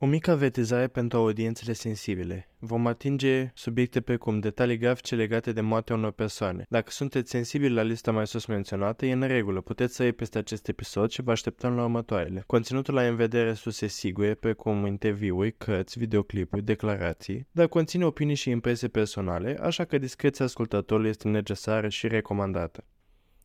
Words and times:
O 0.00 0.06
mică 0.06 0.30
avertizare 0.30 0.86
pentru 0.86 1.18
audiențele 1.18 1.72
sensibile. 1.72 2.48
Vom 2.58 2.86
atinge 2.86 3.50
subiecte 3.54 4.00
precum 4.00 4.40
detalii 4.40 4.78
grafice 4.78 5.14
legate 5.14 5.52
de 5.52 5.60
moartea 5.60 5.94
unor 5.96 6.10
persoane. 6.10 6.64
Dacă 6.68 6.90
sunteți 6.90 7.30
sensibili 7.30 7.74
la 7.74 7.82
lista 7.82 8.12
mai 8.12 8.26
sus 8.26 8.46
menționată, 8.46 9.06
e 9.06 9.12
în 9.12 9.22
regulă, 9.22 9.60
puteți 9.60 9.94
să 9.94 10.02
iei 10.02 10.12
peste 10.12 10.38
acest 10.38 10.68
episod 10.68 11.10
și 11.10 11.22
vă 11.22 11.30
așteptăm 11.30 11.74
la 11.74 11.82
următoarele. 11.82 12.42
Conținutul 12.46 12.94
la 12.94 13.02
în 13.02 13.16
vedere 13.16 13.52
sus 13.52 13.80
e 13.80 13.86
sigur, 13.86 14.34
precum 14.34 14.86
interviuri, 14.86 15.54
cărți, 15.56 15.98
videoclipuri, 15.98 16.64
declarații, 16.64 17.46
dar 17.50 17.66
conține 17.66 18.04
opinii 18.04 18.34
și 18.34 18.50
impresii 18.50 18.88
personale, 18.88 19.58
așa 19.60 19.84
că 19.84 19.98
discreția 19.98 20.44
ascultătorului 20.44 21.10
este 21.10 21.28
necesară 21.28 21.88
și 21.88 22.08
recomandată. 22.08 22.84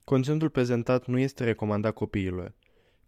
Conținutul 0.03 0.49
prezentat 0.49 1.05
nu 1.05 1.19
este 1.19 1.43
recomandat 1.43 1.93
copiilor. 1.93 2.53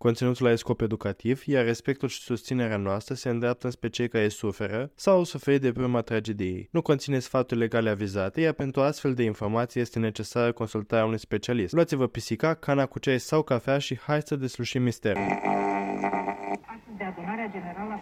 Conținutul 0.05 0.45
are 0.45 0.55
scop 0.55 0.81
educativ, 0.81 1.43
iar 1.45 1.65
respectul 1.65 2.07
și 2.07 2.19
susținerea 2.19 2.77
noastră 2.77 3.13
se 3.15 3.29
îndreaptă 3.29 3.69
spre 3.69 3.89
cei 3.89 4.07
care 4.07 4.27
suferă 4.27 4.91
sau 4.95 5.15
au 5.15 5.23
suferit 5.23 5.61
de 5.61 5.71
prima 5.71 6.02
tragedie. 6.02 6.67
Nu 6.71 6.81
conține 6.81 7.20
sfaturi 7.20 7.59
legale 7.59 7.89
avizate, 7.89 8.41
iar 8.41 8.53
pentru 8.53 8.81
astfel 8.81 9.13
de 9.13 9.23
informații 9.23 9.81
este 9.81 9.99
necesară 9.99 10.52
consultarea 10.52 11.05
unui 11.05 11.20
specialist. 11.20 11.73
Luați-vă 11.73 12.07
pisica, 12.07 12.53
cana 12.53 12.85
cu 12.85 12.99
ceai 12.99 13.20
sau 13.20 13.41
cafea 13.41 13.77
și 13.77 13.99
hai 13.99 14.21
să 14.21 14.35
deslușim 14.35 14.81
misterul. 14.81 15.23
de 16.97 17.03
adunarea 17.03 17.47
generală 17.52 18.02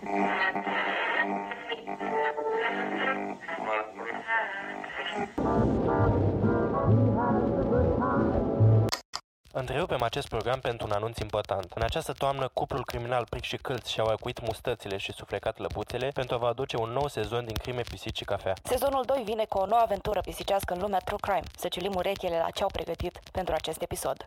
Întrerupem 9.56 10.02
acest 10.02 10.28
program 10.28 10.60
pentru 10.60 10.88
un 10.88 10.94
anunț 10.94 11.18
important. 11.18 11.72
În 11.76 11.82
această 11.82 12.14
toamnă, 12.14 12.50
cuplul 12.54 12.86
criminal 12.86 13.26
Pric 13.30 13.44
și 13.44 13.58
Câlț 13.58 13.88
și-au 13.88 14.08
acuit 14.08 14.42
mustățile 14.42 14.98
și 14.98 15.12
suflecat 15.12 15.58
lăbuțele 15.58 16.08
pentru 16.08 16.36
a 16.36 16.38
vă 16.38 16.46
aduce 16.46 16.78
un 16.78 16.90
nou 16.90 17.08
sezon 17.08 17.46
din 17.46 17.56
crime, 17.56 17.82
pisici 17.82 18.18
și 18.18 18.24
cafea. 18.24 18.54
Sezonul 18.64 19.04
2 19.06 19.22
vine 19.26 19.46
cu 19.50 19.58
o 19.58 19.66
nouă 19.66 19.82
aventură 19.82 20.22
pisicească 20.22 20.74
în 20.74 20.80
lumea 20.82 21.00
True 21.00 21.18
Crime. 21.22 21.44
Să 21.58 21.68
ciulim 21.68 21.94
urechile 21.96 22.38
la 22.38 22.50
ce 22.50 22.64
au 22.64 22.70
pregătit 22.72 23.20
pentru 23.32 23.54
acest 23.54 23.82
episod. 23.82 24.26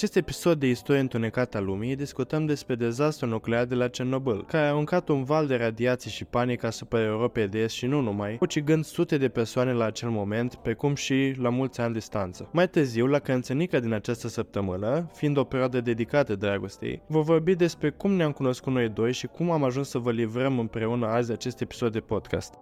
Acest 0.00 0.16
episod 0.16 0.58
de 0.58 0.68
istorie 0.68 1.00
întunecată 1.00 1.56
a 1.56 1.60
lumii 1.60 1.96
discutăm 1.96 2.46
despre 2.46 2.74
dezastru 2.74 3.26
nuclear 3.26 3.64
de 3.64 3.74
la 3.74 3.88
Cernobâl, 3.88 4.44
care 4.44 4.66
a 4.66 4.68
aruncat 4.68 5.08
un 5.08 5.24
val 5.24 5.46
de 5.46 5.56
radiații 5.56 6.10
și 6.10 6.24
panică 6.24 6.66
asupra 6.66 7.02
Europei 7.02 7.48
de 7.48 7.58
Est 7.58 7.74
și 7.74 7.86
nu 7.86 8.00
numai, 8.00 8.38
ucigând 8.40 8.84
sute 8.84 9.16
de 9.16 9.28
persoane 9.28 9.72
la 9.72 9.84
acel 9.84 10.10
moment, 10.10 10.54
precum 10.54 10.94
și 10.94 11.34
la 11.38 11.48
mulți 11.48 11.80
ani 11.80 11.92
distanță. 11.92 12.48
Mai 12.52 12.68
târziu, 12.68 13.06
la 13.06 13.18
cărînțănica 13.18 13.78
din 13.78 13.92
această 13.92 14.28
săptămână, 14.28 15.10
fiind 15.14 15.36
o 15.36 15.44
perioadă 15.44 15.80
dedicată 15.80 16.34
dragostei, 16.34 17.02
vă 17.06 17.20
vorbi 17.20 17.54
despre 17.54 17.90
cum 17.90 18.12
ne-am 18.12 18.32
cunoscut 18.32 18.72
noi 18.72 18.88
doi 18.88 19.12
și 19.12 19.26
cum 19.26 19.50
am 19.50 19.64
ajuns 19.64 19.88
să 19.88 19.98
vă 19.98 20.10
livrăm 20.10 20.58
împreună 20.58 21.06
azi 21.06 21.32
acest 21.32 21.60
episod 21.60 21.92
de 21.92 22.00
podcast. 22.00 22.54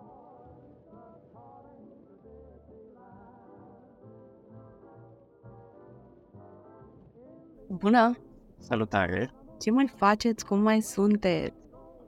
Bună! 7.68 8.16
Salutare! 8.58 9.30
Ce 9.60 9.70
mai 9.70 9.92
faceți? 9.96 10.46
Cum 10.46 10.60
mai 10.60 10.80
sunteți? 10.80 11.54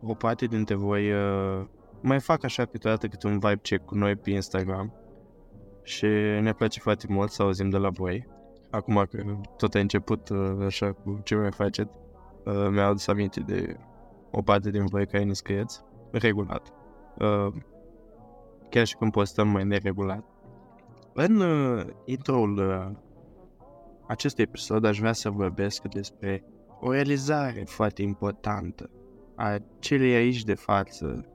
O 0.03 0.15
parte 0.15 0.47
dintre 0.47 0.75
voi 0.75 1.13
uh, 1.13 1.67
mai 2.01 2.21
fac 2.21 2.45
așa 2.45 2.65
câteodată 2.65 3.07
câte 3.09 3.27
un 3.27 3.39
vibe 3.39 3.61
check 3.63 3.85
cu 3.85 3.95
noi 3.95 4.17
pe 4.17 4.31
Instagram 4.31 4.93
și 5.83 6.07
ne 6.41 6.53
place 6.53 6.81
foarte 6.81 7.07
mult 7.09 7.31
să 7.31 7.43
auzim 7.43 7.71
de 7.71 7.77
la 7.77 7.89
voi. 7.89 8.27
Acum 8.71 9.07
că 9.11 9.23
tot 9.57 9.75
a 9.75 9.79
început 9.79 10.29
uh, 10.29 10.65
așa 10.65 10.93
cu 10.93 11.21
ce 11.25 11.35
mai 11.35 11.53
faceți, 11.53 11.91
uh, 12.45 12.69
mi-a 12.71 12.87
adus 12.87 13.07
aminte 13.07 13.41
de 13.41 13.77
o 14.31 14.43
parte 14.43 14.71
din 14.71 14.87
voi 14.87 15.07
care 15.07 15.25
ne 15.25 15.33
scrieți 15.33 15.81
regulat. 16.11 16.73
Uh, 17.19 17.53
chiar 18.69 18.87
și 18.87 18.97
când 18.97 19.13
postăm 19.13 19.49
mai 19.49 19.65
neregulat. 19.65 20.25
În 21.15 21.41
uh, 21.41 21.87
intro-ul 22.05 22.57
uh, 22.57 22.97
acest 24.11 24.39
episod 24.39 24.85
aș 24.85 24.99
vrea 24.99 25.13
să 25.13 25.31
vorbesc 25.31 25.83
despre 25.83 26.45
o 26.81 26.93
realizare 26.93 27.63
foarte 27.67 28.03
importantă 28.03 28.91
a 29.37 29.57
celei 29.79 30.15
aici 30.15 30.45
de 30.45 30.55
față, 30.55 31.27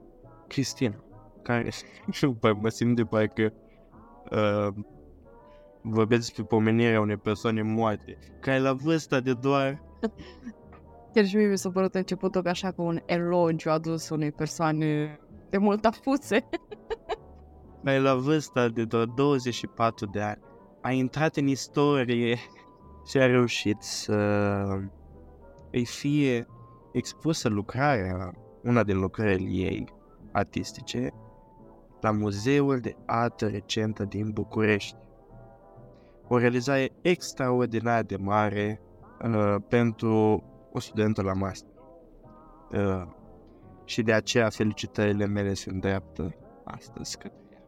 Cristina, 0.46 1.04
care 1.42 1.68
mă 2.60 2.68
simt 2.68 2.96
de 2.96 3.04
parcă 3.04 3.52
uh, 4.30 4.68
vorbesc 5.82 6.20
despre 6.20 6.42
pomenirea 6.42 7.00
unei 7.00 7.16
persoane 7.16 7.62
moarte, 7.62 8.18
care 8.40 8.58
la 8.58 8.72
vârsta 8.72 9.20
de 9.20 9.32
doar... 9.32 9.82
Chiar 11.12 11.26
și 11.26 11.36
mie 11.36 11.46
mi 11.46 11.58
s-a 11.58 11.70
părut 11.70 11.94
începutul 11.94 12.48
așa 12.48 12.72
cu 12.72 12.82
un 12.82 13.00
elogiu 13.06 13.70
adus 13.70 14.08
unei 14.08 14.32
persoane 14.32 15.20
de 15.50 15.58
mult 15.58 15.84
afuse. 15.84 16.48
care 17.84 17.98
la 17.98 18.14
vârsta 18.14 18.68
de 18.68 18.84
doar 18.84 19.04
24 19.04 20.06
de 20.06 20.20
ani 20.20 20.40
a 20.86 20.90
intrat 20.90 21.36
în 21.36 21.46
istorie 21.46 22.38
și 23.06 23.18
a 23.18 23.26
reușit 23.26 23.82
să 23.82 24.14
îi 25.70 25.84
fie 25.84 26.46
expusă 26.92 27.48
lucrarea, 27.48 28.32
una 28.62 28.82
din 28.82 28.98
lucrările 28.98 29.48
ei 29.48 29.84
artistice, 30.32 31.12
la 32.00 32.10
Muzeul 32.10 32.80
de 32.80 32.96
Artă 33.06 33.48
Recentă 33.48 34.04
din 34.04 34.30
București. 34.30 34.96
O 36.28 36.38
realizare 36.38 36.90
extraordinar 37.00 38.02
de 38.02 38.16
mare 38.16 38.80
uh, 39.24 39.56
pentru 39.68 40.42
o 40.72 40.78
studentă 40.78 41.22
la 41.22 41.32
master. 41.32 41.70
Uh, 42.72 43.06
și 43.84 44.02
de 44.02 44.12
aceea 44.12 44.48
felicitările 44.48 45.26
mele 45.26 45.54
se 45.54 45.70
îndreaptă 45.70 46.34
astăzi 46.64 47.18
către 47.18 47.48
ea. 47.52 47.62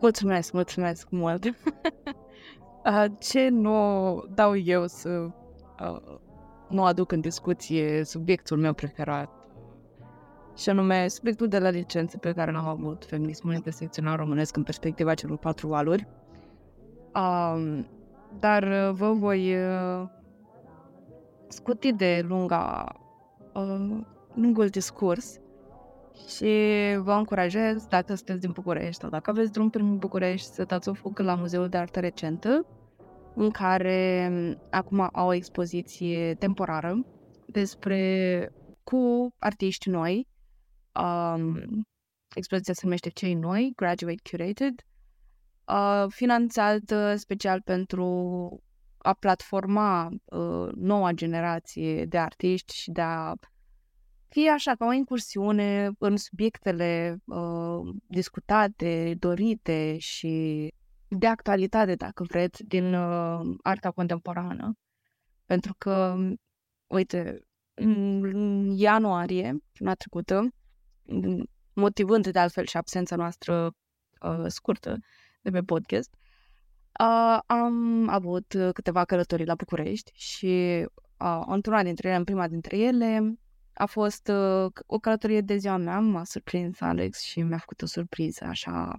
Mulțumesc, 0.00 0.52
mulțumesc 0.52 1.10
mult! 1.10 1.44
Uh, 2.84 3.04
ce 3.18 3.48
nu 3.48 4.24
dau 4.34 4.56
eu 4.56 4.86
să 4.86 5.08
uh, 5.80 6.18
nu 6.68 6.84
aduc 6.84 7.12
în 7.12 7.20
discuție 7.20 8.04
subiectul 8.04 8.58
meu 8.58 8.72
preferat 8.72 9.42
și 10.56 10.68
anume 10.68 11.08
subiectul 11.08 11.48
de 11.48 11.58
la 11.58 11.68
licență 11.68 12.18
pe 12.18 12.32
care 12.32 12.52
l-am 12.52 12.66
avut, 12.66 13.04
feminismul 13.04 13.54
intersecțional 13.54 14.16
românesc 14.16 14.56
în 14.56 14.62
perspectiva 14.62 15.14
celor 15.14 15.36
patru 15.36 15.66
valuri. 15.66 16.08
Um, 17.14 17.86
dar 18.38 18.62
uh, 18.62 18.90
vă 18.92 19.12
voi 19.12 19.54
uh, 19.54 20.08
scuti 21.48 21.92
de 21.92 22.24
lunga, 22.28 22.92
uh, 23.54 24.00
lungul 24.34 24.66
discurs 24.66 25.40
și 26.36 26.54
vă 26.98 27.12
încurajez, 27.12 27.86
dacă 27.86 28.14
sunteți 28.14 28.40
din 28.40 28.50
București 28.50 29.00
sau 29.00 29.10
dacă 29.10 29.30
aveți 29.30 29.52
drum 29.52 29.70
prin 29.70 29.96
București, 29.98 30.46
să 30.46 30.64
dați 30.64 30.88
o 30.88 30.92
fugă 30.92 31.22
la 31.22 31.34
Muzeul 31.34 31.68
de 31.68 31.76
Artă 31.76 32.00
Recentă, 32.00 32.66
în 33.34 33.50
care 33.50 34.30
acum 34.70 35.08
au 35.12 35.28
o 35.28 35.32
expoziție 35.32 36.34
temporară 36.34 37.04
despre 37.46 38.52
cu 38.82 39.34
artiști 39.38 39.88
noi. 39.88 40.26
Um, 41.02 41.60
expoziția 42.34 42.74
se 42.74 42.80
numește 42.82 43.08
Cei 43.08 43.34
Noi, 43.34 43.72
Graduate 43.76 44.20
Curated, 44.30 44.74
uh, 45.68 46.04
finanțată 46.08 47.16
special 47.16 47.60
pentru 47.60 48.06
a 48.98 49.12
platforma 49.12 50.08
uh, 50.24 50.68
noua 50.74 51.10
generație 51.12 52.04
de 52.04 52.18
artiști 52.18 52.74
și 52.74 52.90
de 52.90 53.00
a 53.00 53.32
fie 54.32 54.50
așa 54.50 54.74
ca 54.74 54.86
o 54.86 54.92
incursiune 54.92 55.90
în 55.98 56.16
subiectele 56.16 57.18
uh, 57.24 57.94
discutate, 58.06 59.14
dorite 59.18 59.98
și 59.98 60.68
de 61.08 61.26
actualitate, 61.26 61.94
dacă 61.94 62.22
vreți, 62.22 62.64
din 62.64 62.94
uh, 62.94 63.40
arta 63.62 63.90
contemporană. 63.90 64.72
Pentru 65.44 65.74
că, 65.78 66.16
uite, 66.86 67.40
în 67.74 68.70
ianuarie, 68.76 69.56
luna 69.72 69.94
trecută, 69.94 70.48
motivând 71.72 72.28
de 72.28 72.38
altfel 72.38 72.66
și 72.66 72.76
absența 72.76 73.16
noastră 73.16 73.74
uh, 74.20 74.44
scurtă 74.46 74.98
de 75.40 75.50
pe 75.50 75.60
podcast, 75.60 76.14
uh, 77.00 77.38
am 77.46 78.08
avut 78.08 78.54
câteva 78.72 79.04
călătorii 79.04 79.46
la 79.46 79.54
București 79.54 80.12
și 80.14 80.86
uh, 81.18 81.42
într-una 81.46 81.82
dintre 81.82 82.08
ele, 82.08 82.16
în 82.16 82.24
prima 82.24 82.48
dintre 82.48 82.78
ele, 82.78 83.34
a 83.74 83.86
fost 83.86 84.28
uh, 84.28 84.70
o 84.86 84.98
călătorie 84.98 85.40
de 85.40 85.56
ziua 85.56 85.76
mea, 85.76 86.00
m-a 86.00 86.24
surprins 86.24 86.80
Alex 86.80 87.20
și 87.20 87.42
mi-a 87.42 87.58
făcut 87.58 87.82
o 87.82 87.86
surpriză, 87.86 88.44
așa, 88.44 88.96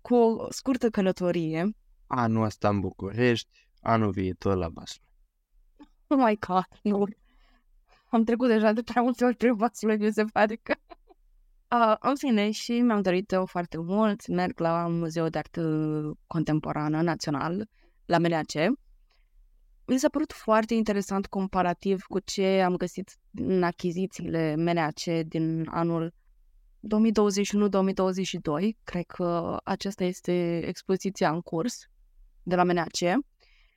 cu 0.00 0.14
o 0.14 0.46
scurtă 0.50 0.90
călătorie. 0.90 1.70
Anul 2.06 2.44
ăsta 2.44 2.68
în 2.68 2.80
București, 2.80 3.68
anul 3.80 4.10
viitor 4.10 4.56
la 4.56 4.68
Baslu. 4.68 5.02
Oh 6.06 6.18
my 6.18 6.38
god, 6.46 6.66
nu. 6.82 7.06
Am 8.10 8.24
trecut 8.24 8.48
deja 8.48 8.72
de 8.72 8.82
prea 8.82 9.02
multe 9.02 9.24
ori 9.24 9.36
prin 9.36 9.56
Vaslui, 9.56 9.96
mi 9.96 10.12
se 10.12 10.24
pare 10.24 10.56
că... 10.56 10.74
Uh, 11.70 11.96
în 12.10 12.16
fine, 12.16 12.50
și 12.50 12.80
mi-am 12.80 13.02
dorit-o 13.02 13.46
foarte 13.46 13.78
mult. 13.78 14.26
Merg 14.26 14.60
la 14.60 14.86
Muzeul 14.86 15.28
de 15.28 15.38
Artă 15.38 15.62
Contemporană 16.26 17.02
Național, 17.02 17.68
la 18.04 18.18
MNAC. 18.18 18.52
Mi 19.88 19.98
s-a 19.98 20.08
părut 20.08 20.32
foarte 20.32 20.74
interesant 20.74 21.26
comparativ 21.26 22.02
cu 22.02 22.18
ce 22.18 22.60
am 22.60 22.76
găsit 22.76 23.16
în 23.34 23.62
achizițiile 23.62 24.54
MNAC 24.56 25.00
din 25.26 25.68
anul 25.70 26.14
2021-2022. 26.80 28.76
Cred 28.84 29.04
că 29.06 29.56
aceasta 29.64 30.04
este 30.04 30.66
expoziția 30.66 31.30
în 31.30 31.40
curs 31.40 31.86
de 32.42 32.54
la 32.54 32.64
MNAC. 32.64 32.96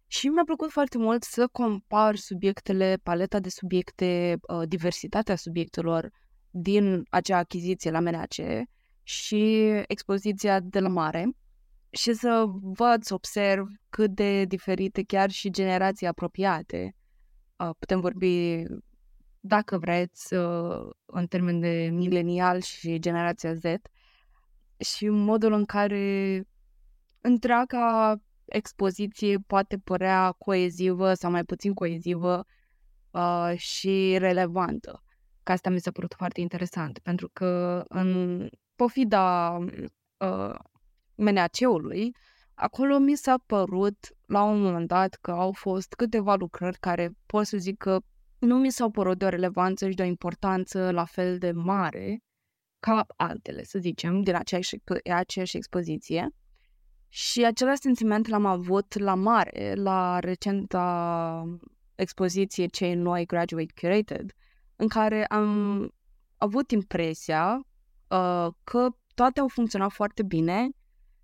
Și 0.07 0.27
mi-a 0.27 0.43
plăcut 0.45 0.71
foarte 0.71 0.97
mult 0.97 1.23
să 1.23 1.47
compar 1.51 2.15
subiectele, 2.15 2.97
paleta 3.03 3.39
de 3.39 3.49
subiecte, 3.49 4.39
uh, 4.41 4.67
diversitatea 4.67 5.35
subiectelor 5.35 6.11
din 6.49 7.03
acea 7.09 7.37
achiziție 7.37 7.91
la 7.91 7.99
MNAC 7.99 8.33
și 9.03 9.69
expoziția 9.87 10.59
de 10.59 10.79
la 10.79 10.87
mare 10.87 11.35
și 11.91 12.13
să 12.13 12.45
văd, 12.61 13.03
să 13.03 13.13
observ 13.13 13.67
cât 13.89 14.11
de 14.11 14.45
diferite 14.45 15.03
chiar 15.03 15.29
și 15.29 15.49
generații 15.49 16.07
apropiate. 16.07 16.95
Uh, 17.55 17.69
putem 17.79 17.99
vorbi, 17.99 18.63
dacă 19.39 19.77
vreți, 19.77 20.33
uh, 20.33 20.89
în 21.05 21.27
termen 21.27 21.59
de 21.59 21.89
milenial 21.91 22.61
și 22.61 22.99
generația 22.99 23.53
Z 23.53 23.63
și 24.77 25.09
modul 25.09 25.53
în 25.53 25.65
care 25.65 26.43
întreaga 27.21 28.15
expoziție 28.45 29.37
poate 29.47 29.77
părea 29.77 30.31
coezivă 30.31 31.13
sau 31.13 31.31
mai 31.31 31.44
puțin 31.44 31.73
coezivă 31.73 32.45
uh, 33.11 33.53
și 33.57 34.15
relevantă. 34.17 35.03
Că 35.44 35.51
asta 35.51 35.69
mi 35.69 35.79
s-a 35.79 35.91
părut 35.91 36.13
foarte 36.13 36.41
interesant, 36.41 36.99
pentru 36.99 37.29
că 37.33 37.83
în 37.87 38.49
pofida 38.75 39.57
uh, 40.17 40.55
MNAC-ului, 41.21 42.15
acolo 42.53 42.97
mi 42.97 43.15
s-a 43.15 43.35
părut 43.45 43.97
la 44.25 44.44
un 44.44 44.62
moment 44.62 44.88
dat 44.88 45.18
că 45.21 45.31
au 45.31 45.51
fost 45.51 45.94
câteva 45.94 46.35
lucrări 46.35 46.77
care 46.79 47.12
pot 47.25 47.45
să 47.45 47.57
zic 47.57 47.77
că 47.77 48.00
nu 48.39 48.57
mi 48.57 48.71
s-au 48.71 48.89
părut 48.89 49.18
de 49.18 49.25
o 49.25 49.29
relevanță 49.29 49.89
și 49.89 49.95
de 49.95 50.01
o 50.01 50.06
importanță 50.06 50.91
la 50.91 51.06
fel 51.06 51.38
de 51.38 51.51
mare 51.51 52.23
ca 52.79 53.06
altele, 53.15 53.63
să 53.63 53.79
zicem, 53.79 54.21
din 54.21 54.35
aceeași, 54.35 54.75
aceeași 55.13 55.57
expoziție. 55.57 56.29
Și 57.09 57.45
același 57.45 57.81
sentiment 57.81 58.27
l-am 58.27 58.45
avut 58.45 58.97
la 58.97 59.15
mare, 59.15 59.73
la 59.75 60.19
recenta 60.19 61.44
expoziție 61.95 62.65
cei 62.65 62.94
noi 62.94 63.25
Graduate 63.25 63.73
Curated, 63.81 64.31
în 64.75 64.88
care 64.88 65.25
am 65.25 65.89
avut 66.38 66.71
impresia 66.71 67.68
uh, 68.07 68.47
că 68.63 68.88
toate 69.15 69.39
au 69.39 69.47
funcționat 69.47 69.91
foarte 69.91 70.23
bine 70.23 70.69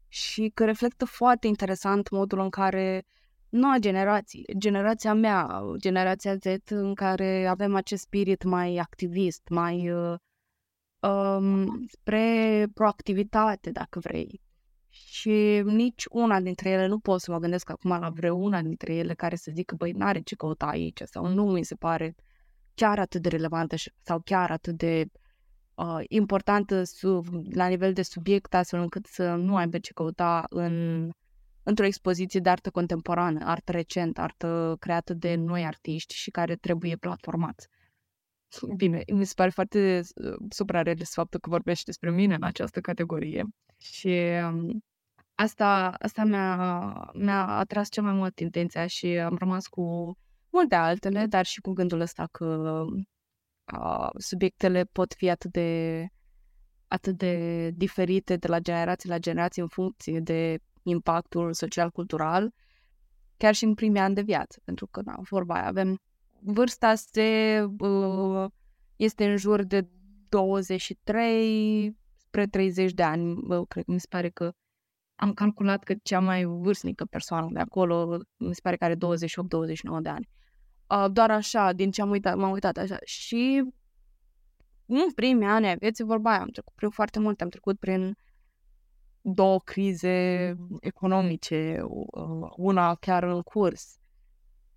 și 0.07 0.51
că 0.53 0.65
reflectă 0.65 1.05
foarte 1.05 1.47
interesant 1.47 2.09
modul 2.09 2.39
în 2.39 2.49
care 2.49 3.05
noua 3.49 3.77
generație, 3.79 4.43
generația 4.57 5.13
mea, 5.13 5.61
generația 5.77 6.35
Z, 6.35 6.45
în 6.69 6.93
care 6.93 7.45
avem 7.45 7.75
acest 7.75 8.01
spirit 8.01 8.43
mai 8.43 8.77
activist, 8.77 9.41
mai 9.49 9.91
uh, 9.91 10.15
um, 10.99 11.85
spre 11.87 12.67
proactivitate, 12.73 13.71
dacă 13.71 13.99
vrei. 13.99 14.41
Și 14.89 15.61
nici 15.65 16.05
una 16.09 16.39
dintre 16.39 16.69
ele, 16.69 16.87
nu 16.87 16.99
pot 16.99 17.21
să 17.21 17.31
mă 17.31 17.39
gândesc 17.39 17.69
acum 17.69 17.89
la 17.89 18.09
vreuna 18.09 18.61
dintre 18.61 18.95
ele 18.95 19.13
care 19.13 19.35
să 19.35 19.51
zică, 19.53 19.75
băi, 19.75 19.91
n-are 19.91 20.19
ce 20.19 20.35
căuta 20.35 20.65
aici 20.65 21.01
sau 21.03 21.27
nu 21.27 21.43
mi 21.43 21.63
se 21.63 21.75
pare 21.75 22.15
chiar 22.75 22.99
atât 22.99 23.21
de 23.21 23.29
relevantă 23.29 23.75
sau 24.01 24.21
chiar 24.25 24.51
atât 24.51 24.77
de 24.77 25.05
uh, 25.05 25.26
importantă 26.07 26.83
sub, 26.83 27.25
la 27.53 27.67
nivel 27.67 27.93
de 27.93 28.01
subiect, 28.01 28.53
astfel 28.53 28.79
încât 28.79 29.05
să 29.05 29.35
nu 29.35 29.55
aibă 29.55 29.77
ce 29.77 29.93
căuta 29.93 30.45
în, 30.49 31.09
într-o 31.63 31.85
expoziție 31.85 32.39
de 32.39 32.49
artă 32.49 32.69
contemporană, 32.69 33.45
artă 33.45 33.71
recent, 33.71 34.17
artă 34.17 34.75
creată 34.79 35.13
de 35.13 35.35
noi 35.35 35.65
artiști 35.65 36.13
și 36.13 36.31
care 36.31 36.55
trebuie 36.55 36.95
platformați. 36.95 37.67
Bine, 38.77 39.03
mi 39.13 39.25
se 39.25 39.33
pare 39.35 39.49
foarte 39.49 40.01
uh, 40.15 40.35
suprarealist 40.49 41.13
faptul 41.13 41.39
că 41.39 41.49
vorbești 41.49 41.85
despre 41.85 42.11
mine 42.11 42.35
în 42.35 42.43
această 42.43 42.79
categorie 42.79 43.43
și 43.77 44.19
um, 44.51 44.83
asta, 45.35 45.95
asta 45.99 46.23
mi-a, 46.23 47.11
mi-a 47.13 47.47
atras 47.47 47.89
cel 47.89 48.03
mai 48.03 48.13
mult 48.13 48.39
intenția 48.39 48.87
și 48.87 49.07
am 49.07 49.35
rămas 49.39 49.67
cu 49.67 50.17
multe 50.49 50.75
altele, 50.75 51.25
dar 51.25 51.45
și 51.45 51.59
cu 51.59 51.71
gândul 51.71 51.99
ăsta 51.99 52.27
că 52.31 52.83
uh, 53.73 54.09
subiectele 54.17 54.83
pot 54.83 55.13
fi 55.13 55.29
atât 55.29 55.51
de 55.51 56.07
atât 56.87 57.17
de 57.17 57.69
diferite 57.69 58.35
de 58.35 58.47
la 58.47 58.59
generație 58.59 59.09
la 59.09 59.17
generație 59.17 59.61
în 59.61 59.67
funcție 59.67 60.19
de 60.19 60.59
impactul 60.83 61.53
social-cultural, 61.53 62.53
chiar 63.37 63.53
și 63.53 63.63
în 63.63 63.73
primii 63.73 64.01
ani 64.01 64.15
de 64.15 64.21
viață, 64.21 64.61
pentru 64.63 64.87
că, 64.87 65.01
na, 65.05 65.15
vorba 65.29 65.53
aia, 65.53 65.67
avem 65.67 65.99
vârsta 66.39 66.95
se, 66.95 67.65
uh, 67.79 68.45
este 68.95 69.25
în 69.25 69.37
jur 69.37 69.63
de 69.63 69.87
23 70.29 71.97
spre 72.15 72.45
30 72.47 72.91
de 72.91 73.03
ani, 73.03 73.31
uh, 73.31 73.67
cred 73.67 73.83
că 73.85 73.91
mi 73.91 73.99
se 73.99 74.07
pare 74.09 74.29
că 74.29 74.51
am 75.15 75.33
calculat 75.33 75.83
că 75.83 75.93
cea 76.03 76.19
mai 76.19 76.43
vârstnică 76.43 77.05
persoană 77.05 77.47
de 77.51 77.59
acolo, 77.59 78.19
mi 78.37 78.55
se 78.55 78.61
pare 78.63 78.75
că 78.75 78.83
are 78.83 78.95
28-29 78.95 78.97
de 80.01 80.09
ani. 80.09 80.29
Uh, 80.89 81.05
doar 81.11 81.31
așa, 81.31 81.73
din 81.73 81.91
ce 81.91 82.01
am 82.01 82.09
uitat, 82.09 82.35
m-am 82.35 82.51
uitat 82.51 82.77
așa. 82.77 82.97
Și 83.03 83.63
în 84.85 85.11
primii 85.15 85.47
ani 85.47 85.67
ai 85.67 85.77
vieții, 85.77 86.03
vorba 86.03 86.29
aia, 86.29 86.41
am 86.41 86.49
trecut 86.49 86.73
prin 86.75 86.89
foarte 86.89 87.19
multe, 87.19 87.43
am 87.43 87.49
trecut 87.49 87.79
prin 87.79 88.17
două 89.21 89.59
crize 89.59 90.55
economice, 90.79 91.79
uh, 91.83 92.49
una 92.55 92.95
chiar 92.95 93.23
în 93.23 93.41
curs. 93.41 93.97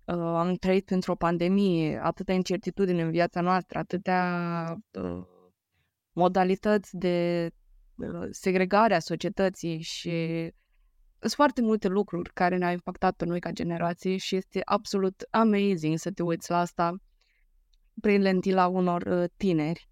Uh, 0.05 0.15
am 0.15 0.53
trăit 0.55 0.89
într-o 0.89 1.15
pandemie, 1.15 1.99
atâtea 2.03 2.35
incertitudini 2.35 3.01
în 3.01 3.11
viața 3.11 3.41
noastră, 3.41 3.79
atâtea 3.79 4.77
uh, 4.91 5.23
modalități 6.11 6.97
de 6.97 7.49
uh, 7.95 8.27
segregare 8.29 8.95
a 8.95 8.99
societății 8.99 9.81
și 9.81 10.51
sunt 11.21 11.33
foarte 11.33 11.61
multe 11.61 11.87
lucruri 11.87 12.33
care 12.33 12.57
ne-au 12.57 12.71
impactat 12.71 13.15
pe 13.15 13.25
noi 13.25 13.39
ca 13.39 13.51
generație 13.51 14.17
și 14.17 14.35
este 14.35 14.61
absolut 14.65 15.27
amazing 15.29 15.97
să 15.97 16.11
te 16.11 16.23
uiți 16.23 16.51
la 16.51 16.59
asta 16.59 16.95
prin 18.01 18.21
lentila 18.21 18.67
unor 18.67 19.01
uh, 19.01 19.29
tineri 19.37 19.89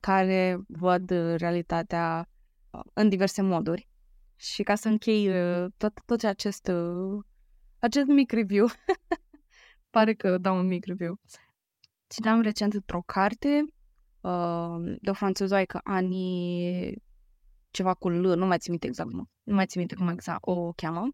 care 0.00 0.58
văd 0.68 1.10
uh, 1.10 1.34
realitatea 1.36 2.28
uh, 2.70 2.80
în 2.92 3.08
diverse 3.08 3.42
moduri. 3.42 3.88
Și 4.36 4.62
ca 4.62 4.74
să 4.74 4.88
închei 4.88 5.30
tot, 5.76 5.92
tot 6.04 6.22
acest, 6.22 6.70
acest 7.78 8.06
mic 8.06 8.32
review, 8.32 8.66
pare 9.90 10.14
că 10.14 10.38
dau 10.38 10.58
un 10.58 10.66
mic 10.66 10.86
review. 10.86 11.20
Citeam 12.06 12.40
recent 12.40 12.72
într-o 12.72 13.02
carte 13.06 13.64
de 15.00 15.10
o 15.10 15.12
franțuzoaică 15.12 15.80
anii 15.82 17.02
ceva 17.70 17.94
cu 17.94 18.08
L, 18.08 18.36
nu 18.36 18.46
mai 18.46 18.58
țin 18.58 18.70
minte 18.70 18.86
exact, 18.86 19.12
nu, 19.12 19.24
nu 19.42 19.54
mai 19.54 19.66
țin 19.66 19.80
minte 19.80 19.94
cum 19.94 20.08
exact 20.08 20.38
o 20.40 20.72
cheamă. 20.72 21.08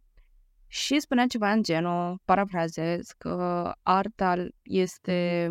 Și 0.67 1.01
spunea 1.01 1.27
ceva 1.27 1.51
în 1.51 1.63
genul, 1.63 2.21
parafrazez, 2.25 3.07
că 3.19 3.73
arta 3.83 4.47
este, 4.63 5.51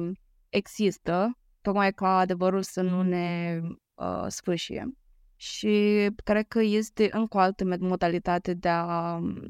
există, 0.50 1.38
tocmai 1.62 1.94
ca 1.94 2.18
adevărul 2.18 2.62
să 2.62 2.82
nu 2.82 3.02
ne 3.02 3.60
uh, 3.94 4.26
sfârșie. 4.28 4.86
Și 5.36 6.08
cred 6.24 6.48
că 6.48 6.62
este 6.62 7.10
încă 7.12 7.38
o 7.38 7.40
altă 7.40 7.78
modalitate 7.80 8.54
de 8.54 8.70
a 8.70 9.16
um, 9.16 9.48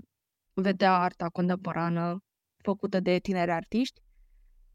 vedea 0.53 0.93
arta 0.99 1.29
contemporană 1.29 2.23
făcută 2.63 2.99
de 2.99 3.17
tineri 3.17 3.51
artiști, 3.51 4.01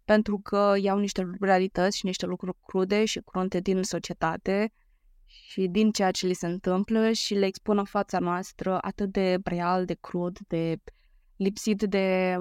pentru 0.04 0.38
că 0.38 0.75
iau 0.80 0.99
niște 0.99 1.30
realități 1.40 1.97
și 1.97 2.06
niște 2.06 2.26
lucruri 2.26 2.56
crude 2.66 3.04
și 3.04 3.20
crunte 3.25 3.61
din 3.61 3.82
societate 3.82 4.73
și 5.28 5.66
din 5.66 5.90
ceea 5.90 6.11
ce 6.11 6.26
li 6.26 6.35
se 6.35 6.47
întâmplă 6.47 7.12
și 7.12 7.35
le 7.35 7.47
expun 7.47 7.78
în 7.78 7.85
fața 7.85 8.18
noastră 8.18 8.78
atât 8.80 9.12
de 9.12 9.37
real, 9.44 9.85
de 9.85 9.94
crud, 10.00 10.38
de 10.47 10.78
lipsit 11.37 11.82
de, 11.82 12.37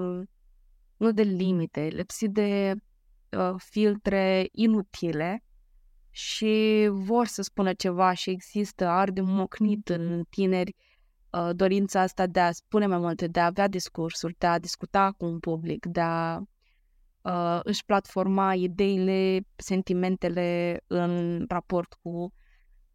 nu 0.96 1.12
de 1.12 1.22
limite, 1.22 1.80
lipsit 1.80 2.30
de 2.30 2.74
uh, 3.30 3.54
filtre 3.56 4.48
inutile 4.52 5.42
și 6.10 6.88
vor 6.90 7.26
să 7.26 7.42
spună 7.42 7.72
ceva 7.72 8.12
și 8.12 8.30
există 8.30 8.86
arde 8.86 9.20
mocnit 9.20 9.88
în 9.88 10.24
tineri 10.30 10.74
uh, 11.30 11.50
dorința 11.52 12.00
asta 12.00 12.26
de 12.26 12.40
a 12.40 12.52
spune 12.52 12.86
mai 12.86 12.98
multe, 12.98 13.26
de 13.26 13.40
a 13.40 13.44
avea 13.44 13.68
discursuri, 13.68 14.34
de 14.38 14.46
a 14.46 14.58
discuta 14.58 15.12
cu 15.16 15.24
un 15.24 15.38
public, 15.38 15.86
de 15.86 16.00
a 16.00 16.40
uh, 17.20 17.60
își 17.62 17.84
platforma 17.84 18.54
ideile, 18.54 19.40
sentimentele 19.56 20.80
în 20.86 21.44
raport 21.48 21.92
cu 22.02 22.32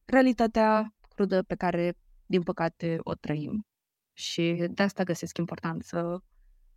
realitatea 0.06 0.94
crudă 1.16 1.44
pe 1.44 1.56
care, 1.56 1.98
din 2.26 2.44
păcate, 2.44 2.98
o 3.04 3.14
trăim. 3.14 3.68
Și 4.14 4.68
de 4.72 4.84
asta 4.84 5.04
găsesc 5.04 5.38
important 5.38 5.84
să 5.84 6.02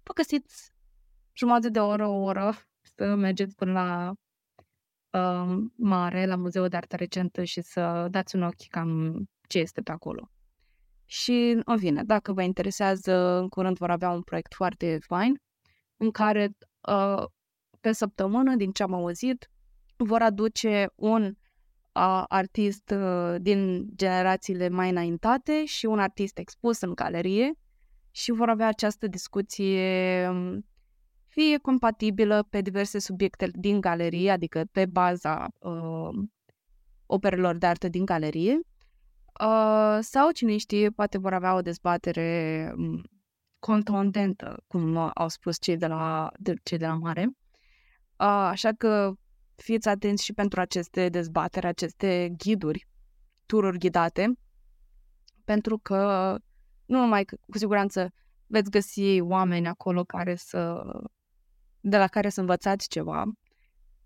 vă 0.02 0.12
găsiți 0.14 0.70
jumătate 1.32 1.68
de 1.68 1.80
oră, 1.80 2.06
o 2.06 2.22
oră, 2.22 2.54
să 2.96 3.14
mergeți 3.14 3.54
până 3.54 3.72
la 3.72 4.14
uh, 5.10 5.64
mare, 5.76 6.26
la 6.26 6.36
Muzeul 6.36 6.68
de 6.68 6.76
Artă 6.76 6.96
Recentă 6.96 7.44
și 7.44 7.60
să 7.60 8.06
dați 8.10 8.36
un 8.36 8.42
ochi 8.42 8.68
cam 8.68 9.24
ce 9.48 9.58
este 9.58 9.80
pe 9.80 9.92
acolo. 9.92 10.30
Și, 11.04 11.60
în 11.64 11.78
fine, 11.78 12.04
dacă 12.04 12.32
vă 12.32 12.42
interesează, 12.42 13.14
în 13.14 13.48
curând 13.48 13.76
vor 13.76 13.90
avea 13.90 14.10
un 14.10 14.22
proiect 14.22 14.54
foarte 14.54 14.98
fain 15.00 15.40
în 15.96 16.10
care 16.10 16.50
uh, 16.88 17.24
pe 17.80 17.92
săptămână, 17.92 18.54
din 18.56 18.70
ce 18.72 18.82
am 18.82 18.94
auzit, 18.94 19.50
vor 19.96 20.22
aduce 20.22 20.86
un 20.94 21.34
uh, 21.96 22.24
artist 22.28 22.90
uh, 22.90 23.34
din 23.40 23.88
generațiile 23.94 24.68
mai 24.68 24.90
înaintate 24.90 25.64
și 25.64 25.86
un 25.86 25.98
artist 25.98 26.38
expus 26.38 26.80
în 26.80 26.94
galerie 26.94 27.52
și 28.10 28.30
vor 28.32 28.48
avea 28.48 28.66
această 28.66 29.06
discuție 29.06 30.28
um, 30.28 30.66
fie 31.28 31.58
compatibilă 31.58 32.46
pe 32.50 32.60
diverse 32.60 32.98
subiecte 32.98 33.50
din 33.52 33.80
galerie, 33.80 34.30
adică 34.30 34.64
pe 34.72 34.86
baza 34.86 35.46
uh, 35.58 36.08
operelor 37.06 37.56
de 37.56 37.66
artă 37.66 37.88
din 37.88 38.04
galerie, 38.04 38.60
uh, 39.40 39.98
sau 40.00 40.30
cine 40.30 40.56
știe, 40.56 40.90
poate 40.90 41.18
vor 41.18 41.32
avea 41.32 41.54
o 41.54 41.60
dezbatere 41.60 42.72
um, 42.76 43.02
contundentă, 43.58 44.62
cum 44.66 45.10
au 45.14 45.28
spus 45.28 45.60
cei 45.60 45.76
de 45.76 45.86
la, 45.86 46.30
de, 46.38 46.54
cei 46.62 46.78
de 46.78 46.86
la 46.86 46.94
mare. 46.94 47.24
Uh, 47.24 48.48
așa 48.50 48.72
că 48.72 49.12
fiți 49.56 49.88
atenți 49.88 50.24
și 50.24 50.32
pentru 50.32 50.60
aceste 50.60 51.08
dezbateri, 51.08 51.66
aceste 51.66 52.34
ghiduri, 52.36 52.88
tururi 53.46 53.78
ghidate, 53.78 54.32
pentru 55.44 55.78
că 55.78 56.34
nu 56.86 56.98
numai 56.98 57.24
că, 57.24 57.36
cu 57.50 57.58
siguranță 57.58 58.12
veți 58.46 58.70
găsi 58.70 59.20
oameni 59.20 59.66
acolo 59.68 60.04
care 60.04 60.34
să, 60.34 60.82
de 61.80 61.96
la 61.96 62.06
care 62.06 62.28
să 62.28 62.40
învățați 62.40 62.88
ceva, 62.88 63.24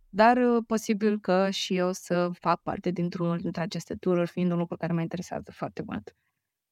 dar 0.09 0.37
uh, 0.37 0.65
posibil 0.67 1.21
că 1.21 1.51
și 1.51 1.77
eu 1.77 1.93
să 1.93 2.31
fac 2.33 2.63
parte 2.63 2.91
dintr-unul 2.91 3.39
dintre 3.39 3.63
aceste 3.63 3.95
tururi, 3.95 4.31
fiind 4.31 4.51
un 4.51 4.59
lucru 4.59 4.77
care 4.77 4.93
mă 4.93 5.01
interesează 5.01 5.51
foarte 5.53 5.83
mult. 5.87 6.17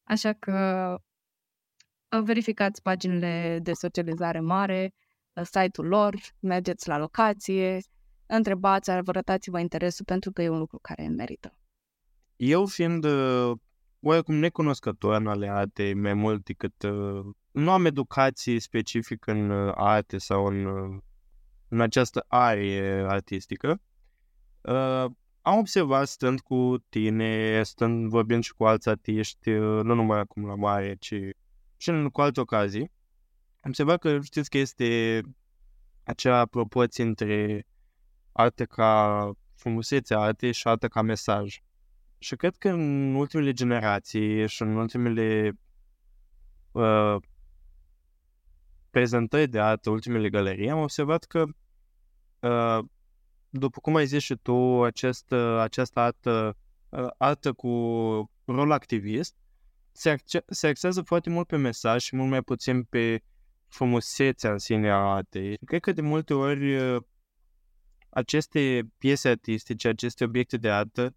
Așa 0.02 0.32
că 0.32 0.96
uh, 2.16 2.22
verificați 2.22 2.82
paginile 2.82 3.58
de 3.62 3.72
socializare 3.72 4.40
mare, 4.40 4.94
uh, 5.32 5.44
site-ul 5.44 5.86
lor, 5.86 6.14
mergeți 6.40 6.88
la 6.88 6.98
locație, 6.98 7.78
întrebați, 8.28 8.90
arătați-vă 8.90 9.60
interesul 9.60 10.04
pentru 10.04 10.32
că 10.32 10.42
e 10.42 10.48
un 10.48 10.58
lucru 10.58 10.78
care 10.82 11.08
merită. 11.08 11.58
Eu 12.36 12.66
fiind 12.66 13.04
uh, 13.04 13.52
oarecum 14.00 14.34
necunoscător 14.34 15.14
în 15.14 15.26
ale 15.26 15.48
arte 15.48 15.92
mai 15.96 16.14
mult 16.14 16.44
decât 16.44 16.82
uh, 16.82 17.24
nu 17.50 17.70
am 17.70 17.84
educație 17.84 18.60
specifică 18.60 19.30
în 19.30 19.50
uh, 19.50 19.72
arte 19.74 20.18
sau 20.18 20.46
în, 20.46 20.64
uh, 20.64 20.98
în 21.68 21.80
această 21.80 22.24
arie 22.28 23.04
artistică, 23.08 23.80
uh, 24.60 25.04
am 25.40 25.58
observat 25.58 26.08
stând 26.08 26.40
cu 26.40 26.76
tine, 26.88 27.62
stând 27.62 28.08
vorbind 28.08 28.42
și 28.42 28.54
cu 28.54 28.64
alți 28.64 28.88
artiști, 28.88 29.50
uh, 29.50 29.82
nu 29.82 29.94
numai 29.94 30.18
acum 30.18 30.46
la 30.46 30.54
mare, 30.54 30.96
ci 30.98 31.14
și 31.76 31.88
în, 31.88 32.08
cu 32.08 32.20
alte 32.20 32.40
ocazii, 32.40 32.90
am 33.60 33.68
observat 33.68 33.98
că 33.98 34.20
știți 34.20 34.50
că 34.50 34.58
este 34.58 35.20
acea 36.04 36.46
proporție 36.46 37.04
între 37.04 37.66
arte 38.38 38.64
ca 38.64 39.32
frumusețe 39.54 40.14
arte 40.14 40.50
și 40.52 40.68
artă 40.68 40.88
ca 40.88 41.02
mesaj. 41.02 41.58
Și 42.18 42.36
cred 42.36 42.56
că 42.56 42.68
în 42.68 43.14
ultimele 43.14 43.52
generații 43.52 44.48
și 44.48 44.62
în 44.62 44.76
ultimele 44.76 45.52
uh, 46.72 47.16
prezentări 48.90 49.50
de 49.50 49.60
artă, 49.60 49.90
ultimele 49.90 50.28
galerii, 50.28 50.70
am 50.70 50.80
observat 50.80 51.24
că, 51.24 51.44
uh, 52.40 52.84
după 53.48 53.80
cum 53.80 53.94
ai 53.94 54.06
zis 54.06 54.22
și 54.22 54.34
tu, 54.34 54.82
acest, 54.82 55.30
uh, 55.30 55.58
această 55.58 56.00
artă, 56.00 56.56
uh, 56.88 57.06
artă 57.16 57.52
cu 57.52 57.70
rol 58.44 58.70
activist, 58.70 59.34
se, 59.92 60.10
acce- 60.10 60.44
se 60.46 60.66
axează 60.66 61.02
foarte 61.02 61.30
mult 61.30 61.46
pe 61.46 61.56
mesaj 61.56 62.02
și 62.02 62.16
mult 62.16 62.30
mai 62.30 62.42
puțin 62.42 62.82
pe 62.82 63.22
frumusețea 63.68 64.52
în 64.52 64.58
sine 64.58 64.90
a 64.90 64.96
artei. 64.96 65.56
Cred 65.64 65.80
că 65.80 65.92
de 65.92 66.00
multe 66.00 66.34
ori 66.34 66.76
uh, 66.76 67.02
aceste 68.18 68.90
piese 68.98 69.28
artistice, 69.28 69.88
aceste 69.88 70.24
obiecte 70.24 70.56
de 70.56 70.70
artă, 70.70 71.14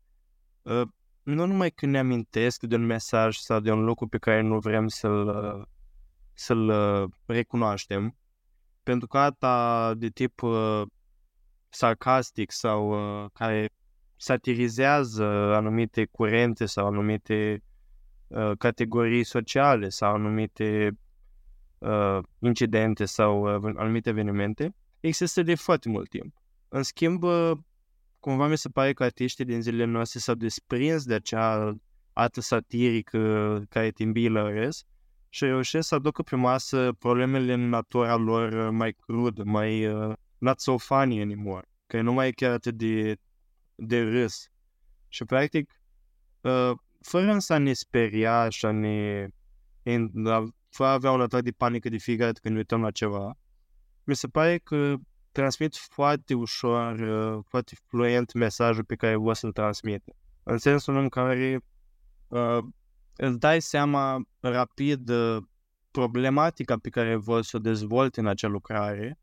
uh, 0.61 0.81
nu 1.23 1.45
numai 1.45 1.69
că 1.69 1.85
ne 1.85 1.99
amintesc 1.99 2.63
de 2.63 2.75
un 2.75 2.85
mesaj 2.85 3.35
sau 3.35 3.59
de 3.59 3.71
un 3.71 3.83
lucru 3.83 4.07
pe 4.07 4.17
care 4.17 4.41
nu 4.41 4.59
vrem 4.59 4.87
să-l, 4.87 5.27
uh, 5.27 5.65
să-l 6.33 6.69
uh, 6.69 7.09
recunoaștem, 7.25 8.15
pentru 8.83 9.07
că 9.07 9.17
arta 9.17 9.93
de 9.97 10.09
tip 10.09 10.41
sarcastic 11.69 12.51
sau 12.51 12.95
care 13.33 13.69
satirizează 14.15 15.25
anumite 15.55 16.05
curente 16.05 16.65
sau 16.65 16.85
anumite 16.85 17.63
categorii 18.57 19.23
sociale 19.23 19.89
sau 19.89 20.13
anumite 20.13 20.97
incidente 22.39 23.05
sau 23.05 23.45
anumite 23.61 24.09
evenimente, 24.09 24.75
există 24.99 25.41
de 25.43 25.55
foarte 25.55 25.89
mult 25.89 26.09
timp. 26.09 26.40
În 26.73 26.83
schimb, 26.83 27.23
cumva 28.19 28.47
mi 28.47 28.57
se 28.57 28.69
pare 28.69 28.93
că 28.93 29.03
artiștii 29.03 29.45
din 29.45 29.61
zilele 29.61 29.91
noastre 29.91 30.19
s-au 30.19 30.35
desprins 30.35 31.05
de 31.05 31.13
acea 31.13 31.75
artă 32.13 32.41
satirică 32.41 33.63
care 33.69 33.91
te 33.91 34.03
îmbilăresc 34.03 34.85
și 35.29 35.43
reușesc 35.43 35.87
să 35.87 35.95
aducă 35.95 36.21
pe 36.21 36.35
masă 36.35 36.93
problemele 36.99 37.53
în 37.53 37.69
natura 37.69 38.15
lor 38.15 38.69
mai 38.69 38.91
crudă, 38.91 39.43
mai 39.43 39.85
uh, 39.85 40.13
not 40.37 40.59
so 40.59 40.77
funny 40.77 41.21
anymore, 41.21 41.69
că 41.87 42.01
nu 42.01 42.13
mai 42.13 42.27
e 42.27 42.31
chiar 42.31 42.51
atât 42.51 42.75
de, 42.75 43.17
de 43.75 44.01
râs. 44.01 44.49
Și 45.07 45.25
practic, 45.25 45.81
uh, 46.41 46.71
fără 47.01 47.39
să 47.39 47.57
ne 47.57 47.73
speria 47.73 48.49
și 48.49 48.65
a 48.65 48.71
ne 48.71 49.27
in, 49.83 50.11
fără 50.69 50.89
a 50.89 50.93
avea 50.93 51.11
un 51.11 51.21
atac 51.21 51.41
de 51.41 51.51
panică 51.51 51.89
de 51.89 51.97
fiecare 51.97 52.27
dată 52.27 52.39
când 52.43 52.57
uităm 52.57 52.81
la 52.81 52.91
ceva, 52.91 53.37
mi 54.03 54.15
se 54.15 54.27
pare 54.27 54.57
că 54.57 54.95
transmit 55.31 55.75
foarte 55.75 56.33
ușor, 56.33 56.99
uh, 56.99 57.43
foarte 57.47 57.75
fluent 57.87 58.33
mesajul 58.33 58.83
pe 58.83 58.95
care 58.95 59.15
o 59.15 59.33
să-l 59.33 59.51
transmite. 59.51 60.15
În 60.43 60.57
sensul 60.57 60.95
în 60.95 61.09
care 61.09 61.59
uh, 62.27 62.57
îți 63.15 63.39
dai 63.39 63.61
seama 63.61 64.21
rapid 64.39 65.09
uh, 65.09 65.43
problematica 65.91 66.77
pe 66.77 66.89
care 66.89 67.15
vor 67.15 67.41
să 67.41 67.57
o 67.57 67.59
dezvolte 67.59 68.19
în 68.19 68.27
acea 68.27 68.47
lucrare, 68.47 69.19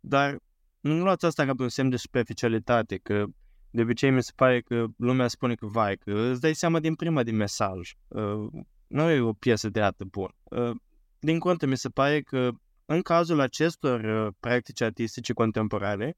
dar 0.00 0.38
nu 0.80 1.02
luați 1.02 1.24
asta 1.24 1.44
ca 1.44 1.54
pe 1.54 1.62
un 1.62 1.68
semn 1.68 1.90
de 1.90 1.96
superficialitate, 1.96 2.96
că 2.96 3.24
de 3.70 3.82
obicei 3.82 4.10
mi 4.10 4.22
se 4.22 4.32
pare 4.36 4.60
că 4.60 4.86
lumea 4.96 5.28
spune 5.28 5.54
că 5.54 5.66
vai, 5.66 5.96
că 5.96 6.12
îți 6.12 6.40
dai 6.40 6.54
seama 6.54 6.80
din 6.80 6.94
prima 6.94 7.22
din 7.22 7.36
mesaj. 7.36 7.92
Uh, 8.08 8.46
nu 8.86 9.10
e 9.10 9.20
o 9.20 9.32
piesă 9.32 9.68
de 9.68 9.82
artă 9.82 10.04
bună. 10.04 10.34
Uh, 10.42 10.76
din 11.18 11.38
contă, 11.38 11.66
mi 11.66 11.76
se 11.76 11.88
pare 11.88 12.20
că 12.20 12.50
în 12.92 13.02
cazul 13.02 13.40
acestor 13.40 14.00
uh, 14.00 14.34
practici 14.40 14.80
artistice 14.80 15.32
contemporane, 15.32 16.14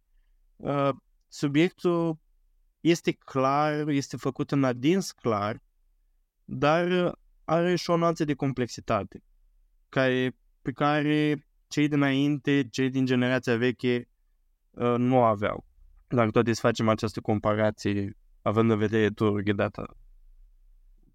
uh, 0.56 0.90
subiectul 1.28 2.18
este 2.80 3.12
clar, 3.12 3.88
este 3.88 4.16
făcut 4.16 4.50
în 4.50 4.64
adins 4.64 5.12
clar, 5.12 5.62
dar 6.44 6.90
uh, 6.90 7.12
are 7.44 7.74
și 7.74 7.90
o 7.90 7.96
nuanță 7.96 8.24
de 8.24 8.34
complexitate 8.34 9.22
care, 9.88 10.36
pe 10.62 10.72
care 10.72 11.46
cei 11.68 11.88
dinainte, 11.88 12.68
cei 12.70 12.90
din 12.90 13.04
generația 13.04 13.56
veche 13.56 14.08
uh, 14.70 14.94
nu 14.96 15.22
aveau. 15.22 15.66
Dacă 16.08 16.30
tot 16.30 16.46
să 16.46 16.60
facem 16.60 16.88
această 16.88 17.20
comparație, 17.20 18.16
având 18.42 18.70
în 18.70 18.78
vedere 18.78 19.10
turul 19.10 19.40
ghidată, 19.40 19.96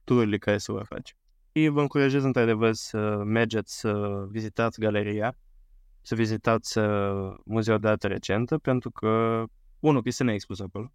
tururile 0.03 0.37
care 0.37 0.57
se 0.57 0.71
vor 0.71 0.85
face. 0.85 1.13
Și 1.53 1.67
vă 1.67 1.81
încurajez 1.81 2.23
într-adevăr 2.23 2.73
să 2.73 3.21
mergeți 3.25 3.79
să 3.79 4.25
vizitați 4.29 4.79
galeria, 4.79 5.37
să 6.09 6.15
vizitați 6.15 6.77
uh, 6.77 7.35
Muzeul 7.45 7.79
de 7.79 7.87
Artă 7.87 8.07
Recentă, 8.07 8.57
pentru 8.57 8.91
că, 8.91 9.43
unul, 9.79 10.03
că 10.03 10.09
se 10.09 10.23
ne 10.23 10.33
expus 10.33 10.59
acolo. 10.59 10.91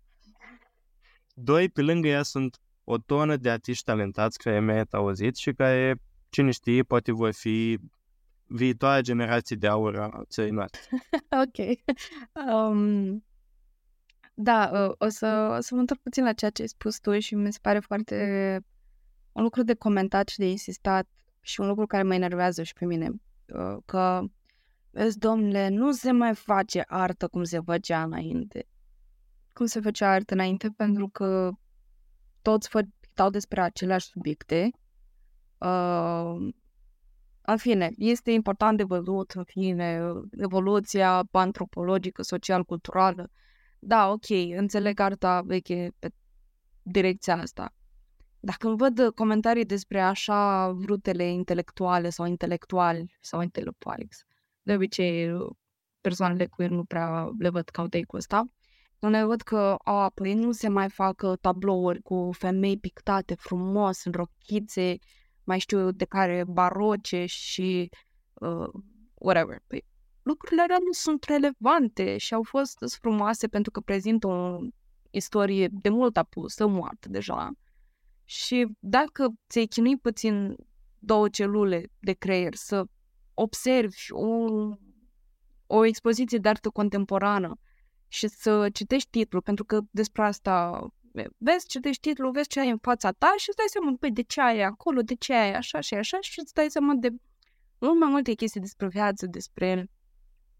Doi, 1.34 1.68
pe 1.68 1.82
lângă 1.82 2.08
ea 2.08 2.22
sunt 2.22 2.60
o 2.84 2.98
tonă 2.98 3.36
de 3.36 3.50
artiști 3.50 3.84
talentați 3.84 4.38
care 4.38 4.58
merită 4.58 4.96
auzit 4.96 5.36
și 5.36 5.52
care, 5.52 5.96
cine 6.28 6.50
știe, 6.50 6.82
poate 6.82 7.12
vor 7.12 7.32
fi 7.32 7.78
viitoarea 8.46 9.00
generație 9.00 9.56
de 9.56 9.66
aur 9.66 9.98
a 9.98 10.22
țării 10.28 10.52
noastre. 10.52 10.80
ok. 11.44 11.78
Um, 12.46 13.24
da, 14.34 14.70
uh, 14.72 14.94
o 14.98 15.08
să, 15.08 15.54
o 15.58 15.60
să 15.60 15.74
mă 15.74 15.80
întorc 15.80 16.00
puțin 16.00 16.24
la 16.24 16.32
ceea 16.32 16.50
ce 16.50 16.62
ai 16.62 16.68
spus 16.68 16.98
tu 16.98 17.18
și 17.18 17.34
mi 17.34 17.52
se 17.52 17.58
pare 17.62 17.78
foarte 17.78 18.16
un 19.32 19.42
lucru 19.42 19.62
de 19.62 19.74
comentat 19.74 20.28
și 20.28 20.38
de 20.38 20.48
insistat 20.48 21.08
și 21.40 21.60
un 21.60 21.66
lucru 21.66 21.86
care 21.86 22.02
mă 22.02 22.14
enervează 22.14 22.62
și 22.62 22.72
pe 22.72 22.84
mine. 22.84 23.10
Uh, 23.46 23.76
că 23.84 24.24
Vezi, 24.94 25.18
domnule, 25.18 25.68
nu 25.68 25.92
se 25.92 26.10
mai 26.10 26.34
face 26.34 26.84
artă 26.86 27.28
cum 27.28 27.44
se 27.44 27.60
făcea 27.60 28.02
înainte. 28.02 28.66
Cum 29.52 29.66
se 29.66 29.80
făcea 29.80 30.10
artă 30.10 30.34
înainte, 30.34 30.68
pentru 30.76 31.08
că 31.08 31.50
toți 32.42 32.68
pictau 33.00 33.30
despre 33.30 33.60
aceleași 33.60 34.06
subiecte. 34.06 34.70
Uh, 35.58 36.52
în 37.40 37.56
fine, 37.56 37.90
este 37.96 38.30
important 38.30 38.76
de 38.76 38.82
văzut, 38.82 39.30
în 39.30 39.44
fine, 39.44 40.00
evoluția 40.30 41.22
antropologică, 41.30 42.22
social-culturală. 42.22 43.30
Da, 43.78 44.10
ok, 44.10 44.28
înțeleg 44.56 45.00
arta 45.00 45.40
veche 45.40 45.90
pe 45.98 46.08
direcția 46.82 47.36
asta. 47.36 47.74
Dacă 48.40 48.68
îmi 48.68 48.76
văd 48.76 49.10
comentarii 49.14 49.64
despre 49.64 50.00
așa 50.00 50.70
vrutele 50.70 51.24
intelectuale 51.24 52.10
sau 52.10 52.26
intelectuali 52.26 53.16
sau 53.20 53.42
intelectuali, 53.42 54.08
de 54.64 54.74
obicei 54.74 55.36
persoanele 56.00 56.46
queer 56.46 56.70
nu 56.70 56.84
prea 56.84 57.30
le 57.38 57.48
văd 57.48 57.68
ca 57.68 57.82
take-ul 57.82 58.18
ăsta. 58.18 58.44
Nu 58.98 59.08
le 59.08 59.24
văd 59.24 59.40
că, 59.40 59.76
a, 59.84 60.10
păi 60.14 60.34
nu 60.34 60.52
se 60.52 60.68
mai 60.68 60.88
fac 60.88 61.22
uh, 61.24 61.38
tablouri 61.40 62.02
cu 62.02 62.30
femei 62.32 62.78
pictate 62.78 63.34
frumos 63.34 64.04
în 64.04 64.12
rochițe, 64.12 64.96
mai 65.44 65.58
știu 65.58 65.90
de 65.90 66.04
care 66.04 66.44
baroce 66.48 67.24
și 67.26 67.88
uh, 68.34 68.68
whatever. 69.14 69.58
Păi, 69.66 69.84
lucrurile 70.22 70.62
alea 70.62 70.78
nu 70.78 70.92
sunt 70.92 71.24
relevante 71.24 72.18
și 72.18 72.34
au 72.34 72.42
fost 72.42 72.78
frumoase 73.00 73.48
pentru 73.48 73.70
că 73.70 73.80
prezintă 73.80 74.26
o 74.26 74.58
istorie 75.10 75.68
de 75.72 75.88
mult 75.88 76.16
apusă, 76.16 76.66
moartă 76.66 77.08
deja. 77.08 77.50
Și 78.24 78.66
dacă 78.78 79.28
ți-ai 79.48 79.66
chinui 79.66 79.96
puțin 79.96 80.56
două 80.98 81.28
celule 81.28 81.82
de 81.98 82.12
creier 82.12 82.54
să 82.54 82.84
observi 83.34 83.96
o, 84.10 84.46
o 85.66 85.84
expoziție 85.84 86.38
de 86.38 86.48
artă 86.48 86.68
contemporană 86.68 87.58
și 88.08 88.28
să 88.28 88.68
citești 88.72 89.10
titlul, 89.10 89.42
pentru 89.42 89.64
că 89.64 89.80
despre 89.90 90.22
asta 90.22 90.86
vezi, 91.38 91.66
citești 91.66 92.08
titlul, 92.08 92.30
vezi 92.30 92.48
ce 92.48 92.60
ai 92.60 92.70
în 92.70 92.78
fața 92.78 93.10
ta 93.10 93.34
și 93.36 93.48
îți 93.48 93.56
dai 93.56 93.66
seama, 93.68 93.96
păi, 94.00 94.10
de 94.12 94.22
ce 94.22 94.40
ai 94.40 94.60
acolo, 94.60 95.00
de 95.00 95.14
ce 95.14 95.34
ai 95.34 95.54
așa 95.54 95.80
și 95.80 95.94
așa 95.94 96.18
și 96.20 96.40
îți 96.40 96.54
dai 96.54 96.70
seama 96.70 96.94
de 96.94 97.08
mult 97.78 97.98
mai 97.98 98.10
multe 98.10 98.32
chestii 98.32 98.60
despre 98.60 98.88
viață, 98.88 99.26
despre 99.26 99.90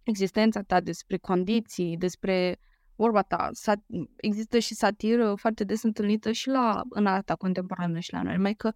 existența 0.03 0.63
ta, 0.63 0.81
despre 0.81 1.17
condiții, 1.17 1.97
despre 1.97 2.59
vorba 2.97 3.23
ta. 3.23 3.51
Sat- 3.53 4.09
există 4.17 4.59
și 4.59 4.75
satiră 4.75 5.35
foarte 5.35 5.65
des 5.65 5.83
întâlnită 5.83 6.33
și 6.33 6.49
la, 6.49 6.83
în 6.89 7.07
arta 7.07 7.35
contemporană 7.35 7.99
și 7.99 8.13
la 8.13 8.23
noi, 8.23 8.37
mai 8.37 8.55
că 8.55 8.73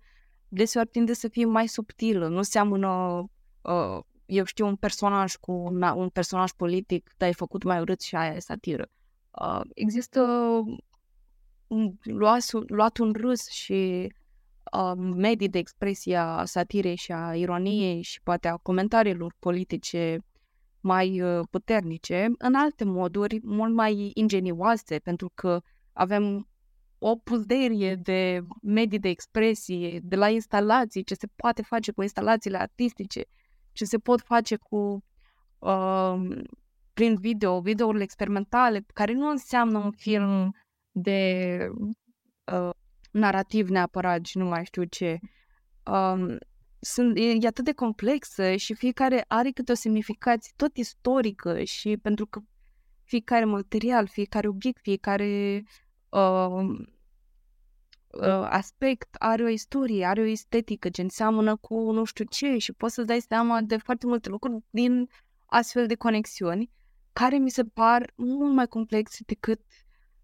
deseori 0.48 0.88
tinde 0.88 1.12
să 1.12 1.28
fie 1.28 1.44
mai 1.44 1.66
subtilă, 1.66 2.28
nu 2.28 2.42
seamănă, 2.42 3.24
uh, 3.62 3.98
eu 4.26 4.44
știu, 4.44 4.66
un 4.66 4.76
personaj 4.76 5.34
cu 5.34 5.52
un, 5.52 5.82
un 5.82 6.08
personaj 6.08 6.50
politic, 6.50 7.10
dar 7.16 7.28
ai 7.28 7.34
făcut 7.34 7.62
mai 7.62 7.80
urât 7.80 8.00
și 8.00 8.16
aia 8.16 8.34
e 8.34 8.38
satiră. 8.38 8.88
Uh, 9.30 9.60
există 9.74 10.22
luat, 12.02 12.52
luat 12.66 12.98
un 12.98 13.12
râs 13.12 13.48
și 13.48 14.12
uh, 14.72 14.92
medii 14.96 15.48
de 15.48 15.58
expresie 15.58 16.16
a 16.16 16.44
satirei 16.44 16.96
și 16.96 17.12
a 17.12 17.34
ironiei 17.34 18.02
și 18.02 18.22
poate 18.22 18.48
a 18.48 18.56
comentariilor 18.56 19.34
politice 19.38 20.18
mai 20.80 21.20
uh, 21.20 21.46
puternice, 21.50 22.28
în 22.38 22.54
alte 22.54 22.84
moduri 22.84 23.40
mult 23.42 23.74
mai 23.74 24.10
ingenioase, 24.14 24.98
pentru 24.98 25.30
că 25.34 25.60
avem 25.92 26.48
o 26.98 27.16
puzderie 27.16 27.94
de 27.94 28.40
medii 28.62 28.98
de 28.98 29.08
expresie, 29.08 30.00
de 30.02 30.16
la 30.16 30.28
instalații, 30.28 31.04
ce 31.04 31.14
se 31.14 31.26
poate 31.36 31.62
face 31.62 31.92
cu 31.92 32.02
instalațiile 32.02 32.58
artistice, 32.58 33.24
ce 33.78 33.84
se 33.84 33.98
pot 33.98 34.20
face 34.20 34.56
cu 34.56 35.04
uh, 35.58 36.16
prin 36.92 37.14
video, 37.14 37.60
videourile 37.60 38.02
experimentale, 38.02 38.84
care 38.94 39.12
nu 39.12 39.28
înseamnă 39.28 39.78
un 39.78 39.90
film 39.90 40.54
de 40.90 41.58
uh, 42.52 42.70
narativ 43.10 43.68
neapărat 43.68 44.24
și 44.24 44.38
nu 44.38 44.44
mai 44.44 44.64
știu 44.64 44.84
ce. 44.84 45.18
Um, 45.84 46.38
sunt, 46.80 47.16
e, 47.16 47.30
e 47.40 47.46
atât 47.46 47.64
de 47.64 47.72
complexă 47.72 48.56
și 48.56 48.74
fiecare 48.74 49.24
are 49.28 49.50
câte 49.50 49.72
o 49.72 49.74
semnificație 49.74 50.52
tot 50.56 50.76
istorică 50.76 51.62
și 51.62 51.96
pentru 52.02 52.26
că 52.26 52.40
fiecare 53.04 53.44
material, 53.44 54.06
fiecare 54.06 54.48
obiect, 54.48 54.80
fiecare 54.82 55.62
uh, 56.08 56.46
uh, 56.50 56.86
aspect 58.48 59.14
are 59.18 59.42
o 59.42 59.48
istorie, 59.48 60.04
are 60.04 60.20
o 60.20 60.24
estetică 60.24 60.88
ce 60.88 61.02
înseamnă 61.02 61.56
cu 61.56 61.92
nu 61.92 62.04
știu 62.04 62.24
ce 62.24 62.58
și 62.58 62.72
poți 62.72 62.94
să-ți 62.94 63.06
dai 63.06 63.20
seama 63.20 63.60
de 63.60 63.76
foarte 63.76 64.06
multe 64.06 64.28
lucruri 64.28 64.64
din 64.70 65.08
astfel 65.46 65.86
de 65.86 65.94
conexiuni 65.94 66.70
care 67.12 67.38
mi 67.38 67.50
se 67.50 67.64
par 67.64 68.12
mult 68.16 68.54
mai 68.54 68.66
complexe 68.66 69.22
decât 69.26 69.60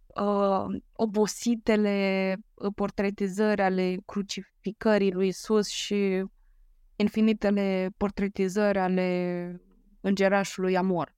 uh, 0.06 0.64
obositele 0.92 2.36
uh, 2.54 2.72
portretizări 2.74 3.62
ale 3.62 3.96
crucificării 4.06 5.12
lui 5.12 5.28
Isus 5.28 5.68
și 5.68 6.24
infinitele 6.96 7.90
portretizări 7.96 8.78
ale 8.78 9.60
îngerașului 10.00 10.76
Amor. 10.76 11.14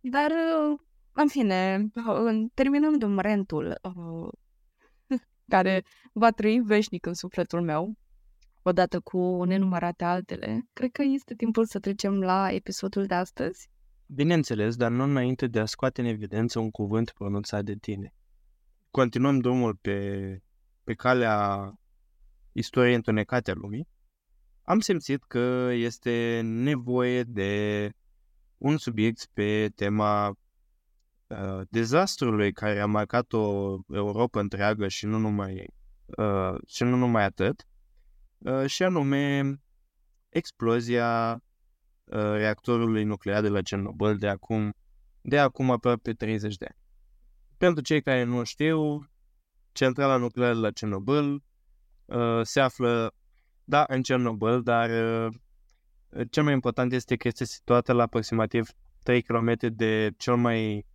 Dar, 0.00 0.30
uh, 0.30 0.78
în 1.12 1.28
fine, 1.28 1.90
uh, 1.94 2.44
terminând 2.54 3.18
rentul, 3.20 3.78
uh, 3.82 4.28
care 5.48 5.84
va 6.12 6.30
trăi 6.30 6.60
veșnic 6.64 7.06
în 7.06 7.14
sufletul 7.14 7.62
meu, 7.62 7.94
odată 8.62 9.00
cu 9.00 9.44
nenumărate 9.44 10.04
altele, 10.04 10.68
cred 10.72 10.90
că 10.90 11.02
este 11.02 11.34
timpul 11.34 11.66
să 11.66 11.78
trecem 11.78 12.20
la 12.20 12.52
episodul 12.52 13.06
de 13.06 13.14
astăzi. 13.14 13.70
Bineînțeles, 14.06 14.76
dar 14.76 14.90
nu 14.90 15.02
înainte 15.02 15.46
de 15.46 15.60
a 15.60 15.64
scoate 15.64 16.00
în 16.00 16.06
evidență 16.06 16.58
un 16.58 16.70
cuvânt 16.70 17.10
pronunțat 17.10 17.64
de 17.64 17.74
tine. 17.74 18.14
Continuăm 18.90 19.38
drumul 19.38 19.74
pe, 19.74 20.38
pe 20.84 20.94
calea 20.94 21.72
istoriei 22.52 22.94
întunecate 22.94 23.50
a 23.50 23.54
lumii. 23.54 23.88
Am 24.62 24.80
simțit 24.80 25.24
că 25.24 25.68
este 25.72 26.40
nevoie 26.44 27.22
de 27.22 27.90
un 28.58 28.76
subiect 28.76 29.28
pe 29.32 29.68
tema 29.74 30.36
uh, 31.32 31.60
dezastrului 31.70 32.52
care 32.52 32.80
a 32.80 32.86
marcat 32.86 33.32
o 33.32 33.76
Europa 33.88 34.40
întreagă 34.40 34.88
și 34.88 35.06
nu 35.06 35.18
numai, 35.18 35.66
uh, 36.06 36.54
și 36.66 36.82
nu 36.82 36.96
numai 36.96 37.24
atât, 37.24 37.66
uh, 38.38 38.66
și 38.66 38.82
anume 38.82 39.54
explozia 40.28 41.32
uh, 42.04 42.20
reactorului 42.20 43.04
nuclear 43.04 43.42
de 43.42 43.48
la 43.48 43.62
Cernobâl 43.62 44.18
de 44.18 44.28
acum, 44.28 44.74
de 45.20 45.38
acum 45.38 45.70
aproape 45.70 46.12
30 46.12 46.56
de 46.56 46.64
ani. 46.68 46.78
Pentru 47.56 47.82
cei 47.82 48.02
care 48.02 48.22
nu 48.22 48.44
știu, 48.44 49.08
centrala 49.72 50.16
nucleară 50.16 50.54
de 50.54 50.60
la 50.60 50.70
Cernobâl 50.70 51.42
uh, 52.04 52.40
se 52.42 52.60
află, 52.60 53.14
da, 53.64 53.84
în 53.88 54.02
Cernobâl, 54.02 54.62
dar 54.62 54.90
uh, 54.90 55.34
cel 56.30 56.42
mai 56.42 56.52
important 56.52 56.92
este 56.92 57.16
că 57.16 57.28
este 57.28 57.44
situată 57.44 57.92
la 57.92 58.02
aproximativ 58.02 58.68
3 59.02 59.22
km 59.22 59.54
de 59.60 60.10
cel 60.16 60.36
mai 60.36 60.86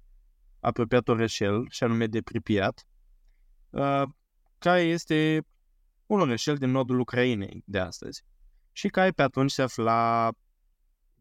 apropiat 0.60 1.08
orășel, 1.08 1.66
și 1.70 1.84
anume 1.84 2.08
de 2.08 2.22
Pripyat, 2.22 2.88
uh, 3.70 4.04
care 4.58 4.82
este 4.82 5.46
un 6.06 6.20
orășel 6.20 6.56
din 6.56 6.72
nordul 6.72 7.00
Ucrainei 7.00 7.64
de 7.66 7.80
astăzi 7.80 8.24
și 8.72 8.88
care 8.88 9.12
pe 9.12 9.22
atunci 9.22 9.52
se 9.52 9.62
afla 9.62 10.32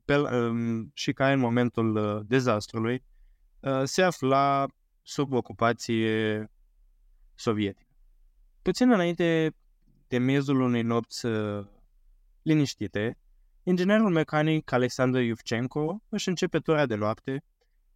pe, 0.04 0.16
um, 0.16 0.90
și 0.94 1.12
care 1.12 1.32
în 1.32 1.38
momentul 1.38 1.96
uh, 1.96 2.22
dezastrului 2.26 3.04
uh, 3.60 3.82
se 3.84 4.02
afla 4.02 4.66
sub 5.02 5.32
ocupație 5.32 6.46
sovietică. 7.34 7.90
Puțin 8.62 8.90
înainte 8.90 9.54
de 10.08 10.18
miezul 10.18 10.60
unei 10.60 10.82
nopți 10.82 11.26
uh, 11.26 11.66
liniștite, 12.42 13.18
inginerul 13.62 14.10
mecanic 14.10 14.72
Alexander 14.72 15.22
Yuvchenko 15.22 16.02
își 16.08 16.28
începe 16.28 16.58
tura 16.58 16.86
de 16.86 16.94
noapte 16.94 17.44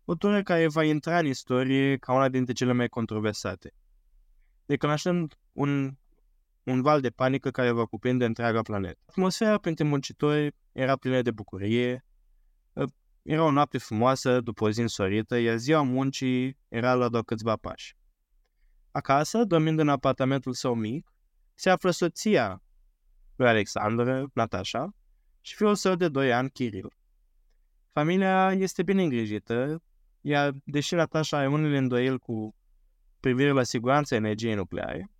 o 0.04 0.14
tură 0.14 0.42
care 0.42 0.68
va 0.68 0.84
intra 0.84 1.18
în 1.18 1.26
istorie 1.26 1.96
ca 1.96 2.12
una 2.12 2.28
dintre 2.28 2.52
cele 2.52 2.72
mai 2.72 2.88
controversate, 2.88 3.74
declanșând 4.66 5.34
un, 5.52 5.96
un 6.62 6.82
val 6.82 7.00
de 7.00 7.10
panică 7.10 7.50
care 7.50 7.70
va 7.70 7.84
cuprinde 7.84 8.24
întreaga 8.24 8.62
planetă. 8.62 8.98
Atmosfera 9.06 9.58
printre 9.58 9.84
muncitori 9.84 10.54
era 10.72 10.96
plină 10.96 11.22
de 11.22 11.30
bucurie, 11.30 12.04
ă, 12.76 12.84
era 13.22 13.44
o 13.44 13.50
noapte 13.50 13.78
frumoasă 13.78 14.40
după 14.40 14.64
o 14.64 14.70
zi 14.70 14.80
însorită, 14.80 15.36
iar 15.36 15.56
ziua 15.56 15.82
muncii 15.82 16.58
era 16.68 16.94
la 16.94 17.08
doar 17.08 17.22
câțiva 17.22 17.56
pași. 17.56 17.96
Acasă, 18.90 19.44
dormind 19.44 19.78
în 19.78 19.88
apartamentul 19.88 20.52
său 20.52 20.74
mic, 20.74 21.12
se 21.54 21.70
află 21.70 21.90
soția 21.90 22.62
lui 23.36 23.48
Alexandra, 23.48 24.24
Natasha, 24.32 24.94
și 25.40 25.54
fiul 25.54 25.74
său 25.74 25.94
de 25.94 26.08
2 26.08 26.32
ani, 26.32 26.50
Kiril. 26.50 26.92
Familia 27.92 28.52
este 28.52 28.82
bine 28.82 29.02
îngrijită, 29.02 29.82
iar 30.20 30.54
deși 30.64 30.94
Natasha 30.94 31.36
are 31.36 31.48
unele 31.48 31.78
îndoieli 31.78 32.18
cu 32.18 32.54
privire 33.20 33.50
la 33.50 33.62
siguranța 33.62 34.14
energiei 34.14 34.54
nucleare, 34.54 35.10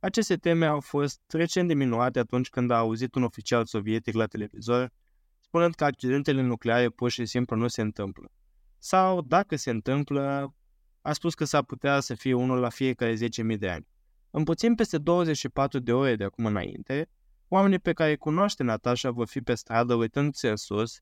aceste 0.00 0.36
teme 0.36 0.66
au 0.66 0.80
fost 0.80 1.20
recent 1.28 1.68
diminuate 1.68 2.18
atunci 2.18 2.48
când 2.48 2.70
a 2.70 2.76
auzit 2.76 3.14
un 3.14 3.22
oficial 3.22 3.64
sovietic 3.64 4.14
la 4.14 4.26
televizor 4.26 4.92
spunând 5.40 5.74
că 5.74 5.84
accidentele 5.84 6.42
nucleare 6.42 6.88
pur 6.88 7.10
și 7.10 7.26
simplu 7.26 7.56
nu 7.56 7.68
se 7.68 7.80
întâmplă. 7.80 8.30
Sau, 8.78 9.22
dacă 9.22 9.56
se 9.56 9.70
întâmplă, 9.70 10.54
a 11.00 11.12
spus 11.12 11.34
că 11.34 11.44
s-ar 11.44 11.62
putea 11.62 12.00
să 12.00 12.14
fie 12.14 12.34
unul 12.34 12.58
la 12.58 12.68
fiecare 12.68 13.14
10.000 13.14 13.58
de 13.58 13.68
ani. 13.68 13.86
În 14.30 14.44
puțin 14.44 14.74
peste 14.74 14.98
24 14.98 15.78
de 15.78 15.92
ore 15.92 16.16
de 16.16 16.24
acum 16.24 16.46
înainte, 16.46 17.08
oamenii 17.48 17.78
pe 17.78 17.92
care 17.92 18.10
îi 18.10 18.16
cunoaște 18.16 18.62
Natasha 18.62 19.10
vor 19.10 19.26
fi 19.26 19.40
pe 19.40 19.54
stradă 19.54 19.94
uitându-se 19.94 20.48
în 20.48 20.56
sus 20.56 21.00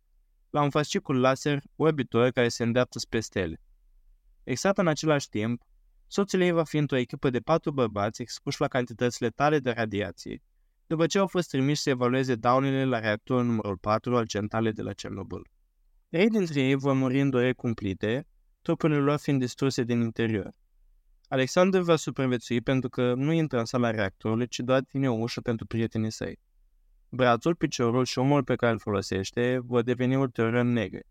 la 0.54 0.62
un 0.62 0.70
fascicul 0.70 1.20
laser 1.20 1.62
orbitor 1.76 2.30
care 2.30 2.48
se 2.48 2.62
îndreaptă 2.62 2.98
spre 2.98 3.20
stele. 3.20 3.60
Exact 4.44 4.78
în 4.78 4.86
același 4.86 5.28
timp, 5.28 5.62
soțul 6.06 6.40
ei 6.40 6.50
va 6.50 6.64
fi 6.64 6.76
într-o 6.76 6.96
echipă 6.96 7.30
de 7.30 7.40
patru 7.40 7.72
bărbați 7.72 8.22
expuși 8.22 8.60
la 8.60 8.68
cantități 8.68 9.22
letale 9.22 9.58
de 9.58 9.70
radiație, 9.70 10.42
după 10.86 11.06
ce 11.06 11.18
au 11.18 11.26
fost 11.26 11.48
trimiși 11.48 11.82
să 11.82 11.90
evalueze 11.90 12.34
daunele 12.34 12.84
la 12.84 12.98
reactorul 12.98 13.44
numărul 13.44 13.76
4 13.76 14.16
al 14.16 14.26
centralei 14.26 14.72
de 14.72 14.82
la 14.82 14.92
Cernobâl. 14.92 15.48
Trei 16.08 16.28
dintre 16.28 16.60
ei 16.60 16.74
vor 16.74 16.92
muri 16.92 17.20
în 17.20 17.30
dureri 17.30 17.54
cumplite, 17.54 18.26
trupurile 18.62 18.98
lor 18.98 19.18
fiind 19.18 19.40
distruse 19.40 19.82
din 19.82 20.00
interior. 20.00 20.54
Alexander 21.28 21.80
va 21.80 21.96
supraviețui 21.96 22.60
pentru 22.60 22.88
că 22.88 23.14
nu 23.14 23.32
intră 23.32 23.58
în 23.58 23.64
sala 23.64 23.90
reactorului, 23.90 24.48
ci 24.48 24.58
doar 24.58 24.82
ține 24.82 25.10
o 25.10 25.14
ușă 25.14 25.40
pentru 25.40 25.66
prietenii 25.66 26.12
săi. 26.12 26.38
Brațul, 27.14 27.54
piciorul 27.54 28.04
și 28.04 28.18
omul 28.18 28.44
pe 28.44 28.56
care 28.56 28.72
îl 28.72 28.78
folosește 28.78 29.58
vor 29.58 29.82
deveni 29.82 30.16
ulterior 30.16 30.62
negre. 30.62 31.02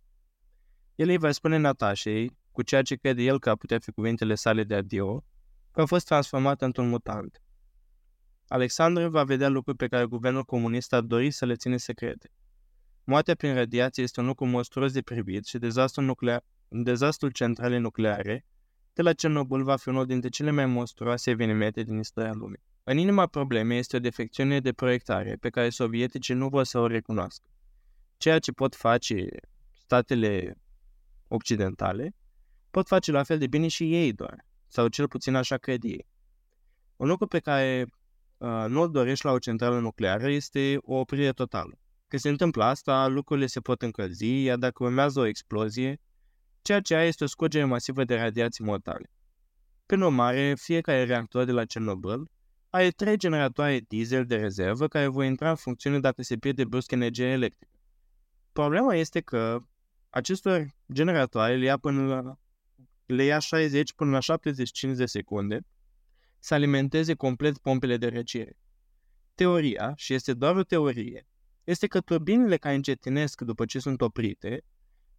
El 0.96 1.10
îi 1.10 1.18
va 1.18 1.32
spune 1.32 1.58
Natașei, 1.58 2.38
cu 2.52 2.62
ceea 2.62 2.82
ce 2.82 2.96
crede 2.96 3.22
el 3.22 3.40
că 3.40 3.56
putea 3.56 3.80
fi 3.80 3.92
cuvintele 3.92 4.36
sale 4.36 4.64
de 4.64 4.76
adio, 4.76 5.24
că 5.72 5.82
a 5.82 5.86
fost 5.86 6.06
transformat 6.06 6.62
într-un 6.62 6.90
mutant. 6.90 7.42
Alexandru 8.48 9.10
va 9.10 9.24
vedea 9.24 9.50
lucruri 9.50 9.78
pe 9.78 9.88
care 9.88 10.06
guvernul 10.06 10.44
comunist 10.44 10.94
a 10.94 11.02
dorit 11.02 11.34
să 11.34 11.46
le 11.46 11.56
ține 11.56 11.78
secrete. 11.78 12.32
Moartea 13.04 13.36
prin 13.36 13.54
radiație 13.54 14.04
este 14.04 14.20
un 14.20 14.26
lucru 14.26 14.46
monstruos 14.46 14.92
de 14.92 15.02
privit 15.02 15.46
și 15.46 15.58
dezastrul, 15.58 16.06
nuclear, 16.06 16.44
dezastrul 16.68 17.32
centralei 17.32 17.80
nucleare 17.80 18.46
de 18.94 19.02
la 19.02 19.14
Cernobâl 19.14 19.64
va 19.64 19.76
fi 19.76 19.90
unul 19.90 20.06
dintre 20.06 20.30
cele 20.30 20.52
mai 20.52 20.66
monstruoase 20.66 21.30
evenimente 21.30 21.84
din 21.84 21.98
istoria 21.98 22.34
lumii. 22.34 22.64
În 22.86 22.98
inima 22.98 23.28
problemei 23.28 23.78
este 23.78 23.96
o 23.96 24.00
defecțiune 24.00 24.60
de 24.60 24.74
proiectare 24.74 25.36
pe 25.36 25.50
care 25.50 25.70
sovieticii 25.70 26.34
nu 26.34 26.50
vor 26.50 26.64
să 26.64 26.80
o 26.80 26.88
recunoască. 26.88 27.48
Ceea 28.18 28.40
ce 28.40 28.52
pot 28.52 28.76
face 28.76 29.26
statele 29.72 30.58
occidentale, 31.28 32.16
pot 32.72 32.88
face 32.88 33.12
la 33.12 33.24
fel 33.24 33.38
de 33.38 33.48
bine 33.48 33.68
și 33.68 33.94
ei 33.96 34.14
doar, 34.14 34.46
sau 34.68 34.88
cel 34.88 35.08
puțin 35.08 35.36
așa 35.36 35.58
cred 35.58 35.84
ei. 35.84 36.08
Un 36.96 37.08
lucru 37.08 37.28
pe 37.28 37.40
care 37.40 37.86
uh, 38.38 38.66
nu-l 38.68 38.92
dorești 38.92 39.26
la 39.26 39.32
o 39.32 39.40
centrală 39.40 39.80
nucleară 39.80 40.30
este 40.30 40.78
o 40.82 40.96
oprire 40.96 41.32
totală. 41.32 41.80
Când 42.08 42.22
se 42.22 42.30
întâmplă 42.30 42.64
asta, 42.64 43.08
lucrurile 43.08 43.46
se 43.46 43.60
pot 43.60 43.82
încălzi, 43.82 44.42
iar 44.42 44.58
dacă 44.58 44.84
urmează 44.84 45.20
o 45.20 45.26
explozie, 45.26 46.00
ceea 46.62 46.80
ce 46.82 46.96
ai 46.96 47.08
este 47.08 47.24
o 47.24 47.28
scurgere 47.28 47.66
masivă 47.66 48.04
de 48.04 48.16
radiații 48.16 48.64
mortale. 48.64 49.12
Prin 49.86 50.02
urmare, 50.02 50.56
fiecare 50.58 51.04
reactor 51.04 51.44
de 51.44 51.52
la 51.52 51.66
Cernobâl 51.66 52.32
are 52.76 52.90
trei 52.90 53.18
generatoare 53.18 53.80
diesel 53.88 54.26
de 54.26 54.36
rezervă 54.36 54.88
care 54.88 55.08
vor 55.08 55.24
intra 55.24 55.50
în 55.50 55.56
funcțiune 55.56 56.00
dacă 56.00 56.22
se 56.22 56.38
pierde 56.38 56.66
brusc 56.66 56.92
energie 56.92 57.26
electrică. 57.26 57.78
Problema 58.52 58.96
este 58.96 59.22
că 59.22 59.64
acestor 60.10 60.76
generatoare 60.94 61.56
le 61.56 61.66
ia, 61.66 61.78
până 61.78 62.06
la, 62.06 62.38
le 63.06 63.24
ia 63.24 63.40
60 63.40 63.94
până 63.94 64.12
la 64.12 64.20
75 64.20 64.98
de 64.98 65.06
secunde 65.06 65.60
să 66.40 66.54
alimenteze 66.54 67.14
complet 67.14 67.58
pompele 67.58 67.98
de 67.98 68.08
răcire. 68.08 68.58
Teoria, 69.36 69.94
și 69.96 70.14
este 70.14 70.34
doar 70.34 70.56
o 70.56 70.64
teorie, 70.64 71.28
este 71.64 71.88
că 71.88 72.02
turbinele 72.02 72.58
care 72.58 72.76
încetinesc 72.76 73.42
după 73.42 73.66
ce 73.66 73.80
sunt 73.80 74.02
oprite 74.02 74.64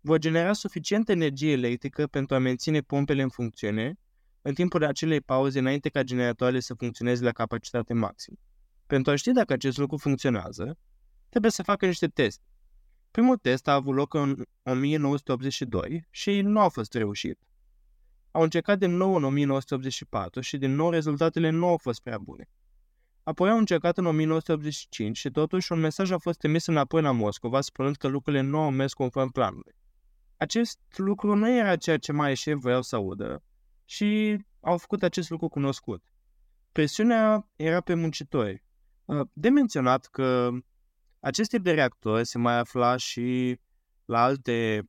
vor 0.00 0.18
genera 0.18 0.52
suficientă 0.52 1.12
energie 1.12 1.52
electrică 1.52 2.06
pentru 2.06 2.34
a 2.34 2.38
menține 2.38 2.80
pompele 2.80 3.22
în 3.22 3.28
funcțiune 3.28 3.98
în 4.46 4.54
timpul 4.54 4.84
acelei 4.84 5.20
pauze 5.20 5.58
înainte 5.58 5.88
ca 5.88 6.02
generatoarele 6.02 6.60
să 6.60 6.74
funcționeze 6.74 7.24
la 7.24 7.30
capacitate 7.30 7.94
maximă. 7.94 8.36
Pentru 8.86 9.12
a 9.12 9.14
ști 9.14 9.32
dacă 9.32 9.52
acest 9.52 9.78
lucru 9.78 9.96
funcționează, 9.96 10.78
trebuie 11.28 11.50
să 11.50 11.62
facă 11.62 11.86
niște 11.86 12.06
teste. 12.06 12.42
Primul 13.10 13.36
test 13.36 13.68
a 13.68 13.72
avut 13.74 13.94
loc 13.94 14.14
în 14.14 14.44
1982 14.62 16.06
și 16.10 16.40
nu 16.40 16.60
a 16.60 16.68
fost 16.68 16.94
reușit. 16.94 17.38
Au 18.30 18.42
încercat 18.42 18.78
din 18.78 18.96
nou 18.96 19.14
în 19.14 19.24
1984 19.24 20.40
și 20.40 20.56
din 20.56 20.74
nou 20.74 20.90
rezultatele 20.90 21.50
nu 21.50 21.66
au 21.66 21.76
fost 21.76 22.02
prea 22.02 22.18
bune. 22.18 22.48
Apoi 23.22 23.50
au 23.50 23.58
încercat 23.58 23.98
în 23.98 24.06
1985 24.06 25.18
și 25.18 25.30
totuși 25.30 25.72
un 25.72 25.80
mesaj 25.80 26.10
a 26.10 26.18
fost 26.18 26.44
emis 26.44 26.66
înapoi 26.66 27.02
la 27.02 27.10
Moscova 27.10 27.60
spunând 27.60 27.96
că 27.96 28.06
lucrurile 28.06 28.42
nu 28.42 28.58
au 28.58 28.70
mers 28.70 28.92
conform 28.92 29.30
planului. 29.30 29.74
Acest 30.36 30.78
lucru 30.96 31.34
nu 31.34 31.56
era 31.56 31.76
ceea 31.76 31.98
ce 31.98 32.12
mai 32.12 32.36
șef 32.36 32.58
voiau 32.58 32.82
să 32.82 32.96
audă 32.96 33.42
și 33.84 34.38
au 34.60 34.78
făcut 34.78 35.02
acest 35.02 35.30
lucru 35.30 35.48
cunoscut. 35.48 36.02
Presiunea 36.72 37.48
era 37.56 37.80
pe 37.80 37.94
muncitori. 37.94 38.64
Uh, 39.04 39.26
de 39.32 39.48
menționat 39.48 40.06
că 40.06 40.50
acest 41.20 41.50
tip 41.50 41.62
de 41.62 41.72
reactor 41.72 42.22
se 42.22 42.38
mai 42.38 42.58
afla 42.58 42.96
și 42.96 43.58
la 44.04 44.22
alte 44.22 44.88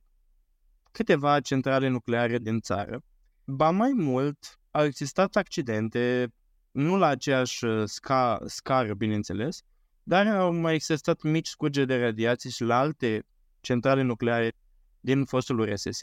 câteva 0.90 1.40
centrale 1.40 1.88
nucleare 1.88 2.38
din 2.38 2.60
țară. 2.60 3.02
Ba 3.44 3.70
mai 3.70 3.92
mult, 3.92 4.60
au 4.70 4.84
existat 4.84 5.36
accidente, 5.36 6.32
nu 6.70 6.96
la 6.96 7.06
aceeași 7.06 7.64
uh, 7.64 7.84
sca- 7.88 8.44
scară, 8.46 8.94
bineînțeles, 8.94 9.62
dar 10.02 10.26
au 10.26 10.52
mai 10.52 10.74
existat 10.74 11.22
mici 11.22 11.48
scurgeri 11.48 11.86
de 11.86 12.00
radiații 12.00 12.50
și 12.50 12.62
la 12.62 12.78
alte 12.78 13.26
centrale 13.60 14.02
nucleare 14.02 14.52
din 15.00 15.24
fostul 15.24 15.58
URSS, 15.58 15.98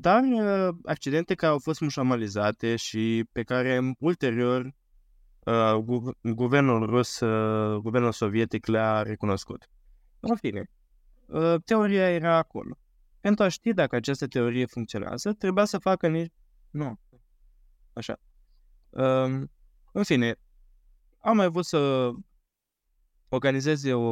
dar 0.00 0.22
uh, 0.22 0.74
accidente 0.84 1.34
care 1.34 1.52
au 1.52 1.58
fost 1.58 1.80
mușamalizate 1.80 2.76
și 2.76 3.24
pe 3.32 3.42
care 3.42 3.94
ulterior 3.98 4.74
uh, 5.38 5.74
gu- 5.74 6.18
guvernul 6.22 6.86
rus, 6.86 7.20
uh, 7.20 7.76
guvernul 7.76 8.12
sovietic 8.12 8.66
le-a 8.66 9.02
recunoscut. 9.02 9.68
În 10.20 10.36
fine, 10.36 10.70
uh, 11.26 11.54
teoria 11.64 12.10
era 12.10 12.36
acolo. 12.36 12.78
Pentru 13.20 13.44
a 13.44 13.48
ști 13.48 13.72
dacă 13.72 13.96
această 13.96 14.26
teorie 14.26 14.66
funcționează, 14.66 15.32
trebuia 15.32 15.64
să 15.64 15.78
facă 15.78 16.08
nici... 16.08 16.32
Nu. 16.70 16.98
Așa. 17.92 18.16
Uh, 18.90 19.42
în 19.92 20.02
fine, 20.02 20.34
am 21.18 21.36
mai 21.36 21.48
vrut 21.48 21.64
să 21.64 22.10
organizeze 23.28 23.92
o, 23.94 24.08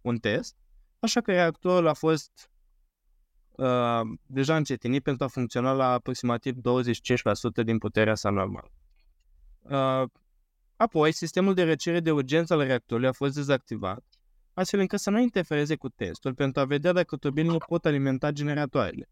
un 0.00 0.18
test, 0.18 0.56
așa 0.98 1.20
că 1.20 1.32
reactorul 1.32 1.86
a 1.88 1.92
fost 1.92 2.51
uh, 3.56 4.00
deja 4.26 4.56
încetinit 4.56 5.02
pentru 5.02 5.24
a 5.24 5.28
funcționa 5.28 5.72
la 5.72 5.92
aproximativ 5.92 6.54
25% 6.54 7.64
din 7.64 7.78
puterea 7.78 8.14
sa 8.14 8.30
normală. 8.30 8.70
Uh, 9.60 10.08
apoi, 10.76 11.12
sistemul 11.12 11.54
de 11.54 11.62
răcire 11.62 12.00
de 12.00 12.10
urgență 12.10 12.54
al 12.54 12.64
reactorului 12.64 13.08
a 13.08 13.12
fost 13.12 13.34
dezactivat, 13.34 14.04
astfel 14.54 14.80
încât 14.80 15.00
să 15.00 15.10
nu 15.10 15.20
interfereze 15.20 15.76
cu 15.76 15.88
testul 15.88 16.34
pentru 16.34 16.60
a 16.60 16.64
vedea 16.64 16.92
dacă 16.92 17.16
turbinele 17.16 17.58
pot 17.66 17.84
alimenta 17.84 18.30
generatoarele. 18.30 19.08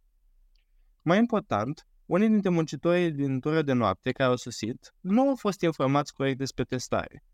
Mai 1.02 1.18
important, 1.18 1.86
unii 2.06 2.28
dintre 2.28 2.50
muncitorii 2.50 3.10
din 3.10 3.40
tură 3.40 3.62
de 3.62 3.72
noapte 3.72 4.12
care 4.12 4.30
au 4.30 4.36
sosit 4.36 4.94
nu 5.00 5.28
au 5.28 5.36
fost 5.36 5.60
informați 5.60 6.14
corect 6.14 6.38
despre 6.38 6.64
testare. 6.64 7.24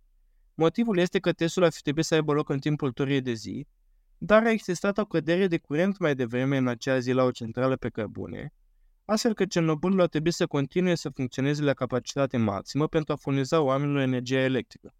Motivul 0.54 0.98
este 0.98 1.18
că 1.18 1.32
testul 1.32 1.64
ar 1.64 1.72
fi 1.72 1.82
trebuit 1.82 2.04
să 2.04 2.14
aibă 2.14 2.32
loc 2.32 2.48
în 2.48 2.58
timpul 2.58 2.92
turii 2.92 3.20
de 3.20 3.32
zi, 3.32 3.66
dar 4.18 4.42
a 4.42 4.50
existat 4.50 4.98
o 4.98 5.04
cădere 5.04 5.46
de 5.46 5.58
curent 5.58 5.98
mai 5.98 6.14
devreme 6.14 6.56
în 6.56 6.66
acea 6.66 6.98
zi 6.98 7.12
la 7.12 7.22
o 7.22 7.30
centrală 7.30 7.76
pe 7.76 7.88
cărbune, 7.88 8.52
astfel 9.04 9.34
că 9.34 9.46
Cernobâlul 9.46 10.00
a 10.00 10.06
trebuit 10.06 10.34
să 10.34 10.46
continue 10.46 10.94
să 10.94 11.08
funcționeze 11.08 11.62
la 11.62 11.74
capacitate 11.74 12.36
maximă 12.36 12.86
pentru 12.86 13.12
a 13.12 13.16
furniza 13.16 13.60
oamenilor 13.60 14.00
energia 14.00 14.38
electrică. 14.38 14.94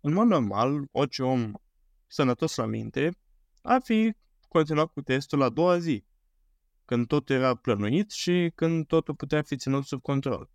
În 0.00 0.12
mod 0.12 0.26
normal, 0.26 0.88
orice 0.92 1.22
om 1.22 1.52
sănătos 2.06 2.54
la 2.54 2.66
minte 2.66 3.16
ar 3.62 3.80
fi 3.84 4.14
continuat 4.48 4.92
cu 4.92 5.00
testul 5.00 5.38
la 5.38 5.48
doua 5.48 5.78
zi, 5.78 6.04
când 6.84 7.06
tot 7.06 7.30
era 7.30 7.54
plănuit 7.54 8.10
și 8.10 8.52
când 8.54 8.86
totul 8.86 9.14
putea 9.14 9.42
fi 9.42 9.56
ținut 9.56 9.84
sub 9.84 10.02
control. 10.02 10.50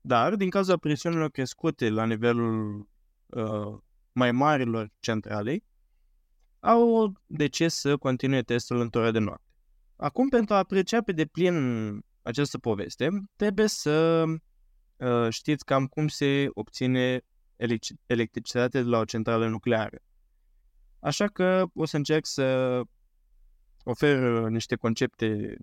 Dar, 0.00 0.34
din 0.34 0.50
cauza 0.50 0.76
presiunilor 0.76 1.30
crescute 1.30 1.88
la 1.88 2.04
nivelul 2.04 2.88
uh, 3.26 3.78
mai 4.12 4.32
marilor 4.32 4.92
centralei, 5.00 5.64
au 6.60 7.12
decis 7.26 7.74
să 7.74 7.96
continue 7.96 8.42
testul 8.42 8.80
în 8.80 8.88
ore 8.92 9.10
de 9.10 9.18
noapte. 9.18 9.42
Acum, 9.96 10.28
pentru 10.28 10.54
a 10.54 10.58
aprecia 10.58 11.02
pe 11.02 11.12
deplin 11.12 11.54
această 12.22 12.58
poveste, 12.58 13.08
trebuie 13.36 13.66
să 13.66 14.24
uh, 14.96 15.28
știți 15.28 15.64
cam 15.64 15.86
cum 15.86 16.08
se 16.08 16.48
obține 16.52 17.20
electricitate 18.06 18.82
de 18.82 18.88
la 18.88 18.98
o 18.98 19.04
centrală 19.04 19.48
nucleară. 19.48 19.98
Așa 21.00 21.26
că 21.26 21.66
o 21.74 21.84
să 21.84 21.96
încerc 21.96 22.26
să 22.26 22.80
ofer 23.84 24.18
niște 24.48 24.76
concepte 24.76 25.56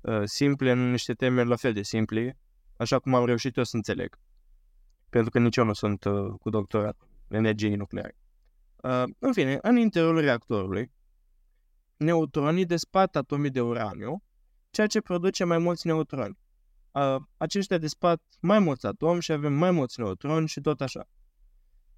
uh, 0.00 0.22
simple 0.24 0.70
în 0.70 0.90
niște 0.90 1.12
teme 1.12 1.42
la 1.42 1.56
fel 1.56 1.72
de 1.72 1.82
simple, 1.82 2.38
așa 2.76 2.98
cum 2.98 3.14
am 3.14 3.24
reușit 3.24 3.56
eu 3.56 3.64
să 3.64 3.76
înțeleg. 3.76 4.18
Pentru 5.08 5.30
că 5.30 5.38
nici 5.38 5.56
eu 5.56 5.64
nu 5.64 5.72
sunt 5.72 6.04
uh, 6.04 6.34
cu 6.40 6.50
doctorat 6.50 6.96
în 7.28 7.36
energie 7.36 7.76
nucleare. 7.76 8.16
Uh, 8.82 9.02
în 9.18 9.32
fine, 9.32 9.58
în 9.62 9.76
interiorul 9.76 10.20
reactorului, 10.20 10.92
neutronii 11.96 12.64
despart 12.64 13.16
atomii 13.16 13.50
de 13.50 13.60
uraniu, 13.60 14.22
ceea 14.70 14.86
ce 14.86 15.00
produce 15.00 15.44
mai 15.44 15.58
mulți 15.58 15.86
neutroni. 15.86 16.38
Uh, 16.92 17.16
aceștia 17.36 17.78
despart 17.78 18.22
mai 18.40 18.58
mulți 18.58 18.86
atomi 18.86 19.22
și 19.22 19.32
avem 19.32 19.52
mai 19.52 19.70
mulți 19.70 20.00
neutroni 20.00 20.48
și 20.48 20.60
tot 20.60 20.80
așa. 20.80 21.08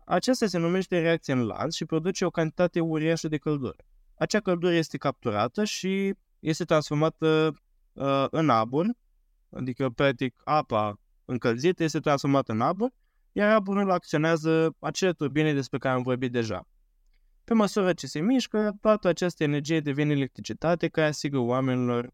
Aceasta 0.04 0.46
se 0.46 0.58
numește 0.58 1.00
reacție 1.00 1.32
în 1.32 1.46
lanț 1.46 1.74
și 1.74 1.84
produce 1.84 2.24
o 2.24 2.30
cantitate 2.30 2.80
uriașă 2.80 3.28
de 3.28 3.36
căldură. 3.36 3.76
Acea 4.14 4.40
căldură 4.40 4.72
este 4.72 4.96
capturată 4.96 5.64
și 5.64 6.14
este 6.38 6.64
transformată 6.64 7.54
uh, 7.92 8.26
în 8.30 8.50
abur, 8.50 8.86
adică, 9.50 9.90
practic, 9.90 10.40
apa 10.44 11.00
încălzită 11.24 11.82
este 11.82 12.00
transformată 12.00 12.52
în 12.52 12.60
abur, 12.60 12.90
iar 13.32 13.54
aburul 13.54 13.90
acționează 13.90 14.76
acele 14.78 15.12
turbine 15.12 15.52
despre 15.52 15.78
care 15.78 15.94
am 15.94 16.02
vorbit 16.02 16.32
deja. 16.32 16.68
Pe 17.44 17.54
măsură 17.54 17.92
ce 17.92 18.06
se 18.06 18.20
mișcă, 18.20 18.76
toată 18.80 19.08
această 19.08 19.42
energie 19.42 19.80
devine 19.80 20.12
electricitate 20.12 20.88
care 20.88 21.06
asigură 21.06 21.42
oamenilor, 21.42 22.10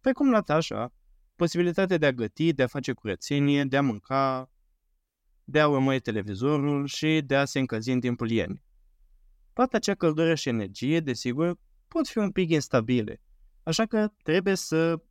precum 0.00 0.28
Natasha, 0.28 0.92
posibilitatea 1.36 1.96
de 1.96 2.06
a 2.06 2.12
găti, 2.12 2.52
de 2.52 2.62
a 2.62 2.66
face 2.66 2.92
curățenie, 2.92 3.64
de 3.64 3.76
a 3.76 3.82
mânca, 3.82 4.50
de 5.44 5.60
a 5.60 5.68
urmări 5.68 6.00
televizorul 6.00 6.86
și 6.86 7.22
de 7.26 7.36
a 7.36 7.44
se 7.44 7.58
încălzi 7.58 7.90
în 7.90 8.00
timpul 8.00 8.30
iernii. 8.30 8.62
Toată 9.52 9.76
acea 9.76 9.94
căldură 9.94 10.34
și 10.34 10.48
energie, 10.48 11.00
desigur, 11.00 11.58
pot 11.88 12.08
fi 12.08 12.18
un 12.18 12.30
pic 12.30 12.50
instabile, 12.50 13.20
așa 13.62 13.86
că 13.86 14.08
trebuie 14.22 14.54
să 14.54 15.02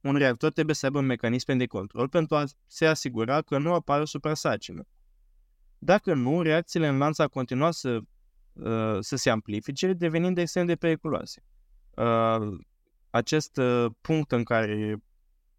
un 0.00 0.16
reactor 0.16 0.52
trebuie 0.52 0.74
să 0.74 0.86
aibă 0.86 0.98
un 0.98 1.06
mecanism 1.06 1.56
de 1.56 1.66
control 1.66 2.08
pentru 2.08 2.36
a 2.36 2.44
se 2.66 2.86
asigura 2.86 3.42
că 3.42 3.58
nu 3.58 3.72
apare 3.72 4.02
o 4.02 4.04
suprasacină. 4.04 4.86
Dacă 5.84 6.14
nu, 6.14 6.42
reacțiile 6.42 6.88
în 6.88 6.98
lanț 6.98 7.18
ar 7.18 7.28
continua 7.28 7.70
să, 7.70 7.98
uh, 8.52 8.96
să 9.00 9.16
se 9.16 9.30
amplifice, 9.30 9.92
devenind 9.92 10.38
extrem 10.38 10.66
de 10.66 10.76
periculoase. 10.76 11.42
Uh, 11.90 12.58
acest 13.10 13.56
uh, 13.56 13.86
punct 14.00 14.32
în 14.32 14.44
care 14.44 14.96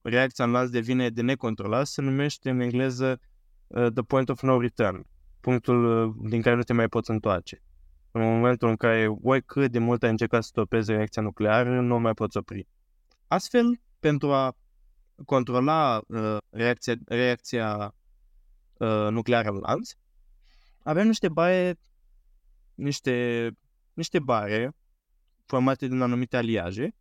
reacția 0.01 0.45
în 0.45 0.51
lanț 0.51 0.69
devine 0.69 1.09
de 1.09 1.21
necontrolat 1.21 1.87
se 1.87 2.01
numește 2.01 2.49
în 2.49 2.59
engleză 2.59 3.19
uh, 3.67 3.87
the 3.93 4.03
point 4.03 4.29
of 4.29 4.41
no 4.41 4.59
return, 4.59 5.05
punctul 5.39 5.85
uh, 5.85 6.29
din 6.29 6.41
care 6.41 6.55
nu 6.55 6.61
te 6.61 6.73
mai 6.73 6.87
poți 6.87 7.09
întoarce. 7.09 7.61
În 8.11 8.21
momentul 8.21 8.69
în 8.69 8.75
care 8.75 9.07
oricât 9.21 9.71
de 9.71 9.79
mult 9.79 10.03
ai 10.03 10.09
încercat 10.09 10.41
să 10.43 10.47
stopezi 10.47 10.91
reacția 10.91 11.21
nucleară, 11.21 11.81
nu 11.81 11.99
mai 11.99 12.13
poți 12.13 12.37
opri. 12.37 12.67
Astfel, 13.27 13.81
pentru 13.99 14.33
a 14.33 14.55
controla 15.25 16.01
uh, 16.07 16.37
reacția, 16.49 16.93
reacția 17.05 17.95
uh, 18.77 19.07
nucleară 19.09 19.49
în 19.49 19.57
lanț, 19.57 19.91
avem 20.85 21.07
niște 21.07 21.29
bare, 21.29 21.75
niște, 22.75 23.49
niște 23.93 24.19
bare 24.19 24.75
formate 25.45 25.87
din 25.87 26.01
anumite 26.01 26.37
aliaje, 26.37 26.95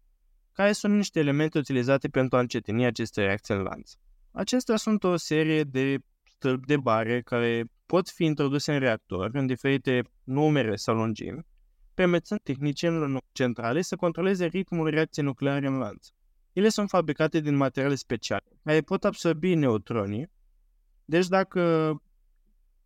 care 0.52 0.72
sunt 0.72 0.94
niște 0.94 1.18
elemente 1.18 1.58
utilizate 1.58 2.08
pentru 2.08 2.36
a 2.36 2.40
încetini 2.40 2.84
aceste 2.84 3.24
reacții 3.24 3.54
în 3.54 3.60
lanț. 3.60 3.92
Acestea 4.32 4.76
sunt 4.76 5.04
o 5.04 5.16
serie 5.16 5.62
de 5.62 5.98
stâlpi 6.22 6.66
de 6.66 6.76
bare 6.76 7.22
care 7.22 7.64
pot 7.86 8.08
fi 8.08 8.24
introduse 8.24 8.72
în 8.72 8.78
reactor 8.78 9.30
în 9.32 9.46
diferite 9.46 10.02
numere 10.22 10.76
sau 10.76 10.94
lungimi, 10.94 11.46
permițând 11.94 12.40
tehnicienilor 12.42 13.22
centrale 13.32 13.82
să 13.82 13.96
controleze 13.96 14.46
ritmul 14.46 14.90
reacției 14.90 15.24
nucleare 15.24 15.66
în 15.66 15.78
lanț. 15.78 16.08
Ele 16.52 16.68
sunt 16.68 16.88
fabricate 16.88 17.40
din 17.40 17.54
materiale 17.54 17.94
speciale, 17.94 18.58
care 18.62 18.80
pot 18.80 19.04
absorbi 19.04 19.54
neutronii, 19.54 20.30
deci 21.04 21.26
dacă 21.26 21.92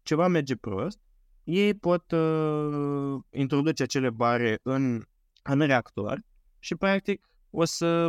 ceva 0.09 0.27
merge 0.29 0.57
prost, 0.57 0.99
ei 1.45 1.75
pot 1.75 2.11
uh, 2.11 3.21
introduce 3.31 3.83
acele 3.83 4.11
bare 4.11 4.59
în, 4.63 5.03
în 5.43 5.61
reactor 5.61 6.21
și 6.59 6.75
practic 6.75 7.29
o 7.51 7.65
să, 7.65 8.09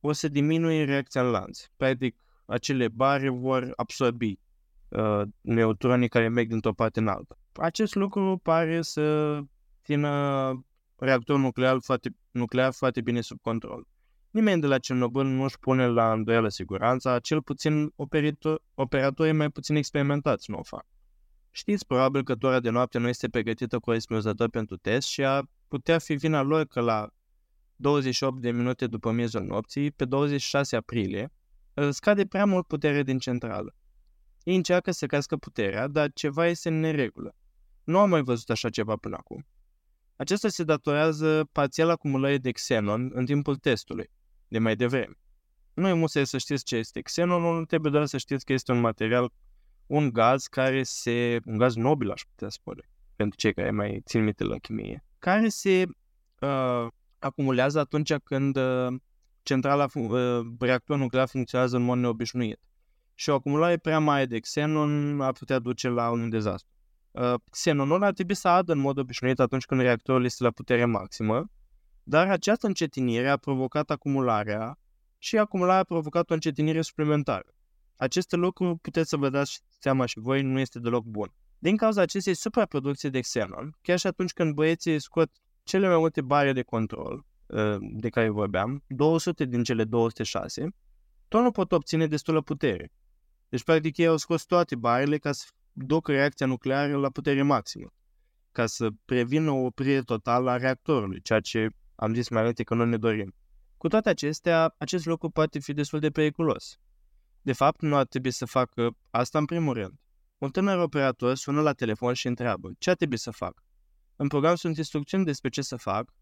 o 0.00 0.12
să 0.12 0.28
diminui 0.28 0.84
reacția 0.84 1.22
în 1.22 1.30
lanț. 1.30 1.60
Practic, 1.76 2.16
acele 2.44 2.88
bare 2.88 3.28
vor 3.28 3.72
absorbi 3.76 4.38
uh, 4.88 5.22
neutronii 5.40 6.08
care 6.08 6.28
merg 6.28 6.48
dintr-o 6.48 6.72
parte 6.72 7.00
în 7.00 7.08
alta. 7.08 7.38
Acest 7.52 7.94
lucru 7.94 8.40
pare 8.42 8.82
să 8.82 9.38
țină 9.84 10.10
reactorul 10.96 11.40
nuclear 11.40 11.76
foarte, 11.80 12.16
nuclear 12.30 12.72
foarte 12.72 13.00
bine 13.00 13.20
sub 13.20 13.40
control. 13.40 13.86
Nimeni 14.30 14.60
de 14.60 14.66
la 14.66 14.78
Cernobâl 14.78 15.26
nu 15.26 15.42
își 15.42 15.58
pune 15.58 15.86
la 15.86 16.12
îndoială 16.12 16.48
siguranța, 16.48 17.18
cel 17.18 17.42
puțin 17.42 17.92
operator, 17.96 18.62
operatorii 18.74 19.32
mai 19.32 19.50
puțin 19.50 19.76
experimentați 19.76 20.50
nu 20.50 20.58
o 20.58 20.62
fac. 20.62 20.86
Știți 21.50 21.86
probabil 21.86 22.22
că 22.22 22.34
tora 22.34 22.60
de 22.60 22.70
noapte 22.70 22.98
nu 22.98 23.08
este 23.08 23.28
pregătită 23.28 23.78
corespunzător 23.78 24.48
pentru 24.48 24.76
test 24.76 25.08
și 25.08 25.24
a 25.24 25.42
putea 25.68 25.98
fi 25.98 26.14
vina 26.14 26.42
lor 26.42 26.64
că 26.64 26.80
la 26.80 27.08
28 27.76 28.40
de 28.40 28.50
minute 28.50 28.86
după 28.86 29.10
miezul 29.10 29.42
nopții, 29.42 29.90
pe 29.90 30.04
26 30.04 30.76
aprilie, 30.76 31.32
scade 31.90 32.26
prea 32.26 32.44
mult 32.44 32.66
putere 32.66 33.02
din 33.02 33.18
centrală. 33.18 33.74
Ei 34.42 34.56
încearcă 34.56 34.90
să 34.90 35.06
crească 35.06 35.36
puterea, 35.36 35.88
dar 35.88 36.12
ceva 36.12 36.46
este 36.46 36.68
în 36.68 36.80
neregulă. 36.80 37.34
Nu 37.84 37.98
am 37.98 38.08
mai 38.08 38.22
văzut 38.22 38.50
așa 38.50 38.68
ceva 38.68 38.96
până 38.96 39.16
acum. 39.16 39.46
Acesta 40.16 40.48
se 40.48 40.64
datorează 40.64 41.48
parțial 41.52 41.90
acumulării 41.90 42.38
de 42.38 42.50
xenon 42.50 43.10
în 43.14 43.24
timpul 43.24 43.56
testului, 43.56 44.10
de 44.48 44.58
mai 44.58 44.76
devreme. 44.76 45.14
Nu 45.74 45.88
e 45.88 45.92
musai 45.92 46.26
să 46.26 46.38
știți 46.38 46.64
ce 46.64 46.76
este 46.76 47.00
xenonul, 47.00 47.66
trebuie 47.66 47.92
doar 47.92 48.06
să 48.06 48.18
știți 48.18 48.44
că 48.44 48.52
este 48.52 48.72
un 48.72 48.80
material, 48.80 49.32
un 49.90 50.10
gaz 50.10 50.46
care 50.46 50.82
se, 50.82 51.40
un 51.44 51.56
gaz 51.56 51.74
nobil 51.74 52.10
aș 52.10 52.22
putea 52.30 52.48
spune, 52.48 52.82
pentru 53.16 53.38
cei 53.38 53.54
care 53.54 53.70
mai 53.70 54.00
țin 54.04 54.22
minte 54.22 54.44
la 54.44 54.56
chimie, 54.56 55.04
care 55.18 55.48
se 55.48 55.84
uh, 56.40 56.86
acumulează 57.18 57.78
atunci 57.78 58.14
când 58.14 58.56
uh, 58.56 58.86
centrala, 59.42 59.86
uh, 59.94 60.40
reactorul 60.58 61.02
nuclear 61.02 61.28
funcționează 61.28 61.76
în 61.76 61.82
mod 61.82 61.98
neobișnuit. 61.98 62.58
Și 63.14 63.30
o 63.30 63.34
acumulare 63.34 63.76
prea 63.76 63.98
mare 63.98 64.26
de 64.26 64.38
xenon 64.38 65.20
ar 65.20 65.32
putea 65.32 65.58
duce 65.58 65.88
la 65.88 66.10
un 66.10 66.28
dezastru. 66.28 66.70
Uh, 67.10 67.34
xenonul 67.50 68.02
ar 68.02 68.12
trebui 68.12 68.34
să 68.34 68.48
adă 68.48 68.72
în 68.72 68.78
mod 68.78 68.98
obișnuit 68.98 69.40
atunci 69.40 69.64
când 69.64 69.80
reactorul 69.80 70.24
este 70.24 70.42
la 70.42 70.50
putere 70.50 70.84
maximă, 70.84 71.50
dar 72.02 72.28
această 72.28 72.66
încetinire 72.66 73.28
a 73.28 73.36
provocat 73.36 73.90
acumularea 73.90 74.78
și 75.18 75.38
acumularea 75.38 75.80
a 75.80 75.84
provocat 75.84 76.30
o 76.30 76.34
încetinire 76.34 76.82
suplimentară. 76.82 77.54
Aceste 78.00 78.36
lucruri, 78.36 78.78
puteți 78.78 79.08
să 79.08 79.16
vă 79.16 79.28
dați 79.28 79.62
seama 79.78 80.06
și 80.06 80.18
voi, 80.18 80.42
nu 80.42 80.58
este 80.58 80.78
deloc 80.78 81.04
bun. 81.04 81.32
Din 81.58 81.76
cauza 81.76 82.02
acestei 82.02 82.34
supraproducții 82.34 83.10
de 83.10 83.20
xenon, 83.20 83.76
chiar 83.82 83.98
și 83.98 84.06
atunci 84.06 84.32
când 84.32 84.54
băieții 84.54 85.00
scot 85.00 85.30
cele 85.62 85.88
mai 85.88 85.96
multe 85.96 86.20
bare 86.20 86.52
de 86.52 86.62
control 86.62 87.24
uh, 87.46 87.76
de 87.80 88.08
care 88.08 88.28
vorbeam, 88.28 88.84
200 88.86 89.44
din 89.44 89.62
cele 89.62 89.84
206, 89.84 90.74
tot 91.28 91.42
nu 91.42 91.50
pot 91.50 91.72
obține 91.72 92.06
destulă 92.06 92.40
putere. 92.40 92.92
Deci, 93.48 93.62
practic, 93.64 93.96
ei 93.96 94.06
au 94.06 94.16
scos 94.16 94.44
toate 94.44 94.76
barele 94.76 95.18
ca 95.18 95.32
să 95.32 95.44
ducă 95.72 96.12
reacția 96.12 96.46
nucleară 96.46 96.96
la 96.96 97.10
putere 97.10 97.42
maximă, 97.42 97.92
ca 98.52 98.66
să 98.66 98.88
prevină 99.04 99.50
o 99.50 99.64
oprire 99.64 100.00
totală 100.00 100.50
a 100.50 100.56
reactorului, 100.56 101.20
ceea 101.20 101.40
ce 101.40 101.68
am 101.94 102.14
zis 102.14 102.28
mai 102.28 102.38
înainte 102.38 102.62
că 102.62 102.74
nu 102.74 102.84
ne 102.84 102.96
dorim. 102.96 103.34
Cu 103.76 103.88
toate 103.88 104.08
acestea, 104.08 104.74
acest 104.78 105.06
lucru 105.06 105.30
poate 105.30 105.58
fi 105.58 105.72
destul 105.72 105.98
de 105.98 106.10
periculos. 106.10 106.78
De 107.42 107.52
fapt, 107.52 107.80
nu 107.80 107.96
ar 107.96 108.06
trebui 108.06 108.30
să 108.30 108.44
facă 108.44 108.96
asta 109.10 109.38
în 109.38 109.44
primul 109.44 109.74
rând. 109.74 109.94
Un 110.38 110.50
tânăr 110.50 110.78
operator 110.78 111.34
sună 111.34 111.60
la 111.60 111.72
telefon 111.72 112.14
și 112.14 112.26
întreabă 112.26 112.70
ce 112.78 112.90
ar 112.90 112.96
trebui 112.96 113.16
să 113.16 113.30
fac. 113.30 113.64
În 114.16 114.28
program 114.28 114.54
sunt 114.54 114.76
instrucțiuni 114.76 115.24
despre 115.24 115.48
ce 115.48 115.62
să 115.62 115.76
fac 115.76 116.12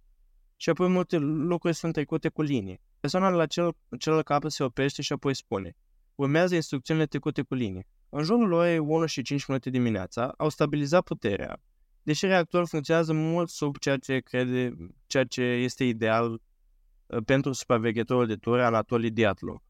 și 0.56 0.70
apoi 0.70 0.88
multe 0.88 1.16
lucruri 1.18 1.74
sunt 1.74 1.92
trecute 1.92 2.28
cu 2.28 2.42
linie. 2.42 2.80
Persoana 3.00 3.28
la 3.28 3.46
cel, 3.46 3.76
cel 3.98 4.22
capăt 4.22 4.52
se 4.52 4.62
oprește 4.62 5.02
și 5.02 5.12
apoi 5.12 5.34
spune 5.34 5.76
Urmează 6.14 6.54
instrucțiunile 6.54 7.06
trecute 7.06 7.42
cu 7.42 7.54
linie. 7.54 7.86
În 8.08 8.22
jurul 8.22 8.52
orei 8.52 8.78
1 8.78 9.06
și 9.06 9.22
5 9.22 9.46
minute 9.46 9.70
dimineața 9.70 10.34
au 10.36 10.48
stabilizat 10.48 11.02
puterea, 11.02 11.60
deși 12.02 12.26
reactorul 12.26 12.66
funcționează 12.66 13.12
mult 13.12 13.48
sub 13.48 13.76
ceea 13.76 13.96
ce 13.96 14.18
crede, 14.18 14.74
ceea 15.06 15.24
ce 15.24 15.42
este 15.42 15.84
ideal 15.84 16.32
uh, 16.32 17.18
pentru 17.24 17.52
supraveghetorul 17.52 18.26
de 18.26 18.36
tură 18.36 18.64
Anatolii 18.64 19.10
Diatlov. 19.10 19.62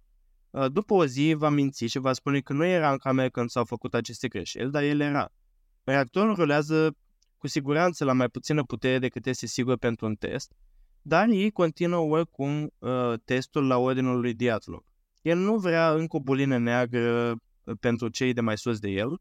Uh, 0.51 0.67
după 0.73 0.95
o 0.95 1.07
zi 1.07 1.35
va 1.37 1.49
minți 1.49 1.85
și 1.85 1.99
va 1.99 2.13
spune 2.13 2.41
că 2.41 2.53
nu 2.53 2.65
era 2.65 2.91
în 2.91 2.97
cameră 2.97 3.29
când 3.29 3.51
s-au 3.51 3.65
făcut 3.65 3.95
aceste 3.95 4.29
greșeli, 4.29 4.71
dar 4.71 4.83
el 4.83 5.01
era. 5.01 5.33
Reactorul 5.85 6.35
rulează 6.35 6.97
cu 7.39 7.47
siguranță 7.47 8.05
la 8.05 8.13
mai 8.13 8.29
puțină 8.29 8.63
putere 8.63 8.99
decât 8.99 9.27
este 9.27 9.47
sigur 9.47 9.77
pentru 9.77 10.07
un 10.07 10.15
test, 10.15 10.53
dar 11.03 11.29
ei 11.29 11.51
continuă 11.51 12.01
oricum 12.01 12.71
uh, 12.79 13.13
testul 13.25 13.67
la 13.67 13.77
ordinul 13.77 14.21
lui 14.21 14.35
Diatlov. 14.35 14.83
El 15.23 15.39
nu 15.39 15.57
vrea 15.57 15.93
încă 15.93 16.17
o 16.17 16.21
bulină 16.21 16.59
neagră 16.59 17.31
uh, 17.65 17.77
pentru 17.81 18.09
cei 18.09 18.33
de 18.33 18.41
mai 18.41 18.59
sus 18.59 18.79
de 18.79 18.89
el 18.89 19.21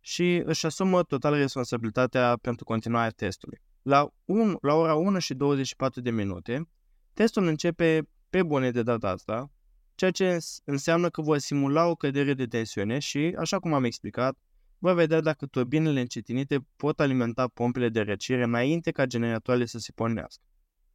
și 0.00 0.42
își 0.44 0.66
asumă 0.66 1.02
total 1.02 1.34
responsabilitatea 1.34 2.36
pentru 2.36 2.64
continuarea 2.64 3.10
testului. 3.10 3.60
La, 3.82 4.08
un, 4.24 4.56
la 4.60 4.74
ora 4.74 4.94
1 4.94 5.18
și 5.18 5.34
24 5.34 6.00
de 6.00 6.10
minute, 6.10 6.68
testul 7.12 7.46
începe 7.46 8.08
pe 8.30 8.42
bune 8.42 8.70
de 8.70 8.82
data 8.82 9.08
asta, 9.08 9.50
ceea 9.94 10.10
ce 10.10 10.38
înseamnă 10.64 11.08
că 11.08 11.22
vor 11.22 11.38
simula 11.38 11.86
o 11.86 11.94
cădere 11.94 12.34
de 12.34 12.46
tensiune 12.46 12.98
și, 12.98 13.34
așa 13.38 13.58
cum 13.58 13.72
am 13.72 13.84
explicat, 13.84 14.38
va 14.78 14.92
vedea 14.92 15.20
dacă 15.20 15.46
turbinele 15.46 16.00
încetinite 16.00 16.66
pot 16.76 17.00
alimenta 17.00 17.48
pompele 17.48 17.88
de 17.88 18.00
răcire 18.00 18.42
înainte 18.42 18.90
ca 18.90 19.06
generatoarele 19.06 19.66
să 19.66 19.78
se 19.78 19.92
pornească. 19.94 20.42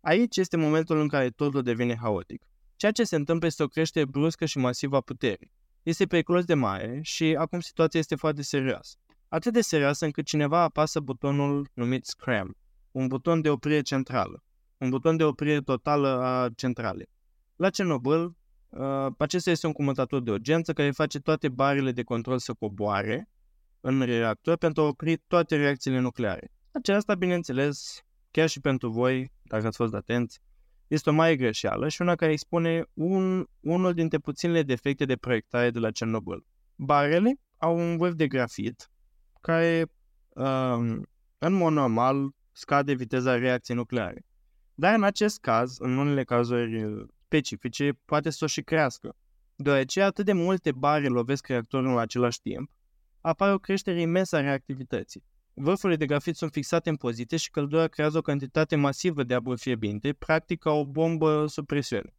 Aici 0.01 0.37
este 0.37 0.57
momentul 0.57 0.99
în 0.99 1.07
care 1.07 1.29
totul 1.29 1.63
devine 1.63 1.95
haotic. 1.95 2.47
Ceea 2.75 2.91
ce 2.91 3.03
se 3.03 3.15
întâmplă 3.15 3.47
este 3.47 3.63
o 3.63 3.67
creștere 3.67 4.05
bruscă 4.05 4.45
și 4.45 4.57
masivă 4.57 4.95
a 4.95 5.01
puterii. 5.01 5.51
Este 5.83 6.05
periculos 6.05 6.43
de 6.45 6.53
mare 6.53 6.99
și 7.03 7.35
acum 7.37 7.59
situația 7.59 7.99
este 7.99 8.15
foarte 8.15 8.41
serioasă. 8.41 8.95
Atât 9.27 9.53
de 9.53 9.61
serioasă 9.61 10.05
încât 10.05 10.25
cineva 10.25 10.61
apasă 10.61 10.99
butonul 10.99 11.69
numit 11.73 12.05
Scram, 12.05 12.57
un 12.91 13.07
buton 13.07 13.41
de 13.41 13.49
oprire 13.49 13.81
centrală, 13.81 14.43
un 14.77 14.89
buton 14.89 15.17
de 15.17 15.23
oprire 15.23 15.61
totală 15.61 16.07
a 16.07 16.49
centralei. 16.55 17.09
La 17.55 17.69
Cernobâl, 17.69 18.36
uh, 18.69 19.07
acesta 19.17 19.49
este 19.49 19.67
un 19.67 19.73
comutator 19.73 20.21
de 20.21 20.31
urgență 20.31 20.73
care 20.73 20.91
face 20.91 21.19
toate 21.19 21.49
barele 21.49 21.91
de 21.91 22.03
control 22.03 22.39
să 22.39 22.53
coboare 22.53 23.29
în 23.81 24.01
reactor 24.01 24.57
pentru 24.57 24.83
a 24.83 24.85
opri 24.85 25.17
toate 25.27 25.55
reacțiile 25.55 25.99
nucleare. 25.99 26.51
Aceasta, 26.71 27.15
bineînțeles, 27.15 28.01
chiar 28.31 28.49
și 28.49 28.59
pentru 28.59 28.89
voi, 28.89 29.31
dacă 29.41 29.67
ați 29.67 29.77
fost 29.77 29.93
atenți, 29.93 30.39
este 30.87 31.09
o 31.09 31.13
mare 31.13 31.35
greșeală 31.35 31.87
și 31.87 32.01
una 32.01 32.15
care 32.15 32.31
expune 32.31 32.83
un, 32.93 33.45
unul 33.59 33.93
dintre 33.93 34.17
puținele 34.17 34.63
defecte 34.63 35.05
de 35.05 35.15
proiectare 35.15 35.69
de 35.69 35.79
la 35.79 35.91
Cernobâl. 35.91 36.45
Barele 36.75 37.39
au 37.57 37.77
un 37.77 37.97
vârf 37.97 38.13
de 38.13 38.27
grafit 38.27 38.89
care, 39.41 39.85
um, 40.29 41.07
în 41.37 41.53
mod 41.53 41.73
normal, 41.73 42.29
scade 42.51 42.93
viteza 42.93 43.35
reacției 43.35 43.77
nucleare. 43.77 44.25
Dar 44.73 44.95
în 44.95 45.03
acest 45.03 45.39
caz, 45.39 45.77
în 45.79 45.97
unele 45.97 46.23
cazuri 46.23 47.05
specifice, 47.27 47.99
poate 48.05 48.29
să 48.29 48.43
o 48.43 48.47
și 48.47 48.61
crească. 48.61 49.15
Deoarece 49.55 50.01
atât 50.01 50.25
de 50.25 50.33
multe 50.33 50.71
bare 50.71 51.07
lovesc 51.07 51.47
reactorul 51.47 51.91
în 51.91 51.99
același 51.99 52.41
timp, 52.41 52.71
apare 53.21 53.53
o 53.53 53.57
creștere 53.57 54.01
imensă 54.01 54.35
a 54.35 54.41
reactivității. 54.41 55.23
Vârfurile 55.53 55.97
de 55.97 56.05
grafit 56.05 56.35
sunt 56.35 56.51
fixate 56.51 56.89
în 56.89 56.95
poziție 56.95 57.37
și 57.37 57.49
căldura 57.49 57.87
creează 57.87 58.17
o 58.17 58.21
cantitate 58.21 58.75
masivă 58.75 59.23
de 59.23 59.33
abur 59.33 59.57
fierbinte, 59.57 60.13
practic 60.13 60.59
ca 60.59 60.71
o 60.71 60.85
bombă 60.85 61.45
sub 61.47 61.65
presiune, 61.65 62.13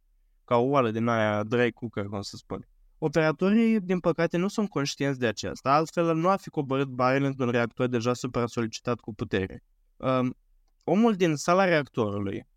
ca 0.45 0.55
o 0.55 0.63
oală 0.63 0.91
din 0.91 1.07
aia 1.07 1.43
dry 1.43 1.71
cooker, 1.71 2.05
cum 2.05 2.21
se 2.21 2.37
spune. 2.37 2.67
Operatorii, 2.97 3.79
din 3.79 3.99
păcate, 3.99 4.37
nu 4.37 4.47
sunt 4.47 4.69
conștienți 4.69 5.19
de 5.19 5.27
aceasta, 5.27 5.73
altfel 5.73 6.15
nu 6.15 6.29
ar 6.29 6.39
fi 6.39 6.49
coborât 6.49 6.87
barele 6.87 7.27
într-un 7.27 7.49
reactor 7.49 7.87
deja 7.87 8.13
supra-solicitat 8.13 8.99
cu 8.99 9.13
putere. 9.13 9.63
Um, 9.97 10.35
omul 10.83 11.13
din 11.13 11.35
sala 11.35 11.65
reactorului 11.65 12.47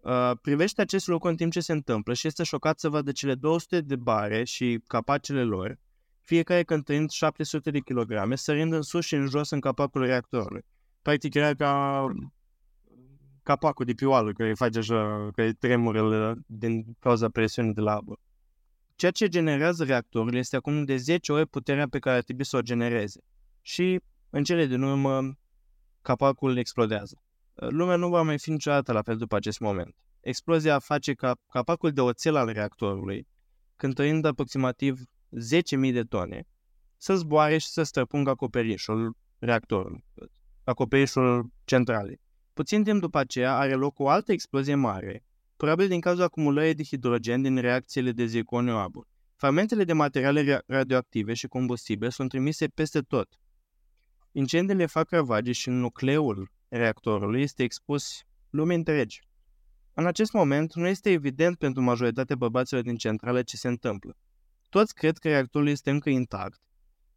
uh, 0.00 0.32
privește 0.42 0.80
acest 0.80 1.06
lucru 1.06 1.28
în 1.28 1.36
timp 1.36 1.52
ce 1.52 1.60
se 1.60 1.72
întâmplă 1.72 2.14
și 2.14 2.26
este 2.26 2.42
șocat 2.42 2.78
să 2.78 2.88
vadă 2.88 3.12
cele 3.12 3.34
200 3.34 3.80
de 3.80 3.96
bare 3.96 4.44
și 4.44 4.80
capacele 4.86 5.42
lor 5.42 5.78
fiecare 6.28 6.62
cântărind 6.62 7.10
700 7.10 7.70
de 7.70 7.78
kilograme, 7.78 8.36
sărind 8.36 8.72
în 8.72 8.82
sus 8.82 9.04
și 9.04 9.14
în 9.14 9.26
jos 9.26 9.50
în 9.50 9.60
capacul 9.60 10.04
reactorului. 10.04 10.64
Practic 11.02 11.34
era 11.34 11.54
ca 11.54 12.04
capacul 13.42 13.84
de 13.84 13.92
pioală 13.92 14.32
care 14.32 14.54
face 14.54 14.78
așa, 14.78 15.30
care 15.34 15.52
tremură 15.52 16.36
din 16.46 16.96
cauza 16.98 17.28
presiunii 17.28 17.74
de 17.74 17.80
la 17.80 17.92
apă. 17.92 18.18
Ceea 18.94 19.10
ce 19.10 19.28
generează 19.28 19.84
reactorul 19.84 20.34
este 20.34 20.56
acum 20.56 20.84
de 20.84 20.96
10 20.96 21.32
ori 21.32 21.46
puterea 21.46 21.88
pe 21.88 21.98
care 21.98 22.16
ar 22.16 22.22
trebui 22.22 22.44
să 22.44 22.56
o 22.56 22.60
genereze. 22.60 23.20
Și, 23.62 24.00
în 24.30 24.44
cele 24.44 24.66
din 24.66 24.82
urmă, 24.82 25.38
capacul 26.02 26.56
explodează. 26.56 27.22
Lumea 27.60 27.96
nu 27.96 28.08
va 28.08 28.22
mai 28.22 28.38
fi 28.38 28.50
niciodată 28.50 28.92
la 28.92 29.02
fel 29.02 29.16
după 29.16 29.36
acest 29.36 29.60
moment. 29.60 29.94
Explozia 30.20 30.78
face 30.78 31.14
ca 31.14 31.36
capacul 31.50 31.92
de 31.92 32.00
oțel 32.00 32.36
al 32.36 32.52
reactorului, 32.52 33.26
cântărind 33.76 34.24
aproximativ 34.24 35.00
10.000 35.84 35.92
de 35.92 36.02
tone 36.02 36.46
să 36.96 37.16
zboare 37.16 37.58
și 37.58 37.66
să 37.66 37.82
străpungă 37.82 38.30
acoperișul 38.30 39.16
reactorului, 39.38 40.04
acoperișul 40.64 41.50
centralei. 41.64 42.20
Puțin 42.52 42.84
timp 42.84 43.00
după 43.00 43.18
aceea 43.18 43.56
are 43.56 43.74
loc 43.74 43.98
o 43.98 44.08
altă 44.08 44.32
explozie 44.32 44.74
mare, 44.74 45.24
probabil 45.56 45.88
din 45.88 46.00
cauza 46.00 46.24
acumulării 46.24 46.74
de 46.74 46.82
hidrogen 46.82 47.42
din 47.42 47.56
reacțiile 47.56 48.12
de 48.12 48.24
zirconiu 48.24 48.76
abur. 48.76 49.06
Fragmentele 49.36 49.84
de 49.84 49.92
materiale 49.92 50.62
radioactive 50.66 51.34
și 51.34 51.46
combustibil 51.46 52.10
sunt 52.10 52.28
trimise 52.28 52.66
peste 52.66 53.00
tot. 53.00 53.28
Incendiile 54.32 54.86
fac 54.86 55.10
ravage 55.10 55.52
și 55.52 55.68
nucleul 55.68 56.50
reactorului 56.68 57.42
este 57.42 57.62
expus 57.62 58.22
lumii 58.50 58.76
întregi. 58.76 59.20
În 59.94 60.06
acest 60.06 60.32
moment, 60.32 60.74
nu 60.74 60.86
este 60.86 61.10
evident 61.10 61.58
pentru 61.58 61.82
majoritatea 61.82 62.36
bărbaților 62.36 62.82
din 62.82 62.96
centrală 62.96 63.42
ce 63.42 63.56
se 63.56 63.68
întâmplă. 63.68 64.16
Toți 64.68 64.94
cred 64.94 65.18
că 65.18 65.28
reactorul 65.28 65.68
este 65.68 65.90
încă 65.90 66.10
intact, 66.10 66.60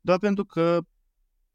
doar 0.01 0.19
pentru 0.19 0.45
că 0.45 0.79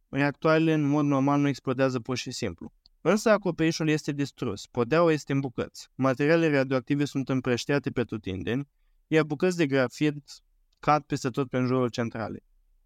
reactoarele 0.09 0.73
în 0.73 0.83
mod 0.83 1.05
normal 1.05 1.41
nu 1.41 1.49
explodează 1.49 2.01
pur 2.01 2.17
și 2.17 2.31
simplu. 2.31 2.73
Însă 3.01 3.31
acoperișul 3.31 3.89
este 3.89 4.13
distrus, 4.13 4.67
podeaua 4.67 5.13
este 5.13 5.33
în 5.33 5.41
bucăți, 5.41 5.89
materialele 5.95 6.57
radioactive 6.57 7.05
sunt 7.05 7.29
împrăștiate 7.29 7.91
pe 7.91 8.05
tutindeni, 8.05 8.69
iar 9.07 9.25
bucăți 9.25 9.57
de 9.57 9.67
grafit 9.67 10.17
cad 10.79 11.03
peste 11.03 11.29
tot 11.29 11.49
pe 11.49 11.59
jurul 11.59 11.89
centralei. 11.89 12.45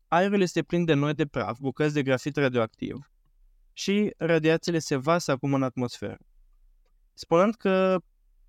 Aerul 0.08 0.40
este 0.40 0.62
plin 0.62 0.84
de 0.84 0.94
noi 0.94 1.14
de 1.14 1.26
praf, 1.26 1.58
bucăți 1.58 1.94
de 1.94 2.02
grafit 2.02 2.36
radioactiv 2.36 3.09
și 3.80 4.14
radiațiile 4.16 4.78
se 4.78 4.96
vasă 4.96 5.30
acum 5.30 5.54
în 5.54 5.62
atmosferă. 5.62 6.18
Spunând 7.14 7.54
că 7.54 8.00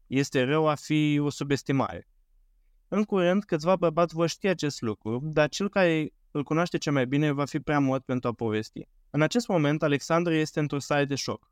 este 0.08 0.44
rău 0.44 0.68
a 0.68 0.76
fi 0.76 1.20
o 1.22 1.30
subestimare. 1.30 2.08
În 2.88 3.04
curând, 3.04 3.44
câțiva 3.44 3.76
bărbați 3.76 4.14
vor 4.14 4.30
ști 4.30 4.48
acest 4.48 4.82
lucru, 4.82 5.20
dar 5.24 5.50
cel 5.50 5.70
care 5.70 6.10
îl 6.32 6.44
cunoaște 6.44 6.78
cel 6.78 6.94
mai 6.94 7.08
bine 7.08 7.32
va 7.32 7.46
fi 7.46 7.60
prea 7.60 7.80
mort 7.80 8.06
pentru 8.06 8.30
a 8.30 8.34
povesti. 8.34 8.88
În 9.10 9.22
acest 9.22 9.48
moment, 9.48 9.84
Alexandru 9.84 10.34
este 10.34 10.60
într-o 10.60 10.80
stare 10.80 11.06
de 11.06 11.16
șoc. 11.16 11.52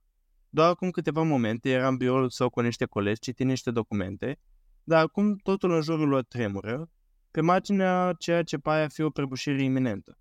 Doar 0.49 0.69
acum 0.69 0.89
câteva 0.89 1.21
momente 1.21 1.69
era 1.69 1.87
în 1.87 1.97
biroul 1.97 2.29
său 2.29 2.49
cu 2.49 2.59
niște 2.59 2.85
colegi 2.85 3.19
citind 3.19 3.49
niște 3.49 3.71
documente, 3.71 4.39
dar 4.83 5.03
acum 5.03 5.35
totul 5.35 5.71
în 5.71 5.81
jurul 5.81 6.07
lor 6.07 6.23
tremură, 6.23 6.89
pe 7.31 7.41
marginea 7.41 8.15
ceea 8.17 8.43
ce 8.43 8.57
pare 8.57 8.83
a 8.83 8.87
fi 8.87 9.01
o 9.01 9.09
prăbușire 9.09 9.63
iminentă. 9.63 10.17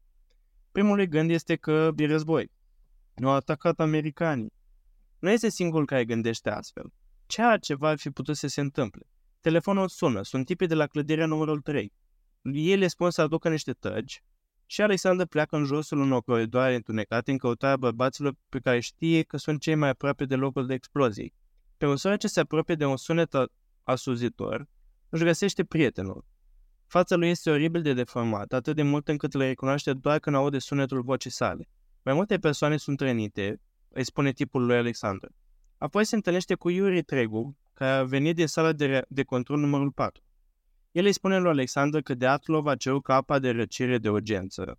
Primul 0.73 0.97
lui 0.97 1.09
gând 1.09 1.31
este 1.31 1.57
că 1.57 1.91
e 1.97 2.07
război. 2.07 2.57
Nu 3.19 3.29
au 3.29 3.35
atacat 3.35 3.81
americanii. 3.81 4.53
Nu 5.19 5.31
este 5.31 5.49
singurul 5.49 5.87
care 5.87 6.05
gândește 6.05 6.51
astfel. 6.51 6.93
Ce 7.27 7.43
altceva 7.43 7.89
ar 7.89 7.99
fi 7.99 8.11
putut 8.11 8.37
să 8.37 8.47
se 8.47 8.61
întâmple? 8.61 9.07
Telefonul 9.41 9.89
sună, 9.89 10.23
sunt 10.23 10.47
tipii 10.47 10.67
de 10.67 10.75
la 10.75 10.87
clădirea 10.87 11.27
numărul 11.27 11.61
3. 11.61 11.93
Ei 12.43 12.77
le 12.77 12.87
spun 12.87 13.11
să 13.11 13.23
aducă 13.23 13.49
niște 13.49 13.73
tăgi 13.73 14.23
și 14.67 14.83
Alexander 14.83 15.27
pleacă 15.27 15.57
în 15.57 15.65
josul 15.65 15.99
unor 15.99 16.23
coridoare 16.23 16.75
întunecate 16.75 17.31
în 17.31 17.39
căutarea 17.39 17.77
bărbaților 17.77 18.35
pe 18.49 18.59
care 18.59 18.81
știe 18.81 19.23
că 19.23 19.37
sunt 19.37 19.61
cei 19.61 19.75
mai 19.75 19.89
aproape 19.89 20.25
de 20.25 20.35
locul 20.35 20.67
de 20.67 20.75
explozie. 20.75 21.33
Pe 21.77 21.87
măsură 21.87 22.17
ce 22.17 22.29
se 22.29 22.41
apropie 22.41 22.75
de 22.75 22.85
un 22.85 22.97
sunet 22.97 23.35
asuzitor, 23.83 24.69
își 25.09 25.25
găsește 25.25 25.65
prietenul. 25.65 26.25
Fața 26.87 27.17
lui 27.17 27.29
este 27.29 27.51
oribil 27.51 27.83
de 27.83 27.93
deformată, 27.93 28.57
atât 28.57 28.77
de 28.77 28.83
mult 28.83 29.09
încât 29.09 29.33
le 29.33 29.47
recunoaște 29.47 29.93
doar 29.93 30.19
când 30.19 30.37
aude 30.37 30.59
sunetul 30.59 31.03
vocii 31.03 31.31
sale. 31.31 31.69
Mai 32.09 32.17
multe 32.17 32.39
persoane 32.39 32.77
sunt 32.77 33.01
rănite, 33.01 33.61
îi 33.89 34.05
spune 34.05 34.33
tipul 34.33 34.67
lui 34.67 34.77
Alexander. 34.77 35.31
Apoi 35.79 36.05
se 36.05 36.15
întâlnește 36.15 36.55
cu 36.55 36.71
Yuri 36.71 37.03
Tregu, 37.03 37.57
care 37.73 37.91
a 37.91 38.05
venit 38.05 38.35
din 38.35 38.47
sala 38.47 38.73
de, 38.73 39.05
de 39.09 39.23
control 39.23 39.59
numărul 39.59 39.91
4. 39.91 40.23
El 40.93 41.05
îi 41.05 41.13
spune 41.13 41.39
lui 41.39 41.51
Alexander 41.51 42.03
că 42.03 42.15
Deatlov 42.15 42.67
a 42.67 42.77
cerut 42.77 43.03
ca 43.03 43.15
apa 43.15 43.39
de 43.39 43.51
răcire 43.51 43.99
de 43.99 44.11
urgență 44.11 44.79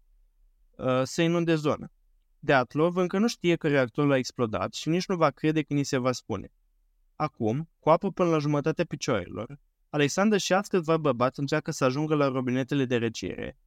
uh, 0.76 1.02
să 1.04 1.22
inunde 1.22 1.56
zona. 1.56 1.92
Deatlov 2.40 2.96
încă 2.96 3.18
nu 3.18 3.28
știe 3.28 3.56
că 3.56 3.68
reactorul 3.68 4.12
a 4.12 4.18
explodat 4.18 4.74
și 4.74 4.90
nici 4.90 5.08
nu 5.08 5.16
va 5.16 5.30
crede 5.30 5.62
când 5.62 5.80
ni 5.80 5.86
se 5.86 5.98
va 5.98 6.12
spune. 6.12 6.52
Acum, 7.16 7.70
cu 7.80 7.90
apă 7.90 8.12
până 8.12 8.30
la 8.30 8.40
jumătatea 8.40 8.86
picioarelor, 8.86 9.60
Alexander 9.90 10.40
și 10.40 10.54
alți 10.54 10.70
câțiva 10.70 10.98
bărbați 10.98 11.40
încearcă 11.40 11.72
să 11.72 11.84
ajungă 11.84 12.16
la 12.16 12.28
robinetele 12.28 12.86
de 12.86 12.98
răcire, 12.98 13.58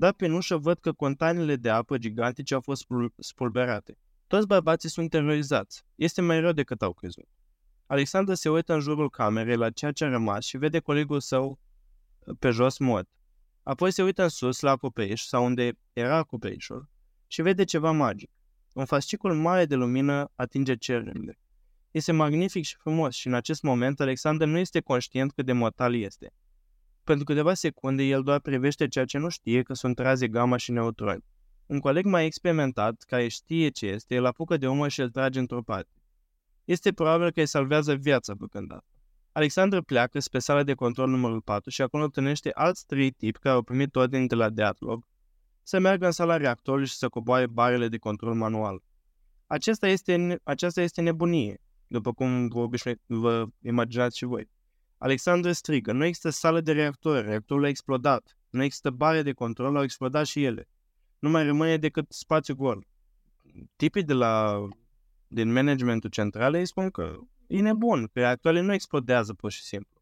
dar 0.00 0.12
pe 0.12 0.32
ușă 0.32 0.56
văd 0.56 0.78
că 0.78 0.92
containele 0.92 1.56
de 1.56 1.70
apă 1.70 1.98
gigantice 1.98 2.54
au 2.54 2.60
fost 2.60 2.86
spulberate. 3.18 3.98
Toți 4.26 4.46
bărbații 4.46 4.88
sunt 4.88 5.10
terorizați. 5.10 5.84
Este 5.94 6.20
mai 6.20 6.40
rău 6.40 6.52
decât 6.52 6.82
au 6.82 6.92
crezut. 6.92 7.28
Alexandru 7.86 8.34
se 8.34 8.50
uită 8.50 8.72
în 8.74 8.80
jurul 8.80 9.10
camerei 9.10 9.56
la 9.56 9.70
ceea 9.70 9.92
ce 9.92 10.04
a 10.04 10.08
rămas 10.08 10.44
și 10.44 10.56
vede 10.56 10.78
colegul 10.78 11.20
său 11.20 11.58
uh, 12.18 12.36
pe 12.38 12.50
jos 12.50 12.78
mort. 12.78 13.08
Apoi 13.62 13.90
se 13.90 14.02
uită 14.02 14.22
în 14.22 14.28
sus 14.28 14.60
la 14.60 14.70
acoperiș 14.70 15.22
sau 15.22 15.44
unde 15.44 15.78
era 15.92 16.16
acoperișul 16.16 16.88
și 17.26 17.42
vede 17.42 17.64
ceva 17.64 17.90
magic. 17.90 18.30
Un 18.72 18.84
fascicul 18.84 19.34
mare 19.34 19.64
de 19.64 19.74
lumină 19.74 20.30
atinge 20.34 20.74
cerurile. 20.74 21.38
Este 21.90 22.12
magnific 22.12 22.64
și 22.64 22.76
frumos 22.76 23.14
și 23.14 23.26
în 23.26 23.34
acest 23.34 23.62
moment 23.62 24.00
Alexander 24.00 24.48
nu 24.48 24.58
este 24.58 24.80
conștient 24.80 25.32
cât 25.32 25.46
de 25.46 25.52
mortal 25.52 25.94
este. 25.94 26.32
Pentru 27.10 27.28
câteva 27.28 27.54
secunde 27.54 28.02
el 28.02 28.22
doar 28.22 28.40
privește 28.40 28.88
ceea 28.88 29.04
ce 29.04 29.18
nu 29.18 29.28
știe 29.28 29.62
că 29.62 29.74
sunt 29.74 29.98
raze 29.98 30.28
gamma 30.28 30.56
și 30.56 30.70
neutroni. 30.70 31.24
Un 31.66 31.80
coleg 31.80 32.04
mai 32.04 32.24
experimentat, 32.24 33.02
care 33.06 33.28
știe 33.28 33.68
ce 33.68 33.86
este, 33.86 34.16
îl 34.16 34.24
apucă 34.24 34.56
de 34.56 34.68
umăr 34.68 34.90
și 34.90 35.00
îl 35.00 35.10
trage 35.10 35.38
într-o 35.38 35.62
parte 35.62 35.90
este 36.64 36.92
probabil 36.92 37.30
că 37.30 37.40
îi 37.40 37.46
salvează 37.46 37.94
viața 37.94 38.34
făcând 38.38 38.72
asta. 38.72 39.00
Alexandru 39.32 39.82
pleacă 39.82 40.20
spre 40.20 40.38
sala 40.38 40.62
de 40.62 40.74
control 40.74 41.08
numărul 41.08 41.40
4 41.40 41.70
și 41.70 41.82
acolo 41.82 42.04
întâlnește 42.04 42.50
alți 42.54 42.86
trei 42.86 43.10
tipi 43.10 43.38
care 43.38 43.54
au 43.54 43.62
primit 43.62 43.96
ordine 43.96 44.26
de 44.26 44.34
la 44.34 44.48
Deatlov 44.50 45.02
să 45.62 45.78
meargă 45.78 46.06
în 46.06 46.12
sala 46.12 46.36
reactorului 46.36 46.86
și 46.86 46.96
să 46.96 47.08
coboare 47.08 47.46
barele 47.46 47.88
de 47.88 47.98
control 47.98 48.34
manual. 48.34 48.82
Acesta 49.46 49.88
este, 49.88 50.40
aceasta 50.42 50.80
este 50.82 51.00
nebunie, 51.00 51.60
după 51.86 52.12
cum 52.12 52.48
vă, 52.48 52.58
obișnui, 52.58 53.00
vă 53.06 53.46
imaginați 53.62 54.16
și 54.16 54.24
voi. 54.24 54.50
Alexandru 55.02 55.52
strigă, 55.52 55.92
nu 55.92 56.04
există 56.04 56.30
sală 56.30 56.60
de 56.60 56.72
reactor, 56.72 57.24
reactorul 57.24 57.64
a 57.64 57.68
explodat, 57.68 58.36
nu 58.50 58.62
există 58.62 58.90
bare 58.90 59.22
de 59.22 59.32
control, 59.32 59.76
au 59.76 59.82
explodat 59.82 60.26
și 60.26 60.44
ele. 60.44 60.68
Nu 61.18 61.30
mai 61.30 61.44
rămâne 61.44 61.76
decât 61.76 62.12
spațiu 62.12 62.54
gol. 62.54 62.86
Tipii 63.76 64.02
de 64.02 64.12
la 64.12 64.62
din 65.26 65.52
managementul 65.52 66.10
central 66.10 66.54
îi 66.54 66.66
spun 66.66 66.90
că 66.90 67.18
e 67.46 67.60
nebun, 67.60 68.06
că 68.06 68.18
reactoarele 68.18 68.62
nu 68.62 68.72
explodează 68.72 69.34
pur 69.34 69.50
și 69.50 69.62
simplu. 69.62 70.00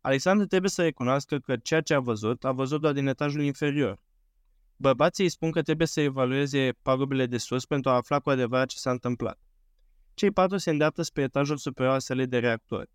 Alexandru 0.00 0.46
trebuie 0.46 0.70
să 0.70 0.82
recunoască 0.82 1.38
că 1.38 1.56
ceea 1.56 1.80
ce 1.80 1.94
a 1.94 2.00
văzut, 2.00 2.44
a 2.44 2.52
văzut 2.52 2.80
doar 2.80 2.92
din 2.92 3.06
etajul 3.06 3.42
inferior. 3.42 4.00
Bărbații 4.76 5.24
îi 5.24 5.30
spun 5.30 5.50
că 5.50 5.62
trebuie 5.62 5.86
să 5.86 6.00
evalueze 6.00 6.72
pagubile 6.82 7.26
de 7.26 7.38
sus 7.38 7.66
pentru 7.66 7.90
a 7.90 7.94
afla 7.94 8.20
cu 8.20 8.30
adevărat 8.30 8.68
ce 8.68 8.76
s-a 8.76 8.90
întâmplat. 8.90 9.38
Cei 10.14 10.30
patru 10.30 10.56
se 10.56 10.70
îndreaptă 10.70 11.02
spre 11.02 11.22
etajul 11.22 11.56
superior 11.56 11.94
al 11.94 12.00
sălii 12.00 12.26
de 12.26 12.38
reactori. 12.38 12.94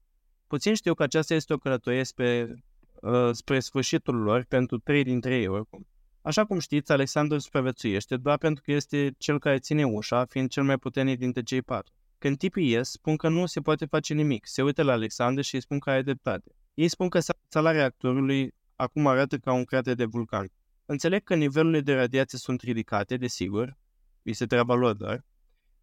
Puțin 0.52 0.74
știu 0.74 0.94
că 0.94 1.04
aceasta 1.04 1.34
este 1.34 1.54
o 1.54 1.58
călătorie 1.58 2.04
spre, 2.04 2.64
uh, 3.02 3.30
spre 3.32 3.60
sfârșitul 3.60 4.16
lor 4.16 4.46
pentru 4.48 4.78
trei 4.78 5.04
dintre 5.04 5.36
ei 5.36 5.48
oricum. 5.48 5.88
Așa 6.22 6.46
cum 6.46 6.60
știți, 6.60 6.92
Alexandru 6.92 7.38
supraviețuiește 7.38 8.18
doar 8.18 8.38
pentru 8.38 8.64
că 8.64 8.72
este 8.72 9.14
cel 9.18 9.40
care 9.40 9.60
ține 9.60 9.86
ușa, 9.86 10.26
fiind 10.26 10.50
cel 10.50 10.64
mai 10.64 10.78
puternic 10.78 11.20
dintre 11.20 11.44
cei 11.44 11.62
patru. 11.62 11.94
Când 12.18 12.38
tipii 12.38 12.70
ies, 12.70 12.90
spun 12.90 13.16
că 13.16 13.30
nu 13.30 13.46
se 13.46 13.60
poate 13.60 13.86
face 13.86 14.14
nimic. 14.14 14.48
Se 14.48 14.64
uită 14.64 14.84
la 14.84 14.92
Alexandru 14.92 15.42
și 15.42 15.56
îi 15.56 15.62
spun 15.62 15.80
că 15.80 15.90
are 15.90 16.02
dreptate. 16.02 16.56
Ei 16.74 16.88
spun 16.88 17.10
că 17.10 17.20
sala 17.48 17.72
reactorului 17.72 18.54
acum 18.76 19.08
arată 19.08 19.38
ca 19.38 19.54
un 19.54 19.64
crater 19.64 19.96
de 19.96 20.06
vulcan. 20.06 20.52
Înțeleg 20.86 21.24
că 21.24 21.36
nivelurile 21.36 21.82
de 21.82 21.94
radiație 21.94 22.38
sunt 22.38 22.62
ridicate, 22.62 23.18
desigur, 23.18 23.78
este 24.22 24.46
treaba 24.46 24.74
lor 24.74 24.94
doar, 24.94 25.26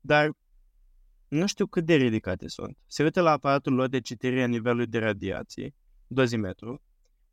dar 0.01 0.31
nu 1.29 1.47
știu 1.47 1.67
cât 1.67 1.85
de 1.85 1.95
ridicate 1.95 2.49
sunt. 2.49 2.77
Se 2.87 3.03
uită 3.03 3.21
la 3.21 3.31
aparatul 3.31 3.73
lor 3.73 3.89
de 3.89 4.01
citire 4.01 4.43
a 4.43 4.47
nivelului 4.47 4.87
de 4.87 4.99
radiație, 4.99 5.75
dozimetru, 6.07 6.83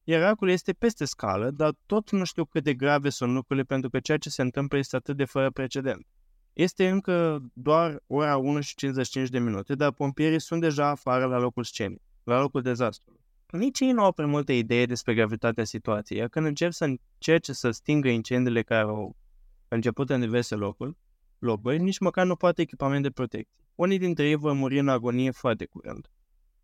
iar 0.03 0.21
arcul 0.21 0.49
este 0.49 0.73
peste 0.73 1.05
scală, 1.05 1.51
dar 1.51 1.73
tot 1.85 2.11
nu 2.11 2.23
știu 2.23 2.45
cât 2.45 2.63
de 2.63 2.73
grave 2.73 3.09
sunt 3.09 3.33
lucrurile 3.33 3.65
pentru 3.65 3.89
că 3.89 3.99
ceea 3.99 4.17
ce 4.17 4.29
se 4.29 4.41
întâmplă 4.41 4.77
este 4.77 4.95
atât 4.95 5.17
de 5.17 5.25
fără 5.25 5.51
precedent. 5.51 6.05
Este 6.53 6.89
încă 6.89 7.45
doar 7.53 8.03
ora 8.07 8.37
1 8.37 8.61
și 8.61 8.75
55 8.75 9.29
de 9.29 9.39
minute, 9.39 9.75
dar 9.75 9.91
pompierii 9.91 10.39
sunt 10.39 10.61
deja 10.61 10.87
afară 10.87 11.25
la 11.25 11.37
locul 11.37 11.63
scenii, 11.63 12.01
la 12.23 12.39
locul 12.39 12.61
dezastrului. 12.61 13.19
Nici 13.51 13.79
ei 13.79 13.91
nu 13.91 14.03
au 14.03 14.11
prea 14.11 14.27
multe 14.27 14.53
idei 14.53 14.85
despre 14.85 15.13
gravitatea 15.13 15.63
situației, 15.63 16.19
iar 16.19 16.27
când 16.27 16.45
încep 16.45 16.71
să 16.71 16.83
încerce 16.85 17.53
să 17.53 17.71
stingă 17.71 18.07
incendiile 18.09 18.61
care 18.61 18.81
au 18.81 19.15
început 19.67 20.09
în 20.09 20.19
diverse 20.19 20.55
locuri, 20.55 20.95
locuri, 21.39 21.79
nici 21.79 21.99
măcar 21.99 22.25
nu 22.25 22.35
poate 22.35 22.61
echipament 22.61 23.03
de 23.03 23.09
protecție. 23.09 23.64
Unii 23.75 23.97
dintre 23.97 24.27
ei 24.27 24.35
vor 24.35 24.53
muri 24.53 24.79
în 24.79 24.89
agonie 24.89 25.31
foarte 25.31 25.65
curând. 25.65 26.09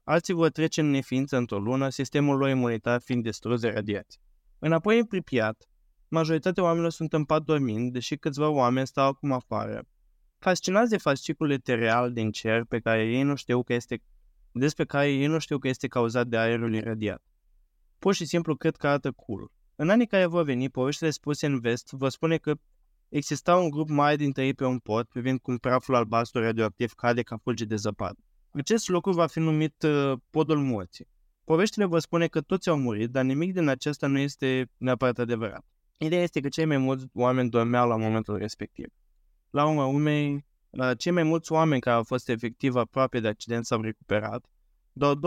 Alții 0.03 0.33
vor 0.33 0.49
trece 0.49 0.81
în 0.81 0.89
neființă 0.89 1.37
într-o 1.37 1.59
lună, 1.59 1.89
sistemul 1.89 2.37
lor 2.37 2.49
imunitar 2.49 3.01
fiind 3.01 3.23
distrus 3.23 3.61
de 3.61 3.69
radiație. 3.69 4.21
Înapoi 4.59 4.99
în 4.99 5.05
Pripyat, 5.05 5.69
majoritatea 6.07 6.63
oamenilor 6.63 6.91
sunt 6.91 7.13
în 7.13 7.25
pat 7.25 7.43
dormind, 7.43 7.91
deși 7.93 8.17
câțiva 8.17 8.49
oameni 8.49 8.87
stau 8.87 9.07
acum 9.07 9.31
afară, 9.31 9.83
fascinați 10.37 10.89
de 10.89 10.97
fasciculul 10.97 11.51
etereal 11.51 12.13
din 12.13 12.31
cer 12.31 12.63
pe 12.63 12.79
care 12.79 13.05
ei 13.05 13.21
nu 13.21 13.35
știu 13.35 13.63
că 13.63 13.73
este, 13.73 14.01
despre 14.51 14.85
care 14.85 15.11
ei 15.11 15.25
nu 15.25 15.39
știu 15.39 15.57
că 15.57 15.67
este 15.67 15.87
cauzat 15.87 16.27
de 16.27 16.37
aerul 16.37 16.75
iradiat. 16.75 17.21
Pur 17.99 18.13
și 18.13 18.25
simplu 18.25 18.55
cred 18.55 18.75
că 18.75 18.87
arată 18.87 19.11
cool. 19.11 19.51
În 19.75 19.89
anii 19.89 20.07
care 20.07 20.25
vor 20.25 20.43
veni, 20.43 20.69
poveștile 20.69 21.09
spuse 21.09 21.45
în 21.45 21.59
vest 21.59 21.91
vă 21.91 22.09
spune 22.09 22.37
că 22.37 22.53
exista 23.11 23.55
un 23.55 23.69
grup 23.69 23.89
mare 23.89 24.15
dintre 24.15 24.45
ei 24.45 24.53
pe 24.53 24.65
un 24.65 24.79
pod, 24.79 25.05
privind 25.05 25.39
cum 25.39 25.57
praful 25.57 25.95
albastru 25.95 26.41
radioactiv 26.41 26.93
cade 26.93 27.21
ca 27.21 27.37
fulgi 27.37 27.65
de 27.65 27.75
zăpadă. 27.75 28.19
Acest 28.51 28.87
lucru 28.87 29.11
va 29.11 29.27
fi 29.27 29.39
numit 29.39 29.83
uh, 29.83 30.13
podul 30.29 30.57
morții. 30.57 31.07
Poveștile 31.43 31.85
vă 31.85 31.99
spune 31.99 32.27
că 32.27 32.41
toți 32.41 32.69
au 32.69 32.77
murit, 32.77 33.09
dar 33.09 33.23
nimic 33.23 33.53
din 33.53 33.67
acesta 33.67 34.07
nu 34.07 34.19
este 34.19 34.69
neapărat 34.77 35.17
adevărat. 35.17 35.65
Ideea 35.97 36.21
este 36.21 36.39
că 36.39 36.49
cei 36.49 36.65
mai 36.65 36.77
mulți 36.77 37.05
oameni 37.13 37.49
dormeau 37.49 37.87
la 37.87 37.97
momentul 37.97 38.37
respectiv. 38.37 38.85
La 39.49 39.65
urma 39.65 39.85
urmei, 39.85 40.45
la 40.69 40.93
cei 40.93 41.11
mai 41.11 41.23
mulți 41.23 41.51
oameni 41.51 41.81
care 41.81 41.95
au 41.95 42.03
fost 42.03 42.29
efectiv 42.29 42.75
aproape 42.75 43.19
de 43.19 43.27
accident 43.27 43.65
s-au 43.65 43.81
recuperat, 43.81 44.45
doar 44.93 45.15
20% 45.15 45.19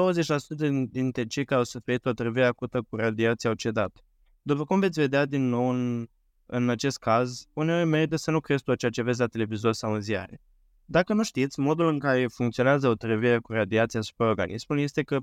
dintre 0.91 1.27
cei 1.27 1.45
care 1.45 1.59
au 1.59 1.65
suferit 1.65 2.07
o 2.07 2.13
trăvire 2.13 2.47
acută 2.47 2.83
cu 2.89 2.97
radiație 2.97 3.49
au 3.49 3.55
cedat. 3.55 4.05
După 4.43 4.65
cum 4.65 4.81
veți 4.81 5.01
vedea 5.01 5.25
din 5.27 5.49
nou 5.49 5.69
în, 5.69 6.09
în 6.47 6.69
acest 6.69 6.99
caz, 6.99 7.47
uneori 7.53 7.89
merită 7.89 8.17
să 8.17 8.31
nu 8.31 8.41
crezi 8.41 8.63
tot 8.63 8.79
ceea 8.79 8.91
ce 8.91 9.03
vezi 9.03 9.21
la 9.21 9.27
televizor 9.27 9.73
sau 9.73 9.93
în 9.93 10.01
ziare. 10.01 10.41
Dacă 10.85 11.15
nu 11.15 11.23
știți, 11.23 11.61
modul 11.61 11.87
în 11.87 11.99
care 11.99 12.27
funcționează 12.27 12.89
o 12.89 12.95
trăvire 12.95 13.39
cu 13.39 13.53
radiație 13.53 13.99
asupra 13.99 14.29
organismului 14.29 14.85
este 14.85 15.03
că 15.03 15.19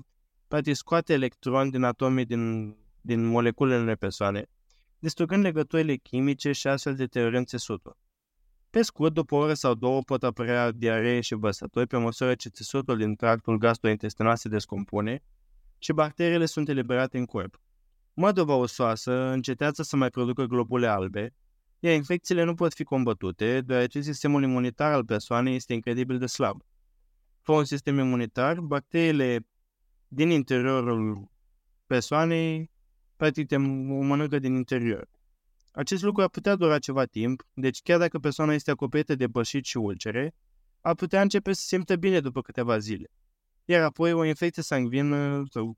practic 0.48 0.74
scoate 0.74 1.12
electroni 1.12 1.70
din 1.70 1.82
atomii 1.82 2.24
din, 2.24 2.76
din 3.00 3.24
moleculele 3.24 3.80
unei 3.82 3.96
persoane, 3.96 4.46
distrugând 4.98 5.42
legăturile 5.42 5.94
chimice 5.94 6.52
și 6.52 6.66
astfel 6.66 6.94
deteriorând 6.94 7.46
țesutul. 7.46 7.96
Pe 8.70 8.82
scurt, 8.82 9.14
după 9.14 9.34
o 9.34 9.38
oră 9.38 9.54
sau 9.54 9.74
două 9.74 10.00
pot 10.00 10.22
apărea 10.22 10.70
diaree 10.70 11.20
și 11.20 11.34
văsători 11.34 11.86
pe 11.86 11.96
măsură 11.96 12.34
ce 12.34 12.48
țesutul 12.48 12.96
din 12.96 13.14
tractul 13.14 13.58
gastrointestinal 13.58 14.36
se 14.36 14.48
descompune 14.48 15.22
și 15.78 15.92
bacteriile 15.92 16.46
sunt 16.46 16.68
eliberate 16.68 17.18
în 17.18 17.24
corp. 17.24 17.60
Măduva 18.14 18.54
osoasă 18.54 19.12
încetează 19.12 19.82
să 19.82 19.96
mai 19.96 20.10
producă 20.10 20.44
globule 20.44 20.86
albe, 20.86 21.34
iar 21.78 21.94
infecțiile 21.94 22.44
nu 22.44 22.54
pot 22.54 22.74
fi 22.74 22.84
combătute, 22.84 23.60
deoarece 23.60 24.00
sistemul 24.00 24.42
imunitar 24.42 24.92
al 24.92 25.04
persoanei 25.04 25.54
este 25.54 25.72
incredibil 25.72 26.18
de 26.18 26.26
slab. 26.26 26.62
Fără 27.40 27.58
un 27.58 27.64
sistem 27.64 27.98
imunitar, 27.98 28.60
bacteriile 28.60 29.46
din 30.08 30.30
interiorul 30.30 31.30
persoanei 31.86 32.70
practic 33.16 33.46
te 33.46 33.56
mănâncă 33.56 34.38
din 34.38 34.54
interior. 34.54 35.08
Acest 35.72 36.02
lucru 36.02 36.22
ar 36.22 36.28
putea 36.28 36.56
dura 36.56 36.78
ceva 36.78 37.04
timp, 37.04 37.42
deci 37.54 37.82
chiar 37.82 37.98
dacă 37.98 38.18
persoana 38.18 38.54
este 38.54 38.70
acoperită 38.70 39.14
de 39.14 39.26
bășit 39.26 39.64
și 39.64 39.76
ulcere, 39.76 40.34
ar 40.80 40.94
putea 40.94 41.20
începe 41.20 41.52
să 41.52 41.62
simtă 41.64 41.96
bine 41.96 42.20
după 42.20 42.40
câteva 42.42 42.78
zile. 42.78 43.10
Iar 43.64 43.82
apoi 43.82 44.12
o 44.12 44.24
infecție 44.24 44.62
sanguină 44.62 45.42
sau 45.50 45.76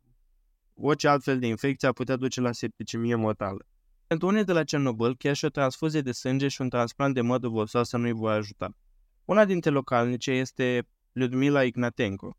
orice 0.74 1.08
altfel 1.08 1.38
de 1.38 1.46
infecție 1.46 1.88
ar 1.88 1.94
putea 1.94 2.16
duce 2.16 2.40
la 2.40 2.52
septicemie 2.52 3.14
mortală. 3.14 3.66
Pentru 4.06 4.26
unii 4.26 4.44
de 4.44 4.52
la 4.52 4.64
Cernobâl, 4.64 5.16
chiar 5.16 5.34
și 5.34 5.44
o 5.44 5.48
transfuzie 5.48 6.00
de 6.00 6.12
sânge 6.12 6.48
și 6.48 6.60
un 6.60 6.68
transplant 6.68 7.14
de 7.14 7.20
mădă 7.20 7.48
văsoasă 7.48 7.96
nu 7.96 8.04
îi 8.04 8.12
vor 8.12 8.30
ajuta. 8.30 8.76
Una 9.24 9.44
dintre 9.44 9.70
localnice 9.70 10.30
este 10.30 10.88
Ludmila 11.12 11.64
Ignatenko. 11.64 12.36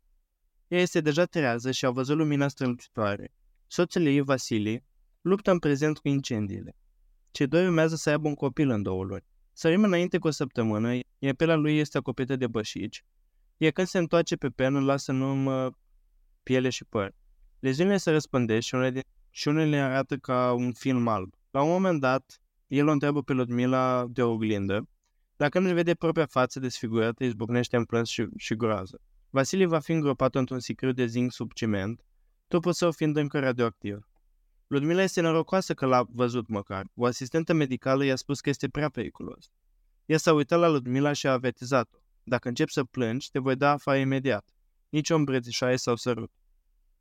Ea 0.68 0.80
este 0.80 1.00
deja 1.00 1.24
trează 1.24 1.70
și 1.70 1.86
a 1.86 1.90
văzut 1.90 2.16
lumina 2.16 2.48
strălucitoare. 2.48 3.32
Soțul 3.66 4.06
ei, 4.06 4.20
Vasili, 4.20 4.84
luptă 5.20 5.50
în 5.50 5.58
prezent 5.58 5.98
cu 5.98 6.08
incendiile. 6.08 6.76
Cei 7.30 7.46
doi 7.46 7.64
urmează 7.64 7.96
să 7.96 8.10
aibă 8.10 8.28
un 8.28 8.34
copil 8.34 8.70
în 8.70 8.82
două 8.82 9.04
luni. 9.04 9.24
Sărim 9.52 9.84
înainte 9.84 10.18
cu 10.18 10.26
o 10.26 10.30
săptămână, 10.30 10.98
iar 11.18 11.34
pielea 11.34 11.54
lui 11.54 11.78
este 11.78 11.98
acoperită 11.98 12.36
de 12.36 12.46
bășici, 12.46 13.04
iar 13.56 13.72
când 13.72 13.86
se 13.86 13.98
întoarce 13.98 14.36
pe 14.36 14.48
pen, 14.48 14.84
lasă 14.84 15.12
în 15.12 15.20
urmă 15.20 15.78
piele 16.42 16.68
și 16.68 16.84
păr. 16.84 17.14
Leziunile 17.58 17.96
se 17.96 18.10
răspândesc 18.10 18.66
și 18.66 18.74
unele, 18.74 19.04
și 19.30 19.48
unele 19.48 19.76
arată 19.76 20.16
ca 20.16 20.52
un 20.52 20.72
film 20.72 21.08
alb. 21.08 21.34
La 21.50 21.62
un 21.62 21.70
moment 21.70 22.00
dat, 22.00 22.40
el 22.66 22.88
o 22.88 22.90
întreabă 22.90 23.22
pe 23.22 23.32
Ludmila 23.32 24.06
de 24.08 24.22
o 24.22 24.30
oglindă, 24.30 24.88
dacă 25.36 25.58
nu 25.58 25.72
vede 25.72 25.94
propria 25.94 26.26
față 26.26 26.60
desfigurată, 26.60 27.24
izbucnește 27.24 27.76
în 27.76 27.84
plâns 27.84 28.08
și, 28.08 28.26
și 28.36 28.54
groază. 28.54 29.00
Vasile 29.30 29.66
va 29.66 29.78
fi 29.78 29.92
îngropat 29.92 30.34
într-un 30.34 30.60
sicriu 30.60 30.92
de 30.92 31.06
zinc 31.06 31.32
sub 31.32 31.52
ciment, 31.52 32.04
trupul 32.48 32.72
său 32.72 32.90
fiind 32.90 33.16
încă 33.16 33.38
radioactiv. 33.38 34.08
Ludmila 34.66 35.02
este 35.02 35.20
norocoasă 35.20 35.74
că 35.74 35.86
l-a 35.86 36.06
văzut 36.08 36.48
măcar. 36.48 36.86
O 36.94 37.04
asistentă 37.04 37.52
medicală 37.52 38.04
i-a 38.04 38.16
spus 38.16 38.40
că 38.40 38.48
este 38.48 38.68
prea 38.68 38.88
periculos. 38.88 39.50
Ea 40.06 40.18
s-a 40.18 40.32
uitat 40.32 40.58
la 40.58 40.68
Ludmila 40.68 41.12
și 41.12 41.26
a 41.26 41.32
avertizat-o. 41.32 41.98
Dacă 42.22 42.48
încep 42.48 42.68
să 42.68 42.84
plângi, 42.84 43.30
te 43.30 43.38
voi 43.38 43.56
da 43.56 43.70
afară 43.70 43.98
imediat. 43.98 44.54
Nici 44.88 45.10
o 45.10 45.14
îmbrățișare 45.14 45.76
sau 45.76 45.96
sărut. 45.96 46.32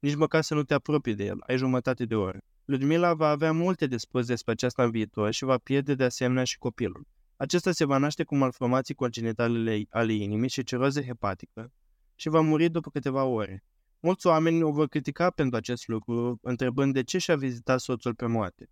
Nici 0.05 0.15
măcar 0.15 0.41
să 0.41 0.53
nu 0.53 0.63
te 0.63 0.73
apropii 0.73 1.15
de 1.15 1.25
el. 1.25 1.43
Ai 1.47 1.57
jumătate 1.57 2.05
de 2.05 2.15
oră. 2.15 2.39
Ludmila 2.65 3.13
va 3.13 3.29
avea 3.29 3.51
multe 3.51 3.87
de 3.87 3.97
spus 3.97 4.25
despre 4.25 4.51
aceasta 4.51 4.83
în 4.83 4.91
viitor 4.91 5.31
și 5.31 5.43
va 5.43 5.57
pierde 5.57 5.95
de 5.95 6.03
asemenea 6.03 6.43
și 6.43 6.57
copilul. 6.57 7.07
Acesta 7.35 7.71
se 7.71 7.85
va 7.85 7.97
naște 7.97 8.23
cu 8.23 8.35
malformații 8.35 8.93
congenitale 8.93 9.83
ale 9.89 10.13
inimii 10.13 10.49
și 10.49 10.63
ciroză 10.63 11.01
hepatică 11.01 11.71
și 12.15 12.29
va 12.29 12.41
muri 12.41 12.69
după 12.69 12.89
câteva 12.89 13.23
ore. 13.23 13.63
Mulți 13.99 14.27
oameni 14.27 14.63
o 14.63 14.71
vor 14.71 14.87
critica 14.87 15.29
pentru 15.29 15.57
acest 15.57 15.87
lucru, 15.87 16.39
întrebând 16.41 16.93
de 16.93 17.03
ce 17.03 17.17
și-a 17.17 17.35
vizitat 17.35 17.79
soțul 17.79 18.15
pe 18.15 18.25
moarte. 18.25 18.69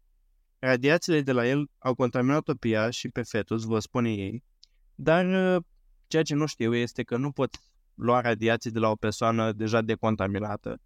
Radiațiile 0.59 1.21
de 1.21 1.31
la 1.31 1.47
el 1.47 1.69
au 1.77 1.95
contaminat-o 1.95 2.53
pe 2.53 2.67
ea 2.67 2.89
și 2.89 3.09
pe 3.09 3.21
fetus, 3.21 3.63
vă 3.63 3.79
spune 3.79 4.13
ei, 4.13 4.43
dar 4.95 5.55
uh, 5.55 5.63
ceea 6.07 6.23
ce 6.23 6.35
nu 6.35 6.45
știu 6.45 6.75
este 6.75 7.03
că 7.03 7.17
nu 7.17 7.31
pot 7.31 7.57
lua 7.93 8.21
radiații 8.21 8.71
de 8.71 8.79
la 8.79 8.89
o 8.89 8.95
persoană 8.95 9.51
deja 9.51 9.81
decontaminată 9.81 10.81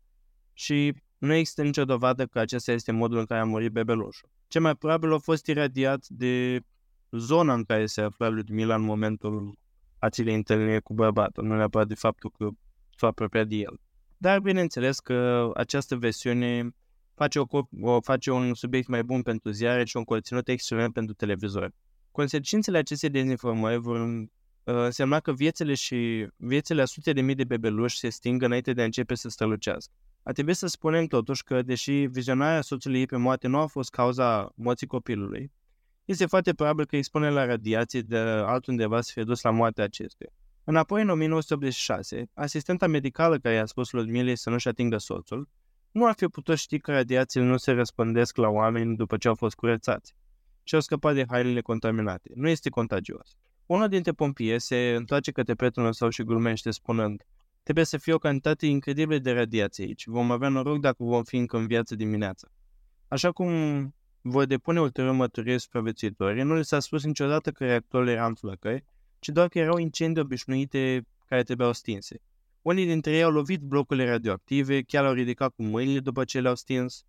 și 0.58 0.94
nu 1.18 1.34
există 1.34 1.64
nicio 1.64 1.86
dovadă 1.86 2.26
că 2.26 2.40
acesta 2.40 2.72
este 2.72 2.92
modul 2.92 3.18
în 3.18 3.26
care 3.26 3.40
a 3.40 3.46
murit 3.46 3.72
bebelușul. 3.72 4.30
Ce 4.48 4.60
mai 4.60 4.76
probabil 4.76 5.14
a 5.14 5.18
fost 5.18 5.48
iradiat 5.48 6.08
de 6.08 6.60
zona 7.12 7.54
în 7.54 7.64
care 7.64 7.86
se 7.86 8.02
afla 8.02 8.28
Ludmila 8.28 8.76
în 8.76 8.82
momentul 8.82 9.58
acelei 10.00 10.36
întâlniri 10.36 10.82
cu 10.82 10.94
bărbatul, 10.94 11.44
nu 11.44 11.56
neapărat 11.56 11.88
de 11.88 11.96
faptul 11.96 12.32
că 12.38 12.50
s-a 12.98 13.08
apropiat 13.08 13.48
de 13.48 13.56
el. 13.56 13.80
Dar 14.18 14.40
bineînțeles 14.40 15.00
că 15.00 15.52
această 15.56 15.96
versiune 15.96 16.70
face, 17.14 17.40
o, 17.40 17.46
o, 17.82 18.02
face 18.02 18.32
un 18.32 18.54
subiect 18.54 18.88
mai 18.88 19.04
bun 19.04 19.22
pentru 19.22 19.52
ziare 19.52 19.86
și 19.86 19.98
un 19.98 20.04
conținut 20.04 20.48
excelent 20.48 20.94
pentru 20.94 21.14
televizor. 21.14 21.72
Consecințele 22.12 22.78
acestei 22.78 23.10
dezinformări 23.10 23.78
vor 23.80 24.00
uh, 24.00 24.26
însemna 24.64 25.20
că 25.20 25.34
viețile 25.34 25.74
și 25.74 26.28
viețile 26.36 26.82
a 26.82 26.86
sute 26.86 27.14
de 27.14 27.22
mii 27.22 27.36
de 27.36 27.44
bebeluși 27.44 27.98
se 27.98 28.10
stingă 28.10 28.46
înainte 28.46 28.74
de 28.74 28.82
a 28.82 28.86
începe 28.86 29.16
să 29.16 29.30
strălucească. 29.30 29.94
A 30.28 30.32
trebuit 30.32 30.56
să 30.56 30.68
spunem 30.68 31.06
totuși 31.06 31.44
că, 31.44 31.62
deși 31.62 31.92
vizionarea 31.92 32.62
soțului 32.62 33.00
ei 33.00 33.06
pe 33.06 33.18
moarte 33.18 33.48
nu 33.48 33.58
a 33.58 33.66
fost 33.66 33.90
cauza 33.90 34.52
moții 34.56 34.88
copilului, 34.88 35.52
este 36.06 36.26
foarte 36.26 36.54
probabil 36.54 36.86
că 36.86 36.96
expunerea 36.96 37.34
la 37.34 37.46
radiație 37.46 38.02
de 38.02 38.18
altundeva 38.18 39.02
să 39.02 39.12
fie 39.14 39.24
dus 39.24 39.42
la 39.42 39.50
moartea 39.50 39.84
acestuia. 39.84 40.30
Înapoi, 40.64 41.02
în 41.02 41.10
1986, 41.10 42.30
asistenta 42.34 42.88
medicală 42.88 43.38
care 43.38 43.56
i-a 43.56 43.66
spus 43.66 43.92
lui 43.92 44.02
Ludmilei 44.02 44.36
să 44.36 44.50
nu-și 44.50 44.68
atingă 44.68 44.98
soțul, 44.98 45.50
nu 45.92 46.06
ar 46.06 46.14
fi 46.18 46.28
putut 46.28 46.58
ști 46.58 46.80
că 46.80 46.92
radiațiile 46.92 47.46
nu 47.46 47.58
se 47.58 47.72
răspândesc 47.72 48.38
la 48.38 48.48
oameni 48.48 48.96
după 48.96 49.18
ce 49.18 49.28
au 49.28 49.36
fost 49.36 49.56
curățați 49.56 50.16
și 50.64 50.76
au 50.76 50.82
scăpat 50.82 51.14
de 51.14 51.26
hainele 51.30 51.62
contaminate. 51.62 52.32
Nu 52.36 52.48
este 52.48 52.70
contagios. 52.70 53.36
Unul 53.66 53.88
dintre 53.88 54.12
pompieri 54.12 54.62
se 54.62 54.94
întoarce 54.98 55.32
către 55.32 55.56
prietenul 55.56 55.94
său 55.94 56.10
și 56.10 56.24
glumește 56.24 56.72
spunând 56.72 57.24
Trebuie 57.68 57.86
să 57.86 57.98
fie 57.98 58.14
o 58.14 58.18
cantitate 58.18 58.66
incredibilă 58.66 59.18
de 59.18 59.32
radiație 59.32 59.84
aici. 59.84 60.06
Vom 60.06 60.32
avea 60.32 60.50
noroc 60.50 60.80
dacă 60.80 61.04
vom 61.04 61.24
fi 61.24 61.38
încă 61.38 61.58
în 61.58 61.68
viață 61.68 61.96
dimineața. 61.96 62.48
Așa 63.08 63.32
cum 63.32 63.50
vor 64.22 64.46
depune 64.46 64.82
ulterior 64.82 65.14
măturiri 65.14 65.60
supraviețuitorii, 65.60 66.44
nu 66.44 66.56
le 66.56 66.62
s-a 66.62 66.80
spus 66.80 67.04
niciodată 67.04 67.52
că 67.52 67.66
reactorul 67.66 68.08
era 68.08 68.26
în 68.26 68.34
flăcări, 68.34 68.84
ci 69.20 69.28
doar 69.28 69.48
că 69.48 69.60
erau 69.60 69.78
incendii 69.78 70.22
obișnuite 70.22 71.08
care 71.26 71.44
trebuiau 71.44 71.74
stinse. 71.74 72.22
Unii 72.62 72.86
dintre 72.86 73.12
ei 73.12 73.24
au 73.24 73.32
lovit 73.32 73.62
blocurile 73.62 74.10
radioactive, 74.10 74.82
chiar 74.82 75.06
au 75.06 75.14
ridicat 75.14 75.54
cu 75.56 75.64
mâinile 75.64 76.00
după 76.00 76.24
ce 76.24 76.40
le-au 76.40 76.56
stins. 76.56 77.04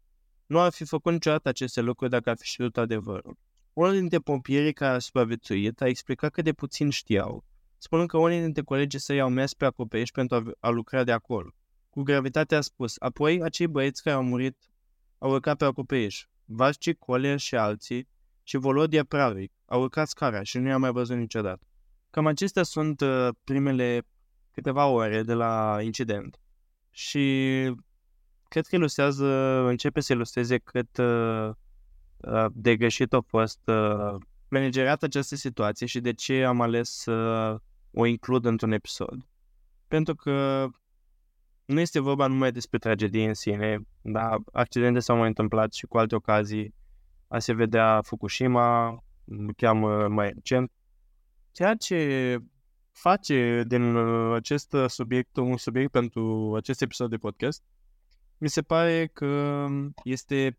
Nu 0.46 0.60
ar 0.60 0.72
fi 0.72 0.84
făcut 0.84 1.12
niciodată 1.12 1.48
aceste 1.48 1.80
lucruri 1.80 2.10
dacă 2.10 2.30
ar 2.30 2.36
fi 2.36 2.46
știut 2.46 2.76
adevărul. 2.76 3.38
Unul 3.72 3.92
dintre 3.92 4.18
pompierii 4.18 4.72
care 4.72 4.94
a 4.94 4.98
supraviețuit 4.98 5.80
a 5.80 5.86
explicat 5.86 6.30
că 6.30 6.42
de 6.42 6.52
puțin 6.52 6.90
știau, 6.90 7.44
spunând 7.78 8.08
că 8.08 8.18
unii 8.18 8.40
dintre 8.40 8.62
colegii 8.62 8.98
săi 8.98 9.20
au 9.20 9.28
mers 9.28 9.54
pe 9.54 9.64
acoperiș 9.64 10.10
pentru 10.10 10.36
a, 10.36 10.42
a 10.60 10.68
lucra 10.68 11.04
de 11.04 11.12
acolo. 11.12 11.50
Cu 11.90 12.02
gravitate 12.02 12.54
a 12.54 12.60
spus, 12.60 12.94
apoi 12.98 13.42
acei 13.42 13.66
băieți 13.66 14.02
care 14.02 14.16
au 14.16 14.22
murit 14.22 14.56
au 15.18 15.30
urcat 15.30 15.56
pe 15.56 15.64
acoperiș, 15.64 16.26
Vasci, 16.44 16.94
Coler 16.94 17.38
și 17.38 17.56
alții, 17.56 18.08
și 18.42 18.56
Volodia 18.56 19.04
Pravic, 19.04 19.52
au 19.66 19.80
urcat 19.80 20.08
scara 20.08 20.42
și 20.42 20.58
nu 20.58 20.68
i-am 20.68 20.80
mai 20.80 20.92
văzut 20.92 21.16
niciodată. 21.16 21.66
Cam 22.10 22.26
acestea 22.26 22.62
sunt 22.62 23.00
uh, 23.00 23.28
primele 23.44 24.06
câteva 24.50 24.86
ore 24.86 25.22
de 25.22 25.32
la 25.32 25.78
incident. 25.82 26.40
Și 26.90 27.24
cred 28.48 28.66
că 28.66 28.76
ilustrează, 28.76 29.26
începe 29.66 30.00
să 30.00 30.12
ilustreze 30.12 30.58
cât 30.58 30.96
uh, 30.96 31.50
uh, 32.16 32.46
de 32.52 32.76
greșit 32.76 33.12
a 33.12 33.20
fost 33.20 33.60
uh, 33.64 34.14
manageriată 34.48 35.04
această 35.04 35.36
situație 35.36 35.86
și 35.86 36.00
de 36.00 36.12
ce 36.12 36.44
am 36.44 36.60
ales 36.60 36.90
să 36.90 37.56
o 38.00 38.06
includ 38.06 38.44
într-un 38.44 38.72
episod. 38.72 39.26
Pentru 39.88 40.14
că 40.14 40.66
nu 41.64 41.80
este 41.80 42.00
vorba 42.00 42.26
numai 42.26 42.52
despre 42.52 42.78
tragedie 42.78 43.28
în 43.28 43.34
sine, 43.34 43.78
dar 44.00 44.38
accidente 44.52 44.98
s-au 45.00 45.16
mai 45.16 45.26
întâmplat 45.26 45.72
și 45.72 45.86
cu 45.86 45.98
alte 45.98 46.14
ocazii. 46.14 46.74
A 47.28 47.38
se 47.38 47.52
vedea 47.52 48.02
Fukushima, 48.02 48.98
chiar 49.56 49.74
mai 50.08 50.28
recent. 50.28 50.72
Ceea 51.52 51.74
ce 51.74 52.38
face 52.92 53.64
din 53.66 53.94
uh, 53.94 54.34
acest 54.34 54.76
subiect 54.86 55.36
un 55.36 55.56
subiect 55.56 55.90
pentru 55.90 56.54
acest 56.56 56.82
episod 56.82 57.10
de 57.10 57.16
podcast, 57.16 57.62
mi 58.38 58.48
se 58.48 58.62
pare 58.62 59.06
că 59.06 59.66
este 60.02 60.58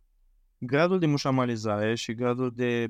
gradul 0.58 1.00
de 1.00 1.06
mușamalizare 1.06 1.96
și 1.96 2.14
gradul 2.14 2.52
de 2.56 2.88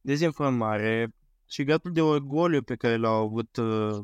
dezinformare 0.00 1.14
și 1.50 1.64
gradul 1.64 1.92
de 1.92 2.00
orgoliu 2.00 2.62
pe 2.62 2.76
care 2.76 2.96
l-au 2.96 3.22
avut 3.22 3.56
uh, 3.56 3.98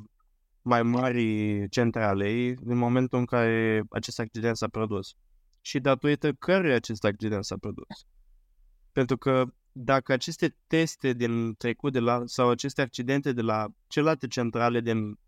mai 0.62 0.82
mari 0.82 1.68
centralei 1.68 2.57
în 2.64 2.76
momentul 2.76 3.18
în 3.18 3.24
care 3.24 3.82
acest 3.90 4.18
accident 4.18 4.57
s-a 4.57 4.68
produs. 4.68 5.14
Și 5.61 5.80
datorită 5.80 6.32
căruia 6.32 6.74
acest 6.74 7.05
accident 7.05 7.44
s-a 7.44 7.57
produs. 7.57 8.07
Pentru 8.92 9.16
că 9.16 9.44
dacă 9.72 10.12
aceste 10.12 10.57
teste 10.66 11.12
din 11.12 11.55
trecut 11.55 11.92
de 11.92 11.99
la, 11.99 12.22
sau 12.24 12.49
aceste 12.51 12.82
accidente 12.82 13.32
de 13.32 13.42
la 13.42 13.66
celelalte 13.86 14.26
centrale 14.26 14.80
din 14.80 15.18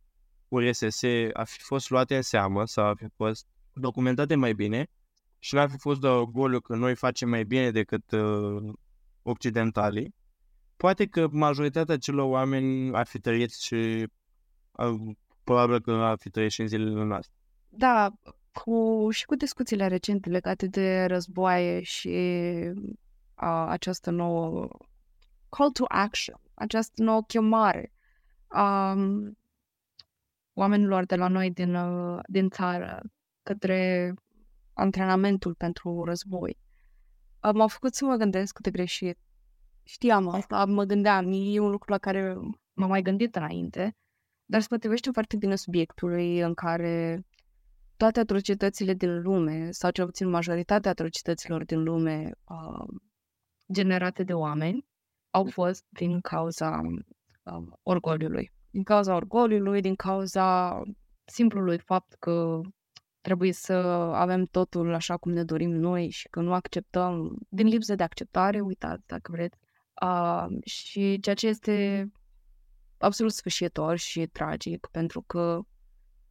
URSS 0.49 1.03
ar 1.33 1.47
fi 1.47 1.61
fost 1.61 1.91
luate 1.91 2.17
în 2.17 2.23
seamă 2.23 2.67
sau 2.67 2.87
ar 2.87 2.97
fi 2.97 3.07
fost 3.17 3.47
documentate 3.73 4.35
mai 4.35 4.53
bine 4.53 4.91
și 5.39 5.55
n-ar 5.55 5.71
fi 5.71 5.79
fost 5.79 6.01
doar 6.01 6.17
orgoliu 6.17 6.61
că 6.61 6.77
noi 6.77 6.95
facem 6.95 7.29
mai 7.29 7.45
bine 7.45 7.71
decât 7.71 8.11
uh, 8.11 8.73
occidentalii, 9.23 10.15
poate 10.79 11.07
că 11.07 11.29
majoritatea 11.31 11.99
celor 11.99 12.31
oameni 12.31 12.95
ar 12.95 13.07
fi 13.07 13.19
trăit 13.19 13.53
și 13.53 14.07
uh, 14.71 15.15
probabil 15.45 15.81
că 15.81 15.93
ar 15.93 16.17
fi 16.19 16.31
trăit 16.31 16.51
și 16.51 16.61
în 16.61 16.67
zilele 16.67 17.05
noastre. 17.05 17.35
Da, 17.69 18.13
cu, 18.53 19.09
și 19.11 19.25
cu 19.25 19.35
discuțiile 19.35 19.87
recente 19.87 20.29
legate 20.29 20.67
de 20.67 21.05
războaie 21.05 21.83
și 21.83 22.09
uh, 23.43 23.67
această 23.69 24.11
nouă 24.11 24.69
call 25.49 25.71
to 25.71 25.85
action, 25.89 26.41
această 26.55 27.03
nouă 27.03 27.23
chemare 27.23 27.93
a 28.47 28.93
um, 28.93 29.39
oamenilor 30.53 31.05
de 31.05 31.17
la 31.17 31.29
noi 31.29 31.51
din, 31.51 31.75
uh, 31.75 32.21
din 32.29 32.49
țară 32.49 33.03
către 33.43 34.15
antrenamentul 34.73 35.55
pentru 35.55 36.05
război. 36.05 36.59
Uh, 37.43 37.51
m-a 37.55 37.67
făcut 37.67 37.95
să 37.95 38.05
mă 38.05 38.15
gândesc 38.15 38.59
de 38.59 38.71
greșit. 38.71 39.19
Știam 39.91 40.29
asta, 40.29 40.65
mă 40.65 40.85
gândeam, 40.85 41.31
e 41.33 41.59
un 41.59 41.71
lucru 41.71 41.91
la 41.91 41.99
care 41.99 42.35
m-am 42.73 42.89
mai 42.89 43.03
gândit 43.03 43.37
înainte, 43.37 43.97
dar 44.45 44.61
se 44.61 44.67
potrivește 44.71 45.11
foarte 45.11 45.37
bine 45.37 45.57
subiectului 45.57 46.39
în 46.39 46.55
care 46.55 47.23
toate 47.97 48.21
atrocitățile 48.21 48.95
din 48.95 49.23
lume, 49.23 49.71
sau 49.71 49.91
cel 49.91 50.05
puțin 50.05 50.29
majoritatea 50.29 50.91
atrocităților 50.91 51.65
din 51.65 51.83
lume 51.83 52.31
uh, 52.45 52.99
generate 53.73 54.23
de 54.23 54.33
oameni, 54.33 54.87
au 55.31 55.45
fost 55.45 55.85
din 55.89 56.21
cauza 56.21 56.81
uh, 57.43 57.67
orgoliului. 57.83 58.51
Din 58.71 58.83
cauza 58.83 59.15
orgoliului, 59.15 59.81
din 59.81 59.95
cauza 59.95 60.81
simplului 61.25 61.79
fapt 61.79 62.15
că 62.19 62.61
trebuie 63.21 63.53
să 63.53 63.73
avem 64.15 64.45
totul 64.45 64.95
așa 64.95 65.17
cum 65.17 65.33
ne 65.33 65.45
dorim 65.45 65.71
noi 65.71 66.11
și 66.11 66.29
că 66.29 66.41
nu 66.41 66.53
acceptăm, 66.53 67.39
din 67.49 67.67
lipsă 67.67 67.95
de 67.95 68.03
acceptare, 68.03 68.61
uitați 68.61 69.07
dacă 69.07 69.33
vreți, 69.33 69.59
uh, 70.03 70.47
și 70.65 71.21
ceea 71.21 71.35
ce 71.35 71.47
este 71.47 72.09
absolut 72.99 73.33
sfârșitor 73.33 73.97
și 73.97 74.27
tragic, 74.27 74.89
pentru 74.91 75.23
că 75.23 75.61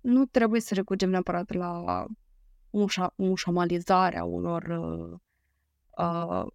nu 0.01 0.25
trebuie 0.25 0.61
să 0.61 0.73
recurgem 0.73 1.09
neapărat 1.09 1.53
la 1.53 2.05
ușa, 2.69 3.13
ușamalizarea 3.15 4.23
unor 4.23 4.63
uh, 4.63 5.19
uh, 5.97 6.45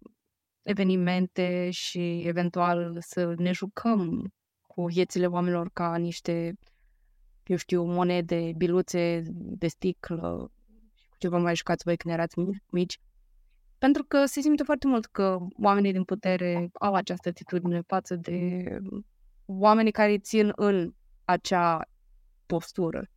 evenimente 0.61 1.69
și 1.69 2.19
eventual 2.19 2.97
să 2.99 3.33
ne 3.37 3.51
jucăm 3.51 4.33
cu 4.67 4.85
viețile 4.85 5.27
oamenilor 5.27 5.69
ca 5.73 5.95
niște, 5.95 6.57
eu 7.45 7.57
știu, 7.57 7.83
monede, 7.83 8.51
biluțe 8.57 9.23
de 9.31 9.67
sticlă 9.67 10.51
și 10.95 11.07
cu 11.09 11.15
ce 11.17 11.27
vă 11.27 11.37
mai 11.37 11.55
jucați 11.55 11.83
voi 11.83 11.97
când 11.97 12.13
erați 12.13 12.35
mici. 12.69 12.99
Pentru 13.83 14.03
că 14.03 14.25
se 14.25 14.41
simte 14.41 14.63
foarte 14.63 14.87
mult 14.87 15.05
că 15.05 15.37
oamenii 15.61 15.91
din 15.91 16.03
putere 16.03 16.69
au 16.73 16.93
această 16.93 17.29
atitudine 17.29 17.81
față 17.87 18.15
de 18.15 18.63
oamenii 19.45 19.91
care 19.91 20.17
țin 20.17 20.51
în 20.55 20.93
acea 21.25 21.89
postură. 22.45 23.09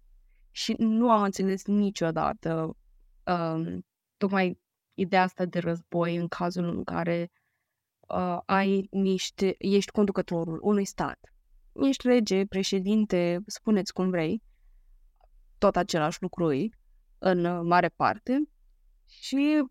Și 0.50 0.74
nu 0.78 1.10
am 1.10 1.22
înțeles 1.22 1.64
niciodată 1.64 2.76
um, 3.24 3.86
tocmai 4.16 4.60
ideea 4.94 5.22
asta 5.22 5.44
de 5.44 5.58
război 5.58 6.16
în 6.16 6.28
cazul 6.28 6.64
în 6.64 6.84
care 6.84 7.30
uh, 8.00 8.38
ai 8.46 8.86
niște, 8.90 9.54
ești 9.58 9.90
conducătorul 9.90 10.58
unui 10.62 10.84
stat. 10.84 11.18
Ești 11.72 12.06
rege, 12.06 12.46
președinte, 12.46 13.42
spuneți 13.46 13.92
cum 13.92 14.10
vrei, 14.10 14.42
tot 15.58 15.76
același 15.76 16.22
lucru 16.22 16.50
în 17.18 17.66
mare 17.66 17.88
parte 17.88 18.42
și 19.08 19.64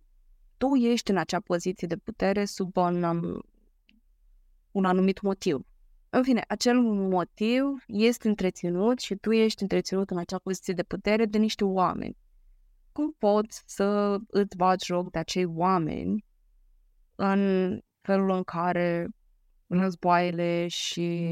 tu 0.58 0.76
ești 0.76 1.12
în 1.12 1.18
acea 1.18 1.40
poziție 1.40 1.88
de 1.88 1.98
putere 1.98 2.46
sub 2.46 2.78
un, 2.78 3.04
un 4.72 4.86
anumit 4.86 5.22
motiv. 5.22 5.66
În 6.10 6.24
fine, 6.24 6.44
acel 6.48 6.82
motiv 6.82 7.64
este 7.88 8.28
întreținut 8.28 9.00
și 9.00 9.16
tu 9.16 9.32
ești 9.32 9.62
întreținut 9.62 10.10
în 10.10 10.18
acea 10.18 10.38
poziție 10.38 10.74
de 10.74 10.84
putere 10.84 11.26
de 11.26 11.38
niște 11.38 11.64
oameni. 11.64 12.18
Cum 12.92 13.16
poți 13.18 13.64
să 13.66 14.18
îți 14.28 14.56
bați 14.56 14.86
joc 14.86 15.12
de 15.12 15.20
acei 15.20 15.46
oameni 15.46 16.26
în 17.16 17.80
felul 18.02 18.30
în 18.30 18.44
care 18.44 19.08
războaiele 19.68 20.68
și 20.68 21.30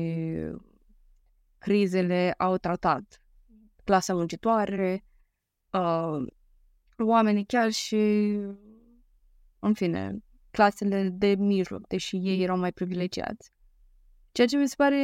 crizele 1.57 2.33
au 2.37 2.57
tratat 2.57 3.23
clasa 3.83 4.13
muncitoare, 4.13 5.05
uh, 5.71 6.25
oamenii 6.97 7.45
chiar 7.45 7.71
și, 7.71 7.95
în 9.63 9.73
fine, 9.73 10.17
clasele 10.51 11.09
de 11.09 11.35
mijloc, 11.37 11.87
deși 11.87 12.15
ei 12.15 12.41
erau 12.41 12.57
mai 12.57 12.71
privilegiați. 12.71 13.51
Ceea 14.31 14.47
ce 14.47 14.57
mi 14.57 14.67
se 14.67 14.73
pare 14.77 14.97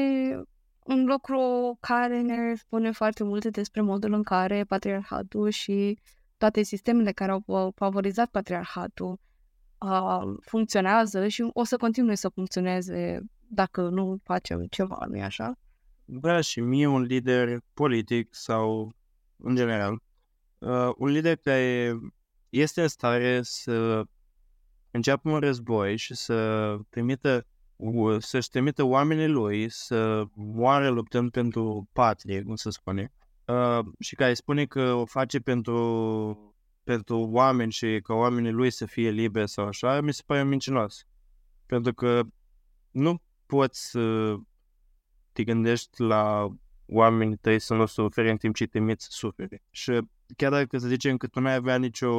un 0.84 1.06
lucru 1.06 1.78
care 1.80 2.22
ne 2.22 2.56
spune 2.56 2.92
foarte 2.92 3.24
multe 3.24 3.50
despre 3.50 3.82
modul 3.82 4.14
în 4.14 4.24
care 4.24 4.64
patriarhatul 4.64 5.50
și 5.50 6.00
toate 6.38 6.62
sistemele 6.62 7.12
care 7.12 7.32
au 7.32 7.72
favorizat 7.76 8.30
patriarhatul 8.30 9.20
uh, 9.80 10.38
funcționează 10.42 11.28
și 11.28 11.50
o 11.54 11.64
să 11.64 11.78
continue 11.78 12.16
să 12.16 12.30
funcționeze 12.30 13.22
dacă 13.48 13.82
nu 13.82 14.20
facem 14.24 14.66
ceva, 14.70 15.06
nu-i 15.08 15.22
așa? 15.22 15.58
vrea 16.10 16.42
și 16.42 16.60
mie 16.60 16.88
un 16.88 17.02
lider 17.02 17.60
politic 17.74 18.28
sau, 18.36 18.94
în 19.38 19.56
general, 19.56 20.02
uh, 20.58 20.90
un 20.98 21.10
lider 21.10 21.36
care 21.36 21.98
este 22.50 22.82
în 22.82 22.88
stare 22.88 23.42
să 23.42 24.04
înceapă 24.92 25.30
un 25.30 25.40
război 25.40 25.98
și 25.98 26.16
să 26.16 26.78
trimită 26.90 27.46
să-și 28.20 28.50
trimită 28.50 28.84
oamenii 28.84 29.28
lui 29.28 29.70
să 29.70 30.24
moară 30.34 30.90
luptând 30.90 31.32
pentru 31.32 31.90
patrie, 31.94 32.42
cum 32.42 32.56
se 32.56 32.70
spune, 32.70 33.12
uh, 33.46 33.80
și 34.00 34.16
care 34.16 34.34
spune 34.34 34.66
că 34.66 34.94
o 34.94 35.06
face 35.06 35.40
pentru, 35.40 36.56
pentru 36.84 37.20
oameni 37.20 37.72
și 37.72 38.00
că 38.04 38.14
oamenii 38.14 38.52
lui 38.52 38.72
să 38.72 38.86
fie 38.86 39.10
liberi 39.10 39.50
sau 39.50 39.66
așa, 39.66 40.02
mi 40.02 40.14
se 40.14 40.24
pare 40.26 40.44
mincinos. 40.44 41.06
Pentru 41.66 41.94
că 41.94 42.22
nu 42.92 43.22
poți 43.46 43.90
să 43.90 44.36
te 45.32 45.44
gândești 45.44 46.02
la 46.02 46.50
oamenii 46.86 47.38
tăi 47.38 47.60
să 47.60 47.74
nu 47.74 47.86
sufere 47.86 48.30
în 48.30 48.38
timp 48.38 48.56
ce 48.56 48.66
te 48.66 48.80
miți 48.80 49.04
să 49.04 49.10
suferi. 49.12 49.64
Și 49.70 50.00
chiar 50.36 50.52
dacă 50.52 50.78
să 50.78 50.88
zicem 50.88 51.18
că 51.18 51.28
tu 51.28 51.40
n-ai 51.40 51.56
avea 51.56 51.78
nicio, 51.78 52.10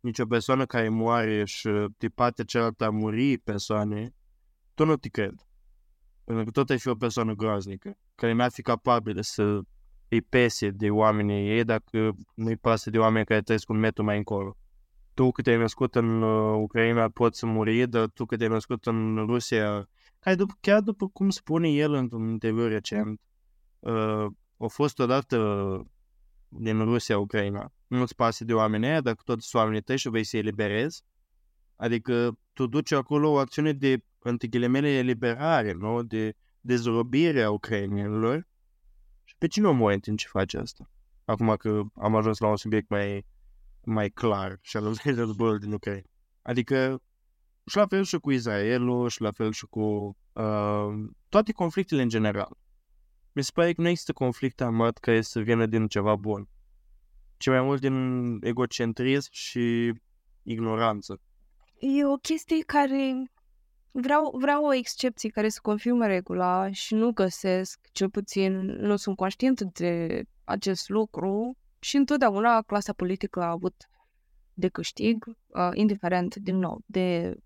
nicio 0.00 0.26
persoană 0.26 0.66
care 0.66 0.88
moare 0.88 1.44
și 1.44 1.68
de 1.98 2.08
partea 2.08 2.44
cealaltă 2.44 2.84
a 2.84 2.90
muri 2.90 3.38
persoane, 3.38 4.14
tu 4.74 4.84
nu 4.84 4.96
te 4.96 5.08
cred. 5.08 5.34
Pentru 6.24 6.44
că 6.44 6.50
tot 6.50 6.70
ai 6.70 6.78
fi 6.78 6.88
o 6.88 6.94
persoană 6.94 7.34
groaznică, 7.34 7.98
care 8.14 8.32
n-ar 8.32 8.50
fi 8.50 8.62
capabilă 8.62 9.20
să 9.20 9.60
îi 10.08 10.22
pese 10.22 10.70
de 10.70 10.90
oamenii 10.90 11.48
ei 11.48 11.64
dacă 11.64 12.12
nu-i 12.34 12.56
pasă 12.56 12.90
de 12.90 12.98
oameni 12.98 13.24
care 13.24 13.40
trăiesc 13.40 13.68
un 13.68 13.78
metru 13.78 14.04
mai 14.04 14.16
încolo. 14.16 14.56
Tu 15.14 15.30
cât 15.30 15.46
ai 15.46 15.56
născut 15.56 15.94
în 15.94 16.22
uh, 16.22 16.60
Ucraina 16.62 17.08
poți 17.08 17.38
să 17.38 17.46
muri, 17.46 17.86
dar 17.86 18.08
tu 18.08 18.24
cât 18.24 18.40
ai 18.40 18.48
născut 18.48 18.86
în 18.86 19.16
Rusia, 19.26 19.88
care 20.18 20.36
după, 20.36 20.56
chiar 20.60 20.80
după 20.80 21.08
cum 21.08 21.30
spune 21.30 21.68
el 21.68 21.92
într-un 21.92 22.28
interviu 22.28 22.66
recent, 22.66 23.20
uh, 23.78 24.26
a 24.58 24.66
fost 24.66 24.98
odată 24.98 25.36
din 26.50 26.84
Rusia, 26.84 27.18
Ucraina. 27.18 27.72
Nu-ți 27.86 28.14
pasă 28.14 28.44
de 28.44 28.54
oamenii 28.54 28.88
aia, 28.88 29.00
dacă 29.00 29.22
toți 29.24 29.46
sunt 29.46 29.62
oamenii 29.62 29.82
tăi 29.82 29.96
și 29.96 30.08
vei 30.08 30.24
să-i 30.24 30.38
eliberezi. 30.38 31.02
Adică 31.76 32.38
tu 32.52 32.66
duci 32.66 32.92
acolo 32.92 33.30
o 33.30 33.38
acțiune 33.38 33.72
de 33.72 34.04
între 34.18 34.48
ghilimele 34.48 34.88
eliberare, 34.88 35.72
nu? 35.72 36.02
De 36.02 36.34
dezrobire 36.60 37.42
a 37.42 37.50
ucrainienilor. 37.50 38.48
Și 39.24 39.34
pe 39.38 39.46
cine 39.46 39.66
omori 39.66 39.94
în 39.94 40.00
timp 40.00 40.18
ce 40.18 40.26
face 40.28 40.58
asta? 40.58 40.90
Acum 41.24 41.56
că 41.56 41.82
am 41.94 42.16
ajuns 42.16 42.38
la 42.38 42.48
un 42.48 42.56
subiect 42.56 42.88
mai, 42.88 43.26
mai 43.84 44.10
clar 44.10 44.58
și 44.60 44.76
al 44.76 44.94
războiul 45.04 45.58
din 45.58 45.72
Ucraina. 45.72 46.06
Adică 46.42 47.02
și 47.66 47.76
la 47.76 47.86
fel 47.86 48.04
și 48.04 48.18
cu 48.18 48.30
Israelul, 48.30 49.08
și 49.08 49.20
la 49.20 49.30
fel 49.30 49.52
și 49.52 49.66
cu 49.66 50.16
uh, 50.32 50.88
toate 51.28 51.52
conflictele 51.52 52.02
în 52.02 52.08
general. 52.08 52.56
Mi 53.32 53.42
se 53.42 53.50
pare 53.54 53.72
că 53.72 53.80
nu 53.80 53.88
există 53.88 54.12
conflict 54.12 54.60
armat 54.60 54.98
care 54.98 55.20
să 55.20 55.40
vină 55.40 55.66
din 55.66 55.86
ceva 55.86 56.16
bun, 56.16 56.48
ci 57.36 57.48
mai 57.48 57.62
mult 57.62 57.80
din 57.80 58.38
egocentrism 58.42 59.28
și 59.32 59.92
ignoranță. 60.42 61.20
E 61.78 62.04
o 62.04 62.16
chestie 62.16 62.62
care 62.66 63.30
Vreau, 63.92 64.36
vreau 64.38 64.64
o 64.64 64.74
excepție 64.74 65.30
care 65.30 65.48
să 65.48 65.58
confirme 65.62 66.06
regula 66.06 66.70
și 66.70 66.94
nu 66.94 67.12
găsesc, 67.12 67.80
cel 67.92 68.10
puțin 68.10 68.52
nu 68.60 68.96
sunt 68.96 69.16
conștient 69.16 69.60
de 69.60 70.22
acest 70.44 70.88
lucru 70.88 71.56
și 71.78 71.96
întotdeauna 71.96 72.62
clasa 72.62 72.92
politică 72.92 73.40
a 73.40 73.50
avut 73.50 73.88
de 74.54 74.68
câștig, 74.68 75.24
uh, 75.26 75.70
indiferent, 75.72 76.36
din 76.36 76.56
nou, 76.56 76.82
de 76.86 77.36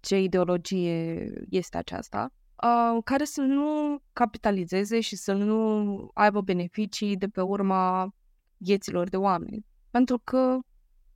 ce 0.00 0.20
ideologie 0.20 1.32
este 1.50 1.76
aceasta, 1.76 2.32
uh, 2.62 3.02
care 3.04 3.24
să 3.24 3.40
nu 3.40 3.98
capitalizeze 4.12 5.00
și 5.00 5.16
să 5.16 5.32
nu 5.32 6.10
aibă 6.14 6.40
beneficii 6.40 7.16
de 7.16 7.28
pe 7.28 7.40
urma 7.40 8.12
vieților 8.56 9.08
de 9.08 9.16
oameni. 9.16 9.64
Pentru 9.90 10.20
că 10.24 10.58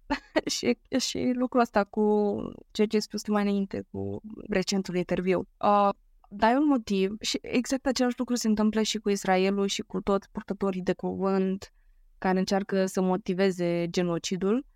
și, 0.57 0.79
și 0.99 1.33
lucrul 1.35 1.61
ăsta 1.61 1.85
cu 1.85 2.35
ceea 2.71 2.87
ce 2.87 2.97
ai 2.97 3.03
spus 3.03 3.27
mai 3.27 3.43
înainte, 3.43 3.85
cu 3.91 4.21
recentul 4.49 4.97
interviu. 4.97 5.49
Uh, 5.65 5.89
dai 6.29 6.57
un 6.57 6.67
motiv 6.67 7.17
și 7.21 7.39
exact 7.43 7.87
același 7.87 8.19
lucru 8.19 8.35
se 8.35 8.49
întâmplă 8.49 8.83
și 8.83 8.99
cu 8.99 9.11
Israelul 9.11 9.67
și 9.67 9.83
cu 9.83 10.01
toți 10.01 10.31
purtătorii 10.31 10.83
de 10.83 10.93
cuvânt 10.93 11.73
care 12.19 12.39
încearcă 12.39 12.87
să 12.87 13.01
motiveze 13.01 13.87
genocidul, 13.91 14.67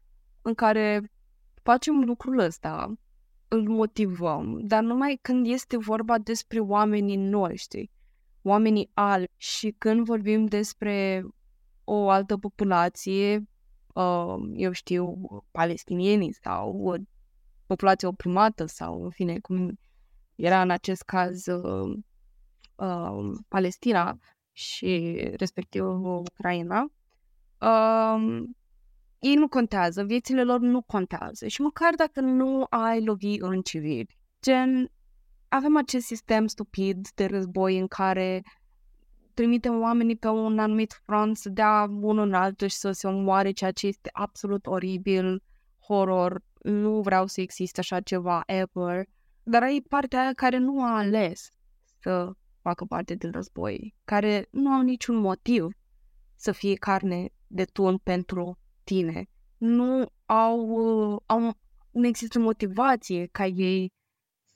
în 0.43 0.55
care 0.55 1.11
facem 1.63 2.01
lucrul 2.01 2.39
ăsta, 2.39 2.93
îl 3.49 3.69
motivăm, 3.69 4.59
dar 4.63 4.83
numai 4.83 5.19
când 5.23 5.47
este 5.47 5.77
vorba 5.77 6.19
despre 6.19 6.61
oamenii 6.61 7.17
noștri, 7.17 7.91
oamenii 8.43 8.91
albi 8.95 9.33
și 9.37 9.75
când 9.79 10.05
vorbim 10.05 10.47
despre 10.47 11.25
o 11.85 12.09
altă 12.09 12.37
populație, 12.37 13.49
uh, 13.95 14.35
eu 14.55 14.73
știu, 14.73 15.17
palestinienii 15.51 16.33
sau 16.33 16.97
populația 17.67 18.09
oprimată 18.09 18.67
sau, 18.67 19.05
în 19.05 19.11
fine, 19.11 19.39
cum 19.39 19.79
era 20.35 20.63
în 20.63 20.71
acest 20.71 21.03
caz 21.03 21.47
uh, 21.47 21.97
uh, 22.77 23.39
Palestina 23.49 24.19
și 24.53 25.17
respectiv 25.37 25.85
Ucraina, 26.05 26.87
uh, 27.61 28.43
ei 29.27 29.35
nu 29.35 29.49
contează, 29.49 30.05
viețile 30.05 30.45
lor 30.45 30.61
nu 30.61 30.83
contează 30.83 31.47
și 31.47 31.61
măcar 31.61 31.95
dacă 31.95 32.21
nu 32.21 32.67
ai 32.71 33.05
lovi 33.05 33.37
în 33.39 33.63
civil, 33.63 34.07
gen, 34.43 34.91
avem 35.49 35.77
acest 35.77 36.07
sistem 36.07 36.47
stupid 36.47 37.09
de 37.15 37.25
război 37.25 37.79
în 37.79 37.87
care 37.87 38.43
trimitem 39.35 39.81
oamenii 39.81 40.17
pe 40.17 40.29
un 40.29 40.59
anumit 40.59 41.01
front 41.05 41.37
să 41.37 41.49
dea 41.49 41.87
unul 42.01 42.27
în 42.27 42.35
altul 42.35 42.69
și 42.69 42.77
să 42.77 42.93
se 42.93 43.07
omoare, 43.07 43.51
ceea 43.51 43.71
ce 43.71 43.87
este 43.87 44.11
absolut 44.13 44.67
oribil, 44.67 45.43
horror, 45.87 46.43
nu 46.63 47.01
vreau 47.01 47.27
să 47.27 47.41
existe 47.41 47.81
așa 47.81 48.01
ceva 48.01 48.43
ever, 48.47 49.05
dar 49.43 49.63
ai 49.63 49.85
partea 49.89 50.21
aia 50.21 50.33
care 50.33 50.59
nu 50.59 50.83
a 50.83 50.97
ales 50.97 51.49
să 52.01 52.33
facă 52.63 52.85
parte 52.85 53.15
din 53.15 53.31
război, 53.31 53.95
care 54.05 54.49
nu 54.51 54.71
au 54.71 54.83
niciun 54.83 55.17
motiv 55.17 55.69
să 56.35 56.53
fie 56.53 56.75
carne 56.75 57.29
de 57.47 57.65
tun 57.65 57.99
pentru 57.99 58.59
tine. 58.87 59.29
Nu 59.57 60.13
au, 60.27 61.23
au 61.27 61.57
nu 61.91 62.07
există 62.07 62.39
motivație 62.39 63.27
ca 63.27 63.47
ei 63.47 63.93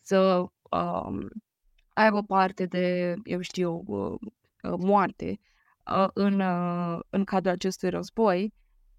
să 0.02 0.46
um, 0.70 1.28
aibă 1.92 2.22
parte 2.22 2.66
de, 2.66 3.14
eu 3.24 3.40
știu, 3.40 3.84
Uh, 4.62 4.74
moarte 4.78 5.40
uh, 5.96 6.08
în, 6.14 6.40
uh, 6.40 6.98
în 7.10 7.24
cadrul 7.24 7.52
acestui 7.52 7.88
război, 7.88 8.54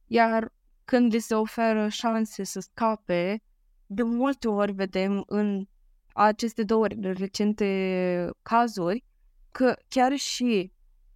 iar 0.08 0.54
când 0.86 1.14
li 1.14 1.20
se 1.20 1.34
oferă 1.36 1.88
șanse 1.88 2.44
să 2.44 2.60
scape, 2.60 3.42
de 3.86 4.04
multe 4.04 4.48
ori 4.48 4.72
vedem 4.72 5.24
în 5.28 5.66
aceste 6.14 6.64
două 6.64 6.88
recente 7.02 8.30
cazuri 8.42 9.04
că 9.52 9.76
chiar 9.88 10.16
și 10.16 10.72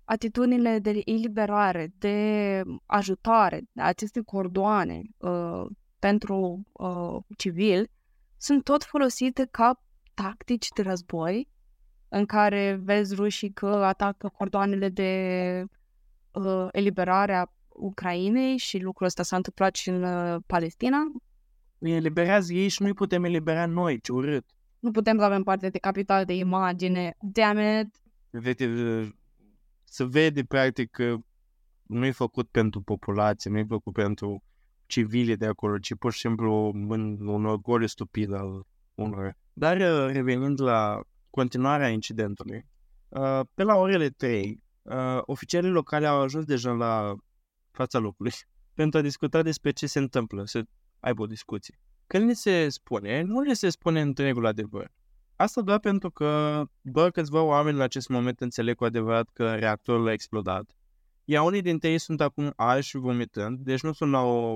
atitudinile 0.05 0.79
de 0.79 1.01
eliberare, 1.05 1.93
de 1.97 2.61
ajutare, 2.85 3.61
de 3.71 3.81
aceste 3.81 4.21
cordoane 4.21 5.01
uh, 5.17 5.65
pentru 5.99 6.65
uh, 6.71 7.17
civili, 7.37 7.91
sunt 8.37 8.63
tot 8.63 8.83
folosite 8.83 9.47
ca 9.51 9.81
tactici 10.13 10.67
de 10.75 10.81
război 10.81 11.49
în 12.09 12.25
care 12.25 12.79
vezi 12.83 13.15
rușii 13.15 13.51
că 13.51 13.67
atacă 13.67 14.29
cordoanele 14.37 14.89
de 14.89 15.63
uh, 16.31 16.67
eliberare 16.71 17.35
a 17.35 17.45
Ucrainei 17.67 18.57
și 18.57 18.79
lucrul 18.79 19.05
ăsta 19.05 19.23
s-a 19.23 19.35
întâmplat 19.35 19.75
și 19.75 19.89
în 19.89 20.03
uh, 20.03 20.41
Palestina. 20.45 20.97
Îi 21.77 21.91
eliberează 21.91 22.53
ei 22.53 22.67
și 22.67 22.83
nu 22.83 22.93
putem 22.93 23.23
elibera 23.23 23.65
noi, 23.65 23.99
ce 23.99 24.11
urât. 24.11 24.45
Nu 24.79 24.91
putem 24.91 25.17
să 25.17 25.23
avem 25.23 25.43
parte 25.43 25.69
de 25.69 25.77
capital 25.77 26.25
de 26.25 26.33
imagine. 26.33 27.15
Damn 27.19 27.79
it! 27.79 27.95
Vede, 28.29 28.65
se 29.95 30.03
vede 30.03 30.43
practic 30.43 30.91
că 30.91 31.15
nu 31.83 32.05
e 32.05 32.11
făcut 32.11 32.49
pentru 32.49 32.81
populație, 32.81 33.51
nu 33.51 33.57
e 33.57 33.63
făcut 33.63 33.93
pentru 33.93 34.43
civile 34.85 35.35
de 35.35 35.45
acolo, 35.45 35.77
ci 35.77 35.95
pur 35.95 36.13
și 36.13 36.19
simplu 36.19 36.71
în 36.89 37.27
un 37.27 37.45
orgoliu 37.45 37.87
stupid 37.87 38.33
al 38.33 38.65
unor. 38.95 39.37
Dar 39.53 39.77
uh, 39.77 40.13
revenind 40.13 40.61
la 40.61 41.01
continuarea 41.29 41.89
incidentului. 41.89 42.65
Uh, 43.09 43.39
pe 43.53 43.63
la 43.63 43.75
orele 43.75 44.09
3, 44.09 44.63
uh, 44.81 45.19
oficialii 45.21 45.69
locali 45.69 46.05
au 46.05 46.21
ajuns 46.21 46.45
deja 46.45 46.71
la 46.71 47.15
fața 47.71 47.99
locului 47.99 48.31
pentru 48.79 48.99
a 48.99 49.01
discuta 49.01 49.41
despre 49.41 49.71
ce 49.71 49.87
se 49.87 49.99
întâmplă, 49.99 50.45
să 50.45 50.63
aibă 50.99 51.21
o 51.21 51.27
discuție. 51.27 51.79
Când 52.07 52.27
ni 52.27 52.35
se 52.35 52.69
spune, 52.69 53.21
nu 53.21 53.39
ne 53.39 53.53
se 53.53 53.69
spune 53.69 54.01
întregul 54.01 54.45
adevăr. 54.45 54.91
Asta 55.35 55.61
doar 55.61 55.79
pentru 55.79 56.11
că 56.11 56.61
doar 56.81 57.11
câțiva 57.11 57.41
oameni 57.41 57.77
la 57.77 57.83
acest 57.83 58.09
moment 58.09 58.39
înțeleg 58.39 58.75
cu 58.75 58.83
adevărat 58.83 59.29
că 59.33 59.55
reactorul 59.55 60.07
a 60.07 60.11
explodat. 60.11 60.75
Iar 61.23 61.43
unii 61.43 61.61
dintre 61.61 61.89
ei 61.89 61.97
sunt 61.97 62.21
acum 62.21 62.53
alți 62.55 62.87
și 62.87 62.97
vomitând, 62.97 63.59
deci 63.59 63.81
nu 63.81 63.93
sunt 63.93 64.11
la 64.11 64.21
o, 64.21 64.53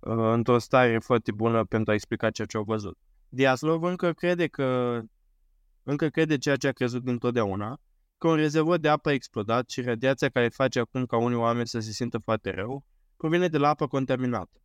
uh, 0.00 0.32
într-o 0.32 0.58
stare 0.58 0.98
foarte 0.98 1.32
bună 1.32 1.64
pentru 1.64 1.90
a 1.90 1.94
explica 1.94 2.30
ceea 2.30 2.46
ce 2.46 2.56
au 2.56 2.62
văzut. 2.62 2.98
Diaslov 3.28 3.82
încă 3.82 4.12
crede 4.12 4.46
că 4.46 5.00
încă 5.82 6.08
crede 6.08 6.38
ceea 6.38 6.56
ce 6.56 6.68
a 6.68 6.72
crezut 6.72 7.06
întotdeauna, 7.06 7.80
că 8.18 8.28
un 8.28 8.36
rezervor 8.36 8.78
de 8.78 8.88
apă 8.88 9.08
a 9.08 9.12
explodat 9.12 9.70
și 9.70 9.80
radiația 9.80 10.28
care 10.28 10.48
face 10.48 10.80
acum 10.80 11.06
ca 11.06 11.16
unii 11.16 11.36
oameni 11.36 11.66
să 11.66 11.80
se 11.80 11.90
simtă 11.90 12.18
foarte 12.18 12.50
rău 12.50 12.84
provine 13.16 13.48
de 13.48 13.58
la 13.58 13.68
apă 13.68 13.86
contaminată. 13.86 14.60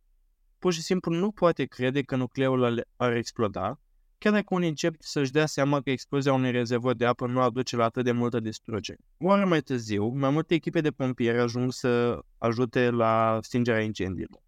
Pur 0.58 0.72
și 0.72 0.82
simplu 0.82 1.12
nu 1.12 1.30
poate 1.30 1.64
crede 1.64 2.02
că 2.02 2.16
nucleul 2.16 2.86
ar 2.96 3.12
exploda, 3.12 3.80
chiar 4.18 4.32
dacă 4.32 4.54
unii 4.54 4.68
încep 4.68 4.94
să-și 4.98 5.30
dea 5.30 5.46
seama 5.46 5.80
că 5.80 5.90
explozia 5.90 6.32
unui 6.32 6.50
rezervor 6.50 6.94
de 6.94 7.06
apă 7.06 7.26
nu 7.26 7.40
aduce 7.40 7.76
la 7.76 7.84
atât 7.84 8.04
de 8.04 8.12
multă 8.12 8.40
distrugere. 8.40 8.98
Oare 9.18 9.44
mai 9.44 9.60
târziu, 9.60 10.06
mai 10.06 10.30
multe 10.30 10.54
echipe 10.54 10.80
de 10.80 10.90
pompieri 10.90 11.38
ajung 11.38 11.72
să 11.72 12.18
ajute 12.38 12.90
la 12.90 13.38
stingerea 13.42 13.82
incendiilor. 13.82 14.42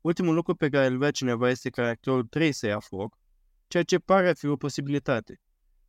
Ultimul 0.00 0.34
lucru 0.34 0.54
pe 0.54 0.68
care 0.68 0.86
îl 0.86 0.96
vrea 0.96 1.10
cineva 1.10 1.50
este 1.50 1.70
că 1.70 1.80
reactorul 1.80 2.24
3 2.24 2.52
să 2.52 2.66
ia 2.66 2.78
foc, 2.78 3.18
ceea 3.66 3.82
ce 3.82 3.98
pare 3.98 4.28
a 4.28 4.34
fi 4.34 4.46
o 4.46 4.56
posibilitate. 4.56 5.40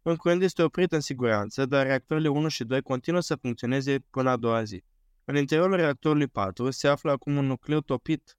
În 0.02 0.16
curând 0.16 0.42
este 0.42 0.64
oprit 0.64 0.92
în 0.92 1.00
siguranță, 1.00 1.66
dar 1.66 1.86
reactoarele 1.86 2.28
1 2.28 2.48
și 2.48 2.64
2 2.64 2.82
continuă 2.82 3.20
să 3.20 3.36
funcționeze 3.36 4.00
până 4.10 4.30
a 4.30 4.38
doua 4.38 4.64
zi. 4.64 4.84
În 5.26 5.36
interiorul 5.36 5.76
reactorului 5.76 6.28
4 6.28 6.70
se 6.70 6.88
află 6.88 7.12
acum 7.12 7.38
un 7.38 7.46
nucleu 7.46 7.80
topit, 7.80 8.38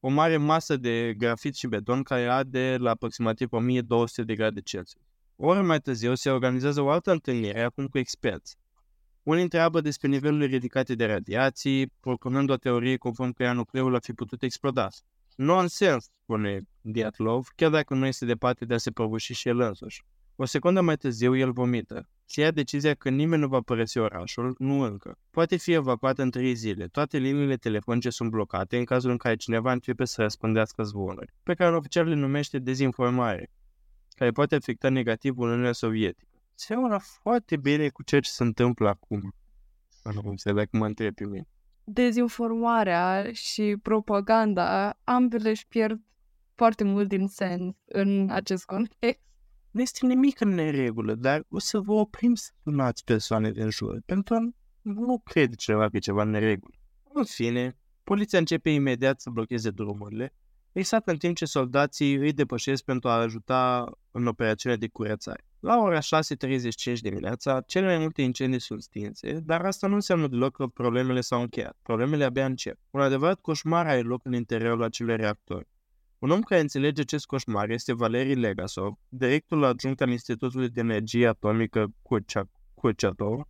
o 0.00 0.08
mare 0.08 0.36
masă 0.36 0.76
de 0.76 1.14
grafit 1.14 1.54
și 1.54 1.66
beton 1.66 2.02
care 2.02 2.30
arde 2.30 2.76
la 2.78 2.90
aproximativ 2.90 3.52
1200 3.52 4.22
de 4.22 4.34
grade 4.34 4.60
Celsius. 4.60 5.02
O 5.36 5.46
oră 5.46 5.62
mai 5.62 5.80
târziu 5.80 6.14
se 6.14 6.30
organizează 6.30 6.80
o 6.80 6.90
altă 6.90 7.10
întâlnire, 7.10 7.62
acum 7.62 7.86
cu 7.86 7.98
experți. 7.98 8.56
Unii 9.22 9.42
întreabă 9.42 9.80
despre 9.80 10.08
nivelurile 10.08 10.46
ridicate 10.46 10.94
de 10.94 11.06
radiații, 11.06 11.86
propunând 12.00 12.50
o 12.50 12.56
teorie 12.56 12.96
conform 12.96 13.32
că 13.32 13.52
nucleul 13.52 13.94
ar 13.94 14.00
fi 14.02 14.12
putut 14.12 14.42
exploda. 14.42 14.88
Nonsens, 15.36 16.10
spune 16.22 16.60
Diatlov, 16.80 17.48
chiar 17.56 17.70
dacă 17.70 17.94
nu 17.94 18.06
este 18.06 18.24
departe 18.24 18.64
de 18.64 18.74
a 18.74 18.78
se 18.78 18.90
prăbuși 18.90 19.32
și 19.32 19.48
el 19.48 19.60
însuși. 19.60 20.04
O 20.42 20.44
secundă 20.44 20.80
mai 20.80 20.96
târziu 20.96 21.36
el 21.36 21.52
vomită. 21.52 22.08
Se 22.24 22.40
ia 22.40 22.50
decizia 22.50 22.94
că 22.94 23.08
nimeni 23.08 23.42
nu 23.42 23.48
va 23.48 23.60
părăsi 23.60 23.98
orașul, 23.98 24.54
nu 24.58 24.80
încă. 24.80 25.18
Poate 25.30 25.56
fi 25.56 25.72
evacuat 25.72 26.18
în 26.18 26.30
trei 26.30 26.54
zile. 26.54 26.86
Toate 26.86 27.18
liniile 27.18 27.56
telefonice 27.56 28.10
sunt 28.10 28.30
blocate 28.30 28.76
în 28.76 28.84
cazul 28.84 29.10
în 29.10 29.16
care 29.16 29.36
cineva 29.36 29.72
începe 29.72 30.04
să 30.04 30.22
răspândească 30.22 30.82
zvonuri, 30.82 31.32
pe 31.42 31.54
care 31.54 31.70
un 31.70 31.76
oficial 31.76 32.06
le 32.06 32.14
numește 32.14 32.58
dezinformare, 32.58 33.50
care 34.14 34.30
poate 34.30 34.54
afecta 34.54 34.88
negativ 34.88 35.38
Uniunea 35.38 35.72
Sovietică. 35.72 36.42
Seamănă 36.54 36.98
foarte 37.22 37.56
bine 37.56 37.88
cu 37.88 38.02
ceea 38.02 38.20
ce 38.20 38.30
se 38.30 38.42
întâmplă 38.42 38.88
acum. 38.88 39.34
Nu 40.02 40.20
înțeleg 40.24 40.56
dacă 40.56 40.76
mă 40.76 40.86
întreb 40.86 41.14
pe 41.14 41.24
mine. 41.24 41.48
Dezinformarea 41.84 43.32
și 43.32 43.76
propaganda, 43.82 44.98
ambele 45.04 45.50
își 45.50 45.66
pierd 45.66 46.00
foarte 46.54 46.84
mult 46.84 47.08
din 47.08 47.26
sens 47.26 47.74
în 47.84 48.30
acest 48.30 48.64
context 48.64 49.28
nu 49.70 49.80
este 49.80 50.06
nimic 50.06 50.40
în 50.40 50.48
neregulă, 50.48 51.14
dar 51.14 51.44
o 51.48 51.58
să 51.58 51.80
vă 51.80 51.92
oprim 51.92 52.34
să 52.34 52.50
sunați 52.62 53.04
persoane 53.04 53.50
din 53.50 53.70
jur, 53.70 54.00
pentru 54.06 54.34
că 54.34 54.40
nu 54.82 55.18
crede 55.24 55.54
cineva 55.54 55.88
că 55.88 55.96
e 55.96 55.98
ceva 55.98 56.22
în 56.22 56.30
neregulă. 56.30 56.74
În 57.12 57.24
fine, 57.24 57.78
poliția 58.04 58.38
începe 58.38 58.70
imediat 58.70 59.20
să 59.20 59.30
blocheze 59.30 59.70
drumurile, 59.70 60.34
exact 60.72 61.08
în 61.08 61.16
timp 61.16 61.36
ce 61.36 61.44
soldații 61.44 62.14
îi 62.14 62.32
depășesc 62.32 62.84
pentru 62.84 63.08
a 63.08 63.20
ajuta 63.20 63.92
în 64.10 64.26
operațiunea 64.26 64.78
de 64.78 64.88
curățare. 64.88 65.44
La 65.60 65.78
ora 65.78 65.98
6.35 65.98 66.98
dimineața, 67.00 67.60
cele 67.60 67.86
mai 67.86 67.98
multe 67.98 68.22
incendii 68.22 68.60
sunt 68.60 68.82
stinse, 68.82 69.32
dar 69.32 69.64
asta 69.64 69.86
nu 69.86 69.94
înseamnă 69.94 70.26
deloc 70.26 70.56
că 70.56 70.66
problemele 70.66 71.20
s-au 71.20 71.40
încheiat. 71.40 71.76
Problemele 71.82 72.24
abia 72.24 72.44
încep. 72.44 72.78
Un 72.90 73.00
adevărat 73.00 73.40
coșmar 73.40 73.86
are 73.86 74.00
loc 74.00 74.24
în 74.24 74.32
interiorul 74.32 74.82
acelui 74.82 75.16
reactor. 75.16 75.66
Un 76.20 76.30
om 76.30 76.40
care 76.40 76.60
înțelege 76.60 77.00
acest 77.00 77.26
coșmar 77.26 77.70
este 77.70 77.92
Valerii 77.92 78.34
Legasov, 78.34 78.94
directorul 79.08 79.64
adjunct 79.64 80.00
al 80.00 80.08
Institutului 80.08 80.68
de 80.68 80.80
Energie 80.80 81.26
Atomică 81.26 81.94
Kurchatov 82.74 83.40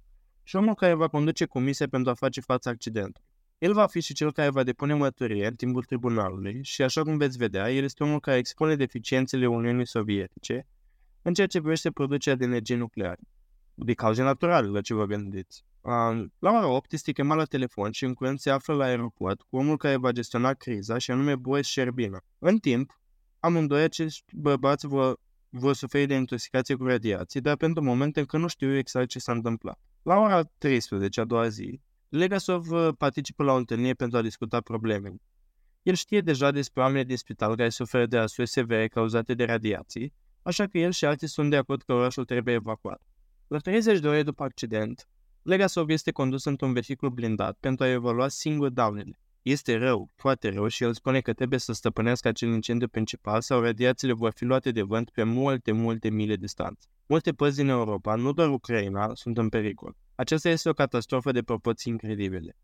și 0.43 0.57
omul 0.57 0.75
care 0.75 0.95
va 0.95 1.09
conduce 1.09 1.45
comisia 1.45 1.89
pentru 1.89 2.11
a 2.11 2.15
face 2.15 2.41
față 2.41 2.69
accidentului. 2.69 3.29
El 3.59 3.73
va 3.73 3.87
fi 3.87 4.01
și 4.01 4.15
cel 4.15 4.33
care 4.33 4.51
va 4.51 4.63
depune 4.63 4.95
mărturie 4.95 5.47
în 5.47 5.55
timpul 5.55 5.85
tribunalului 5.85 6.59
și, 6.63 6.83
așa 6.83 7.03
cum 7.03 7.17
veți 7.17 7.39
vedea, 7.39 7.73
el 7.73 7.85
este 7.85 8.05
omul 8.05 8.21
care 8.21 8.37
expune 8.39 8.77
deficiențele 8.77 9.47
Uniunii 9.47 9.87
Sovietice 9.87 10.67
în 11.23 11.35
ceea 11.35 11.47
ce 11.47 11.59
privește 11.59 11.91
producerea 11.91 12.39
de 12.39 12.45
energie 12.45 12.77
nucleară. 12.77 13.21
De 13.75 13.95
cauze 13.95 14.23
naturale, 14.23 14.67
la 14.67 14.81
ce 14.81 14.95
vă 14.95 15.05
gândiți. 15.05 15.65
La 15.83 16.51
ora 16.51 16.67
8 16.67 16.93
este 16.93 17.13
chemat 17.13 17.37
la 17.37 17.45
telefon 17.45 17.91
și 17.91 18.05
în 18.05 18.15
curând 18.15 18.39
se 18.39 18.51
află 18.51 18.75
la 18.75 18.85
aeroport 18.85 19.43
cu 19.43 19.57
omul 19.57 19.77
care 19.77 19.97
va 19.97 20.13
gestiona 20.13 20.53
criza 20.53 20.99
și 20.99 21.11
anume 21.11 21.37
Boris 21.37 21.67
Sherbina. 21.67 22.21
În 22.39 22.59
timp, 22.59 23.01
amândoi 23.39 23.83
acești 23.83 24.37
bărbați 24.37 24.87
vor, 24.87 25.21
vor 25.49 25.75
suferi 25.75 26.07
de 26.07 26.15
intoxicație 26.15 26.75
cu 26.75 26.85
radiații, 26.85 27.41
dar 27.41 27.57
pentru 27.57 27.83
moment 27.83 28.17
încă 28.17 28.37
nu 28.37 28.47
știu 28.47 28.77
exact 28.77 29.09
ce 29.09 29.19
s-a 29.19 29.33
întâmplat. 29.33 29.79
La 30.03 30.17
ora 30.17 30.43
13, 30.59 31.21
a 31.21 31.25
doua 31.25 31.49
zi, 31.49 31.81
Legasov 32.09 32.71
uh, 32.71 32.89
participă 32.99 33.43
la 33.43 33.53
o 33.53 33.57
întâlnire 33.57 33.95
pentru 33.95 34.19
a 34.19 34.23
discuta 34.23 34.61
problemele. 34.61 35.17
El 35.83 35.95
știe 35.95 36.21
deja 36.21 36.51
despre 36.51 36.83
oameni 36.83 37.05
din 37.05 37.17
spital 37.17 37.57
care 37.57 37.69
suferă 37.69 38.07
de 38.07 38.19
asuri 38.19 38.49
severe 38.49 38.89
cauzate 38.89 39.35
de 39.35 39.45
radiații, 39.45 40.13
așa 40.43 40.67
că 40.67 40.79
el 40.79 40.91
și 40.91 41.05
alții 41.05 41.29
sunt 41.29 41.51
de 41.51 41.57
acord 41.57 41.83
că 41.83 41.93
orașul 41.93 42.25
trebuie 42.25 42.55
evacuat. 42.55 43.01
La 43.47 43.59
30 43.59 43.99
de 43.99 44.09
ore 44.09 44.23
după 44.23 44.43
accident, 44.43 45.09
Legasov 45.43 45.89
este 45.89 46.11
condus 46.11 46.45
într-un 46.45 46.73
vehicul 46.73 47.11
blindat 47.11 47.57
pentru 47.61 47.85
a 47.85 47.89
evalua 47.89 48.29
singur 48.29 48.69
daunele. 48.69 49.21
Este 49.43 49.77
rău, 49.77 50.11
foarte 50.17 50.49
rău 50.49 50.69
și 50.69 50.83
el 50.83 50.95
spune 50.95 51.21
că 51.21 51.33
trebuie 51.33 51.59
să 51.59 51.73
stăpânească 51.73 52.29
acel 52.29 52.49
incendiu 52.49 52.89
principal 52.89 53.41
sau 53.41 53.61
radiațiile 53.61 54.13
vor 54.13 54.33
fi 54.33 54.45
luate 54.45 54.71
de 54.71 54.83
vânt 54.83 55.11
pe 55.11 55.23
multe, 55.23 55.73
multe 55.73 56.11
mile 56.11 56.37
distanță. 56.37 56.89
Multe 57.07 57.33
părți 57.33 57.57
din 57.57 57.69
Europa, 57.69 58.15
nu 58.15 58.33
doar 58.33 58.49
Ucraina, 58.49 59.15
sunt 59.15 59.39
în 59.39 59.49
pericol. 59.49 59.97
Aceasta 60.15 60.49
este 60.49 60.69
o 60.69 60.73
catastrofă 60.73 61.33
de 61.33 61.43
proporții 61.43 61.93
incredibile. 61.93 62.57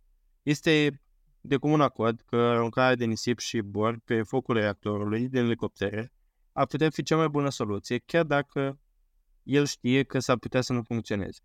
Este 0.43 1.01
de 1.41 1.57
comun 1.57 1.81
acord 1.81 2.21
că 2.27 2.37
aruncarea 2.37 2.95
de 2.95 3.05
nisip 3.05 3.39
și 3.39 3.61
bor 3.61 3.99
pe 4.05 4.23
focul 4.23 4.55
reactorului 4.55 5.29
din 5.29 5.45
elicoptere 5.45 6.13
ar 6.53 6.67
putea 6.67 6.91
fi 6.91 7.03
cea 7.03 7.17
mai 7.17 7.29
bună 7.29 7.51
soluție, 7.51 7.99
chiar 7.99 8.25
dacă 8.25 8.81
el 9.43 9.67
știe 9.67 10.03
că 10.03 10.19
s-ar 10.19 10.37
putea 10.37 10.61
să 10.61 10.73
nu 10.73 10.83
funcționeze. 10.83 11.41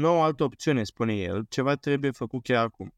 Nu 0.00 0.16
o 0.16 0.22
altă 0.22 0.44
opțiune, 0.44 0.84
spune 0.84 1.14
el, 1.14 1.46
ceva 1.48 1.74
trebuie 1.74 2.10
făcut 2.10 2.42
chiar 2.42 2.64
acum. 2.64 2.94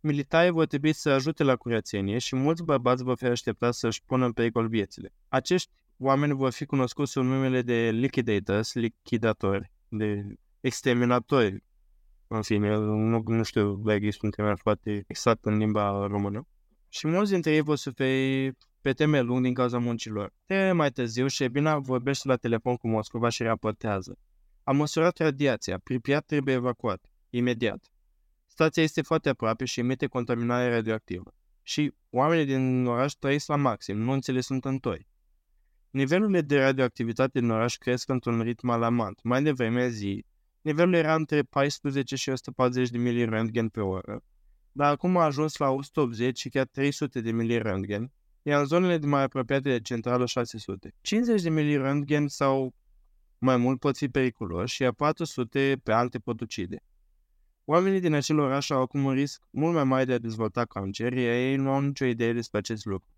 Militarii 0.00 0.50
vor 0.50 0.66
trebui 0.66 0.92
să 0.92 1.10
ajute 1.10 1.42
la 1.42 1.56
curățenie 1.56 2.18
și 2.18 2.36
mulți 2.36 2.64
bărbați 2.64 3.02
vor 3.02 3.16
fi 3.16 3.24
așteptați 3.24 3.78
să-și 3.78 4.02
pună 4.06 4.24
în 4.24 4.32
pericol 4.32 4.68
viețile. 4.68 5.12
Acești 5.28 5.70
oameni 5.96 6.32
vor 6.32 6.52
fi 6.52 6.64
cunoscuți 6.64 7.10
sub 7.10 7.22
numele 7.22 7.62
de 7.62 7.90
liquidators, 7.90 8.74
lichidatori, 8.74 9.72
de 9.88 10.26
exterminatori. 10.60 11.64
În 12.26 12.42
fine, 12.42 12.76
nu, 12.76 13.22
nu 13.26 13.42
știu 13.42 13.74
dacă 13.76 13.96
există 13.96 14.26
un 14.26 14.30
termen 14.32 14.56
foarte 14.56 15.04
exact 15.06 15.44
în 15.44 15.56
limba 15.56 16.06
română. 16.06 16.46
Și 16.88 17.06
mulți 17.06 17.30
dintre 17.30 17.52
ei 17.52 17.60
vor 17.60 17.76
suferi 17.76 18.52
pe 18.80 18.92
teme 18.92 19.20
lung 19.20 19.42
din 19.42 19.54
cauza 19.54 19.78
muncilor. 19.78 20.32
Trei 20.46 20.72
mai 20.72 20.90
târziu, 20.90 21.26
Șebina 21.26 21.78
vorbește 21.78 22.28
la 22.28 22.36
telefon 22.36 22.76
cu 22.76 22.88
Moscova 22.88 23.28
și 23.28 23.42
raportează. 23.42 24.18
Am 24.64 24.76
măsurat 24.76 25.18
radiația. 25.18 25.78
Pripyat 25.78 26.26
trebuie 26.26 26.54
evacuat. 26.54 27.10
Imediat. 27.30 27.92
Stația 28.46 28.82
este 28.82 29.02
foarte 29.02 29.28
aproape 29.28 29.64
și 29.64 29.80
emite 29.80 30.06
contaminare 30.06 30.70
radioactivă. 30.74 31.34
Și 31.62 31.94
oamenii 32.10 32.44
din 32.44 32.86
oraș 32.86 33.12
trăiesc 33.12 33.48
la 33.48 33.56
maxim, 33.56 33.98
nunțele 33.98 34.40
sunt 34.40 34.64
întoi. 34.64 35.08
Nivelurile 35.90 36.40
de 36.40 36.58
radioactivitate 36.58 37.40
din 37.40 37.50
oraș 37.50 37.76
cresc 37.76 38.08
într-un 38.08 38.40
ritm 38.42 38.68
alarmant. 38.68 39.22
Mai 39.22 39.42
devreme 39.42 39.88
zi, 39.88 40.24
nivelul 40.60 40.94
era 40.94 41.14
între 41.14 41.42
14 41.42 42.16
și 42.16 42.28
140 42.28 42.90
de 42.90 42.98
mili 42.98 43.68
pe 43.68 43.80
oră, 43.80 44.24
dar 44.72 44.92
acum 44.92 45.16
a 45.16 45.24
ajuns 45.24 45.56
la 45.56 45.70
180 45.70 46.38
și 46.38 46.48
chiar 46.48 46.66
300 46.66 47.20
de 47.20 47.30
mili 47.30 47.62
iar 48.42 48.60
în 48.60 48.66
zonele 48.66 49.06
mai 49.06 49.22
apropiate 49.22 49.70
de 49.70 49.80
centrală 49.80 50.26
600. 50.26 50.94
50 51.00 51.42
de 51.42 51.50
mili 51.50 52.28
sau 52.28 52.74
mai 53.40 53.56
mult 53.56 53.78
pot 53.78 53.96
fi 53.96 54.08
periculoși, 54.08 54.82
iar 54.82 54.92
400 54.92 55.80
pe 55.82 55.92
alte 55.92 56.18
pot 56.18 56.40
ucide. 56.40 56.84
Oamenii 57.64 58.00
din 58.00 58.14
acel 58.14 58.38
oraș 58.38 58.70
au 58.70 58.80
acum 58.80 59.04
un 59.04 59.12
risc 59.12 59.42
mult 59.50 59.74
mai 59.74 59.84
mare 59.84 60.04
de 60.04 60.12
a 60.12 60.18
dezvolta 60.18 60.64
cancer, 60.64 61.12
iar 61.12 61.34
ei 61.34 61.56
nu 61.56 61.70
au 61.70 61.80
nicio 61.80 62.04
idee 62.04 62.32
despre 62.32 62.58
acest 62.58 62.84
lucru. 62.84 63.08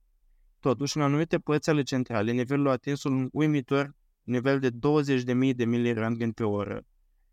Totuși, 0.60 0.96
în 0.96 1.02
anumite 1.02 1.38
părți 1.38 1.70
ale 1.70 1.82
centrale, 1.82 2.32
nivelul 2.32 2.68
a 2.68 2.70
atins 2.70 3.02
un 3.02 3.28
uimitor 3.32 3.94
nivel 4.22 4.58
de 4.58 4.70
20.000 4.70 5.54
de 5.54 5.64
mili 5.64 6.32
pe 6.34 6.44
oră, 6.44 6.84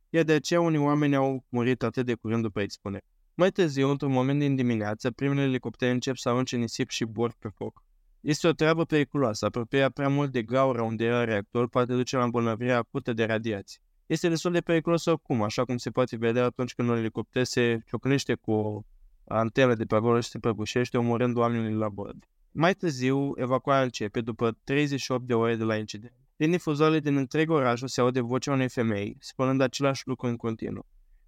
iar 0.10 0.24
de 0.24 0.34
aceea 0.34 0.62
unii 0.62 0.80
oameni 0.80 1.16
au 1.16 1.46
murit 1.50 1.84
atât 1.84 2.06
de 2.06 2.14
curând 2.14 2.42
după 2.42 2.62
expunere. 2.62 3.06
Mai 3.34 3.52
târziu, 3.52 3.90
într-un 3.90 4.12
moment 4.12 4.40
din 4.40 4.56
dimineață, 4.56 5.12
primele 5.12 5.42
elicoptere 5.42 5.92
încep 5.92 6.16
să 6.16 6.30
arunce 6.30 6.56
nisip 6.56 6.90
și 6.90 7.06
bor 7.06 7.36
pe 7.40 7.48
foc. 7.48 7.84
Este 8.22 8.48
o 8.48 8.52
treabă 8.52 8.86
periculoasă. 8.86 9.46
Apropierea 9.46 9.90
prea 9.90 10.10
mult 10.10 10.32
de 10.32 10.42
gaura 10.42 10.84
unde 10.84 11.06
era 11.06 11.24
reactor 11.24 11.70
poate 11.70 11.94
duce 11.94 12.18
la 12.18 12.24
îmbolnăvirea 12.24 12.78
acută 12.78 13.14
de 13.14 13.24
radiații. 13.26 13.80
Este 14.06 14.30
destul 14.30 14.52
de 14.52 14.62
periculos 14.62 15.06
oricum, 15.06 15.42
așa 15.42 15.66
cum 15.66 15.78
se 15.78 15.90
poate 15.90 16.16
vedea 16.16 16.44
atunci 16.44 16.74
când 16.74 16.90
un 16.90 16.98
elicopter 16.98 17.44
se 17.44 17.80
ciocnește 17.88 18.34
cu 18.34 18.52
o 18.52 18.82
antenă 19.28 19.76
de 19.76 19.86
pe 19.86 19.96
acolo 19.96 20.20
și 20.20 20.30
se 20.30 20.40
prăbușește, 20.40 20.98
omorând 20.98 21.38
oamenii 21.38 21.74
la 21.74 21.90
bord. 21.90 22.28
Mai 22.52 22.74
târziu, 22.74 23.34
evacuarea 23.36 23.84
începe 23.84 24.22
după 24.22 24.58
38 24.64 25.28
de 25.28 25.34
ore 25.34 25.56
de 25.56 25.64
la 25.64 25.76
incident. 25.76 26.14
Din 26.36 26.52
difuzoarele 26.52 27.00
din 27.00 27.16
întreg 27.16 27.50
orașul 27.50 27.88
se 27.88 28.02
aude 28.02 28.22
vocea 28.22 28.52
unei 28.52 28.70
femei, 28.70 29.18
spunând 29.20 29.62
același 29.62 30.08
lucru 30.08 30.28
în 30.28 30.36
continuu. 30.36 30.86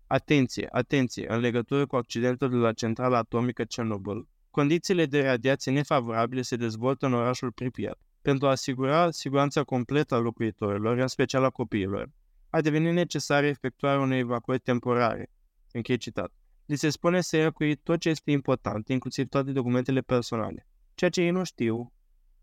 Atenție, 0.08 0.68
atenție, 0.72 1.34
în 1.34 1.40
legătură 1.40 1.86
cu 1.86 1.96
accidentul 1.96 2.50
de 2.50 2.56
la 2.56 2.74
centrala 2.74 3.18
atomică 3.18 3.64
Chernobyl, 3.64 4.28
condițiile 4.52 5.06
de 5.06 5.22
radiație 5.22 5.72
nefavorabile 5.72 6.42
se 6.42 6.56
dezvoltă 6.56 7.06
în 7.06 7.14
orașul 7.14 7.52
Pripyat. 7.52 8.00
Pentru 8.22 8.48
a 8.48 8.50
asigura 8.50 9.12
siguranța 9.12 9.64
completă 9.64 10.16
a 10.16 10.18
locuitorilor, 10.18 10.98
în 10.98 11.08
special 11.08 11.44
a 11.44 11.50
copiilor, 11.50 12.10
a 12.50 12.62
devenit 12.62 12.94
necesară 12.94 13.46
efectuarea 13.46 14.00
unei 14.00 14.20
evacuări 14.20 14.60
temporare. 14.60 15.30
Închei 15.72 15.98
citat. 15.98 16.32
Li 16.66 16.76
se 16.76 16.90
spune 16.90 17.22
să 17.22 17.38
evacui 17.38 17.76
tot 17.76 18.00
ce 18.00 18.10
este 18.10 18.32
important, 18.32 18.88
inclusiv 18.88 19.28
toate 19.28 19.52
documentele 19.52 20.02
personale. 20.02 20.68
Ceea 20.96 21.10
ce 21.10 21.22
ei 21.22 21.32
nu 21.32 21.44
știu 21.44 21.94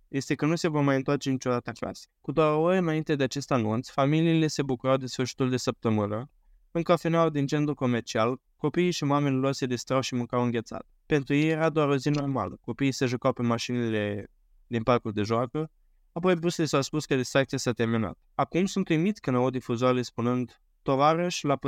este 0.08 0.34
că 0.34 0.46
nu 0.46 0.56
se 0.56 0.68
vor 0.68 0.82
mai 0.82 0.96
întoarce 0.96 1.30
niciodată 1.30 1.70
acasă. 1.70 2.06
Cu 2.20 2.32
doar 2.32 2.52
o 2.52 2.60
oră 2.60 2.76
înainte 2.76 3.16
de 3.16 3.22
acest 3.22 3.50
anunț, 3.50 3.88
familiile 3.88 4.46
se 4.46 4.62
bucurau 4.62 4.96
de 4.96 5.06
sfârșitul 5.06 5.50
de 5.50 5.56
săptămână, 5.56 6.30
în 6.70 6.82
cafeneaua 6.82 7.30
din 7.30 7.46
centru 7.46 7.74
comercial, 7.74 8.40
copiii 8.56 8.90
și 8.90 9.04
mamele 9.04 9.36
lor 9.36 9.52
se 9.52 9.66
distrau 9.66 10.00
și 10.00 10.14
mâncau 10.14 10.42
înghețat. 10.42 10.86
Pentru 11.08 11.34
ei 11.34 11.48
era 11.48 11.70
doar 11.70 11.88
o 11.88 11.96
zi 11.96 12.08
normală. 12.08 12.58
Copiii 12.60 12.92
se 12.92 13.06
jucau 13.06 13.32
pe 13.32 13.42
mașinile 13.42 14.30
din 14.66 14.82
parcul 14.82 15.12
de 15.12 15.22
joacă, 15.22 15.70
apoi 16.12 16.34
Bruce 16.34 16.64
s-a 16.64 16.80
spus 16.80 17.04
că 17.04 17.16
distracția 17.16 17.58
s-a 17.58 17.72
terminat. 17.72 18.18
Acum 18.34 18.66
sunt 18.66 18.88
uimit 18.88 19.18
când 19.18 19.36
aud 19.36 19.52
difuzoarele 19.52 20.02
spunând 20.02 20.60
Tovarăș, 20.82 21.42
la 21.42 21.58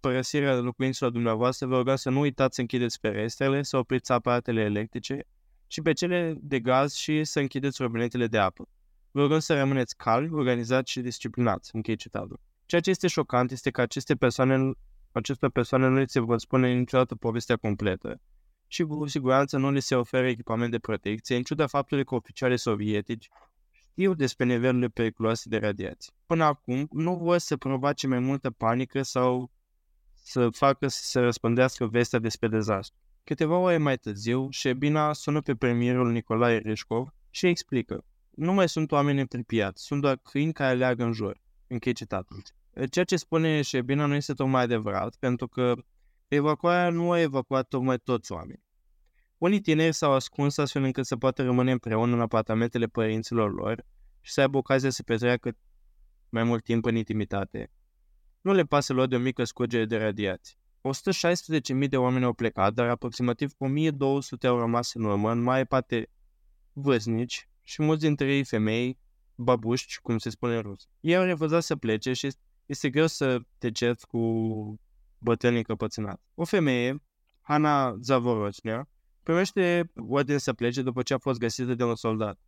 părăsirea 0.00 0.54
locuințelor 0.54 1.12
dumneavoastră, 1.12 1.66
vă 1.66 1.76
rugăm 1.76 1.96
să 1.96 2.10
nu 2.10 2.20
uitați 2.20 2.54
să 2.54 2.60
închideți 2.60 2.98
ferestrele, 2.98 3.62
să 3.62 3.76
opriți 3.76 4.12
aparatele 4.12 4.60
electrice 4.60 5.24
și 5.66 5.82
pe 5.82 5.92
cele 5.92 6.36
de 6.40 6.60
gaz 6.60 6.94
și 6.94 7.24
să 7.24 7.40
închideți 7.40 7.82
robinetele 7.82 8.26
de 8.26 8.38
apă. 8.38 8.68
Vă 9.10 9.20
rugăm 9.20 9.38
să 9.38 9.54
rămâneți 9.54 9.96
calmi, 9.96 10.32
organizați 10.32 10.90
și 10.90 11.00
disciplinați. 11.00 11.70
Închei 11.74 11.96
citatul. 11.96 12.40
Ceea 12.66 12.80
ce 12.80 12.90
este 12.90 13.06
șocant 13.06 13.50
este 13.50 13.70
că 13.70 13.80
aceste 13.80 14.14
persoane, 14.14 14.70
aceste 15.12 15.48
persoane 15.48 15.88
nu 15.88 15.96
li 15.96 16.08
se 16.08 16.20
vor 16.20 16.38
spune 16.38 16.72
niciodată 16.72 17.14
povestea 17.14 17.56
completă 17.56 18.20
și 18.72 18.82
cu 18.82 19.06
siguranță 19.06 19.56
nu 19.56 19.70
li 19.70 19.80
se 19.80 19.94
oferă 19.94 20.28
echipament 20.28 20.70
de 20.70 20.78
protecție, 20.78 21.36
în 21.36 21.42
ciuda 21.42 21.66
faptului 21.66 22.04
că 22.04 22.14
oficialii 22.14 22.58
sovietici 22.58 23.28
știu 23.90 24.14
despre 24.14 24.44
nivelurile 24.44 24.88
periculoase 24.88 25.48
de 25.48 25.56
radiație. 25.56 26.12
Până 26.26 26.44
acum, 26.44 26.88
nu 26.92 27.16
vor 27.16 27.38
să 27.38 27.56
provoace 27.56 28.06
mai 28.06 28.18
multă 28.18 28.50
panică 28.50 29.02
sau 29.02 29.50
să 30.14 30.48
facă 30.48 30.88
să 30.88 31.00
se 31.02 31.20
răspândească 31.20 31.86
vestea 31.86 32.18
despre 32.18 32.48
dezastru. 32.48 32.98
Câteva 33.24 33.56
ore 33.56 33.78
mai 33.78 33.96
târziu, 33.96 34.48
Șebina 34.50 35.12
sună 35.12 35.40
pe 35.40 35.54
premierul 35.54 36.10
Nicolae 36.10 36.58
Reșcov 36.58 37.08
și 37.30 37.46
explică. 37.46 38.04
Nu 38.30 38.52
mai 38.52 38.68
sunt 38.68 38.92
oameni 38.92 39.20
împripiați, 39.20 39.84
sunt 39.84 40.00
doar 40.00 40.16
câini 40.16 40.52
care 40.52 40.76
leagă 40.76 41.04
în 41.04 41.12
jur. 41.12 41.40
Închei 41.66 41.92
citatul. 41.92 42.42
Ceea 42.90 43.04
ce 43.04 43.16
spune 43.16 43.62
Șebina 43.62 44.06
nu 44.06 44.14
este 44.14 44.32
tocmai 44.32 44.62
adevărat, 44.62 45.16
pentru 45.18 45.48
că 45.48 45.74
evacuarea 46.36 46.90
nu 46.90 47.10
a 47.10 47.20
evacuat 47.20 47.68
tocmai 47.68 47.98
toți 47.98 48.32
oamenii. 48.32 48.64
Unii 49.38 49.60
tineri 49.60 49.94
s-au 49.94 50.12
ascuns 50.12 50.58
astfel 50.58 50.82
încât 50.82 51.06
să 51.06 51.16
poată 51.16 51.42
rămâne 51.42 51.72
împreună 51.72 52.14
în 52.14 52.20
apartamentele 52.20 52.86
părinților 52.86 53.52
lor 53.52 53.86
și 54.20 54.32
să 54.32 54.40
aibă 54.40 54.56
ocazia 54.56 54.90
să 54.90 55.02
petreacă 55.02 55.56
mai 56.28 56.44
mult 56.44 56.64
timp 56.64 56.84
în 56.84 56.96
intimitate. 56.96 57.70
Nu 58.40 58.52
le 58.52 58.62
pasă 58.62 58.92
lor 58.92 59.06
de 59.06 59.16
o 59.16 59.18
mică 59.18 59.44
scurgere 59.44 59.84
de 59.84 59.96
radiație. 59.96 60.56
116.000 61.82 61.88
de 61.88 61.96
oameni 61.96 62.24
au 62.24 62.32
plecat, 62.32 62.74
dar 62.74 62.88
aproximativ 62.88 63.52
1.200 63.52 64.46
au 64.48 64.58
rămas 64.58 64.94
în 64.94 65.04
urmă, 65.04 65.30
în 65.30 65.42
mai 65.42 65.66
parte 65.66 66.10
vârstnici 66.72 67.48
și 67.62 67.82
mulți 67.82 68.04
dintre 68.04 68.34
ei 68.34 68.44
femei, 68.44 68.98
babuști, 69.34 70.00
cum 70.02 70.18
se 70.18 70.30
spune 70.30 70.56
în 70.56 70.62
rus. 70.62 70.88
Ei 71.00 71.16
au 71.16 71.24
refuzat 71.24 71.62
să 71.62 71.76
plece 71.76 72.12
și 72.12 72.28
este 72.66 72.90
greu 72.90 73.06
să 73.06 73.40
te 73.58 73.70
cerți 73.70 74.06
cu 74.06 74.18
bătrânii 75.20 75.62
căpățânați. 75.62 76.22
O 76.34 76.44
femeie, 76.44 77.02
Hanna 77.40 77.96
Zavorocnea, 78.00 78.88
primește 79.22 79.90
ordine 80.08 80.38
să 80.38 80.52
plece 80.52 80.82
după 80.82 81.02
ce 81.02 81.14
a 81.14 81.18
fost 81.18 81.38
găsită 81.38 81.74
de 81.74 81.84
un 81.84 81.94
soldat. 81.94 82.38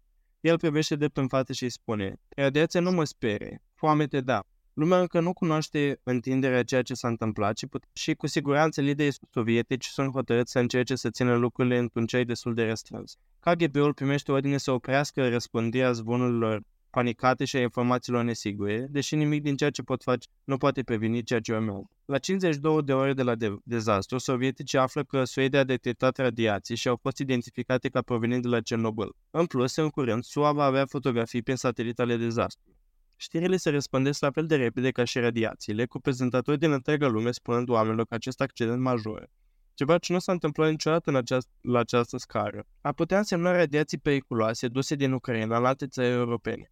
El 0.41 0.59
privește 0.59 0.97
drept 0.97 1.17
în 1.17 1.29
față 1.29 1.53
și 1.53 1.63
îi 1.63 1.71
spune, 1.71 2.17
radiația 2.37 2.81
nu 2.81 2.91
mă 2.91 3.05
spere, 3.05 3.63
foamete 3.75 4.21
da. 4.21 4.43
Lumea 4.73 5.01
încă 5.01 5.21
nu 5.21 5.33
cunoaște 5.33 6.01
întinderea 6.03 6.63
ceea 6.63 6.83
ce 6.83 6.95
s-a 6.95 7.09
întâmplat 7.09 7.57
și, 7.57 7.67
put- 7.67 7.85
și 7.93 8.15
cu 8.15 8.27
siguranță 8.27 8.81
liderii 8.81 9.15
sovietici 9.31 9.85
sunt 9.85 10.13
hotărâți 10.13 10.51
să 10.51 10.59
încerce 10.59 10.95
să 10.95 11.11
țină 11.11 11.37
lucrurile 11.37 11.79
într-un 11.79 12.07
cei 12.07 12.25
destul 12.25 12.55
de 12.55 12.65
restrâns. 12.65 13.17
KGB-ul 13.41 13.95
primește 13.95 14.33
ordine 14.33 14.57
să 14.57 14.71
oprească 14.71 15.29
răspândirea 15.29 15.93
zvonurilor 15.93 16.63
panicate 16.93 17.45
și 17.45 17.57
a 17.57 17.61
informațiilor 17.61 18.23
nesigure, 18.23 18.87
deși 18.91 19.15
nimic 19.15 19.43
din 19.43 19.57
ceea 19.57 19.71
ce 19.71 19.83
pot 19.83 20.03
face 20.03 20.29
nu 20.45 20.57
poate 20.57 20.83
preveni 20.83 21.23
ceea 21.23 21.41
ce 21.41 21.53
urmează. 21.53 21.89
La 22.05 22.19
52 22.19 22.83
de 22.83 22.93
ore 22.93 23.13
de 23.13 23.23
la 23.23 23.35
de- 23.35 23.57
dezastru, 23.65 24.19
sovieticii 24.19 24.79
află 24.79 25.05
că 25.05 25.25
Suedia 25.25 25.61
a 25.61 25.65
detectat 25.65 26.17
radiații 26.17 26.77
și 26.77 26.89
au 26.89 26.99
fost 27.03 27.19
identificate 27.19 27.89
ca 27.89 28.03
provenind 28.03 28.43
de 28.43 28.49
la 28.49 28.61
Cernobâl. 28.61 29.17
În 29.31 29.47
plus, 29.47 29.77
în 29.77 29.89
curând, 29.89 30.23
SUA 30.23 30.53
va 30.53 30.65
avea 30.65 30.87
fotografii 30.87 31.43
prin 31.43 31.57
satelit 31.57 31.99
ale 31.99 32.17
dezastrului. 32.17 32.79
Știrile 33.17 33.57
se 33.57 33.71
răspândesc 33.71 34.21
la 34.21 34.31
fel 34.31 34.47
de 34.47 34.57
repede 34.57 34.91
ca 34.91 35.05
și 35.05 35.19
radiațiile, 35.19 35.87
cu 35.87 36.01
prezentatori 36.01 36.59
din 36.59 36.73
întreaga 36.73 37.09
lume 37.09 37.31
spunând 37.31 37.69
oamenilor 37.69 38.07
că 38.07 38.15
acest 38.15 38.41
accident 38.41 38.81
major 38.81 39.31
ceva 39.75 39.99
ce 39.99 40.13
nu 40.13 40.19
s-a 40.19 40.33
întâmplat 40.33 40.71
niciodată 40.71 41.11
în 41.11 41.17
aceast- 41.17 41.51
la 41.61 41.79
această 41.79 42.17
scară. 42.17 42.65
A 42.81 42.93
putea 42.93 43.19
însemna 43.19 43.57
radiații 43.57 43.99
periculoase 43.99 44.69
duse 44.69 44.95
din 44.95 45.13
Ucraina 45.13 45.59
la 45.59 45.69
alte 45.69 45.87
țări 45.87 46.09
europene. 46.09 46.71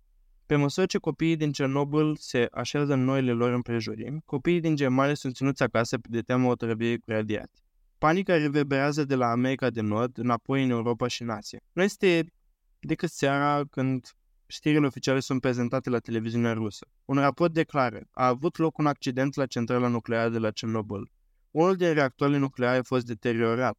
Pe 0.51 0.57
măsură 0.57 0.86
ce 0.86 0.98
copiii 0.98 1.36
din 1.36 1.53
Cernobâl 1.53 2.16
se 2.16 2.48
așează 2.53 2.92
în 2.92 3.05
noile 3.05 3.32
lor 3.32 3.53
împrejurimi, 3.53 4.22
copiii 4.24 4.61
din 4.61 4.76
Germania 4.76 5.14
sunt 5.14 5.34
ținuți 5.34 5.62
acasă 5.62 5.98
de 6.03 6.20
teamă 6.20 6.48
otrăvirii 6.48 6.98
cu 6.98 7.11
radiații. 7.11 7.64
Panica 7.98 8.36
reverberează 8.36 9.05
de 9.05 9.14
la 9.14 9.26
America 9.26 9.70
de 9.70 9.80
Nord 9.80 10.18
înapoi 10.18 10.64
în 10.64 10.70
Europa 10.70 11.07
și 11.07 11.22
în 11.22 11.28
Asia. 11.28 11.59
Nu 11.72 11.82
este 11.82 12.32
decât 12.78 13.11
seara 13.11 13.64
când 13.70 14.09
știrile 14.46 14.86
oficiale 14.86 15.20
sunt 15.20 15.40
prezentate 15.40 15.90
la 15.90 15.98
televiziunea 15.98 16.53
rusă. 16.53 16.86
Un 17.05 17.16
raport 17.16 17.53
declară, 17.53 18.01
a 18.11 18.26
avut 18.26 18.59
loc 18.59 18.78
un 18.78 18.86
accident 18.86 19.34
la 19.34 19.46
centrala 19.46 19.88
nucleară 19.88 20.28
de 20.28 20.38
la 20.38 20.51
Cernobâl. 20.51 21.11
Unul 21.51 21.76
din 21.76 21.92
reactoarele 21.92 22.38
nucleare 22.38 22.78
a 22.78 22.82
fost 22.82 23.07
deteriorat. 23.07 23.78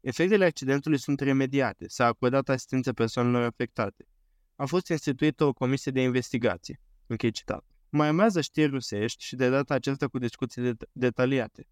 Efectele 0.00 0.44
accidentului 0.44 0.98
sunt 0.98 1.20
remediate, 1.20 1.84
s-a 1.88 2.06
acordat 2.06 2.48
asistență 2.48 2.92
persoanelor 2.92 3.42
afectate. 3.42 4.08
A 4.60 4.66
fost 4.66 4.88
instituită 4.88 5.44
o 5.44 5.52
comisie 5.52 5.92
de 5.92 6.02
investigație. 6.02 6.80
Închei 7.06 7.30
citat. 7.30 7.64
Mai 7.88 8.08
urmează 8.08 8.40
știri 8.40 8.70
rusești 8.70 9.24
și 9.24 9.36
de 9.36 9.48
data 9.48 9.74
aceasta 9.74 10.08
cu 10.08 10.18
discuții 10.18 10.62
det- 10.62 10.88
detaliate. 10.92 11.66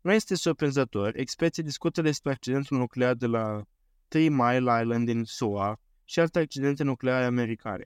Nu 0.00 0.12
este 0.12 0.34
surprinzător, 0.34 1.16
experții 1.16 1.62
discută 1.62 2.02
despre 2.02 2.30
accidentul 2.30 2.78
nuclear 2.78 3.14
de 3.14 3.26
la 3.26 3.62
Three 4.08 4.28
Mile 4.28 4.80
Island 4.80 5.06
din 5.06 5.24
SUA 5.24 5.80
și 6.04 6.20
alte 6.20 6.38
accidente 6.38 6.82
nucleare 6.82 7.24
americane. 7.24 7.84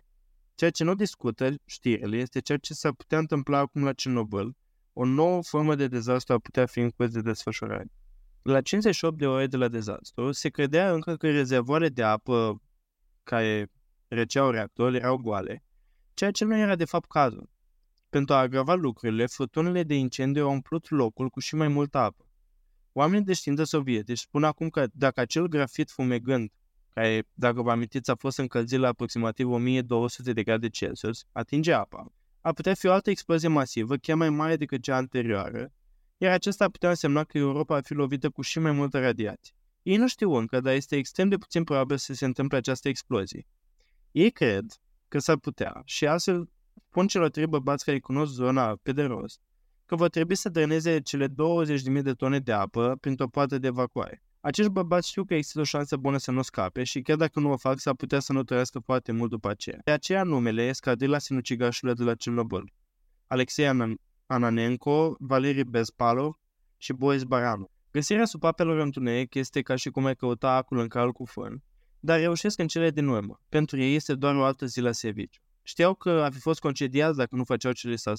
Ceea 0.55 0.71
ce 0.71 0.85
nu 0.85 0.95
discută 0.95 1.55
știrile 1.65 2.17
este 2.17 2.41
ceea 2.41 2.59
ce 2.59 2.75
s-ar 2.75 2.93
putea 2.93 3.19
întâmpla 3.19 3.59
acum 3.59 3.85
la 3.85 3.93
Cernobâl, 3.93 4.57
o 4.93 5.05
nouă 5.05 5.43
formă 5.43 5.75
de 5.75 5.89
dezastru 5.89 6.33
ar 6.33 6.41
putea 6.41 6.67
fi 6.67 6.81
în 6.81 6.91
curs 6.91 7.11
de 7.11 7.21
desfășurare. 7.21 7.87
La 8.43 8.61
58 8.61 9.19
de 9.19 9.27
ore 9.27 9.47
de 9.47 9.57
la 9.57 9.69
dezastru, 9.69 10.33
se 10.33 10.49
credea 10.49 10.93
încă 10.93 11.17
că 11.17 11.31
rezervoarele 11.31 11.89
de 11.89 12.03
apă 12.03 12.63
care 13.23 13.71
răceau 14.09 14.51
reactorul 14.51 14.95
erau 14.95 15.17
goale, 15.17 15.65
ceea 16.15 16.31
ce 16.31 16.45
nu 16.45 16.57
era 16.57 16.77
de 16.77 16.85
fapt 16.85 17.09
cazul. 17.11 17.51
Pentru 18.09 18.35
a 18.35 18.39
agrava 18.39 18.75
lucrurile, 18.75 19.27
furtunile 19.27 19.83
de 19.83 19.95
incendiu 19.95 20.45
au 20.45 20.53
umplut 20.53 20.91
locul 20.91 21.29
cu 21.29 21.41
și 21.41 21.55
mai 21.55 21.69
multă 21.69 21.99
apă. 21.99 22.27
Oamenii 22.93 23.25
de 23.25 23.33
știință 23.33 23.65
sovietici 23.65 24.19
spun 24.19 24.45
acum 24.45 24.69
că 24.69 24.87
dacă 24.93 25.21
acel 25.21 25.47
grafit 25.47 25.91
fumegând, 25.91 26.51
care, 26.95 27.23
dacă 27.35 27.63
vă 27.63 27.71
amintiți, 27.71 28.11
a 28.11 28.15
fost 28.15 28.39
încălzit 28.39 28.79
la 28.79 28.89
aproximativ 28.89 29.51
1200 29.51 30.33
de 30.33 30.43
grade 30.43 30.69
Celsius, 30.69 31.25
atinge 31.33 31.73
apa, 31.73 32.13
ar 32.41 32.53
putea 32.53 32.75
fi 32.75 32.87
o 32.87 32.93
altă 32.93 33.11
explozie 33.11 33.49
masivă, 33.49 33.97
chiar 33.97 34.17
mai 34.17 34.31
mare 34.31 34.57
decât 34.57 34.83
cea 34.83 34.97
anterioară, 34.97 35.73
iar 36.19 36.33
acesta 36.33 36.65
ar 36.65 36.71
putea 36.71 36.89
însemna 36.89 37.25
că 37.25 37.39
Europa 37.39 37.77
ar 37.77 37.83
fi 37.85 37.95
lovită 37.95 38.31
cu 38.31 38.43
și 38.43 38.59
mai 38.59 38.73
multă 38.73 39.01
radiație. 39.01 39.55
Ei 39.83 39.97
nu 39.97 40.09
știu 40.09 40.33
încă, 40.33 40.61
dar 40.61 40.75
este 40.75 40.97
extrem 40.97 41.29
de 41.29 41.37
puțin 41.37 41.65
probabil 41.65 41.97
să 41.97 42.15
se 42.15 42.25
întâmple 42.25 42.57
această 42.57 42.89
explozie. 42.89 43.47
Ei 44.17 44.31
cred 44.31 44.65
că 45.09 45.19
s-ar 45.19 45.37
putea 45.37 45.83
și 45.85 46.07
astfel 46.07 46.51
spun 46.89 47.07
celor 47.07 47.31
trei 47.31 47.47
bărbați 47.47 47.85
care 47.85 47.99
cunosc 47.99 48.33
zona 48.33 48.77
pe 48.83 48.93
de 48.93 49.03
rost 49.03 49.41
că 49.87 49.97
vor 49.97 50.09
trebui 50.09 50.35
să 50.35 50.49
dreneze 50.49 51.01
cele 51.01 51.29
20.000 51.29 52.03
de 52.03 52.13
tone 52.13 52.39
de 52.39 52.53
apă 52.53 52.97
printr-o 53.01 53.29
poartă 53.29 53.59
de 53.59 53.67
evacuare. 53.67 54.23
Acești 54.41 54.71
bărbați 54.71 55.09
știu 55.09 55.25
că 55.25 55.35
există 55.35 55.61
o 55.61 55.65
șansă 55.65 55.97
bună 55.97 56.17
să 56.17 56.31
nu 56.31 56.43
scape 56.43 56.85
și 56.85 57.03
chiar 57.03 57.17
dacă 57.17 57.41
nu 57.41 57.51
o 57.51 57.57
fac, 57.57 57.79
s-ar 57.79 57.95
putea 57.95 58.21
să 58.21 58.33
nu 58.33 58.43
trăiască 58.43 58.79
foarte 58.79 59.13
mult 59.13 59.31
după 59.31 59.49
aceea. 59.49 59.81
De 59.85 59.91
aceea 59.91 60.23
numele 60.23 60.63
Escadrila 60.63 61.19
Sinucigașilor 61.19 61.95
de 61.95 62.05
la 62.05 62.15
Cernobâl. 62.15 62.73
Alexei 63.27 63.67
Anan- 63.67 64.01
Ananenko, 64.27 65.17
Valeri 65.19 65.65
Bezpalov 65.65 66.35
și 66.77 66.93
Boris 66.93 67.23
Baranu. 67.23 67.71
Găsirea 67.91 68.25
supapelor 68.25 68.79
întuneric 68.79 69.35
este 69.35 69.63
ca 69.63 69.77
și 69.77 69.91
cum 69.91 70.05
ai 70.05 70.17
căuta 70.17 70.51
acul 70.51 70.79
în 70.79 70.89
cal 70.89 71.13
cu 71.13 71.25
fân, 71.25 71.63
dar 72.07 72.19
reușesc 72.19 72.59
în 72.59 72.67
cele 72.67 72.91
din 72.91 73.07
urmă. 73.07 73.41
Pentru 73.49 73.81
ei 73.81 73.95
este 73.95 74.15
doar 74.15 74.35
o 74.35 74.45
altă 74.45 74.67
zi 74.67 74.81
la 74.81 74.93
serviciu. 74.93 75.41
Știau 75.63 75.95
că 75.95 76.11
ar 76.11 76.33
fi 76.33 76.41
fost 76.41 76.61
concediați 76.61 77.17
dacă 77.17 77.37
nu 77.37 77.45
făceau 77.45 77.73
ce 77.73 77.89
li 77.89 77.99
s-a, 77.99 78.13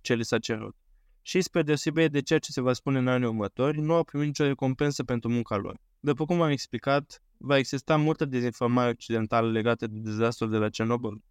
ce 0.00 0.14
li 0.14 0.24
s-a 0.24 0.38
cerut. 0.38 0.76
și, 1.22 1.40
spre 1.40 1.62
deosebire 1.62 2.08
de 2.08 2.20
ceea 2.20 2.38
ce 2.38 2.52
se 2.52 2.60
va 2.60 2.72
spune 2.72 2.98
în 2.98 3.08
anii 3.08 3.26
următori, 3.26 3.80
nu 3.80 3.94
au 3.94 4.04
primit 4.04 4.26
nicio 4.26 4.44
recompensă 4.44 5.04
pentru 5.04 5.30
munca 5.30 5.56
lor. 5.56 5.80
După 6.00 6.24
cum 6.24 6.40
am 6.40 6.50
explicat, 6.50 7.22
va 7.36 7.56
exista 7.58 7.96
multă 7.96 8.24
dezinformare 8.24 8.90
occidentală 8.90 9.50
legată 9.50 9.86
de 9.86 9.98
dezastrul 9.98 10.50
de 10.50 10.56
la 10.56 10.68
Cernobâl. 10.68 11.22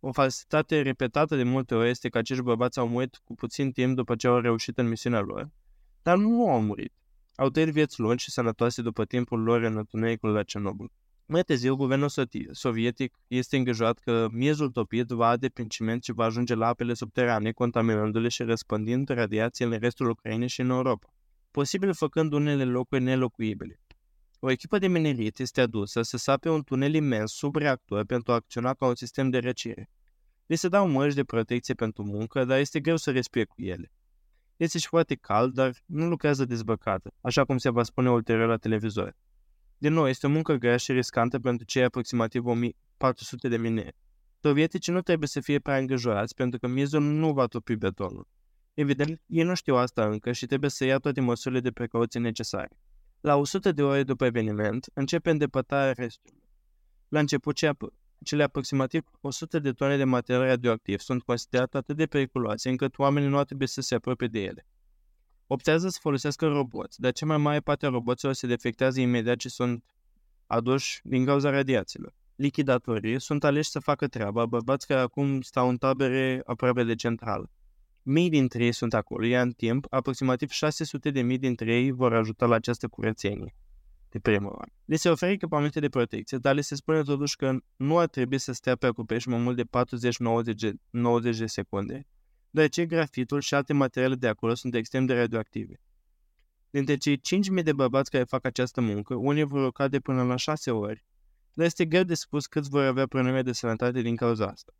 O 0.00 0.12
falsitate 0.12 0.82
repetată 0.82 1.36
de 1.36 1.42
multe 1.42 1.74
ori 1.74 1.88
este 1.88 2.08
că 2.08 2.18
acești 2.18 2.42
bărbați 2.42 2.78
au 2.78 2.88
murit 2.88 3.20
cu 3.24 3.34
puțin 3.34 3.72
timp 3.72 3.96
după 3.96 4.16
ce 4.16 4.26
au 4.26 4.38
reușit 4.38 4.78
în 4.78 4.88
misiunea 4.88 5.20
lor, 5.20 5.50
dar 6.02 6.16
nu 6.16 6.50
au 6.50 6.62
murit. 6.62 6.92
Au 7.34 7.48
trăit 7.48 7.68
vieți 7.68 8.00
lungi 8.00 8.24
și 8.24 8.30
sănătoase 8.30 8.82
după 8.82 9.04
timpul 9.04 9.42
lor 9.42 9.62
în 9.62 9.76
întunericul 9.76 10.30
la 10.30 10.42
Cernobâl. 10.42 10.90
Mai 11.26 11.42
târziu, 11.42 11.76
guvernul 11.76 12.08
sovietic 12.50 13.14
este 13.28 13.56
îngrijorat 13.56 13.98
că 13.98 14.28
miezul 14.32 14.70
topit 14.70 15.08
va 15.08 15.26
ade 15.26 15.48
prin 15.48 15.68
ciment 15.68 16.04
și 16.04 16.12
va 16.12 16.24
ajunge 16.24 16.54
la 16.54 16.66
apele 16.66 16.94
subterane, 16.94 17.52
contaminându-le 17.52 18.28
și 18.28 18.42
răspândind 18.42 19.08
radiații 19.08 19.64
în 19.64 19.78
restul 19.78 20.08
Ucrainei 20.08 20.48
și 20.48 20.60
în 20.60 20.70
Europa, 20.70 21.14
posibil 21.50 21.94
făcând 21.94 22.32
unele 22.32 22.64
locuri 22.64 23.02
nelocuibile. 23.02 23.80
O 24.38 24.50
echipă 24.50 24.78
de 24.78 24.86
minerit 24.86 25.38
este 25.38 25.60
adusă 25.60 26.02
să 26.02 26.16
sape 26.16 26.48
un 26.48 26.62
tunel 26.62 26.94
imens 26.94 27.32
sub 27.32 27.56
reactor 27.56 28.04
pentru 28.04 28.32
a 28.32 28.34
acționa 28.34 28.74
ca 28.74 28.86
un 28.86 28.94
sistem 28.94 29.30
de 29.30 29.38
răcire. 29.38 29.90
Li 30.46 30.56
se 30.56 30.68
dau 30.68 30.88
mărci 30.88 31.14
de 31.14 31.24
protecție 31.24 31.74
pentru 31.74 32.04
muncă, 32.04 32.44
dar 32.44 32.58
este 32.58 32.80
greu 32.80 32.96
să 32.96 33.10
respiri 33.10 33.46
cu 33.46 33.62
ele. 33.62 33.92
Este 34.56 34.78
și 34.78 34.86
foarte 34.86 35.14
cald, 35.14 35.54
dar 35.54 35.72
nu 35.86 36.08
lucrează 36.08 36.44
dezbăcată, 36.44 37.14
așa 37.20 37.44
cum 37.44 37.58
se 37.58 37.70
va 37.70 37.82
spune 37.82 38.10
ulterior 38.10 38.48
la 38.48 38.56
televizor. 38.56 39.16
Din 39.84 39.92
nou, 39.92 40.08
este 40.08 40.26
o 40.26 40.30
muncă 40.30 40.54
grea 40.54 40.76
și 40.76 40.92
riscantă 40.92 41.38
pentru 41.38 41.66
cei 41.66 41.82
aproximativ 41.82 42.46
1400 42.46 43.48
de 43.48 43.56
mineri. 43.56 43.96
Sovieticii 44.40 44.92
nu 44.92 45.00
trebuie 45.00 45.28
să 45.28 45.40
fie 45.40 45.58
prea 45.58 45.76
îngrijorați 45.76 46.34
pentru 46.34 46.58
că 46.58 46.66
miezul 46.66 47.00
nu 47.02 47.32
va 47.32 47.46
topi 47.46 47.74
betonul. 47.74 48.28
Evident, 48.74 49.20
ei 49.26 49.42
nu 49.42 49.54
știu 49.54 49.76
asta 49.76 50.06
încă 50.06 50.32
și 50.32 50.46
trebuie 50.46 50.70
să 50.70 50.84
ia 50.84 50.98
toate 50.98 51.20
măsurile 51.20 51.60
de 51.60 51.70
precauție 51.70 52.20
necesare. 52.20 52.78
La 53.20 53.36
100 53.36 53.72
de 53.72 53.82
ore 53.82 54.02
după 54.02 54.24
eveniment, 54.24 54.86
începe 54.94 55.30
îndepărtarea 55.30 55.92
restului. 55.92 56.42
La 57.08 57.18
început, 57.18 57.58
cele 58.22 58.42
aproximativ 58.42 59.04
100 59.20 59.58
de 59.58 59.72
tone 59.72 59.96
de 59.96 60.04
material 60.04 60.46
radioactiv 60.46 60.98
sunt 60.98 61.22
considerate 61.22 61.76
atât 61.76 61.96
de 61.96 62.06
periculoase 62.06 62.68
încât 62.68 62.98
oamenii 62.98 63.28
nu 63.28 63.38
ar 63.38 63.44
trebui 63.44 63.68
să 63.68 63.80
se 63.80 63.94
apropie 63.94 64.26
de 64.26 64.42
ele. 64.42 64.66
Optează 65.54 65.88
să 65.88 65.98
folosească 66.00 66.46
roboți, 66.46 67.00
dar 67.00 67.12
cea 67.12 67.26
mai 67.26 67.36
mare 67.36 67.60
parte 67.60 67.86
a 67.86 67.88
roboților 67.88 68.34
se 68.34 68.46
defectează 68.46 69.00
imediat 69.00 69.36
ce 69.36 69.48
sunt 69.48 69.84
aduși 70.46 71.00
din 71.02 71.24
cauza 71.24 71.50
radiațiilor. 71.50 72.14
Lichidatorii 72.36 73.20
sunt 73.20 73.44
aleși 73.44 73.70
să 73.70 73.78
facă 73.78 74.06
treaba, 74.06 74.46
bărbați 74.46 74.86
care 74.86 75.00
acum 75.00 75.40
stau 75.40 75.68
în 75.68 75.76
tabere 75.76 76.42
aproape 76.46 76.84
de 76.84 76.94
centrală. 76.94 77.50
Mii 78.02 78.28
dintre 78.28 78.64
ei 78.64 78.72
sunt 78.72 78.94
acolo, 78.94 79.24
iar 79.26 79.44
în 79.44 79.50
timp, 79.50 79.86
aproximativ 79.90 80.50
600 80.50 81.10
de 81.10 81.22
mii 81.22 81.38
dintre 81.38 81.74
ei 81.74 81.90
vor 81.90 82.14
ajuta 82.14 82.46
la 82.46 82.54
această 82.54 82.88
curățenie 82.88 83.54
de 84.08 84.18
primă 84.18 84.48
oară. 84.48 84.70
Le 84.84 84.96
se 84.96 85.08
oferă 85.08 85.32
echipamente 85.32 85.80
de 85.80 85.88
protecție, 85.88 86.38
dar 86.38 86.54
le 86.54 86.60
se 86.60 86.74
spune 86.74 87.02
totuși 87.02 87.36
că 87.36 87.56
nu 87.76 87.98
ar 87.98 88.06
trebui 88.06 88.38
să 88.38 88.52
stea 88.52 88.76
pe 88.76 88.86
acoperiș 88.86 89.24
mai 89.24 89.38
mult 89.38 89.56
de 89.56 89.64
40-90 91.32 91.38
de 91.38 91.46
secunde, 91.46 92.06
deoarece 92.54 92.86
grafitul 92.86 93.40
și 93.40 93.54
alte 93.54 93.72
materiale 93.72 94.14
de 94.14 94.28
acolo 94.28 94.54
sunt 94.54 94.74
extrem 94.74 95.06
de 95.06 95.14
radioactive. 95.14 95.80
Dintre 96.70 96.96
cei 96.96 97.20
5.000 97.58 97.62
de 97.62 97.72
bărbați 97.72 98.10
care 98.10 98.24
fac 98.24 98.44
această 98.44 98.80
muncă, 98.80 99.14
unii 99.14 99.42
vor 99.42 99.60
lucra 99.60 99.88
de 99.88 100.00
până 100.00 100.22
la 100.22 100.36
6 100.36 100.70
ori, 100.70 101.04
dar 101.52 101.66
este 101.66 101.84
greu 101.84 102.02
de 102.02 102.14
spus 102.14 102.46
câți 102.46 102.68
vor 102.68 102.82
avea 102.82 103.06
probleme 103.06 103.42
de 103.42 103.52
sănătate 103.52 104.00
din 104.00 104.16
cauza 104.16 104.46
asta. 104.46 104.72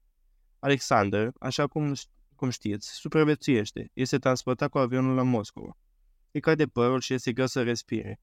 Alexander, 0.58 1.32
așa 1.38 1.66
cum, 1.66 1.94
cum 2.34 2.50
știți, 2.50 2.90
supraviețuiește, 2.90 3.90
este 3.92 4.18
transportat 4.18 4.70
cu 4.70 4.78
avionul 4.78 5.14
la 5.14 5.22
Moscova. 5.22 5.78
E 6.30 6.40
cade 6.40 6.66
părul 6.66 7.00
și 7.00 7.14
este 7.14 7.32
greu 7.32 7.46
să 7.46 7.62
respire. 7.62 8.20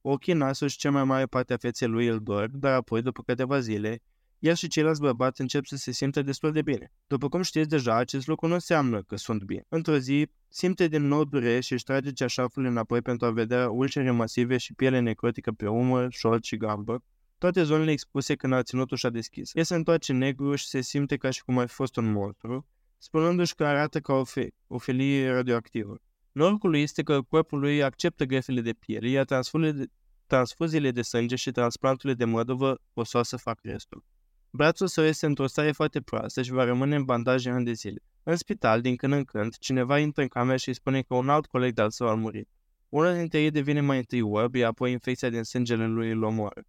Ochii, 0.00 0.32
nasul 0.32 0.68
și 0.68 0.78
cea 0.78 0.90
mai 0.90 1.04
mare 1.04 1.26
parte 1.26 1.52
a 1.52 1.56
feței 1.56 1.88
lui 1.88 2.06
îl 2.06 2.22
dor, 2.22 2.48
dar 2.48 2.72
apoi, 2.72 3.02
după 3.02 3.22
câteva 3.22 3.60
zile, 3.60 4.02
el 4.42 4.54
și 4.54 4.68
ceilalți 4.68 5.00
bărbați 5.00 5.40
încep 5.40 5.64
să 5.64 5.76
se 5.76 5.90
simtă 5.90 6.22
destul 6.22 6.52
de 6.52 6.62
bine. 6.62 6.92
După 7.06 7.28
cum 7.28 7.42
știți 7.42 7.68
deja, 7.68 7.94
acest 7.94 8.26
lucru 8.26 8.46
nu 8.46 8.54
înseamnă 8.54 9.02
că 9.02 9.16
sunt 9.16 9.42
bine. 9.42 9.64
Într-o 9.68 9.98
zi, 9.98 10.28
simte 10.48 10.88
din 10.88 11.06
nou 11.06 11.24
durere 11.24 11.60
și 11.60 11.72
își 11.72 11.84
trage 11.84 12.12
ceașaful 12.12 12.64
înapoi 12.64 13.02
pentru 13.02 13.26
a 13.26 13.30
vedea 13.30 13.70
ulcere 13.70 14.10
masive 14.10 14.56
și 14.56 14.74
piele 14.74 14.98
necrotică 14.98 15.52
pe 15.52 15.68
umăr, 15.68 16.12
șold 16.12 16.42
și 16.42 16.56
gambă, 16.56 17.04
toate 17.38 17.62
zonele 17.62 17.90
expuse 17.90 18.34
când 18.34 18.52
a 18.52 18.62
ținut 18.62 18.90
ușa 18.90 19.10
deschisă. 19.10 19.58
El 19.58 19.64
se 19.64 19.74
întoarce 19.74 20.12
negru 20.12 20.54
și 20.54 20.66
se 20.66 20.80
simte 20.80 21.16
ca 21.16 21.30
și 21.30 21.42
cum 21.42 21.58
ar 21.58 21.68
fi 21.68 21.74
fost 21.74 21.96
un 21.96 22.12
monstru, 22.12 22.66
spunându-și 22.98 23.54
că 23.54 23.64
arată 23.64 24.00
ca 24.00 24.12
o, 24.12 24.24
fe- 24.24 24.52
o 24.66 24.78
felie 24.78 25.30
radioactivă. 25.30 26.00
Norocul 26.32 26.76
este 26.76 27.02
că 27.02 27.22
corpul 27.22 27.58
lui 27.58 27.82
acceptă 27.82 28.24
grefele 28.24 28.60
de 28.60 28.72
piele, 28.72 29.08
iar 29.08 29.26
transfuziile 30.26 30.90
de 30.90 31.02
sânge 31.02 31.36
și 31.36 31.50
transplanturile 31.50 32.14
de 32.14 32.24
măduvă 32.24 32.78
o 32.92 33.04
să 33.04 33.36
fac 33.36 33.58
restul. 33.62 34.04
Brațul 34.54 34.86
său 34.86 35.04
este 35.04 35.26
într-o 35.26 35.46
stare 35.46 35.72
foarte 35.72 36.00
proastă 36.00 36.42
și 36.42 36.52
va 36.52 36.64
rămâne 36.64 36.96
în 36.96 37.04
bandaje 37.04 37.50
ani 37.50 37.64
de 37.64 37.72
zile. 37.72 38.02
În 38.22 38.36
spital, 38.36 38.80
din 38.80 38.96
când 38.96 39.12
în 39.12 39.24
când, 39.24 39.56
cineva 39.56 39.98
intră 39.98 40.22
în 40.22 40.28
cameră 40.28 40.56
și 40.56 40.68
îi 40.68 40.74
spune 40.74 41.02
că 41.02 41.14
un 41.14 41.28
alt 41.28 41.46
coleg 41.46 41.74
de-al 41.74 41.90
său 41.90 42.08
a 42.08 42.14
murit. 42.14 42.48
Unul 42.88 43.14
dintre 43.14 43.40
ei 43.40 43.50
devine 43.50 43.80
mai 43.80 43.96
întâi 43.96 44.20
orb, 44.20 44.54
iar 44.54 44.68
apoi 44.68 44.92
infecția 44.92 45.28
din 45.30 45.42
sângele 45.42 45.86
lui 45.86 46.10
îl 46.10 46.22
omoară. 46.22 46.62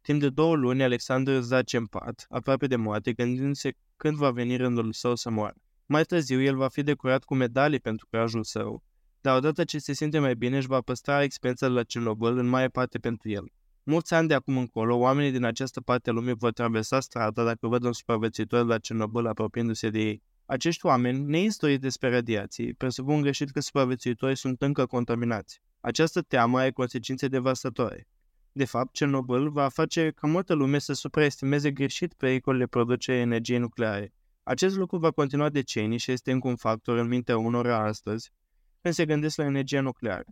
Timp 0.00 0.20
de 0.20 0.28
două 0.28 0.54
luni, 0.54 0.82
Alexander 0.82 1.40
zace 1.40 1.76
în 1.76 1.86
pat, 1.86 2.26
aproape 2.28 2.66
de 2.66 2.76
moarte, 2.76 3.12
gândindu-se 3.12 3.72
când 3.96 4.16
va 4.16 4.30
veni 4.30 4.56
rândul 4.56 4.92
său 4.92 5.14
să 5.14 5.30
moară. 5.30 5.54
Mai 5.86 6.02
târziu, 6.02 6.42
el 6.42 6.56
va 6.56 6.68
fi 6.68 6.82
decorat 6.82 7.24
cu 7.24 7.34
medalii 7.34 7.80
pentru 7.80 8.06
curajul 8.10 8.44
său, 8.44 8.82
dar 9.20 9.36
odată 9.36 9.64
ce 9.64 9.78
se 9.78 9.92
simte 9.92 10.18
mai 10.18 10.34
bine, 10.34 10.56
își 10.56 10.66
va 10.66 10.80
păstra 10.80 11.22
experiența 11.22 11.66
la 11.66 11.82
Cernobâl 11.82 12.38
în 12.38 12.46
mare 12.46 12.68
parte 12.68 12.98
pentru 12.98 13.28
el. 13.28 13.52
Mulți 13.88 14.14
ani 14.14 14.28
de 14.28 14.34
acum 14.34 14.56
încolo, 14.56 14.96
oamenii 14.96 15.30
din 15.30 15.44
această 15.44 15.80
parte 15.80 16.10
a 16.10 16.12
lumii 16.12 16.34
vor 16.34 16.52
traversa 16.52 17.00
strada 17.00 17.44
dacă 17.44 17.68
văd 17.68 17.84
un 17.84 17.92
supraviețuitor 17.92 18.66
la 18.66 18.78
Cernobâl 18.78 19.26
apropiindu-se 19.26 19.90
de 19.90 19.98
ei. 19.98 20.22
Acești 20.46 20.86
oameni, 20.86 21.24
neistoriți 21.24 21.80
despre 21.80 22.10
radiații, 22.10 22.74
presupun 22.74 23.20
greșit 23.20 23.50
că 23.50 23.60
supraviețuitorii 23.60 24.36
sunt 24.36 24.62
încă 24.62 24.86
contaminați. 24.86 25.60
Această 25.80 26.20
teamă 26.22 26.58
are 26.58 26.70
consecințe 26.70 27.28
devastatoare. 27.28 28.08
De 28.52 28.64
fapt, 28.64 28.92
Cernobâl 28.92 29.50
va 29.50 29.68
face 29.68 30.10
ca 30.10 30.26
multă 30.26 30.54
lume 30.54 30.78
să 30.78 30.92
supraestimeze 30.92 31.70
greșit 31.70 32.12
pericolele 32.12 32.66
producerii 32.66 33.20
energiei 33.20 33.58
nucleare. 33.58 34.12
Acest 34.42 34.76
lucru 34.76 34.98
va 34.98 35.10
continua 35.10 35.48
decenii 35.48 35.98
și 35.98 36.12
este 36.12 36.32
încă 36.32 36.48
un 36.48 36.56
factor 36.56 36.98
în 36.98 37.08
mintea 37.08 37.38
unora 37.38 37.84
astăzi 37.84 38.32
când 38.80 38.94
se 38.94 39.04
gândesc 39.04 39.36
la 39.36 39.44
energia 39.44 39.80
nucleară. 39.80 40.24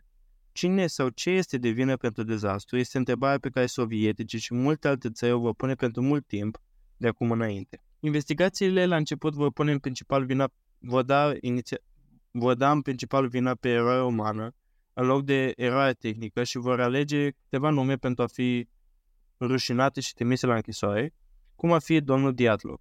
Cine 0.57 0.86
sau 0.86 1.09
ce 1.09 1.30
este 1.30 1.59
de 1.59 1.68
vină 1.68 1.96
pentru 1.96 2.22
dezastru 2.22 2.76
este 2.76 2.98
întrebarea 2.98 3.38
pe 3.38 3.48
care 3.48 3.66
sovietice 3.66 4.38
și 4.38 4.55
multe 4.55 4.88
alte 4.88 5.11
țări 5.11 5.32
o 5.32 5.38
vor 5.38 5.55
pune 5.55 5.74
pentru 5.74 6.02
mult 6.02 6.26
timp 6.26 6.59
de 6.96 7.07
acum 7.07 7.30
înainte. 7.30 7.82
Investigațiile 8.00 8.86
la 8.86 8.96
început 8.96 9.34
vor 9.34 9.52
pune 9.52 9.72
în 9.72 9.78
principal 9.78 10.24
vina, 10.24 10.48
vor 10.78 11.02
da, 11.02 11.32
iniția, 11.40 11.78
vor 12.30 12.55
da 12.55 12.70
în 12.70 12.82
principal 12.82 13.28
vina 13.28 13.55
pe 13.55 13.68
eroare 13.68 14.02
umană 14.02 14.55
în 14.92 15.07
loc 15.07 15.24
de 15.24 15.52
eroare 15.57 15.92
tehnică 15.92 16.44
și 16.44 16.59
vor 16.59 16.80
alege 16.80 17.30
câteva 17.30 17.70
nume 17.70 17.96
pentru 17.96 18.22
a 18.22 18.26
fi 18.26 18.68
rușinate 19.40 20.00
și 20.00 20.14
trimise 20.14 20.46
la 20.46 20.55
închisoare, 20.55 21.14
cum 21.55 21.72
ar 21.72 21.80
fi 21.80 22.00
domnul 22.00 22.34
Diatlov. 22.34 22.80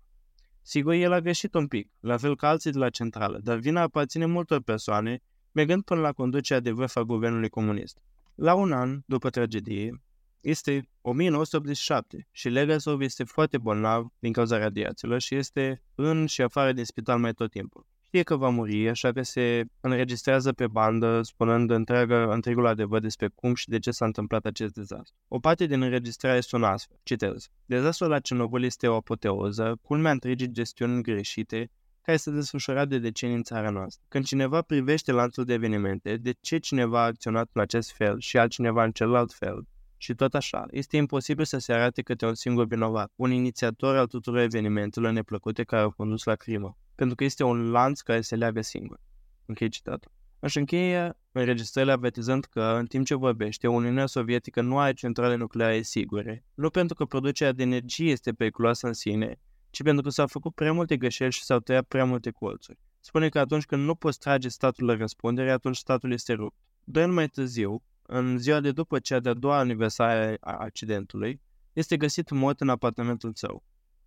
Sigur, 0.62 0.94
el 0.94 1.12
a 1.12 1.20
greșit 1.20 1.54
un 1.54 1.68
pic, 1.68 1.92
la 2.00 2.18
fel 2.18 2.36
ca 2.36 2.48
alții 2.48 2.72
de 2.72 2.78
la 2.78 2.90
centrală, 2.90 3.40
dar 3.44 3.58
vina 3.58 3.82
aparține 3.82 4.26
multor 4.26 4.62
persoane 4.62 5.22
mergând 5.54 5.84
până 5.84 6.02
la 6.02 6.12
conducerea 6.12 6.62
de 6.62 6.72
vârf 6.72 6.96
a 6.96 7.02
guvernului 7.02 7.50
comunist. 7.50 7.98
La 8.36 8.54
un 8.54 8.72
an 8.72 9.02
după 9.06 9.30
tragedie, 9.30 10.02
este 10.42 10.90
1987 11.02 12.28
și 12.32 12.50
Legasov 12.50 13.02
este 13.02 13.24
foarte 13.24 13.58
bolnav 13.58 14.08
din 14.20 14.32
cauza 14.32 14.58
radiațiilor 14.58 15.22
și 15.22 15.36
este 15.36 15.84
în 15.96 16.26
și 16.26 16.42
afară 16.42 16.72
din 16.72 16.84
spital 16.84 17.20
mai 17.20 17.34
tot 17.34 17.52
timpul. 17.52 17.86
Știe 18.06 18.24
că 18.24 18.36
va 18.36 18.50
muri, 18.50 18.90
așa 18.90 19.12
că 19.12 19.22
se 19.22 19.66
înregistrează 19.82 20.54
pe 20.54 20.68
bandă, 20.68 21.22
spunând 21.22 21.70
întreagă, 21.70 22.32
întregul 22.32 22.66
adevăr 22.66 23.00
despre 23.00 23.28
cum 23.36 23.56
și 23.56 23.70
de 23.70 23.80
ce 23.80 23.92
s-a 23.92 24.06
întâmplat 24.06 24.46
acest 24.46 24.74
dezastru. 24.74 25.16
O 25.28 25.40
parte 25.40 25.66
din 25.66 25.82
înregistrare 25.82 26.40
sună 26.40 26.66
astfel, 26.66 27.00
citez. 27.04 27.48
Dezastrul 27.66 28.10
la 28.10 28.20
Cernobâl 28.20 28.64
este 28.64 28.88
o 28.88 28.96
apoteoză, 28.96 29.80
culmea 29.82 30.12
întregii 30.12 30.52
gestiuni 30.52 31.02
greșite 31.02 31.72
care 32.04 32.18
s-a 32.18 32.32
desfășurat 32.32 32.88
de 32.88 32.98
decenii 33.00 33.36
în 33.36 33.44
țara 33.44 33.70
noastră. 33.70 34.06
Când 34.08 34.26
cineva 34.26 34.62
privește 34.62 35.12
lanțul 35.12 35.44
de 35.44 35.54
evenimente, 35.54 36.18
de 36.18 36.34
ce 36.42 36.58
cineva 36.58 37.02
a 37.02 37.06
acționat 37.06 37.50
în 37.54 37.62
acest 37.62 37.92
fel 37.92 38.20
și 38.20 38.38
altcineva 38.38 38.84
în 38.84 38.92
celălalt 38.92 39.34
fel, 39.34 39.68
și 39.98 40.14
tot 40.14 40.34
așa, 40.34 40.66
este 40.72 40.98
imposibil 40.98 41.46
să 41.46 41.58
se 41.58 41.74
arate 41.74 42.02
câte 42.02 42.26
un 42.26 42.34
singur 42.34 42.66
vinovat, 42.66 43.12
un 43.16 43.32
inițiator 43.32 43.96
al 43.96 44.08
tuturor 44.08 44.40
evenimentelor 44.40 45.12
neplăcute 45.12 45.64
care 45.64 45.82
au 45.82 45.92
condus 45.92 46.24
la 46.24 46.36
crimă, 46.36 46.78
pentru 46.96 47.16
că 47.16 47.24
este 47.24 47.44
un 47.44 47.72
lanț 47.72 48.00
care 48.00 48.22
se 48.22 48.36
leagă 48.36 48.62
singur. 48.62 49.00
Închei 49.46 49.70
citatul. 49.70 50.12
Aș 50.40 50.56
încheie 50.56 51.18
înregistrările 51.32 51.92
avertizând 51.92 52.46
că, 52.46 52.76
în 52.80 52.86
timp 52.86 53.06
ce 53.06 53.16
vorbește, 53.16 53.68
Uniunea 53.68 54.06
Sovietică 54.06 54.62
nu 54.62 54.80
are 54.80 54.94
centrale 54.94 55.36
nucleare 55.36 55.82
sigure, 55.82 56.46
nu 56.54 56.70
pentru 56.70 56.96
că 56.96 57.06
producerea 57.06 57.52
de 57.52 57.64
energie 57.64 58.12
este 58.12 58.32
periculoasă 58.32 58.88
în 58.88 58.94
sine, 58.94 59.40
ci 59.74 59.84
pentru 59.84 60.04
că 60.04 60.10
s-au 60.10 60.28
făcut 60.28 60.54
prea 60.54 60.74
multe 60.74 60.98
greșeli 60.98 61.32
și 61.32 61.44
s-au 61.44 61.60
tăiat 61.60 61.86
prea 61.86 62.06
multe 62.06 62.32
colțuri. 62.32 62.80
spune 63.00 63.30
că 63.30 63.40
atunci 63.40 63.66
când 63.66 63.86
nu 63.86 63.96
poți 63.96 64.20
trage 64.20 64.48
statul 64.48 64.86
la 64.86 64.96
răspundere, 64.96 65.52
atunci 65.52 65.76
statul 65.76 66.12
este 66.12 66.34
rupt. 66.34 66.56
Doi 66.84 67.04
ani 67.04 67.14
mai 67.14 67.28
târziu, 67.28 67.84
în 68.02 68.38
ziua 68.38 68.60
de 68.60 68.72
după 68.72 69.00
cea 69.00 69.20
de-a 69.20 69.34
doua 69.34 69.58
aniversare 69.58 70.38
a 70.40 70.58
accidentului, 70.58 71.42
este 71.74 71.98
găsit 71.98 72.30
mort 72.30 72.62
în 72.62 72.70
apartamentul 72.70 73.32
său. 73.34 73.64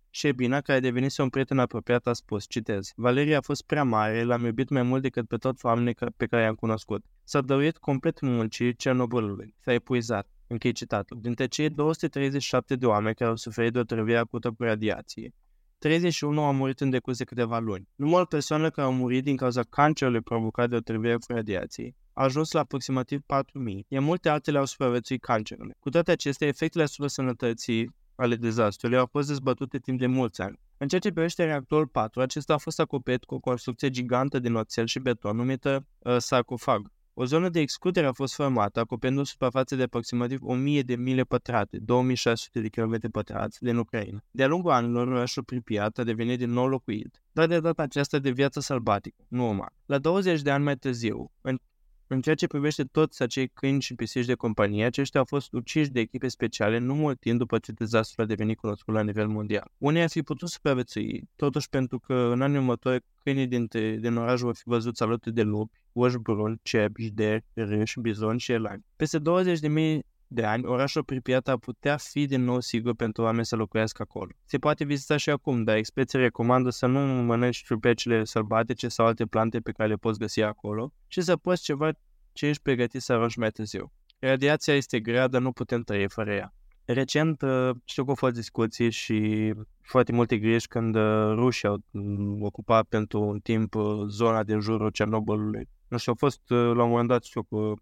Șebina, 0.09 0.61
care 0.61 0.79
devenise 0.79 1.21
un 1.21 1.29
prieten 1.29 1.59
apropiat, 1.59 2.07
a 2.07 2.13
spus, 2.13 2.45
citez, 2.47 2.91
Valeria 2.95 3.37
a 3.37 3.41
fost 3.41 3.63
prea 3.65 3.83
mare, 3.83 4.23
l-am 4.23 4.45
iubit 4.45 4.69
mai 4.69 4.83
mult 4.83 5.01
decât 5.01 5.27
pe 5.27 5.37
tot 5.37 5.63
oamenii 5.63 5.95
pe 6.17 6.25
care 6.25 6.43
i-am 6.43 6.55
cunoscut. 6.55 7.05
S-a 7.23 7.41
dăruit 7.41 7.77
complet 7.77 8.21
muncii 8.21 8.75
Cernobâlului. 8.75 9.55
S-a 9.59 9.73
epuizat. 9.73 10.27
Închei 10.47 10.71
citatul. 10.71 11.21
Dintre 11.21 11.47
cei 11.47 11.69
237 11.69 12.75
de 12.75 12.85
oameni 12.85 13.15
care 13.15 13.29
au 13.29 13.35
suferit 13.35 13.73
de 13.73 13.79
o 13.79 13.83
trăvire 13.83 14.17
acută 14.17 14.49
cu 14.51 14.63
radiație, 14.63 15.33
31 15.77 16.43
au 16.43 16.53
murit 16.53 16.79
în 16.79 16.89
decurs 16.89 17.17
de 17.17 17.23
câteva 17.23 17.59
luni. 17.59 17.87
Numărul 17.95 18.25
persoanelor 18.25 18.71
care 18.71 18.87
au 18.87 18.93
murit 18.93 19.23
din 19.23 19.35
cauza 19.35 19.63
cancerului 19.63 20.21
provocat 20.21 20.69
de 20.69 20.75
o 20.75 20.79
trăvire 20.79 21.13
cu 21.13 21.25
radiație 21.27 21.95
a 22.17 22.23
ajuns 22.23 22.51
la 22.51 22.59
aproximativ 22.59 23.19
4.000, 23.19 23.23
iar 23.87 24.03
multe 24.03 24.29
altele 24.29 24.57
au 24.57 24.65
supraviețuit 24.65 25.21
cancerului. 25.21 25.75
Cu 25.79 25.89
toate 25.89 26.11
acestea, 26.11 26.47
efectele 26.47 26.83
asupra 26.83 27.07
sănătății 27.07 27.95
ale 28.15 28.35
dezastrului 28.35 28.97
au 28.97 29.05
fost 29.05 29.27
dezbătute 29.27 29.77
timp 29.79 29.99
de 29.99 30.07
mulți 30.07 30.41
ani. 30.41 30.59
În 30.77 30.87
ceea 30.87 31.01
ce 31.01 31.11
privește 31.11 31.43
reactorul 31.43 31.87
4, 31.87 32.21
acesta 32.21 32.53
a 32.53 32.57
fost 32.57 32.79
acoperit 32.79 33.23
cu 33.23 33.35
o 33.35 33.39
construcție 33.39 33.89
gigantă 33.89 34.39
din 34.39 34.55
oțel 34.55 34.85
și 34.85 34.99
beton 34.99 35.35
numită 35.35 35.87
uh, 35.99 36.17
sarcofag. 36.17 36.91
O 37.19 37.25
zonă 37.25 37.49
de 37.49 37.59
excludere 37.59 38.07
a 38.07 38.11
fost 38.11 38.33
formată, 38.33 38.79
acoperind 38.79 39.19
o 39.19 39.23
suprafață 39.23 39.75
de 39.75 39.83
aproximativ 39.83 40.39
1000 40.43 40.81
de 40.81 40.95
mile 40.95 41.23
pătrate, 41.23 41.77
2600 41.79 42.61
de 42.61 42.67
km 42.67 43.11
pătrați, 43.11 43.63
din 43.63 43.77
Ucraina. 43.77 44.23
De-a 44.31 44.47
lungul 44.47 44.71
anilor, 44.71 45.07
orașul 45.07 45.43
Pripyat 45.43 45.97
a 45.97 46.03
devenit 46.03 46.37
din 46.37 46.49
nou 46.49 46.67
locuit, 46.67 47.21
dar 47.31 47.47
de 47.47 47.59
data 47.59 47.81
aceasta 47.81 48.19
de 48.19 48.29
viață 48.29 48.59
sălbatică, 48.59 49.25
nu 49.27 49.43
umană. 49.49 49.73
La 49.85 49.97
20 49.97 50.41
de 50.41 50.51
ani 50.51 50.63
mai 50.63 50.75
târziu, 50.75 51.31
în 51.41 51.59
în 52.07 52.21
ceea 52.21 52.35
ce 52.35 52.47
privește 52.47 52.83
toți 52.83 53.21
acei 53.23 53.47
câini 53.47 53.81
și 53.81 53.95
pisici 53.95 54.25
de 54.25 54.33
companie, 54.33 54.85
aceștia 54.85 55.19
au 55.19 55.25
fost 55.25 55.53
uciși 55.53 55.89
de 55.89 55.99
echipe 55.99 56.27
speciale 56.27 56.77
nu 56.77 56.95
mult 56.95 57.19
timp 57.19 57.37
după 57.37 57.57
ce 57.57 57.71
dezastrul 57.71 58.23
a 58.23 58.27
devenit 58.27 58.57
cunoscut 58.57 58.93
la 58.93 59.03
nivel 59.03 59.27
mondial. 59.27 59.71
Unii 59.77 60.01
ar 60.01 60.09
fi 60.09 60.21
putut 60.21 60.49
supraviețui, 60.49 61.29
totuși 61.35 61.69
pentru 61.69 61.99
că 61.99 62.13
în 62.13 62.41
anii 62.41 62.57
următori 62.57 63.03
câinii 63.23 63.47
din, 63.47 63.67
din 63.99 64.15
oraș 64.15 64.39
vor 64.39 64.55
fi 64.55 64.61
văzuți 64.65 65.03
alături 65.03 65.35
de 65.35 65.41
lupi, 65.41 65.79
oși 65.93 66.17
bruni, 66.17 66.59
cepi, 66.63 67.03
jderi, 67.03 67.45
râși, 67.53 67.99
bizoni 67.99 68.39
și 68.39 68.51
elani. 68.51 68.85
Peste 68.95 69.19
20.000 69.19 69.99
de 70.27 70.45
ani, 70.45 70.65
orașul 70.65 71.03
Pripyat 71.03 71.47
ar 71.47 71.57
putea 71.57 71.97
fi 71.97 72.25
din 72.25 72.43
nou 72.43 72.59
sigur 72.59 72.95
pentru 72.95 73.23
oameni 73.23 73.45
să 73.45 73.55
locuiască 73.55 74.01
acolo. 74.01 74.31
Se 74.45 74.57
poate 74.57 74.83
vizita 74.83 75.17
și 75.17 75.29
acum, 75.29 75.63
dar 75.63 75.75
experții 75.75 76.19
recomandă 76.19 76.69
să 76.69 76.85
nu 76.85 76.99
mănânci 76.99 77.63
ciupecile 77.63 78.23
sălbatice 78.23 78.87
sau 78.87 79.05
alte 79.05 79.25
plante 79.25 79.59
pe 79.59 79.71
care 79.71 79.89
le 79.89 79.95
poți 79.95 80.19
găsi 80.19 80.41
acolo 80.41 80.93
și 81.07 81.21
să 81.21 81.35
poți 81.35 81.63
ceva 81.63 81.91
ce 82.33 82.45
ești 82.45 82.61
pregătit 82.61 83.01
să 83.01 83.13
arunci 83.13 83.35
mai 83.35 83.49
târziu. 83.49 83.91
Radiația 84.19 84.73
este 84.73 84.99
grea, 84.99 85.27
dar 85.27 85.41
nu 85.41 85.51
putem 85.51 85.81
trăi 85.81 86.09
fără 86.09 86.33
ea. 86.33 86.53
Recent 86.85 87.41
uh, 87.41 87.69
știu 87.85 88.03
că 88.03 88.09
au 88.09 88.15
fost 88.15 88.33
discuții 88.33 88.91
și 88.91 89.53
foarte 89.81 90.11
multe 90.11 90.37
griji 90.37 90.67
când 90.67 90.95
uh, 90.95 91.31
rușii 91.33 91.67
au 91.67 91.77
mm, 91.91 92.41
ocupat 92.43 92.85
pentru 92.85 93.21
un 93.21 93.39
timp 93.39 93.75
uh, 93.75 94.05
zona 94.07 94.43
din 94.43 94.59
jurul 94.59 94.89
Cernobâlului. 94.89 95.69
Nu 95.87 95.97
știu, 95.97 96.11
au 96.11 96.17
fost 96.29 96.41
la 96.47 96.83
un 96.83 96.89
moment 96.89 97.07
dat 97.07 97.23
știu, 97.23 97.43
cu 97.43 97.73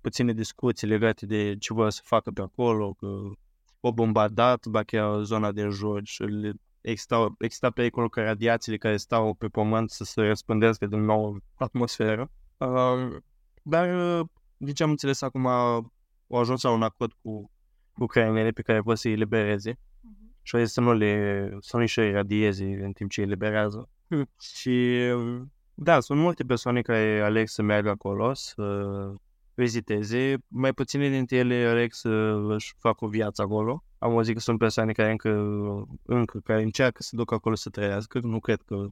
puține 0.00 0.32
discuții 0.32 0.86
legate 0.86 1.26
de 1.26 1.56
ce 1.56 1.72
vor 1.72 1.90
să 1.90 2.00
facă 2.04 2.30
pe 2.30 2.40
acolo, 2.40 2.92
că 2.92 3.06
o 3.80 3.92
bombardat, 3.92 4.66
ba 4.66 4.82
chiar 4.82 5.22
zona 5.22 5.52
din 5.52 5.70
jur 5.70 6.00
și 6.04 6.24
exista, 6.80 7.34
exista 7.38 7.70
pericolul 7.70 8.08
ca 8.08 8.22
radiațiile 8.22 8.76
care 8.76 8.96
stau 8.96 9.34
pe 9.34 9.46
pământ 9.46 9.90
să 9.90 10.04
se 10.04 10.20
răspândească 10.20 10.86
din 10.86 11.00
nou 11.00 11.32
în 11.32 11.40
atmosferă. 11.54 12.30
Uh, 12.56 13.16
dar, 13.62 13.88
din 14.56 14.74
ce 14.74 14.82
am 14.82 14.90
înțeles 14.90 15.22
acum, 15.22 15.46
au 15.46 15.92
ajuns 16.28 16.62
la 16.62 16.70
un 16.70 16.82
acord 16.82 17.12
cu 17.22 17.50
ucrainele 17.98 18.50
pe 18.50 18.62
care 18.62 18.80
pot 18.80 18.98
să-i 18.98 19.14
libereze 19.14 19.72
uh-huh. 19.72 20.42
și 20.42 20.66
să 20.66 20.80
nu 20.80 20.92
le, 20.92 21.56
să 21.60 21.76
nu 21.76 21.86
și 21.86 22.00
radieze 22.00 22.64
în 22.64 22.92
timp 22.92 23.10
ce 23.10 23.20
îi 23.20 23.28
liberează. 23.28 23.88
Hmm. 24.08 24.30
Și, 24.58 24.98
da, 25.74 26.00
sunt 26.00 26.20
multe 26.20 26.44
persoane 26.44 26.82
care 26.82 27.20
aleg 27.20 27.48
să 27.48 27.62
meargă 27.62 27.88
acolo, 27.88 28.34
să 28.34 29.12
viziteze. 29.62 30.36
Mai 30.48 30.72
puține 30.72 31.08
dintre 31.08 31.36
ele 31.36 31.54
aleg 31.54 31.92
să 31.92 32.08
își 32.48 32.74
facă 32.78 33.04
o 33.04 33.08
viață 33.08 33.42
acolo. 33.42 33.84
Am 33.98 34.10
auzit 34.10 34.34
că 34.34 34.40
sunt 34.40 34.58
persoane 34.58 34.92
care 34.92 35.10
încă, 35.10 35.28
încă 36.02 36.38
care 36.44 36.62
încearcă 36.62 37.02
să 37.02 37.16
ducă 37.16 37.34
acolo 37.34 37.54
să 37.54 37.70
trăiască. 37.70 38.18
Nu 38.22 38.40
cred 38.40 38.60
că 38.62 38.86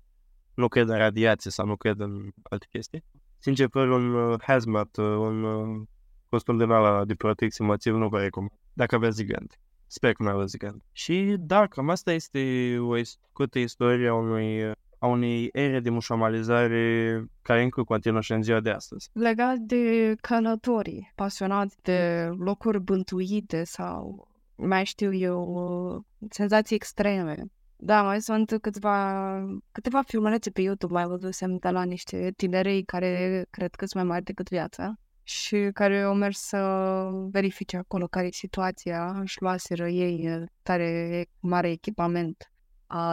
nu 0.54 0.68
cred 0.68 0.88
în 0.88 0.96
radiație 0.96 1.50
sau 1.50 1.66
nu 1.66 1.76
cred 1.76 2.00
în 2.00 2.30
alte 2.42 2.66
chestii. 2.70 3.04
Sincer, 3.38 3.68
fără 3.70 3.94
un 3.94 4.14
uh, 4.14 4.40
hazmat, 4.42 4.96
uh, 4.96 5.04
un 5.04 5.42
uh, 5.42 5.86
costum 6.28 6.56
de 6.56 6.64
ala 6.64 7.04
de 7.04 7.14
protecție 7.14 7.64
masiv, 7.64 7.94
nu 7.94 8.08
vă 8.08 8.20
recomand. 8.20 8.52
Dacă 8.72 8.94
aveți 8.94 9.16
gigant. 9.16 9.60
Sper 9.86 10.12
că 10.12 10.22
nu 10.22 10.28
aveți 10.28 10.50
gigant. 10.50 10.82
Și 10.92 11.36
da, 11.38 11.66
cam 11.66 11.88
asta 11.90 12.12
este 12.12 12.76
o 12.80 13.02
scurtă 13.02 13.58
istorie 13.58 14.08
a 14.08 14.14
unui 14.14 14.72
a 15.06 15.08
unei 15.08 15.48
ere 15.52 15.80
de 15.80 15.90
mușamalizare 15.90 17.24
care 17.42 17.62
încă 17.62 17.82
continuă 17.82 18.20
și 18.20 18.32
în 18.32 18.42
ziua 18.42 18.60
de 18.60 18.70
astăzi. 18.70 19.10
Legat 19.12 19.56
de 19.56 20.14
călătorii 20.20 21.12
pasionați 21.14 21.76
de 21.82 22.30
locuri 22.38 22.80
bântuite 22.80 23.64
sau 23.64 24.28
mai 24.54 24.84
știu 24.84 25.14
eu, 25.14 26.04
senzații 26.30 26.76
extreme. 26.76 27.36
Da, 27.76 28.02
mai 28.02 28.20
sunt 28.20 28.58
câteva, 28.60 29.58
câteva 29.72 30.02
filmulețe 30.02 30.50
pe 30.50 30.60
YouTube, 30.60 30.92
mai 30.92 31.04
văzusem 31.04 31.56
de 31.56 31.68
la 31.68 31.82
niște 31.82 32.32
tinerei 32.36 32.82
care 32.82 33.44
cred 33.50 33.74
că 33.74 33.86
sunt 33.86 34.02
mai 34.02 34.12
mari 34.12 34.24
decât 34.24 34.48
viața 34.48 34.94
și 35.22 35.70
care 35.72 36.00
au 36.02 36.14
mers 36.14 36.38
să 36.38 37.10
verifice 37.30 37.76
acolo 37.76 38.06
care 38.06 38.26
e 38.26 38.30
situația, 38.32 39.18
își 39.20 39.42
luaseră 39.42 39.88
ei 39.88 40.44
tare 40.62 41.26
mare 41.40 41.70
echipament 41.70 42.50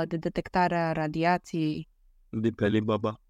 de 0.07 0.17
detectare 0.17 0.78
a 0.78 0.91
radiației. 0.91 1.89
De 2.30 2.49
pe 2.49 2.65
Alibaba. 2.65 3.21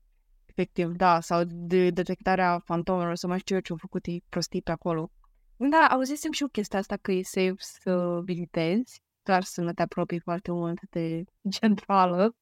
Efectiv, 0.46 0.88
da, 0.88 1.20
sau 1.20 1.44
de 1.46 1.90
detectarea 1.90 2.62
fantomelor, 2.66 3.16
să 3.16 3.28
mai 3.28 3.40
știu 3.40 3.56
eu 3.56 3.62
ce 3.62 3.72
au 3.72 3.78
făcut 3.78 4.06
ei 4.06 4.24
prostii 4.30 4.62
pe 4.62 4.72
acolo. 4.72 5.12
Da, 5.56 5.88
auzisem 5.92 6.32
și 6.32 6.42
eu 6.42 6.48
chestia 6.48 6.80
asta 6.80 6.98
că 7.02 7.12
e 7.12 7.24
safe 7.24 7.56
să 7.58 8.20
vizitezi, 8.24 9.02
doar 9.24 9.44
să 9.44 9.62
nu 9.62 9.74
te 9.74 9.82
apropii 9.82 10.20
foarte 10.20 10.52
mult 10.52 10.80
de 10.90 11.24
centrală. 11.60 12.36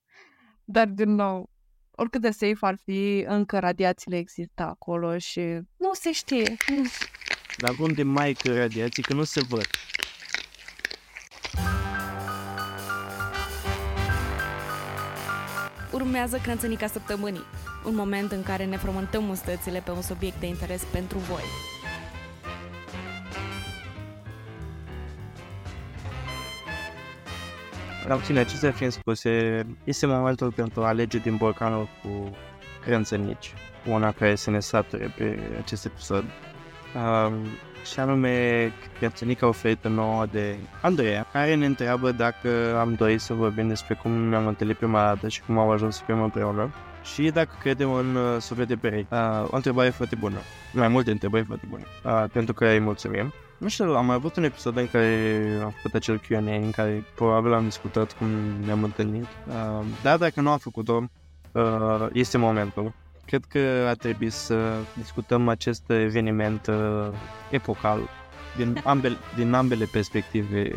Dar, 0.64 0.88
din 0.88 1.16
nou, 1.16 1.50
oricât 1.92 2.22
de 2.22 2.32
safe 2.32 2.58
ar 2.60 2.76
fi, 2.84 3.26
încă 3.28 3.60
radiațiile 3.60 4.18
există 4.18 4.64
acolo 4.64 5.18
și 5.18 5.42
nu 5.78 5.94
se 5.94 6.12
știe. 6.12 6.56
Dar 7.58 7.76
unde 7.80 8.04
mai 8.04 8.34
că 8.34 8.58
radiații, 8.58 9.04
că 9.04 9.14
nu 9.14 9.24
se 9.24 9.42
văd. 9.50 9.66
Urmează 15.92 16.38
Crânțănica 16.38 16.88
Săptămânii, 16.88 17.44
un 17.86 17.96
moment 17.96 18.32
în 18.32 18.44
care 18.44 18.66
ne 18.66 18.78
frământăm 18.78 19.24
mustățile 19.24 19.82
pe 19.86 19.92
un 19.92 20.02
subiect 20.02 20.40
de 20.40 20.46
interes 20.48 20.84
pentru 20.84 21.18
voi. 21.18 21.44
Dar 28.08 28.18
puțin 28.18 28.38
acestea 28.38 28.72
fiind 28.72 28.92
spuse, 28.92 29.66
este 29.84 30.06
momentul 30.06 30.52
pentru 30.52 30.84
a 30.84 30.88
alege 30.88 31.18
din 31.18 31.36
borcanul 31.36 31.90
cu 32.04 32.36
crânțănici, 32.82 33.54
una 33.88 34.12
care 34.12 34.36
să 34.36 34.50
ne 34.50 34.60
sature 34.60 35.14
pe 35.18 35.40
acest 35.60 35.86
episod. 35.86 36.24
Um, 36.96 37.34
și 37.84 38.00
anume 38.00 38.74
crânțănica 38.98 39.48
oferită 39.48 39.88
nouă 39.88 40.26
de 40.32 40.56
Andreea, 40.82 41.28
care 41.32 41.56
ne 41.56 41.66
întreabă 41.66 42.12
dacă 42.12 42.78
am 42.80 42.94
dorit 42.94 43.22
să 43.22 43.34
vorbim 43.34 43.68
despre 43.68 43.94
cum 43.94 44.12
ne-am 44.12 44.48
întâlnit 44.48 44.78
prima 44.78 45.04
dată 45.04 45.28
și 45.28 45.42
cum 45.42 45.58
am 45.58 45.70
ajuns 45.70 45.96
să 45.96 46.04
fim 46.06 46.22
împreună 46.22 46.70
și 47.04 47.30
dacă 47.30 47.50
credem 47.60 47.94
în 47.94 48.16
uh, 48.16 48.38
suflet 48.40 48.68
de 48.68 48.76
perechi. 48.76 49.14
Uh, 49.14 49.44
o 49.50 49.56
întrebare 49.56 49.90
foarte 49.90 50.16
bună. 50.16 50.38
Mai 50.74 50.88
multe 50.88 51.12
întrebări 51.12 51.46
foarte 51.46 51.66
bune. 51.70 51.86
Uh, 52.04 52.24
pentru 52.32 52.54
că 52.54 52.66
îi 52.66 52.80
mulțumim. 52.80 53.34
Nu 53.58 53.68
știu, 53.68 53.96
am 53.96 54.06
mai 54.06 54.16
avut 54.16 54.36
un 54.36 54.44
episod 54.44 54.78
în 54.78 54.88
care 54.88 55.40
am 55.64 55.70
făcut 55.70 55.94
acel 55.94 56.20
Q&A 56.20 56.56
în 56.56 56.72
care 56.72 57.04
probabil 57.16 57.54
am 57.54 57.64
discutat 57.64 58.18
cum 58.18 58.28
ne-am 58.66 58.84
întâlnit. 58.84 59.28
Uh, 59.48 59.86
dar 60.04 60.18
dacă 60.18 60.42
nu 60.42 60.50
am 60.50 60.58
făcut-o, 60.58 61.04
uh, 61.52 62.08
este 62.14 62.38
momentul. 62.38 62.94
Cred 63.32 63.46
că 63.46 63.86
ar 63.88 63.96
trebui 63.96 64.30
să 64.30 64.76
discutăm 64.98 65.48
acest 65.48 65.90
eveniment 65.90 66.68
uh, 66.68 67.08
epocal 67.50 68.10
din 68.58 68.82
ambele, 68.84 69.18
din 69.36 69.54
ambele 69.54 69.86
perspective 69.86 70.72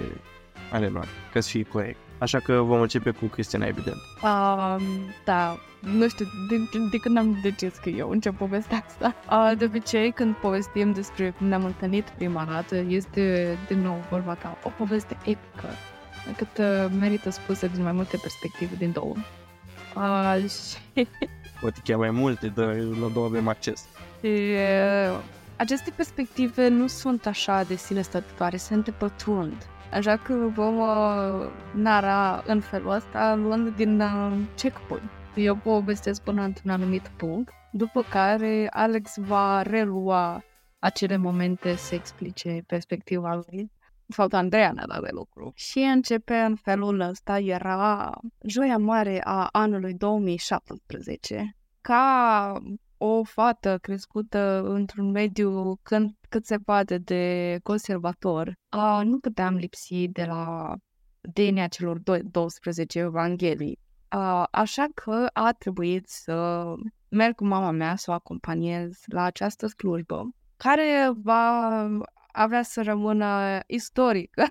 ale 0.71 0.89
noastre, 0.89 1.15
ca 1.33 1.41
să 1.41 1.49
fie 1.49 1.63
corect. 1.63 1.97
Așa 2.19 2.39
că 2.39 2.53
vom 2.53 2.81
începe 2.81 3.11
cu 3.11 3.25
Cristina, 3.27 3.67
evident. 3.67 3.97
Um, 4.23 4.83
da, 5.25 5.59
nu 5.81 6.09
știu, 6.09 6.25
de, 6.49 6.57
de, 6.57 6.79
de 6.91 6.97
când 6.97 7.19
am 7.19 7.39
decis 7.43 7.75
că 7.77 7.89
eu 7.89 8.11
încep 8.11 8.37
povestea 8.37 8.85
asta. 8.87 9.15
Uh, 9.31 9.59
de 9.59 9.65
obicei, 9.65 10.13
când 10.13 10.35
povestim 10.35 10.93
despre 10.93 11.31
cum 11.31 11.47
ne-am 11.47 11.65
întâlnit 11.65 12.09
prima 12.09 12.45
dată, 12.45 12.77
este 12.77 13.57
din 13.69 13.81
nou 13.81 14.05
vorba 14.11 14.35
ca 14.35 14.59
o 14.63 14.69
poveste 14.69 15.17
epică, 15.21 15.69
încât 16.27 16.59
uh, 16.59 16.87
merită 17.01 17.31
spusă 17.31 17.67
din 17.67 17.83
mai 17.83 17.93
multe 17.93 18.17
perspective 18.17 18.75
din 18.79 18.93
două. 18.93 19.15
Uh, 19.97 20.45
și 20.95 21.07
poate 21.65 21.81
chiar 21.85 21.99
mai 21.99 22.11
multe, 22.11 22.47
dar 22.47 22.75
la 22.75 23.09
două 23.09 23.27
avem 23.27 23.49
acces. 23.49 23.89
Și, 24.21 24.55
aceste 25.57 25.93
perspective 25.97 26.69
nu 26.69 26.87
sunt 26.87 27.27
așa 27.27 27.63
de 27.63 27.75
sine 27.75 28.03
stătătoare, 28.03 28.57
se 28.57 28.83
pătrund. 28.99 29.67
Așa 29.93 30.17
că 30.17 30.35
vom 30.55 30.79
uh, 30.79 31.51
nara 31.75 32.43
în 32.47 32.61
felul 32.61 32.91
ăsta 32.91 33.35
luând 33.35 33.77
din 33.77 34.01
uh, 34.01 34.33
checkpoint. 34.57 35.11
Eu 35.35 35.57
povestesc 35.57 36.23
până 36.23 36.43
într-un 36.43 36.71
anumit 36.71 37.11
punct, 37.17 37.53
după 37.73 38.03
care 38.11 38.67
Alex 38.71 39.17
va 39.17 39.63
relua 39.63 40.45
acele 40.79 41.17
momente 41.17 41.77
să 41.77 41.95
explice 41.95 42.65
perspectiva 42.67 43.43
lui. 43.47 43.71
De 44.07 44.15
fapt, 44.15 44.33
Andreea 44.33 44.73
ne-a 44.73 44.87
dat 44.87 45.03
de 45.03 45.09
lucru. 45.11 45.53
Și 45.55 45.79
începe 45.79 46.35
în 46.35 46.55
felul 46.55 47.01
ăsta, 47.01 47.39
era 47.39 48.11
joia 48.47 48.79
mare 48.79 49.21
a 49.25 49.49
anului 49.53 49.95
2017. 49.95 51.57
Ca 51.81 52.63
o 52.97 53.25
fată 53.25 53.79
crescută 53.79 54.63
într-un 54.65 55.11
mediu 55.11 55.77
când, 55.83 56.11
cât 56.29 56.47
se 56.47 56.57
poate 56.57 56.99
de 56.99 57.59
conservator, 57.63 58.55
a, 58.69 59.03
nu 59.03 59.19
puteam 59.19 59.55
lipsi 59.55 60.09
de 60.09 60.25
la 60.25 60.75
DNA 61.21 61.67
celor 61.67 61.99
12 62.23 62.99
evanghelii. 62.99 63.79
A, 64.09 64.49
așa 64.51 64.87
că 64.95 65.27
a 65.33 65.53
trebuit 65.59 66.09
să 66.09 66.65
merg 67.09 67.35
cu 67.35 67.47
mama 67.47 67.71
mea 67.71 67.97
să 67.97 68.11
o 68.11 68.15
acompaniez 68.15 68.99
la 69.07 69.23
această 69.23 69.67
slujbă, 69.67 70.29
care 70.57 71.11
va 71.23 71.89
avea 72.35 72.63
să 72.63 72.83
rămână 72.83 73.61
istorică 73.67 74.47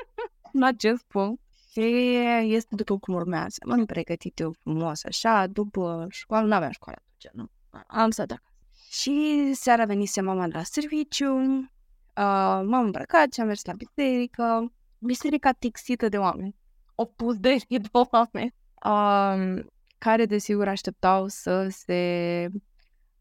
în 0.52 0.62
acest 0.62 1.04
punct. 1.06 1.40
Și 1.70 2.16
este 2.42 2.74
după 2.74 2.98
cum 2.98 3.14
urmează. 3.14 3.56
M-am 3.66 3.84
pregătit 3.84 4.38
eu 4.38 4.54
frumos 4.62 5.04
așa, 5.04 5.46
după 5.46 6.06
școală, 6.10 6.46
nu 6.46 6.54
aveam 6.54 6.70
școală 6.70 6.98
atunci, 7.02 7.34
nu? 7.34 7.50
am 7.86 8.10
stat 8.10 8.30
acasă. 8.30 8.50
Și 8.90 9.50
seara 9.54 9.84
venise 9.84 10.20
mama 10.20 10.46
la 10.46 10.62
serviciu, 10.62 11.34
uh, 11.36 12.62
m-am 12.64 12.84
îmbrăcat 12.84 13.32
și 13.32 13.40
am 13.40 13.46
mers 13.46 13.64
la 13.64 13.72
biserică. 13.72 14.72
Biserica 14.98 15.52
tixită 15.52 16.08
de 16.08 16.18
oameni. 16.18 16.56
O 16.94 17.04
pus 17.04 17.36
de 17.36 17.56
de 17.68 17.88
oameni. 17.90 18.54
Uh, 18.84 19.64
care 19.98 20.26
desigur 20.26 20.68
așteptau 20.68 21.28
să 21.28 21.68
se 21.68 22.48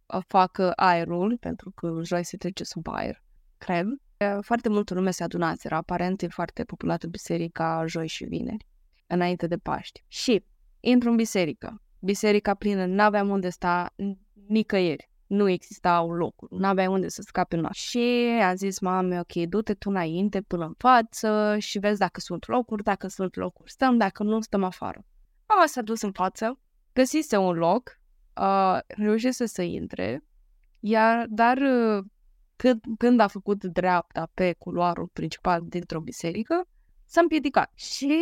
uh, 0.05 0.21
facă 0.27 0.71
aerul, 0.75 1.37
pentru 1.37 1.71
că 1.71 1.99
joi 2.03 2.23
se 2.23 2.37
trece 2.37 2.63
sub 2.63 2.87
aer, 2.87 3.23
cred. 3.57 3.87
Foarte 4.41 4.69
multă 4.69 4.93
lume 4.93 5.11
se 5.11 5.23
adunaseră, 5.23 5.75
aparent 5.75 6.21
e 6.21 6.27
foarte 6.27 6.63
populată 6.63 7.07
biserica 7.07 7.83
joi 7.87 8.07
și 8.07 8.25
vineri, 8.25 8.67
înainte 9.07 9.47
de 9.47 9.57
Paști. 9.57 10.03
Și 10.07 10.43
intru 10.79 11.09
în 11.09 11.15
biserică, 11.15 11.81
biserica 11.99 12.53
plină, 12.53 12.85
n-aveam 12.85 13.29
unde 13.29 13.49
sta, 13.49 13.93
nicăieri. 14.47 15.09
Nu 15.27 15.49
existau 15.49 16.11
locuri, 16.11 16.55
nu 16.55 16.67
aveai 16.67 16.87
unde 16.87 17.09
să 17.09 17.21
scapi 17.21 17.55
în 17.55 17.67
Și 17.71 18.37
a 18.41 18.53
zis 18.53 18.79
mame, 18.79 19.19
ok, 19.19 19.33
du-te 19.33 19.73
tu 19.73 19.89
înainte 19.89 20.41
până 20.41 20.65
în 20.65 20.73
față 20.77 21.55
și 21.59 21.79
vezi 21.79 21.99
dacă 21.99 22.19
sunt 22.19 22.47
locuri, 22.47 22.83
dacă 22.83 23.07
sunt 23.07 23.35
locuri 23.35 23.71
stăm, 23.71 23.97
dacă 23.97 24.23
nu 24.23 24.41
stăm 24.41 24.63
afară. 24.63 25.05
Mama 25.47 25.65
s-a 25.65 25.81
dus 25.81 26.01
în 26.01 26.11
față, 26.11 26.59
găsise 26.93 27.37
un 27.37 27.53
loc, 27.53 27.99
uh, 28.41 28.79
reușise 28.87 29.45
să 29.45 29.61
intre, 29.61 30.23
iar, 30.79 31.25
dar 31.29 31.57
uh, 31.57 32.03
când, 32.55 32.81
când 32.97 33.19
a 33.19 33.27
făcut 33.27 33.63
dreapta 33.63 34.29
pe 34.33 34.53
culoarul 34.53 35.07
principal 35.13 35.61
dintr-o 35.67 35.99
biserică, 35.99 36.67
s-a 37.05 37.21
împiedicat. 37.21 37.71
Și 37.75 38.17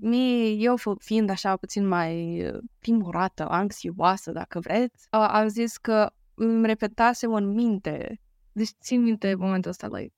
mie, 0.00 0.50
eu 0.50 0.76
fiind 0.98 1.30
așa 1.30 1.56
puțin 1.56 1.86
mai 1.86 2.46
uh, 2.46 2.58
timorată, 2.78 3.48
anxioasă, 3.48 4.32
dacă 4.32 4.60
vreți, 4.60 5.06
am 5.10 5.48
zis 5.48 5.76
că 5.76 6.10
îmi 6.34 6.66
repetasem 6.66 7.34
în 7.34 7.48
minte. 7.48 8.20
Deci 8.52 8.70
țin 8.80 9.02
minte 9.02 9.34
momentul 9.34 9.70
ăsta, 9.70 9.86
like, 9.86 10.14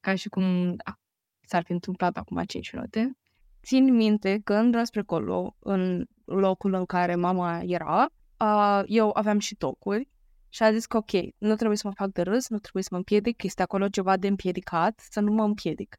ca 0.00 0.14
și 0.14 0.28
cum 0.28 0.74
a, 0.84 0.98
s-ar 1.40 1.62
fi 1.64 1.72
întâmplat 1.72 2.16
acum 2.16 2.42
5 2.46 2.72
minute. 2.72 3.16
Țin 3.62 3.94
minte 3.94 4.40
că 4.44 4.54
în 4.54 4.84
spre 4.84 5.00
acolo, 5.00 5.56
în 5.58 6.04
locul 6.24 6.74
în 6.74 6.84
care 6.84 7.14
mama 7.14 7.60
era, 7.62 8.08
uh, 8.40 8.82
eu 8.86 9.10
aveam 9.14 9.38
și 9.38 9.54
tocuri 9.54 10.08
și 10.54 10.62
a 10.62 10.72
zis 10.72 10.86
că 10.86 10.96
ok, 10.96 11.10
nu 11.38 11.54
trebuie 11.54 11.76
să 11.76 11.86
mă 11.86 11.92
fac 11.96 12.12
de 12.12 12.22
râs, 12.22 12.48
nu 12.48 12.58
trebuie 12.58 12.82
să 12.82 12.88
mă 12.92 12.96
împiedic, 12.96 13.42
este 13.42 13.62
acolo 13.62 13.88
ceva 13.88 14.16
de 14.16 14.26
împiedicat, 14.26 15.06
să 15.10 15.20
nu 15.20 15.32
mă 15.32 15.42
împiedic. 15.42 15.96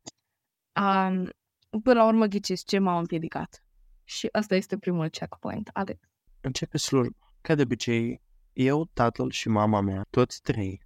Um, 0.82 1.30
până 1.82 2.00
la 2.00 2.08
urmă 2.08 2.26
ghiciți 2.26 2.66
ce 2.66 2.80
m-au 2.80 2.98
împiedicat. 2.98 3.64
Și 4.04 4.30
asta 4.32 4.56
este 4.56 4.78
primul 4.78 5.10
checkpoint. 5.10 5.70
Alex. 5.74 6.00
Începe 6.42 6.78
slujba. 6.78 7.34
Ca 7.42 7.56
de 7.56 7.62
obicei, 7.62 8.22
eu, 8.54 8.90
tatăl 8.94 9.32
și 9.32 9.50
mama 9.50 9.82
mea, 9.82 10.06
toți 10.10 10.42
trei, 10.42 10.82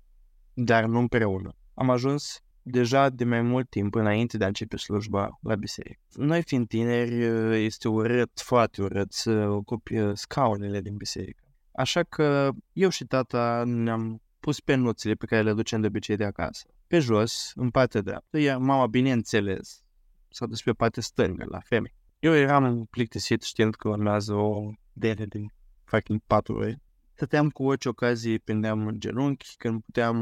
dar 0.54 0.84
nu 0.86 1.00
împreună. 1.00 1.56
Am 1.74 1.90
ajuns 1.90 2.40
deja 2.62 3.10
de 3.10 3.24
mai 3.24 3.42
mult 3.42 3.70
timp 3.70 3.96
înainte 3.96 4.38
de 4.38 4.44
a 4.44 4.48
începe 4.48 4.78
slujba 4.78 5.40
la 5.42 5.56
biserică. 5.56 6.02
Noi 6.14 6.44
fiind 6.44 6.68
tineri, 6.68 7.24
este 7.64 7.88
urât, 7.88 8.40
foarte 8.40 8.82
urât 8.82 9.14
să 9.14 9.32
ocupi 9.50 9.96
scaunele 10.14 10.82
din 10.82 10.96
biserică. 10.96 11.44
Așa 11.80 12.04
că 12.04 12.52
eu 12.74 12.90
și 12.90 13.06
tata 13.06 13.64
ne-am 13.66 14.22
pus 14.40 14.60
pe 14.60 14.76
nuțile 14.76 15.14
pe 15.14 15.26
care 15.26 15.42
le 15.42 15.54
ducem 15.54 15.82
de 15.82 15.88
obicei 15.88 16.16
de 16.16 16.26
acasă. 16.26 16.68
Pe 16.88 17.00
jos, 17.00 17.52
în 17.56 17.70
partea 17.70 18.02
dreaptă, 18.02 18.38
iar 18.38 18.58
mama, 18.58 18.88
bineînțeles, 18.88 19.84
s-a 20.30 20.46
dus 20.46 20.62
pe 20.62 20.72
partea 20.72 21.02
stângă, 21.02 21.46
la 21.50 21.60
femei. 21.60 21.96
Eu 22.20 22.36
eram 22.36 22.86
plictisit 22.86 23.42
știind 23.42 23.76
că 23.76 23.88
urmează 23.88 24.34
o 24.34 24.72
dere 24.94 25.26
de 25.26 25.46
fucking 25.84 26.20
patru 26.28 26.56
ori. 26.56 26.82
Stăteam 27.14 27.50
cu 27.50 27.64
orice 27.64 27.90
ocazie, 27.90 28.38
prindeam 28.38 28.88
în 28.88 29.00
genunchi, 29.00 29.56
când 29.58 29.84
puteam, 29.84 30.18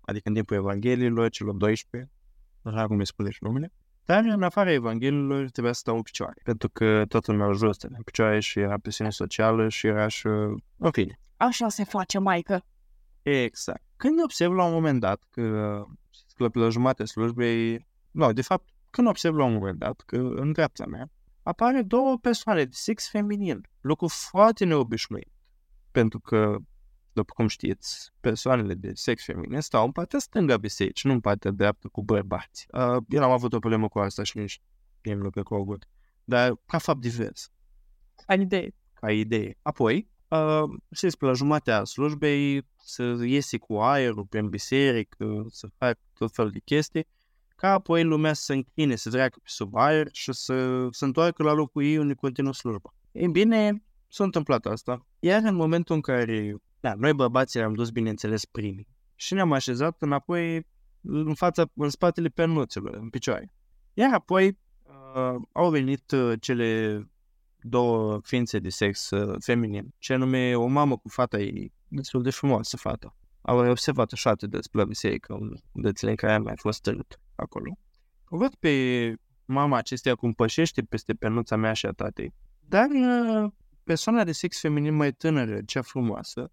adică 0.00 0.28
în 0.28 0.34
timpul 0.34 0.56
Evangheliilor, 0.56 1.30
celor 1.30 1.54
12, 1.54 2.12
așa 2.62 2.86
cum 2.86 2.98
le 2.98 3.04
spune 3.04 3.30
și 3.30 3.38
numele. 3.40 3.72
Dar 4.08 4.24
în 4.24 4.42
afara 4.42 4.72
Evangheliilor 4.72 5.50
trebuia 5.50 5.72
să 5.72 5.78
stau 5.78 5.96
în 5.96 6.02
picioare, 6.02 6.40
pentru 6.42 6.68
că 6.68 7.04
totul 7.08 7.36
meu 7.36 7.52
jos 7.52 7.76
stătea 7.76 7.96
în 7.96 8.02
picioare 8.02 8.40
și 8.40 8.58
era 8.58 8.78
presiune 8.78 9.10
socială 9.10 9.68
și 9.68 9.86
era 9.86 10.08
și... 10.08 10.26
În 10.76 10.90
fine. 10.92 11.20
Așa 11.36 11.68
se 11.68 11.84
face, 11.84 12.18
maică. 12.18 12.64
Exact. 13.22 13.82
Când 13.96 14.22
observ 14.22 14.52
la 14.52 14.64
un 14.64 14.72
moment 14.72 15.00
dat 15.00 15.22
că, 15.30 15.42
că 16.34 16.48
la 16.52 16.68
jumătate 16.68 17.04
slujbei, 17.04 17.86
nu, 18.10 18.32
de 18.32 18.42
fapt, 18.42 18.68
când 18.90 19.08
observ 19.08 19.36
la 19.36 19.44
un 19.44 19.52
moment 19.52 19.78
dat 19.78 20.02
că 20.06 20.16
în 20.16 20.52
dreapta 20.52 20.86
mea 20.86 21.10
apare 21.42 21.82
două 21.82 22.18
persoane 22.18 22.64
de 22.64 22.74
sex 22.74 23.08
feminin, 23.08 23.68
lucru 23.80 24.08
foarte 24.08 24.64
neobișnuit, 24.64 25.28
pentru 25.90 26.20
că, 26.20 26.56
după 27.18 27.32
cum 27.36 27.46
știți, 27.46 28.12
persoanele 28.20 28.74
de 28.74 28.92
sex 28.94 29.24
feminin 29.24 29.60
stau 29.60 29.84
în 29.84 29.92
partea 29.92 30.18
stângă 30.18 30.52
a 30.52 30.56
bisericii, 30.56 31.08
nu 31.08 31.14
în 31.14 31.20
partea 31.20 31.50
dreaptă 31.50 31.88
cu 31.88 32.02
bărbați. 32.02 32.66
Uh, 32.72 32.96
eu 33.08 33.22
am 33.22 33.30
avut 33.30 33.52
o 33.52 33.58
problemă 33.58 33.88
cu 33.88 33.98
asta 33.98 34.22
și 34.22 34.38
nici 34.38 34.60
nimeni 35.02 35.22
nu 35.22 35.30
cred 35.30 35.44
că 35.44 35.54
avut. 35.54 35.88
Dar 36.24 36.54
ca 36.66 36.78
fapt 36.78 37.00
divers. 37.00 37.50
Ca 38.26 38.34
idee. 38.34 38.74
Ca 38.94 39.12
idee. 39.12 39.58
Apoi, 39.62 40.08
uh, 40.28 40.64
știți, 40.90 41.16
pe 41.16 41.24
la 41.24 41.32
jumatea 41.32 41.84
slujbei 41.84 42.66
să 42.76 43.16
iese 43.24 43.58
cu 43.58 43.74
aerul 43.74 44.24
prin 44.24 44.48
biserică, 44.48 45.46
să 45.50 45.68
fac 45.78 45.98
tot 46.18 46.34
felul 46.34 46.50
de 46.50 46.60
chestii 46.64 47.06
ca 47.58 47.72
apoi 47.72 48.04
lumea 48.04 48.32
să 48.32 48.42
se 48.42 48.52
închine, 48.52 48.96
să 48.96 49.10
treacă 49.10 49.38
pe 49.42 49.48
sub 49.48 49.76
aer 49.76 50.08
și 50.12 50.32
să 50.32 50.88
se 50.90 51.04
întoarcă 51.04 51.42
la 51.42 51.52
locul 51.52 51.82
ei 51.82 51.98
unde 51.98 52.14
continuă 52.14 52.52
slujba. 52.52 52.94
Ei 53.12 53.28
bine, 53.28 53.82
s-a 54.08 54.24
întâmplat 54.24 54.66
asta. 54.66 55.06
Iar 55.18 55.42
în 55.44 55.54
momentul 55.54 55.94
în 55.94 56.00
care, 56.00 56.54
da, 56.80 56.94
noi 56.94 57.14
bărbații 57.14 57.60
am 57.60 57.74
dus, 57.74 57.90
bineînțeles, 57.90 58.44
primii 58.44 58.88
și 59.18 59.34
ne-am 59.34 59.52
așezat 59.52 60.02
înapoi 60.02 60.66
în 61.00 61.34
fața, 61.34 61.70
în 61.74 61.88
spatele 61.88 62.28
pernuțelor, 62.28 62.94
în 62.94 63.08
picioare. 63.08 63.52
Iar 63.94 64.14
apoi 64.14 64.58
uh, 64.82 65.42
au 65.52 65.70
venit 65.70 66.10
uh, 66.10 66.32
cele 66.40 67.00
două 67.60 68.20
ființe 68.22 68.58
de 68.58 68.68
sex 68.68 69.10
uh, 69.10 69.36
feminin, 69.44 69.94
ce 69.98 70.12
anume 70.12 70.56
o 70.56 70.66
mamă 70.66 70.96
cu 70.96 71.08
fata 71.08 71.38
ei, 71.38 71.72
destul 71.88 72.22
de 72.22 72.30
frumoasă 72.30 72.76
fata. 72.76 73.16
Au 73.40 73.70
observat 73.70 74.12
așa 74.12 74.34
de 74.34 74.46
despre 74.46 74.84
biserică, 74.84 75.34
unde 75.72 75.90
în 76.00 76.14
care 76.14 76.32
am 76.32 76.42
mai 76.42 76.56
fost 76.56 76.82
tăiut 76.82 77.20
acolo. 77.34 77.78
O 78.28 78.36
văd 78.36 78.54
pe 78.54 79.14
mama 79.44 79.76
acesteia 79.76 80.14
cum 80.14 80.32
pășește 80.32 80.82
peste 80.82 81.14
pernuța 81.14 81.56
mea 81.56 81.72
și 81.72 81.86
a 81.86 81.90
tatei. 81.90 82.34
Dar 82.60 82.88
uh, 82.88 83.50
persoana 83.84 84.24
de 84.24 84.32
sex 84.32 84.60
feminin 84.60 84.94
mai 84.94 85.12
tânără, 85.12 85.62
cea 85.66 85.82
frumoasă, 85.82 86.50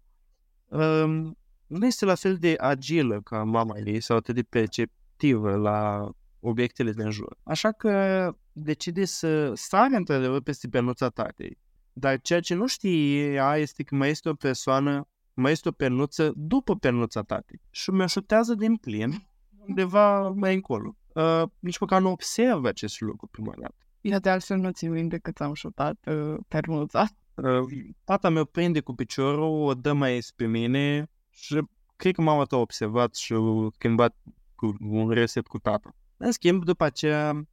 um, 0.68 1.36
nu 1.66 1.86
este 1.86 2.04
la 2.04 2.14
fel 2.14 2.36
de 2.36 2.56
agilă 2.58 3.20
ca 3.20 3.44
mama 3.44 3.78
ei 3.78 4.00
sau 4.00 4.16
atât 4.16 4.34
de 4.34 4.42
perceptivă 4.42 5.56
la 5.56 6.10
obiectele 6.40 6.92
din 6.92 7.10
jur. 7.10 7.36
Așa 7.42 7.72
că 7.72 8.32
decide 8.52 9.04
să 9.04 9.54
sare 9.54 9.96
într-adevăr 9.96 10.40
peste 10.40 10.68
pernuța 10.68 11.08
tatei. 11.08 11.58
Dar 11.92 12.20
ceea 12.20 12.40
ce 12.40 12.54
nu 12.54 12.66
știe 12.66 13.32
ea 13.32 13.56
este 13.56 13.82
că 13.82 13.94
mai 13.94 14.10
este 14.10 14.28
o 14.28 14.34
persoană, 14.34 15.08
mai 15.34 15.52
este 15.52 15.68
o 15.68 15.72
pernuță 15.72 16.32
după 16.36 16.76
pernuța 16.76 17.22
tatei. 17.22 17.60
Și 17.70 17.90
mi-o 17.90 18.54
din 18.56 18.76
plin 18.76 19.26
undeva 19.66 20.28
mai 20.28 20.54
încolo. 20.54 20.96
Uh, 21.14 21.42
nici 21.58 21.78
măcar 21.78 22.00
nu 22.00 22.10
observ 22.10 22.64
acest 22.64 23.00
lucru 23.00 23.26
prima 23.26 23.52
dată. 23.60 23.74
Eu 24.00 24.18
de 24.18 24.30
altfel 24.30 24.56
nu 24.56 24.70
țin 24.70 24.90
minte 24.90 25.18
cât 25.18 25.40
am 25.40 25.54
șutat 25.54 26.06
uh, 26.06 26.36
permuța. 26.48 27.06
Uh, 27.36 27.84
tata 28.04 28.28
meu 28.28 28.44
prinde 28.44 28.80
cu 28.80 28.94
piciorul, 28.94 29.62
o 29.62 29.74
dă 29.74 29.92
mai 29.92 30.20
spre 30.20 30.46
mine 30.46 31.10
și 31.30 31.62
cred 31.96 32.14
că 32.14 32.22
mama 32.22 32.44
ta 32.44 32.56
a 32.56 32.58
observat 32.58 33.14
și 33.14 33.32
a 33.32 33.68
schimbat 33.72 34.16
cu 34.54 34.76
un 34.80 35.10
reset 35.10 35.46
cu 35.46 35.58
tata. 35.58 35.94
În 36.16 36.32
schimb, 36.32 36.64
după 36.64 36.84
aceea, 36.84 37.46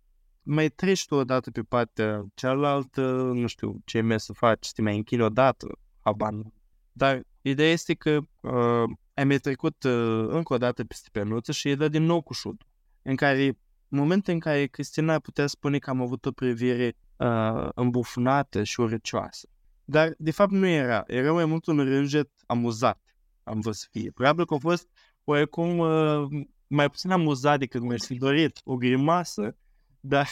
mai 0.43 0.69
treci 0.69 1.05
tu 1.05 1.15
odată 1.15 1.51
pe 1.51 1.61
partea 1.61 2.25
cealaltă, 2.33 3.31
nu 3.33 3.47
știu 3.47 3.81
ce 3.85 4.01
mers 4.01 4.23
să 4.23 4.33
faci, 4.33 4.65
să 4.65 4.71
te 4.75 4.81
mai 4.81 4.95
închini 4.95 5.21
odată, 5.21 5.67
habar 5.99 6.31
nu. 6.31 6.53
Dar 6.91 7.23
ideea 7.41 7.71
este 7.71 7.93
că 7.93 8.19
uh, 8.39 8.89
ai 9.13 9.23
mai 9.23 9.37
trecut 9.37 9.83
uh, 9.83 10.25
încă 10.27 10.53
o 10.53 10.57
dată 10.57 10.83
peste 10.83 11.09
pernuță 11.11 11.51
și 11.51 11.69
e 11.69 11.75
dat 11.75 11.91
din 11.91 12.03
nou 12.03 12.21
cu 12.21 12.33
șut. 12.33 12.61
În 13.01 13.15
care, 13.15 13.45
în 13.89 13.97
momentul 13.99 14.33
în 14.33 14.39
care 14.39 14.65
Cristina 14.65 15.19
putea 15.19 15.47
spune 15.47 15.77
că 15.79 15.89
am 15.89 16.01
avut 16.01 16.25
o 16.25 16.31
privire 16.31 16.97
uh, 17.17 17.69
îmbufunată 17.73 18.63
și 18.63 18.79
urăcioasă. 18.79 19.47
Dar, 19.85 20.13
de 20.17 20.31
fapt, 20.31 20.51
nu 20.51 20.67
era. 20.67 21.03
Era 21.07 21.31
mai 21.31 21.45
mult 21.45 21.65
un 21.65 21.77
rânjet 21.77 22.31
amuzat, 22.45 23.01
am 23.43 23.59
vrut 23.59 23.75
să 23.75 23.87
fie. 23.91 24.11
Probabil 24.11 24.45
că 24.45 24.53
a 24.53 24.57
fost 24.57 24.89
oarecum 25.23 25.77
uh, 25.77 26.45
mai 26.67 26.89
puțin 26.89 27.11
amuzat 27.11 27.59
decât 27.59 27.81
mi-aș 27.81 28.01
fi 28.01 28.15
dorit, 28.15 28.61
o 28.63 28.75
grimasă, 28.75 29.57
dar 29.99 30.27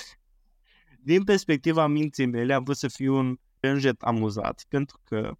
din 1.09 1.23
perspectiva 1.23 1.87
minții 1.87 2.25
mele 2.25 2.53
am 2.53 2.63
vrut 2.63 2.77
să 2.77 2.87
fiu 2.87 3.15
un 3.15 3.39
rânjet 3.59 4.01
amuzat, 4.01 4.65
pentru 4.67 4.99
că 5.03 5.31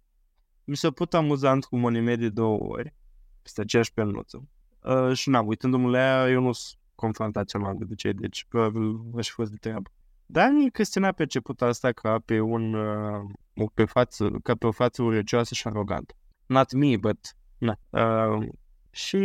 mi 0.64 0.76
s-a 0.76 0.88
putut 0.88 1.14
amuzant 1.14 1.64
cu 1.64 1.76
monime 1.76 2.16
de 2.16 2.28
două 2.28 2.58
ori, 2.58 2.94
peste 3.42 3.60
aceeași 3.60 3.92
pernuță. 3.92 4.48
Uh, 4.80 5.12
și 5.16 5.28
n-am, 5.28 5.46
uitându-mă 5.46 5.88
la 5.88 5.98
ea, 5.98 6.30
eu 6.30 6.40
nu 6.40 6.52
sunt 6.52 6.80
confrontațional 6.94 7.76
de 7.78 7.94
ce, 7.94 8.12
deci 8.12 8.44
probabil 8.48 9.00
aș 9.16 9.26
fi 9.26 9.32
fost 9.32 9.50
de 9.50 9.56
treabă. 9.56 9.90
Dar 10.32 10.50
Cristina 10.72 11.08
a 11.08 11.12
perceput 11.12 11.62
asta 11.62 11.92
ca 11.92 12.18
pe 12.24 12.40
un 12.40 12.74
uh, 12.74 13.70
pe 13.74 13.84
față, 13.84 14.30
ca 14.42 14.54
pe 14.54 14.66
o 14.66 14.70
față 14.70 15.02
urăcioasă 15.02 15.54
și 15.54 15.66
arogantă. 15.66 16.14
Not 16.46 16.72
me, 16.72 16.96
but 16.96 17.18
na. 17.58 17.78
Uh, 17.90 18.48
și 18.90 19.18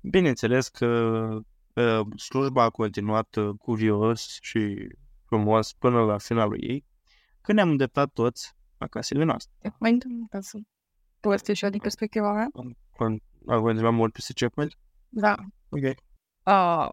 bineînțeles 0.00 0.68
că 0.68 0.86
uh, 1.74 2.00
slujba 2.16 2.62
a 2.62 2.70
continuat 2.70 3.36
uh, 3.36 3.50
cuvios 3.58 4.38
și 4.40 4.88
frumos 5.26 5.72
până 5.72 6.00
la 6.00 6.18
finalul 6.18 6.62
ei, 6.62 6.84
când 7.40 7.58
ne-am 7.58 7.70
îndreptat 7.70 8.10
toți 8.12 8.54
la 8.78 8.86
casele 8.86 9.24
noastre. 9.24 9.74
Mai 9.78 9.90
întâi, 9.90 10.26
ca 10.30 10.40
să 10.40 10.58
povestesc 11.20 11.58
și 11.58 11.64
eu 11.64 11.70
din 11.70 11.80
perspectiva 11.80 12.32
mea. 12.32 12.48
Când 12.96 13.20
avem 13.46 13.76
mai 13.76 13.90
mult 13.90 14.12
peste 14.12 14.32
checkpoint? 14.32 14.78
Da. 15.08 15.34
Ok. 15.68 15.82
Uh, 16.44 16.88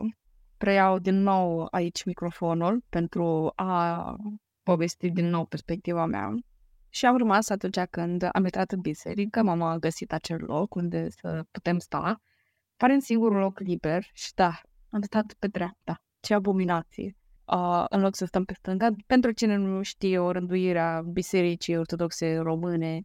preiau 0.62 1.00
din 1.00 1.22
nou 1.22 1.68
aici 1.72 2.04
microfonul 2.04 2.84
pentru 2.90 3.52
a 3.56 4.16
povesti 4.64 5.10
din 5.10 5.30
nou 5.30 5.46
perspectiva 5.46 6.06
mea. 6.06 6.34
Și 6.90 7.06
am 7.06 7.18
rămas 7.18 7.50
atunci 7.50 7.80
când 7.90 8.24
am 8.32 8.44
intrat 8.44 8.72
în 8.72 8.80
biserică, 8.80 9.44
m-am 9.44 9.62
a 9.62 9.78
găsit 9.78 10.14
acel 10.14 10.44
loc 10.46 10.76
unde 10.76 11.10
să 11.10 11.44
putem 11.52 11.80
sta. 11.80 12.22
Pare 12.78 12.94
în 12.94 13.00
singurul 13.00 13.38
loc 13.38 13.60
liber 13.60 14.04
și 14.14 14.34
da, 14.34 14.62
am 14.90 15.02
stat 15.02 15.34
pe 15.40 15.48
dreapta. 15.48 16.02
Ce 16.20 16.34
abominație! 16.34 17.16
Uh, 17.46 17.86
în 17.90 18.02
loc 18.02 18.16
să 18.16 18.26
stăm 18.26 18.44
pe 18.44 18.54
stânga. 18.54 18.90
Pentru 19.08 19.32
cine 19.32 19.56
nu 19.56 19.82
știe, 19.82 20.20
o 20.20 20.32
rânduire 20.32 20.80
a 20.80 21.02
bisericii 21.02 21.78
ortodoxe 21.78 22.38
române, 22.38 23.02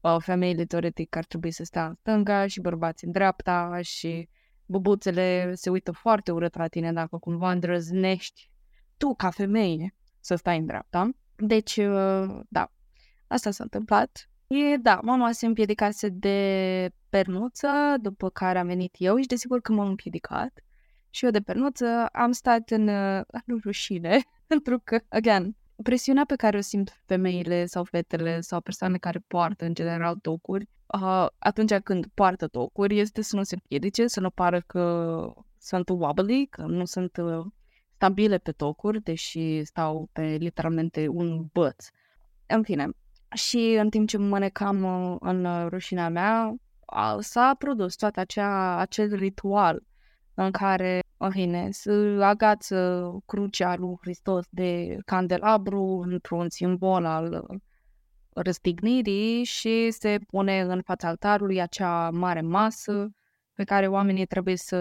uh, 0.00 0.16
femeile 0.18 0.64
teoretic 0.64 1.16
ar 1.16 1.24
trebui 1.24 1.50
să 1.50 1.64
stea 1.64 1.86
în 1.86 1.94
stânga 1.94 2.46
și 2.46 2.60
bărbații 2.60 3.06
în 3.06 3.12
dreapta 3.12 3.78
și 3.82 4.28
bubuțele 4.68 5.54
se 5.54 5.70
uită 5.70 5.92
foarte 5.92 6.32
urât 6.32 6.56
la 6.56 6.66
tine 6.66 6.92
dacă 6.92 7.16
cumva 7.16 7.50
îndrăznești 7.50 8.50
tu, 8.96 9.14
ca 9.14 9.30
femeie, 9.30 9.94
să 10.20 10.34
stai 10.34 10.58
în 10.58 10.66
dreapta. 10.66 11.10
Deci, 11.36 11.76
uh, 11.76 12.40
da, 12.48 12.72
asta 13.26 13.50
s-a 13.50 13.62
întâmplat. 13.62 14.30
E, 14.46 14.76
da, 14.76 15.00
mama 15.02 15.32
se 15.32 15.46
împiedicase 15.46 16.08
de 16.08 16.90
pernuță, 17.08 17.68
după 18.00 18.30
care 18.30 18.58
am 18.58 18.66
venit 18.66 18.94
eu 18.98 19.16
și 19.16 19.26
desigur 19.26 19.60
că 19.60 19.72
m-am 19.72 19.88
împiedicat. 19.88 20.64
Și 21.10 21.24
eu 21.24 21.30
de 21.30 21.40
pernuță 21.40 22.06
am 22.06 22.32
stat 22.32 22.70
în, 22.70 22.88
uh, 22.88 23.22
în 23.46 23.58
rușine, 23.62 24.22
pentru 24.46 24.80
că, 24.84 25.00
again, 25.08 25.56
presiunea 25.82 26.24
pe 26.24 26.36
care 26.36 26.56
o 26.56 26.60
simt 26.60 27.02
femeile 27.06 27.66
sau 27.66 27.84
fetele 27.84 28.40
sau 28.40 28.60
persoane 28.60 28.98
care 28.98 29.18
poartă 29.26 29.64
în 29.64 29.74
general 29.74 30.16
tocuri 30.16 30.68
uh, 30.94 31.26
atunci 31.38 31.74
când 31.74 32.06
poartă 32.14 32.46
tocuri 32.46 32.98
este 32.98 33.22
să 33.22 33.36
nu 33.36 33.42
se 33.42 33.54
împiedice, 33.54 34.06
să 34.06 34.20
nu 34.20 34.30
pară 34.30 34.60
că 34.66 35.32
sunt 35.58 35.88
wobbly, 35.88 36.46
că 36.50 36.62
nu 36.62 36.84
sunt 36.84 37.16
uh, 37.16 37.46
stabile 37.94 38.38
pe 38.38 38.52
tocuri, 38.52 39.02
deși 39.02 39.64
stau 39.64 40.08
pe 40.12 40.22
literalmente 40.22 41.08
un 41.08 41.46
băț. 41.52 41.86
În 42.46 42.62
fine, 42.62 42.88
și 43.34 43.76
în 43.80 43.88
timp 43.90 44.08
ce 44.08 44.18
mă 44.18 44.38
necam 44.38 44.84
în 45.20 45.68
rușinea 45.68 46.08
mea, 46.08 46.54
s-a 47.20 47.54
produs 47.58 47.96
tot 47.96 48.16
acea, 48.16 48.76
acel 48.76 49.14
ritual 49.14 49.82
în 50.34 50.50
care, 50.50 51.02
în 51.16 51.30
fine, 51.30 51.68
să 51.70 52.18
agață 52.22 53.10
crucea 53.26 53.76
lui 53.76 53.96
Hristos 54.00 54.46
de 54.50 54.98
candelabru 55.04 56.04
într-un 56.10 56.48
simbol 56.48 57.04
al 57.04 57.46
răstignirii 58.42 59.44
și 59.44 59.90
se 59.90 60.18
pune 60.26 60.60
în 60.60 60.82
fața 60.82 61.08
altarului 61.08 61.60
acea 61.60 62.10
mare 62.10 62.40
masă 62.40 63.10
pe 63.54 63.64
care 63.64 63.86
oamenii 63.86 64.26
trebuie 64.26 64.56
să 64.56 64.76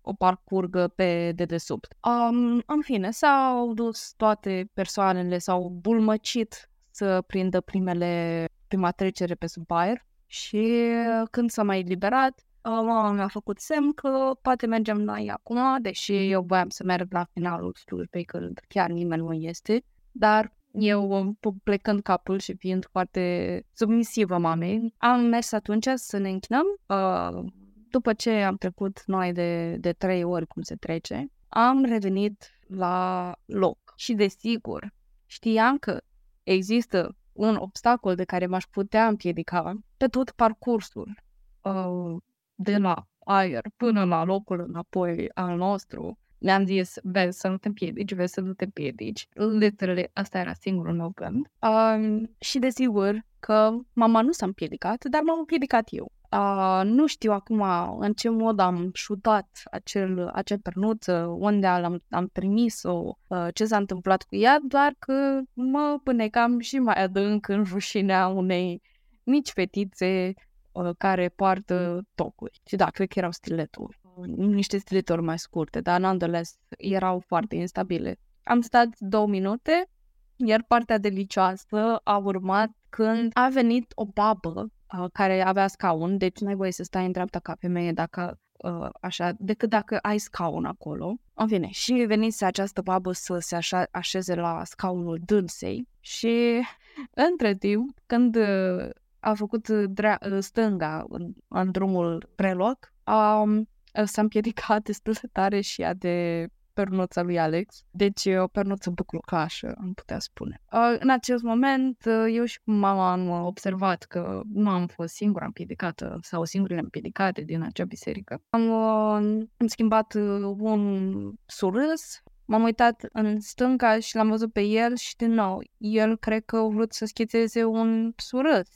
o 0.00 0.12
parcurgă 0.12 0.88
pe 0.88 1.32
dedesubt. 1.32 1.94
Um, 2.02 2.62
în 2.66 2.80
fine, 2.82 3.10
s-au 3.10 3.72
dus 3.74 4.12
toate 4.16 4.70
persoanele, 4.72 5.38
s-au 5.38 5.68
bulmăcit 5.68 6.70
să 6.90 7.22
prindă 7.26 7.60
primele, 7.60 8.44
prima 8.68 8.90
trecere 8.90 9.34
pe 9.34 9.46
sub 9.46 9.70
aer 9.70 10.06
și 10.26 10.92
când 11.30 11.50
s-a 11.50 11.62
mai 11.62 11.78
eliberat, 11.78 12.46
mama 12.62 13.10
mi-a 13.10 13.28
făcut 13.28 13.58
semn 13.58 13.92
că 13.92 14.30
poate 14.42 14.66
mergem 14.66 15.04
la 15.04 15.20
ea 15.20 15.34
acum, 15.34 15.80
deși 15.80 16.30
eu 16.30 16.42
voiam 16.42 16.68
să 16.68 16.84
merg 16.84 17.12
la 17.12 17.26
finalul 17.32 17.74
slujbei 17.74 18.24
când 18.24 18.60
chiar 18.68 18.90
nimeni 18.90 19.22
nu 19.22 19.32
este, 19.32 19.84
dar 20.12 20.54
eu, 20.78 21.36
plecând 21.62 22.02
capul 22.02 22.38
și 22.38 22.56
fiind 22.56 22.86
foarte 22.90 23.62
submisivă 23.72 24.38
mamei, 24.38 24.94
am 24.96 25.20
mers 25.20 25.52
atunci 25.52 25.88
să 25.94 26.18
ne 26.18 26.28
închinăm. 26.28 26.64
Uh, 26.86 27.44
după 27.90 28.12
ce 28.12 28.30
am 28.30 28.56
trecut 28.56 29.02
noi 29.06 29.32
de, 29.32 29.76
de 29.76 29.92
trei 29.92 30.24
ori 30.24 30.46
cum 30.46 30.62
se 30.62 30.74
trece, 30.74 31.26
am 31.48 31.84
revenit 31.84 32.60
la 32.66 33.34
loc. 33.44 33.78
Și 33.96 34.14
desigur, 34.14 34.92
știam 35.26 35.78
că 35.78 36.00
există 36.42 37.16
un 37.32 37.56
obstacol 37.56 38.14
de 38.14 38.24
care 38.24 38.46
m-aș 38.46 38.64
putea 38.64 39.06
împiedica 39.06 39.78
pe 39.96 40.06
tot 40.06 40.30
parcursul 40.30 41.22
uh, 41.62 42.16
de 42.54 42.76
la 42.76 43.06
aer 43.24 43.64
până 43.76 44.04
la 44.04 44.24
locul 44.24 44.60
înapoi 44.60 45.30
al 45.34 45.56
nostru 45.56 46.18
le-am 46.46 46.66
zis, 46.66 46.94
vezi 47.02 47.38
să 47.38 47.48
nu 47.48 47.56
te 47.56 47.68
împiedici, 47.68 48.14
vezi 48.14 48.32
să 48.32 48.40
nu 48.40 48.52
te 48.52 48.64
împiedici. 48.64 49.28
Literally, 49.34 50.10
asta 50.12 50.38
era 50.38 50.52
singurul 50.52 50.94
meu 50.94 51.12
gând. 51.14 51.46
Um, 51.60 52.30
și 52.38 52.58
desigur 52.58 53.24
că 53.40 53.70
mama 53.92 54.20
nu 54.20 54.32
s-a 54.32 54.46
împiedicat, 54.46 55.04
dar 55.04 55.22
m-am 55.22 55.38
împiedicat 55.38 55.88
eu. 55.90 56.12
Uh, 56.30 56.80
nu 56.84 57.06
știu 57.06 57.32
acum 57.32 57.60
în 57.98 58.12
ce 58.12 58.28
mod 58.28 58.58
am 58.58 58.90
șutat 58.94 59.62
acel, 59.70 60.30
acel 60.32 60.58
pernuță, 60.58 61.36
unde 61.38 61.66
am, 61.66 62.02
am 62.10 62.28
trimis-o, 62.32 63.16
uh, 63.26 63.46
ce 63.54 63.64
s-a 63.64 63.76
întâmplat 63.76 64.22
cu 64.22 64.36
ea, 64.36 64.58
doar 64.62 64.94
că 64.98 65.40
mă 65.52 66.00
pânecam 66.02 66.58
și 66.58 66.78
mai 66.78 67.02
adânc 67.02 67.48
în 67.48 67.64
rușinea 67.64 68.26
unei 68.26 68.82
mici 69.22 69.50
fetițe 69.50 70.32
uh, 70.72 70.90
care 70.98 71.28
poartă 71.28 72.02
tocuri. 72.14 72.60
Și 72.66 72.76
da, 72.76 72.86
cred 72.86 73.08
că 73.08 73.18
erau 73.18 73.32
stileturi 73.32 73.98
niște 74.36 74.78
stileturi 74.78 75.22
mai 75.22 75.38
scurte, 75.38 75.80
dar 75.80 76.00
nonetheless 76.00 76.58
erau 76.68 77.20
foarte 77.26 77.56
instabile. 77.56 78.18
Am 78.42 78.60
stat 78.60 78.88
două 78.98 79.26
minute, 79.26 79.88
iar 80.36 80.64
partea 80.68 80.98
delicioasă 80.98 82.00
a 82.04 82.16
urmat 82.16 82.70
când 82.88 83.30
a 83.34 83.48
venit 83.48 83.92
o 83.94 84.04
babă 84.04 84.70
uh, 84.98 85.06
care 85.12 85.40
avea 85.40 85.66
scaun, 85.66 86.18
deci 86.18 86.38
nu 86.40 86.48
ai 86.48 86.54
voie 86.54 86.72
să 86.72 86.82
stai 86.82 87.06
în 87.06 87.12
dreapta 87.12 87.38
ca 87.38 87.56
femeie 87.58 87.92
dacă 87.92 88.40
uh, 88.56 88.88
așa, 89.00 89.32
decât 89.38 89.68
dacă 89.68 89.98
ai 89.98 90.18
scaun 90.18 90.64
acolo. 90.64 91.16
În 91.34 91.48
fine, 91.48 91.68
și 91.70 91.92
venise 91.92 92.44
această 92.44 92.82
babă 92.82 93.12
să 93.12 93.38
se 93.38 93.56
așa, 93.56 93.86
așeze 93.90 94.34
la 94.34 94.64
scaunul 94.64 95.20
dânsei 95.24 95.88
și 96.00 96.62
între 97.10 97.54
timp, 97.54 97.98
când 98.06 98.36
uh, 98.36 98.88
a 99.20 99.34
făcut 99.34 99.68
drea- 99.68 100.20
stânga 100.38 101.04
în, 101.08 101.32
în 101.48 101.70
drumul 101.70 102.30
preloc, 102.34 102.92
um, 103.04 103.68
s-a 104.04 104.20
împiedicat 104.20 104.82
destul 104.82 105.12
de 105.12 105.28
tare 105.32 105.60
și 105.60 105.82
ea 105.82 105.94
de 105.94 106.46
pernuța 106.72 107.22
lui 107.22 107.38
Alex. 107.38 107.84
Deci 107.90 108.24
e 108.24 108.38
o 108.38 108.46
pernuță 108.46 108.90
buclucașă, 108.90 109.74
am 109.78 109.92
putea 109.92 110.18
spune. 110.18 110.62
În 110.98 111.10
acest 111.10 111.42
moment, 111.42 112.04
eu 112.32 112.44
și 112.44 112.58
mama 112.64 113.12
am 113.12 113.28
observat 113.28 114.02
că 114.02 114.40
nu 114.52 114.70
am 114.70 114.86
fost 114.86 115.14
singura 115.14 115.44
împiedicată 115.44 116.18
sau 116.22 116.44
singurele 116.44 116.80
împiedicate 116.80 117.42
din 117.42 117.62
acea 117.62 117.84
biserică. 117.84 118.42
Am, 118.50 118.70
am 118.70 119.66
schimbat 119.66 120.14
un 120.58 121.32
surâs 121.46 122.22
m-am 122.46 122.62
uitat 122.62 123.06
în 123.12 123.40
stânga 123.40 123.98
și 123.98 124.16
l-am 124.16 124.28
văzut 124.28 124.52
pe 124.52 124.60
el 124.60 124.96
și 124.96 125.16
din 125.16 125.32
nou, 125.32 125.62
el 125.78 126.16
cred 126.16 126.44
că 126.44 126.56
a 126.56 126.66
vrut 126.66 126.92
să 126.92 127.04
schițeze 127.04 127.64
un 127.64 128.12
surâs 128.16 128.68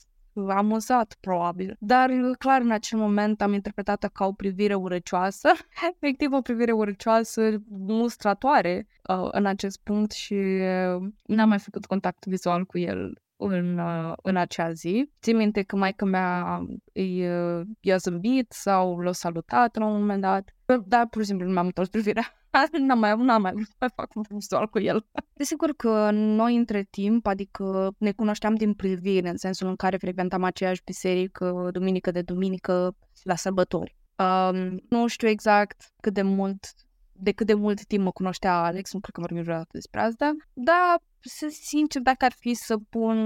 amuzat, 0.48 1.16
probabil. 1.20 1.76
Dar, 1.78 2.10
clar, 2.38 2.60
în 2.60 2.70
acel 2.70 2.98
moment 2.98 3.42
am 3.42 3.52
interpretat-o 3.52 4.08
ca 4.08 4.26
o 4.26 4.32
privire 4.32 4.74
urăcioasă, 4.74 5.48
efectiv 5.92 6.32
o 6.32 6.40
privire 6.40 6.72
urăcioasă, 6.72 7.62
mustratoare 7.68 8.86
uh, 9.08 9.28
în 9.30 9.46
acest 9.46 9.80
punct 9.82 10.10
și 10.10 10.34
uh, 10.34 11.02
n-am 11.26 11.48
mai 11.48 11.58
făcut 11.58 11.86
contact 11.86 12.26
vizual 12.26 12.64
cu 12.64 12.78
el 12.78 13.22
în, 13.36 13.78
uh, 13.78 14.12
în 14.22 14.36
acea 14.36 14.72
zi. 14.72 15.10
Țin 15.22 15.36
minte 15.36 15.62
că 15.62 15.76
maica 15.76 16.04
mea 16.04 16.60
îi, 16.92 17.28
uh, 17.30 17.66
i-a 17.80 17.96
zâmbit 17.96 18.52
sau 18.52 18.98
l-a 18.98 19.12
salutat 19.12 19.76
la 19.76 19.86
un 19.86 19.98
moment 19.98 20.20
dat, 20.20 20.54
dar 20.86 21.06
pur 21.08 21.20
și 21.20 21.26
simplu 21.26 21.46
nu 21.46 21.52
mi-am 21.52 21.66
întors 21.66 21.88
privirea. 21.88 22.39
N-am 22.78 22.98
mai, 22.98 23.16
n-am 23.16 23.42
mai 23.42 23.52
vrut 23.52 23.66
să 23.66 23.74
mai 23.78 23.88
fac 23.94 24.14
un 24.14 24.22
vizual 24.28 24.66
cu 24.66 24.78
el. 24.78 25.06
Desigur 25.32 25.72
că 25.72 26.10
noi 26.12 26.56
între 26.56 26.86
timp, 26.90 27.26
adică 27.26 27.94
ne 27.98 28.12
cunoșteam 28.12 28.54
din 28.54 28.74
privire, 28.74 29.28
în 29.28 29.36
sensul 29.36 29.68
în 29.68 29.76
care 29.76 29.96
frecventam 29.96 30.42
aceeași 30.42 30.82
biserică 30.84 31.68
duminică 31.72 32.10
de 32.10 32.22
duminică 32.22 32.96
la 33.22 33.34
sărbători. 33.34 33.96
Um, 34.16 34.80
nu 34.88 35.06
știu 35.06 35.28
exact 35.28 35.92
cât 36.00 36.14
de 36.14 36.22
mult 36.22 36.74
de 37.22 37.32
cât 37.32 37.46
de 37.46 37.54
mult 37.54 37.86
timp 37.86 38.04
mă 38.04 38.10
cunoștea 38.10 38.62
Alex, 38.62 38.92
nu 38.92 39.00
cred 39.00 39.14
că 39.14 39.20
vorbim 39.20 39.42
vreodată 39.42 39.68
despre 39.72 40.00
asta, 40.00 40.32
dar, 40.52 41.02
să 41.20 41.46
sincer, 41.50 42.02
dacă 42.02 42.24
ar 42.24 42.32
fi 42.32 42.54
să 42.54 42.76
pun 42.88 43.16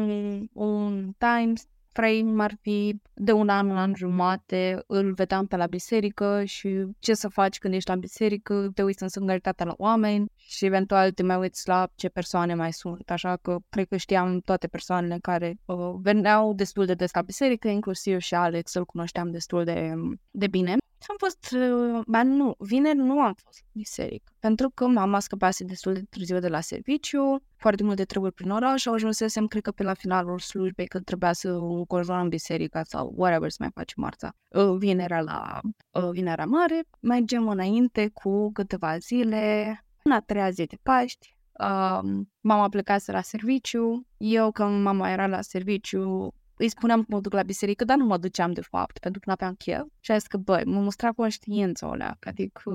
un 0.52 1.12
time 1.18 1.52
frame 1.94 2.42
ar 2.42 2.54
fi 2.60 3.00
de 3.14 3.32
un 3.32 3.48
an, 3.48 3.70
un 3.70 3.76
an 3.76 3.92
jumate, 3.96 4.82
îl 4.86 5.12
vedeam 5.12 5.46
pe 5.46 5.56
la 5.56 5.66
biserică 5.66 6.44
și 6.44 6.86
ce 6.98 7.14
să 7.14 7.28
faci 7.28 7.58
când 7.58 7.74
ești 7.74 7.90
la 7.90 7.96
biserică, 7.96 8.70
te 8.74 8.82
uiți 8.82 9.02
în 9.02 9.08
singurătatea 9.08 9.66
la 9.66 9.74
oameni 9.76 10.26
și 10.36 10.64
eventual 10.64 11.10
te 11.10 11.22
mai 11.22 11.36
uiți 11.36 11.68
la 11.68 11.88
ce 11.94 12.08
persoane 12.08 12.54
mai 12.54 12.72
sunt. 12.72 13.10
Așa 13.10 13.36
că 13.42 13.58
cred 13.68 13.88
că 13.88 13.96
știam 13.96 14.40
toate 14.40 14.66
persoanele 14.66 15.18
care 15.22 15.56
uh, 15.64 15.94
veneau 16.02 16.54
destul 16.54 16.86
de 16.86 16.94
des 16.94 17.12
la 17.12 17.22
biserică, 17.22 17.68
inclusiv 17.68 18.18
și 18.18 18.34
Alex 18.34 18.74
îl 18.74 18.84
cunoșteam 18.84 19.30
destul 19.30 19.64
de, 19.64 19.92
de 20.30 20.46
bine. 20.46 20.76
Am 21.08 21.16
fost, 21.18 21.56
uh, 21.56 22.02
ba 22.06 22.22
nu, 22.22 22.54
vineri 22.58 22.96
nu 22.96 23.20
am 23.20 23.34
fost 23.44 23.60
la 23.62 23.70
biserică, 23.72 24.32
pentru 24.38 24.70
că 24.70 24.86
mama 24.86 25.20
scăpase 25.20 25.64
destul 25.64 25.92
de 25.92 26.02
târziu 26.10 26.38
de 26.38 26.48
la 26.48 26.60
serviciu, 26.60 27.42
foarte 27.56 27.82
multe 27.82 28.04
treburi 28.04 28.32
prin 28.32 28.50
oraș 28.50 28.80
și 28.80 28.88
ajunsesem, 28.88 29.46
cred 29.46 29.62
că 29.62 29.70
pe 29.70 29.82
la 29.82 29.94
finalul 29.94 30.38
slujbei, 30.38 30.86
că 30.86 31.00
trebuia 31.00 31.32
să 31.32 31.48
înconjurăm 31.48 32.28
biserica 32.28 32.82
sau 32.82 33.12
whatever 33.16 33.50
să 33.50 33.56
mai 33.60 33.70
facem 33.74 34.02
marța. 34.02 34.32
Uh, 34.48 34.76
vinerea 34.78 35.20
la 35.20 35.60
uh, 35.90 36.10
Vinerea 36.10 36.46
Mare, 36.46 36.82
mergem 37.00 37.48
înainte 37.48 38.10
cu 38.12 38.52
câteva 38.52 38.98
zile, 38.98 39.78
în 40.02 40.12
a 40.12 40.20
treia 40.20 40.50
zi 40.50 40.64
de 40.64 40.76
Paști, 40.82 41.36
uh, 41.60 42.00
mama 42.40 42.68
plecase 42.68 43.12
la 43.12 43.20
serviciu, 43.20 44.06
eu 44.16 44.50
când 44.50 44.82
mama 44.82 45.10
era 45.10 45.26
la 45.26 45.40
serviciu 45.40 46.34
îi 46.56 46.68
spuneam 46.68 47.00
că 47.00 47.06
mă 47.08 47.20
duc 47.20 47.32
la 47.32 47.42
biserică, 47.42 47.84
dar 47.84 47.96
nu 47.96 48.04
mă 48.04 48.16
duceam 48.16 48.52
de 48.52 48.60
fapt, 48.60 48.98
pentru 48.98 49.20
că 49.20 49.30
n-aveam 49.30 49.54
chef. 49.54 49.84
Și 50.00 50.10
a 50.10 50.16
zis 50.16 50.26
că, 50.26 50.36
băi, 50.36 50.64
mă 50.64 50.80
mustra 50.80 51.12
conștiința 51.12 51.88
alea, 51.88 52.16
adică, 52.20 52.70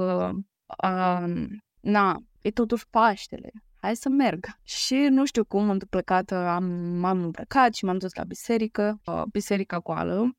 uh, 0.83 1.47
na, 1.81 2.17
e 2.41 2.51
totuși 2.51 2.87
Paștele, 2.89 3.51
hai 3.75 3.95
să 3.95 4.09
merg. 4.09 4.45
Și 4.63 4.95
nu 4.95 5.25
știu 5.25 5.45
cum, 5.45 5.69
întâmplăcat, 5.69 6.31
am, 6.31 6.63
m-am 6.99 7.23
îmbrăcat 7.23 7.73
și 7.73 7.85
m-am 7.85 7.97
dus 7.97 8.13
la 8.13 8.23
biserică, 8.23 9.01
uh, 9.05 9.23
biserica 9.31 9.79
goală, 9.79 10.31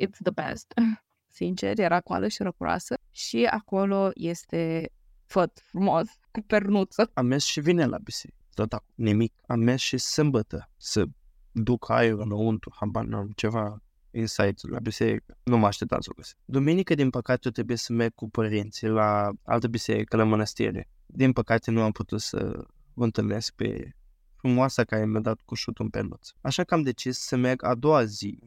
it's 0.00 0.18
the 0.22 0.30
best. 0.44 0.74
Sincer, 1.36 1.78
era 1.78 2.00
goală 2.00 2.28
și 2.28 2.42
răcuroasă 2.42 2.94
și 3.10 3.44
acolo 3.44 4.10
este 4.14 4.90
făt 5.26 5.60
frumos, 5.64 6.06
cu 6.30 6.40
pernuță. 6.40 7.10
Am 7.14 7.26
mers 7.26 7.44
și 7.44 7.60
vine 7.60 7.86
la 7.86 7.98
biserică, 7.98 8.38
tot 8.54 8.74
nimic. 8.94 9.32
Am 9.46 9.60
mers 9.60 9.82
și 9.82 9.98
sâmbătă 9.98 10.70
să 10.76 11.04
duc 11.54 11.90
aer 11.90 12.12
înăuntru, 12.12 12.72
habar 12.74 13.04
n-am, 13.04 13.30
ceva 13.34 13.78
insight 14.10 14.68
la 14.68 14.78
biserică. 14.78 15.38
Nu 15.42 15.58
mă 15.58 15.66
așteptam 15.66 16.00
să 16.00 16.08
o 16.12 16.14
găsesc. 16.16 16.36
Duminică, 16.44 16.94
din 16.94 17.10
păcate, 17.10 17.50
trebuie 17.50 17.76
să 17.76 17.92
merg 17.92 18.14
cu 18.14 18.30
părinții 18.30 18.88
la 18.88 19.30
altă 19.42 19.68
biserică, 19.68 20.16
la 20.16 20.24
mănăstire. 20.24 20.88
Din 21.06 21.32
păcate, 21.32 21.70
nu 21.70 21.82
am 21.82 21.92
putut 21.92 22.20
să 22.20 22.64
vă 22.94 23.04
întâlnesc 23.04 23.54
pe 23.54 23.94
frumoasa 24.44 24.84
care 24.84 25.06
mi-a 25.06 25.20
dat 25.20 25.40
cu 25.44 25.54
șutul 25.54 25.84
în 25.84 25.90
penuț. 25.90 26.28
Așa 26.40 26.64
că 26.64 26.74
am 26.74 26.82
decis 26.82 27.18
să 27.18 27.36
merg 27.36 27.64
a 27.64 27.74
doua 27.74 28.04
zi, 28.04 28.38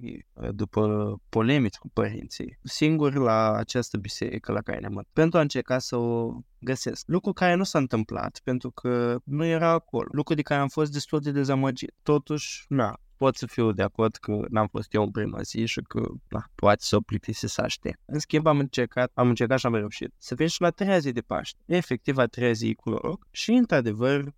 după 0.51 1.15
polemici 1.29 1.75
cu 1.75 1.89
părinții, 1.89 2.59
singur 2.63 3.13
la 3.13 3.53
această 3.53 3.97
biserică 3.97 4.51
la 4.51 4.61
care 4.61 4.79
ne-am 4.79 5.07
pentru 5.13 5.37
a 5.37 5.41
încerca 5.41 5.79
să 5.79 5.95
o 5.95 6.39
găsesc. 6.59 7.07
Lucru 7.07 7.33
care 7.33 7.53
nu 7.55 7.63
s-a 7.63 7.77
întâmplat, 7.77 8.39
pentru 8.43 8.71
că 8.71 9.19
nu 9.23 9.45
era 9.45 9.69
acolo. 9.69 10.07
Lucru 10.11 10.33
de 10.33 10.41
care 10.41 10.61
am 10.61 10.67
fost 10.67 10.91
destul 10.91 11.19
de 11.19 11.31
dezamăgit. 11.31 11.93
Totuși, 12.03 12.65
na, 12.67 12.99
pot 13.17 13.35
să 13.35 13.45
fiu 13.45 13.71
de 13.71 13.83
acord 13.83 14.15
că 14.15 14.45
n-am 14.49 14.67
fost 14.67 14.93
eu 14.93 15.03
în 15.03 15.11
prima 15.11 15.41
zi 15.41 15.65
și 15.65 15.81
că 15.81 16.07
na, 16.29 16.45
poate 16.55 16.83
să 16.83 16.95
o 16.95 16.99
plictise 16.99 17.47
să 17.47 17.61
aștept. 17.61 17.99
În 18.05 18.19
schimb, 18.19 18.45
am 18.45 18.59
încercat, 18.59 19.11
am 19.13 19.27
încercat 19.27 19.59
și 19.59 19.65
am 19.65 19.75
reușit 19.75 20.13
să 20.17 20.35
vin 20.35 20.47
și 20.47 20.61
la 20.61 20.69
treia 20.69 20.99
zi 20.99 21.11
de 21.11 21.21
Paște. 21.21 21.59
Efectiv, 21.65 22.17
a 22.17 22.25
treia 22.25 22.51
zi 22.51 22.73
cu 22.73 22.89
noroc 22.89 23.27
și, 23.31 23.51
într-adevăr, 23.51 24.33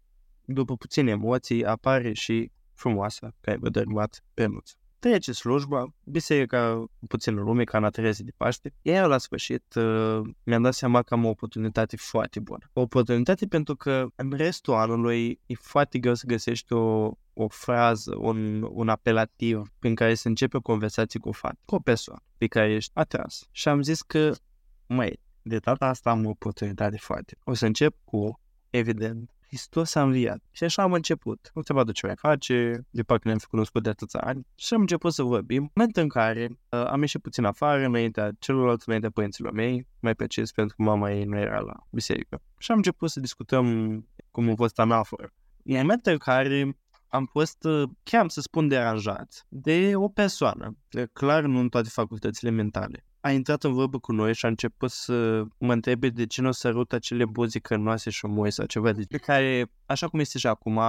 după 0.53 0.75
puține 0.75 1.11
emoții, 1.11 1.65
apare 1.65 2.13
și 2.13 2.51
frumoasa 2.73 3.31
care 3.41 3.57
vă 3.57 3.69
dărmat 3.69 4.23
pe 4.33 4.45
nuț. 4.45 4.71
Trece 4.99 5.31
slujba, 5.31 5.93
biserica 6.03 6.73
cu 6.99 7.05
puțină 7.07 7.41
lume, 7.41 7.63
ca 7.63 7.77
în 7.77 7.83
a 7.83 8.11
zi 8.11 8.23
de 8.23 8.31
Paște, 8.37 8.73
iar 8.81 9.07
la 9.07 9.17
sfârșit 9.17 9.73
uh, 9.75 10.21
mi-am 10.43 10.61
dat 10.61 10.73
seama 10.73 11.01
că 11.01 11.13
am 11.13 11.25
o 11.25 11.29
oportunitate 11.29 11.95
foarte 11.97 12.39
bună. 12.39 12.69
O 12.73 12.81
oportunitate 12.81 13.47
pentru 13.47 13.75
că 13.75 14.07
în 14.15 14.31
restul 14.31 14.73
anului 14.73 15.39
e 15.45 15.53
foarte 15.53 15.99
greu 15.99 16.13
să 16.13 16.25
găsești 16.27 16.73
o, 16.73 17.11
o 17.33 17.47
frază, 17.47 18.15
un, 18.17 18.67
un 18.71 18.89
apelativ 18.89 19.71
prin 19.79 19.95
care 19.95 20.15
să 20.15 20.27
începe 20.27 20.57
o 20.57 20.61
conversație 20.61 21.19
cu 21.19 21.29
o 21.29 21.31
fată, 21.31 21.59
cu 21.65 21.75
o 21.75 21.79
persoană 21.79 22.21
pe 22.37 22.47
care 22.47 22.73
ești 22.73 22.91
atras. 22.93 23.47
Și 23.51 23.67
am 23.67 23.81
zis 23.81 24.01
că, 24.01 24.31
măi, 24.87 25.19
de 25.41 25.57
data 25.57 25.85
asta 25.85 26.09
am 26.09 26.25
o 26.25 26.29
oportunitate 26.29 26.97
foarte. 26.97 27.37
O 27.43 27.53
să 27.53 27.65
încep 27.65 27.95
cu, 28.03 28.39
evident, 28.69 29.31
Hristos 29.49 29.95
a 29.95 30.01
înviat. 30.01 30.41
Și 30.51 30.63
așa 30.63 30.83
am 30.83 30.93
început. 30.93 31.51
Nu 31.53 31.61
te 31.61 31.83
de 31.83 31.91
ce 31.91 32.05
mai 32.05 32.15
face, 32.15 32.85
de 32.89 33.03
parcă 33.03 33.27
ne-am 33.27 33.37
fi 33.37 33.45
cunoscut 33.45 33.83
de 33.83 33.89
atâția 33.89 34.19
ani. 34.19 34.47
Și 34.55 34.73
am 34.73 34.79
început 34.79 35.13
să 35.13 35.23
vorbim. 35.23 35.71
Moment 35.73 35.97
în 35.97 36.07
care 36.07 36.47
uh, 36.49 36.85
am 36.85 36.99
ieșit 36.99 37.21
puțin 37.21 37.43
afară, 37.43 37.85
înaintea 37.85 38.31
celorlalți, 38.39 38.83
înaintea 38.87 39.09
părinților 39.09 39.51
mei, 39.51 39.87
mai 39.99 40.15
precis 40.15 40.51
pentru 40.51 40.75
că 40.75 40.83
mama 40.83 41.11
ei 41.11 41.23
nu 41.23 41.37
era 41.37 41.59
la 41.59 41.73
biserică. 41.89 42.41
Și 42.57 42.71
am 42.71 42.77
început 42.77 43.09
să 43.09 43.19
discutăm 43.19 43.65
cum 44.31 44.49
a 44.49 44.55
fost 44.55 44.79
anaforă. 44.79 45.33
În 45.63 45.75
momentul 45.75 46.11
în 46.11 46.17
care 46.17 46.77
am 47.07 47.25
fost, 47.25 47.63
uh, 47.63 47.89
chiar 48.03 48.29
să 48.29 48.41
spun, 48.41 48.67
deranjat 48.67 49.45
de 49.47 49.91
o 49.95 50.07
persoană, 50.07 50.77
clar 51.13 51.43
nu 51.43 51.59
în 51.59 51.69
toate 51.69 51.89
facultățile 51.89 52.49
mentale, 52.49 53.05
a 53.21 53.31
intrat 53.31 53.63
în 53.63 53.73
vorbă 53.73 53.99
cu 53.99 54.11
noi 54.11 54.33
și 54.33 54.45
a 54.45 54.47
început 54.47 54.91
să 54.91 55.43
mă 55.57 55.73
întrebe 55.73 56.09
de 56.09 56.25
ce 56.25 56.41
nu 56.41 56.51
sărut 56.51 56.93
acele 56.93 57.25
buzi 57.25 57.59
cărnoase 57.59 58.09
și 58.09 58.25
moi 58.25 58.51
sau 58.51 58.65
ceva 58.65 58.91
de 58.91 59.17
care, 59.17 59.71
așa 59.85 60.07
cum 60.07 60.19
este 60.19 60.37
și 60.37 60.47
acum, 60.47 60.79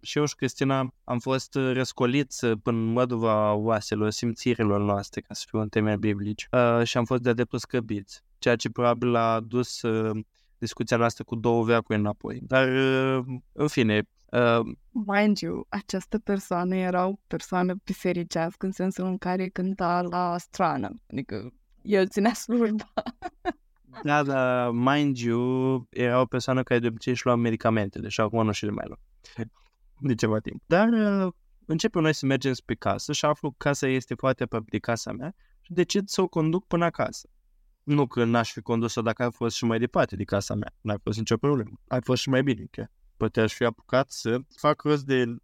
și 0.00 0.18
eu 0.18 0.24
și 0.24 0.34
Cristina 0.34 0.94
am 1.04 1.18
fost 1.18 1.54
răscoliți 1.54 2.46
până 2.46 2.78
în 2.78 2.92
măduva 2.92 3.52
oaselor, 3.52 4.10
simțirilor 4.10 4.80
noastre, 4.80 5.20
ca 5.20 5.34
să 5.34 5.44
fiu 5.48 5.58
în 5.58 5.68
temeri 5.68 5.98
biblici, 5.98 6.48
uh, 6.50 6.84
și 6.84 6.96
am 6.96 7.04
fost 7.04 7.22
de-a 7.22 7.32
dreptul 7.32 7.58
scăbiți, 7.58 8.22
ceea 8.38 8.56
ce 8.56 8.70
probabil 8.70 9.14
a 9.14 9.40
dus 9.40 9.82
uh, 9.82 10.24
discuția 10.58 10.96
noastră 10.96 11.24
cu 11.24 11.34
două 11.34 11.64
veacuri 11.64 11.98
înapoi. 11.98 12.40
Dar, 12.42 12.68
uh, 12.68 13.24
în 13.52 13.68
fine, 13.68 14.08
Uh, 14.32 14.60
Mind 14.90 15.38
you, 15.38 15.66
această 15.68 16.18
persoană 16.18 16.76
era 16.76 17.06
o 17.06 17.14
persoană 17.26 17.74
bisericească 17.84 18.66
în 18.66 18.72
sensul 18.72 19.04
în 19.04 19.18
care 19.18 19.48
cânta 19.48 20.02
la 20.02 20.38
strană. 20.38 20.94
Adică 21.10 21.52
el 21.82 22.08
ținea 22.08 22.34
slujba. 22.42 22.92
Da, 24.02 24.22
da, 24.22 24.70
mind 24.70 25.16
you, 25.16 25.86
era 25.90 26.20
o 26.20 26.24
persoană 26.24 26.62
care 26.62 26.80
de 26.80 26.86
obicei 26.86 27.12
își 27.12 27.26
lua 27.26 27.34
medicamentele 27.34 28.08
și 28.08 28.20
acum 28.20 28.44
nu 28.44 28.52
și 28.52 28.64
le 28.64 28.70
mai 28.70 28.84
lua. 28.86 28.98
De 29.98 30.14
ceva 30.14 30.38
timp. 30.38 30.62
Dar 30.66 30.88
uh, 30.88 31.32
începem 31.66 32.02
noi 32.02 32.14
să 32.14 32.26
mergem 32.26 32.52
spre 32.52 32.74
casă 32.74 33.12
și 33.12 33.24
aflu 33.24 33.50
că 33.50 33.54
casa 33.58 33.88
este 33.88 34.14
foarte 34.14 34.42
aproape 34.42 34.66
de 34.70 34.78
casa 34.78 35.12
mea 35.12 35.34
și 35.60 35.72
decid 35.72 36.08
să 36.08 36.22
o 36.22 36.28
conduc 36.28 36.66
până 36.66 36.84
acasă. 36.84 37.28
Nu 37.82 38.06
că 38.06 38.24
n-aș 38.24 38.52
fi 38.52 38.60
condus-o 38.60 39.02
dacă 39.02 39.22
a 39.22 39.30
fost 39.30 39.56
și 39.56 39.64
mai 39.64 39.78
departe 39.78 40.16
de 40.16 40.24
casa 40.24 40.54
mea. 40.54 40.72
N-a 40.80 40.96
fost 41.02 41.18
nicio 41.18 41.36
problemă. 41.36 41.80
Ai 41.88 42.00
fost 42.02 42.22
și 42.22 42.28
mai 42.28 42.42
bine, 42.42 42.64
chiar. 42.70 42.90
Poate 43.16 43.40
aș 43.40 43.54
fi 43.54 43.64
apucat 43.64 44.10
să 44.10 44.38
fac 44.56 44.82
rost 44.82 45.04
de 45.04 45.36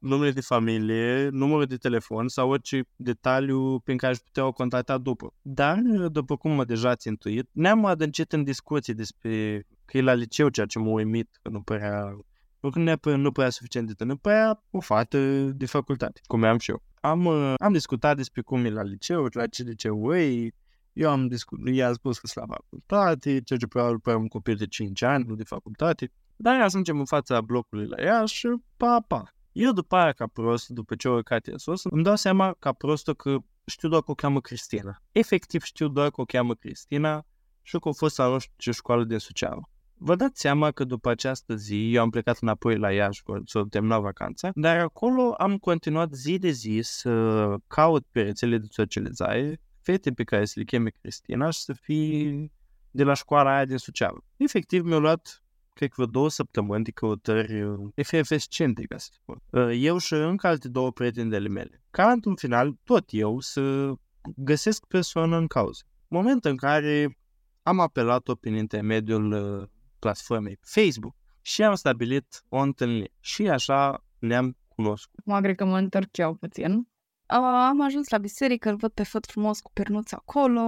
numele 0.00 0.30
de 0.30 0.40
familie, 0.40 1.28
numărul 1.28 1.64
de 1.64 1.76
telefon 1.76 2.28
sau 2.28 2.50
orice 2.50 2.82
detaliu 2.96 3.78
prin 3.78 3.96
care 3.96 4.12
aș 4.12 4.18
putea 4.18 4.46
o 4.46 4.52
contacta 4.52 4.98
după. 4.98 5.34
Dar, 5.42 5.78
după 6.12 6.36
cum 6.36 6.50
mă 6.50 6.64
deja 6.64 6.88
ați 6.88 7.08
intuit, 7.08 7.48
ne-am 7.52 7.84
adâncit 7.84 8.32
în 8.32 8.44
discuții 8.44 8.94
despre 8.94 9.66
că 9.84 9.96
e 9.96 10.00
la 10.00 10.12
liceu, 10.12 10.48
ceea 10.48 10.66
ce 10.66 10.78
m-a 10.78 10.90
uimit, 10.90 11.38
că 11.42 11.48
nu 11.48 11.60
părea 11.60 12.16
nu 12.60 12.96
părea, 12.96 13.16
nu 13.16 13.32
părea 13.32 13.50
suficient 13.50 13.86
de 13.86 13.92
tânăr, 13.92 14.16
părea 14.16 14.62
o 14.70 14.80
fată 14.80 15.18
de 15.44 15.66
facultate, 15.66 16.20
cum 16.26 16.44
am 16.44 16.58
și 16.58 16.70
eu. 16.70 16.82
Am, 17.00 17.26
am 17.56 17.72
discutat 17.72 18.16
despre 18.16 18.42
cum 18.42 18.64
e 18.64 18.70
la 18.70 18.82
liceu, 18.82 19.26
la 19.32 19.46
ce 19.46 19.62
liceu 19.62 20.14
e, 20.14 20.50
eu 20.92 21.10
am 21.10 21.28
discutat, 21.28 21.74
i-am 21.74 21.92
spus 21.92 22.18
că 22.18 22.26
sunt 22.26 22.46
la 22.48 22.54
facultate, 22.54 23.40
ceea 23.40 23.58
ce 23.58 23.66
probabil 23.66 23.98
părea 23.98 24.18
un 24.18 24.28
copil 24.28 24.54
de 24.56 24.66
5 24.66 25.02
ani, 25.02 25.24
nu 25.28 25.34
de 25.34 25.44
facultate. 25.44 26.12
Dar 26.36 26.60
ajungem 26.60 26.98
în 26.98 27.04
fața 27.04 27.40
blocului 27.40 27.86
la 27.86 28.02
ea 28.02 28.24
și 28.24 28.48
pa, 28.76 29.04
pa. 29.08 29.34
Eu 29.52 29.72
după 29.72 29.96
aia, 29.96 30.12
ca 30.12 30.26
prost, 30.26 30.68
după 30.68 30.94
ce 30.94 31.08
au 31.08 31.14
urcat 31.14 31.46
în 31.46 31.58
sus, 31.58 31.84
îmi 31.84 32.02
dau 32.02 32.16
seama 32.16 32.56
ca 32.58 32.72
prostă 32.72 33.14
că 33.14 33.36
știu 33.66 33.88
doar 33.88 34.02
că 34.02 34.10
o 34.10 34.14
cheamă 34.14 34.40
Cristina. 34.40 35.02
Efectiv 35.12 35.62
știu 35.62 35.88
doar 35.88 36.10
că 36.10 36.20
o 36.20 36.24
cheamă 36.24 36.54
Cristina 36.54 37.26
și 37.62 37.78
că 37.78 37.88
a 37.88 37.92
fost 37.92 38.18
la 38.18 38.28
nu 38.28 38.38
știu 38.38 38.54
ce 38.56 38.70
școală 38.70 39.04
din 39.04 39.18
Suceava. 39.18 39.70
Vă 39.94 40.16
dați 40.16 40.40
seama 40.40 40.70
că 40.70 40.84
după 40.84 41.10
această 41.10 41.54
zi 41.54 41.92
eu 41.94 42.02
am 42.02 42.10
plecat 42.10 42.38
înapoi 42.40 42.78
la 42.78 42.92
Iași 42.92 43.22
să 43.44 43.64
termina 43.70 43.98
vacanța, 43.98 44.50
dar 44.54 44.78
acolo 44.78 45.34
am 45.38 45.58
continuat 45.58 46.12
zi 46.12 46.38
de 46.38 46.50
zi 46.50 46.80
să 46.82 47.54
caut 47.66 48.06
pe 48.10 48.22
rețele 48.22 48.58
de 48.58 48.66
socializare 48.70 49.60
fete 49.80 50.12
pe 50.12 50.24
care 50.24 50.44
să 50.44 50.54
le 50.56 50.64
cheme 50.64 50.90
Cristina 51.00 51.50
și 51.50 51.60
să 51.60 51.72
fie 51.72 52.50
de 52.90 53.02
la 53.02 53.14
școala 53.14 53.54
aia 53.54 53.64
din 53.64 53.76
Suceava. 53.76 54.24
Efectiv 54.36 54.84
mi-a 54.84 54.98
luat 54.98 55.44
cred 55.72 55.88
că 55.88 55.94
vreo 55.96 56.06
două 56.06 56.30
săptămâni 56.30 56.84
de 56.84 56.90
căutări 56.90 57.62
uh, 57.62 57.90
efervescente, 57.94 58.82
ca 58.82 58.98
să 58.98 59.08
spun. 59.12 59.42
Uh, 59.50 59.78
eu 59.80 59.98
și 59.98 60.14
încă 60.14 60.46
alte 60.46 60.68
două 60.68 60.92
prieteni 60.92 61.30
de 61.30 61.38
mele. 61.38 61.82
Ca 61.90 62.10
într-un 62.10 62.34
final, 62.36 62.76
tot 62.84 63.04
eu 63.10 63.40
să 63.40 63.92
găsesc 64.36 64.86
persoană 64.86 65.36
în 65.36 65.46
cauză. 65.46 65.82
Moment 66.08 66.44
în 66.44 66.56
care 66.56 67.18
am 67.62 67.80
apelat-o 67.80 68.34
prin 68.34 68.54
intermediul 68.54 69.32
uh, 69.32 69.68
platformei 69.98 70.58
Facebook 70.60 71.14
și 71.40 71.62
am 71.62 71.74
stabilit 71.74 72.44
o 72.48 72.58
întâlnire. 72.58 73.12
Și 73.20 73.48
așa 73.48 74.04
ne-am 74.18 74.56
cunoscut. 74.68 75.24
Mă 75.24 75.40
cred 75.40 75.56
că 75.56 75.64
mă 75.64 75.78
întorc 75.78 76.16
eu 76.16 76.34
puțin. 76.34 76.88
Am 77.26 77.80
ajuns 77.80 78.08
la 78.08 78.18
biserică, 78.18 78.68
îl 78.68 78.76
văd 78.76 78.90
pe 78.90 79.02
făt 79.02 79.26
frumos 79.26 79.60
cu 79.60 79.70
pernuț 79.72 80.12
acolo. 80.12 80.60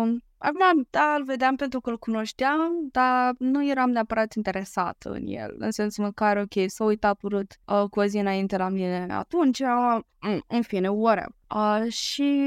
Acum, 0.44 0.86
da, 0.90 1.14
îl 1.18 1.24
vedeam 1.24 1.56
pentru 1.56 1.80
că 1.80 1.90
îl 1.90 1.98
cunoșteam, 1.98 2.88
dar 2.90 3.34
nu 3.38 3.68
eram 3.68 3.90
neapărat 3.90 4.34
interesată 4.34 5.10
în 5.10 5.26
el, 5.26 5.54
în 5.58 5.70
sensul 5.70 6.04
în 6.04 6.12
care, 6.12 6.40
ok, 6.40 6.70
s-a 6.70 6.84
uitat 6.84 7.22
urât 7.22 7.58
uh, 7.66 7.84
cu 7.90 8.00
o 8.00 8.04
zi 8.04 8.16
înainte 8.16 8.56
la 8.56 8.68
mine 8.68 9.06
atunci, 9.10 9.58
uh, 9.58 9.98
în 10.46 10.62
fine, 10.62 10.88
whatever. 10.88 11.28
Uh, 11.54 11.92
și 11.92 12.42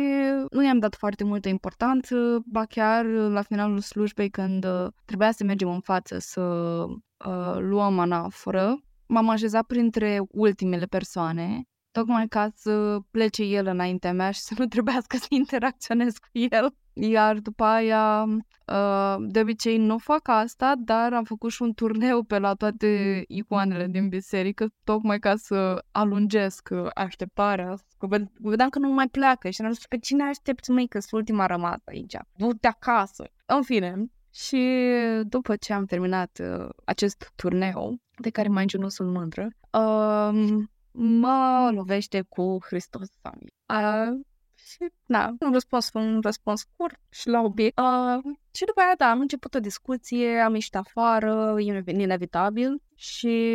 nu 0.51 0.63
i-am 0.63 0.79
dat 0.79 0.95
foarte 0.95 1.23
multă 1.23 1.49
importanță, 1.49 2.39
ba 2.45 2.65
chiar 2.65 3.05
la 3.05 3.41
finalul 3.41 3.79
slujbei 3.79 4.29
când 4.29 4.65
uh, 4.65 4.87
trebuia 5.05 5.31
să 5.31 5.43
mergem 5.43 5.69
în 5.69 5.79
față 5.79 6.17
să 6.19 6.41
uh, 6.41 7.55
luăm 7.57 7.99
anaforă, 7.99 8.79
m-am 9.05 9.29
așezat 9.29 9.65
printre 9.65 10.21
ultimele 10.31 10.85
persoane 10.85 11.67
tocmai 11.97 12.27
ca 12.27 12.49
să 12.55 12.97
plece 13.11 13.43
el 13.43 13.65
înaintea 13.65 14.13
mea 14.13 14.31
și 14.31 14.39
să 14.39 14.53
nu 14.57 14.65
trebuiască 14.65 15.17
să 15.17 15.25
interacționez 15.29 16.17
cu 16.17 16.27
el. 16.31 16.75
Iar 16.93 17.37
după 17.39 17.63
aia, 17.63 18.23
uh, 18.23 19.15
de 19.19 19.39
obicei 19.39 19.77
nu 19.77 19.97
fac 19.97 20.27
asta, 20.27 20.73
dar 20.77 21.13
am 21.13 21.23
făcut 21.23 21.51
și 21.51 21.61
un 21.61 21.73
turneu 21.73 22.23
pe 22.23 22.39
la 22.39 22.53
toate 22.53 23.23
icoanele 23.27 23.87
din 23.87 24.09
biserică, 24.09 24.67
tocmai 24.83 25.19
ca 25.19 25.35
să 25.35 25.83
alungesc 25.91 26.69
așteptarea. 26.93 27.73
Că 27.97 28.07
vedeam 28.39 28.69
că 28.69 28.79
nu 28.79 28.89
mai 28.89 29.07
pleacă 29.07 29.49
și 29.49 29.61
am 29.61 29.71
zis, 29.71 29.87
pe 29.87 29.97
cine 29.97 30.23
aștepți, 30.23 30.71
măi, 30.71 30.87
că 30.87 30.99
sunt 30.99 31.21
ultima 31.21 31.45
rămas 31.45 31.79
aici? 31.85 32.15
Du-te 32.35 32.67
acasă! 32.67 33.23
În 33.45 33.61
fine, 33.61 34.05
și 34.33 34.67
după 35.23 35.55
ce 35.55 35.73
am 35.73 35.85
terminat 35.85 36.39
uh, 36.41 36.69
acest 36.85 37.31
turneu, 37.35 37.97
de 38.17 38.29
care 38.29 38.47
mai 38.47 38.65
nu 38.77 38.89
sunt 38.89 39.11
mândră, 39.11 39.47
uh, 39.71 40.63
mă 40.97 41.71
lovește 41.73 42.21
cu 42.29 42.57
Hristos 42.65 43.07
Sami. 43.21 43.53
Uh, 43.67 44.19
și, 44.55 44.91
da, 45.05 45.35
un 45.39 45.51
răspuns, 45.51 45.89
un 45.93 46.19
răspuns 46.21 46.59
scurt 46.59 46.99
și 47.09 47.27
la 47.27 47.41
obiect. 47.41 47.79
Uh, 47.79 48.35
și 48.51 48.65
după 48.65 48.79
aia, 48.79 48.93
da, 48.97 49.09
am 49.09 49.19
început 49.19 49.53
o 49.53 49.59
discuție, 49.59 50.39
am 50.39 50.53
ieșit 50.53 50.75
afară, 50.75 51.55
e 51.57 51.83
inevitabil 51.87 52.81
și 52.95 53.53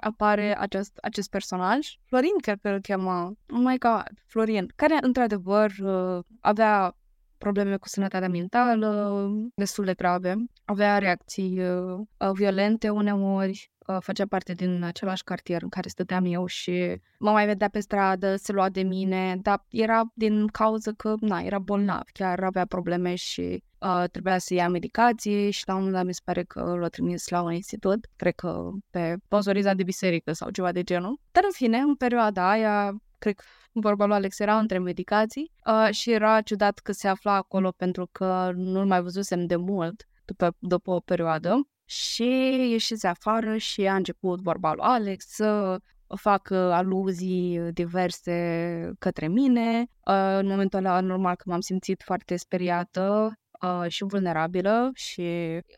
apare 0.00 0.58
acest, 0.58 0.98
acest 1.02 1.30
personaj, 1.30 1.88
Florin, 2.04 2.38
cred 2.40 2.58
că 2.62 2.68
îl 2.68 2.80
cheamă, 2.80 3.32
oh 3.52 3.60
my 3.64 3.78
god, 3.78 4.12
Florin, 4.26 4.72
care 4.76 4.98
într-adevăr 5.00 5.70
uh, 5.82 6.24
avea 6.40 6.96
probleme 7.38 7.76
cu 7.76 7.88
sănătatea 7.88 8.28
mentală 8.28 9.30
destul 9.54 9.84
de 9.84 9.94
grave, 9.94 10.34
avea 10.64 10.98
reacții 10.98 11.60
uh, 11.60 12.30
violente 12.32 12.88
uneori, 12.88 13.70
uh, 13.77 13.77
făcea 14.00 14.26
parte 14.26 14.52
din 14.52 14.82
același 14.82 15.24
cartier 15.24 15.62
în 15.62 15.68
care 15.68 15.88
stăteam 15.88 16.24
eu 16.24 16.46
și 16.46 17.00
mă 17.18 17.30
mai 17.30 17.46
vedea 17.46 17.68
pe 17.68 17.80
stradă, 17.80 18.36
se 18.36 18.52
lua 18.52 18.68
de 18.68 18.82
mine, 18.82 19.36
dar 19.42 19.64
era 19.70 20.02
din 20.14 20.46
cauza 20.46 20.92
că, 20.96 21.14
na, 21.20 21.40
era 21.40 21.58
bolnav, 21.58 22.02
chiar 22.12 22.44
avea 22.44 22.66
probleme 22.66 23.14
și 23.14 23.62
uh, 23.78 24.04
trebuia 24.10 24.38
să 24.38 24.54
ia 24.54 24.68
medicații 24.68 25.50
și 25.50 25.62
la 25.66 25.72
un 25.74 25.78
moment 25.78 25.96
dat 25.96 26.06
mi 26.06 26.14
se 26.14 26.20
pare 26.24 26.42
că 26.42 26.76
l-a 26.80 26.88
trimis 26.88 27.28
la 27.28 27.42
un 27.42 27.52
institut, 27.52 28.06
cred 28.16 28.34
că 28.34 28.70
pe 28.90 29.16
sponsorizat 29.24 29.76
de 29.76 29.82
biserică 29.82 30.32
sau 30.32 30.50
ceva 30.50 30.72
de 30.72 30.82
genul. 30.82 31.20
Dar 31.32 31.42
în 31.44 31.52
fine, 31.52 31.78
în 31.78 31.94
perioada 31.94 32.50
aia, 32.50 32.94
cred 33.18 33.34
că 33.34 33.44
vorba 33.72 34.06
lui 34.06 34.14
Alex 34.14 34.38
era 34.38 34.58
între 34.58 34.78
medicații 34.78 35.52
uh, 35.66 35.88
și 35.90 36.10
era 36.10 36.40
ciudat 36.40 36.78
că 36.78 36.92
se 36.92 37.08
afla 37.08 37.34
acolo 37.34 37.70
pentru 37.70 38.08
că 38.12 38.52
nu-l 38.54 38.86
mai 38.86 39.02
văzusem 39.02 39.46
de 39.46 39.56
mult 39.56 40.08
după, 40.24 40.56
după 40.58 40.90
o 40.90 41.00
perioadă 41.00 41.68
și 41.88 42.28
ieșise 42.70 43.06
afară 43.06 43.56
și 43.56 43.86
a 43.86 43.94
început 43.94 44.40
vorba 44.40 44.72
lui 44.72 44.84
Alex 44.84 45.24
să 45.26 45.78
fac 46.16 46.50
aluzii 46.50 47.60
diverse 47.72 48.90
către 48.98 49.28
mine. 49.28 49.80
Uh, 49.80 50.36
în 50.38 50.46
momentul 50.46 50.78
ăla, 50.78 51.00
normal 51.00 51.34
că 51.34 51.42
m-am 51.46 51.60
simțit 51.60 52.02
foarte 52.02 52.36
speriată 52.36 53.32
uh, 53.62 53.84
și 53.88 54.04
vulnerabilă 54.04 54.90
și 54.94 55.22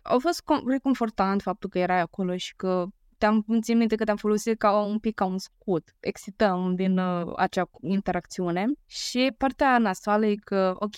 a 0.02 0.16
fost 0.18 0.42
reconfortant 0.66 1.42
faptul 1.42 1.68
că 1.68 1.78
erai 1.78 2.00
acolo 2.00 2.36
și 2.36 2.54
că 2.56 2.86
te-am 3.18 3.44
țin 3.60 3.76
minte 3.76 3.94
că 3.94 4.04
te-am 4.04 4.16
folosit 4.16 4.58
ca 4.58 4.80
un 4.80 4.98
pic 4.98 5.14
ca 5.14 5.24
un 5.24 5.38
scut. 5.38 5.94
Excităm 6.00 6.74
din 6.74 6.98
uh, 6.98 7.32
acea 7.36 7.70
interacțiune 7.80 8.66
și 8.86 9.32
partea 9.38 9.78
nasoală 9.78 10.26
e 10.26 10.34
că, 10.34 10.74
ok, 10.74 10.96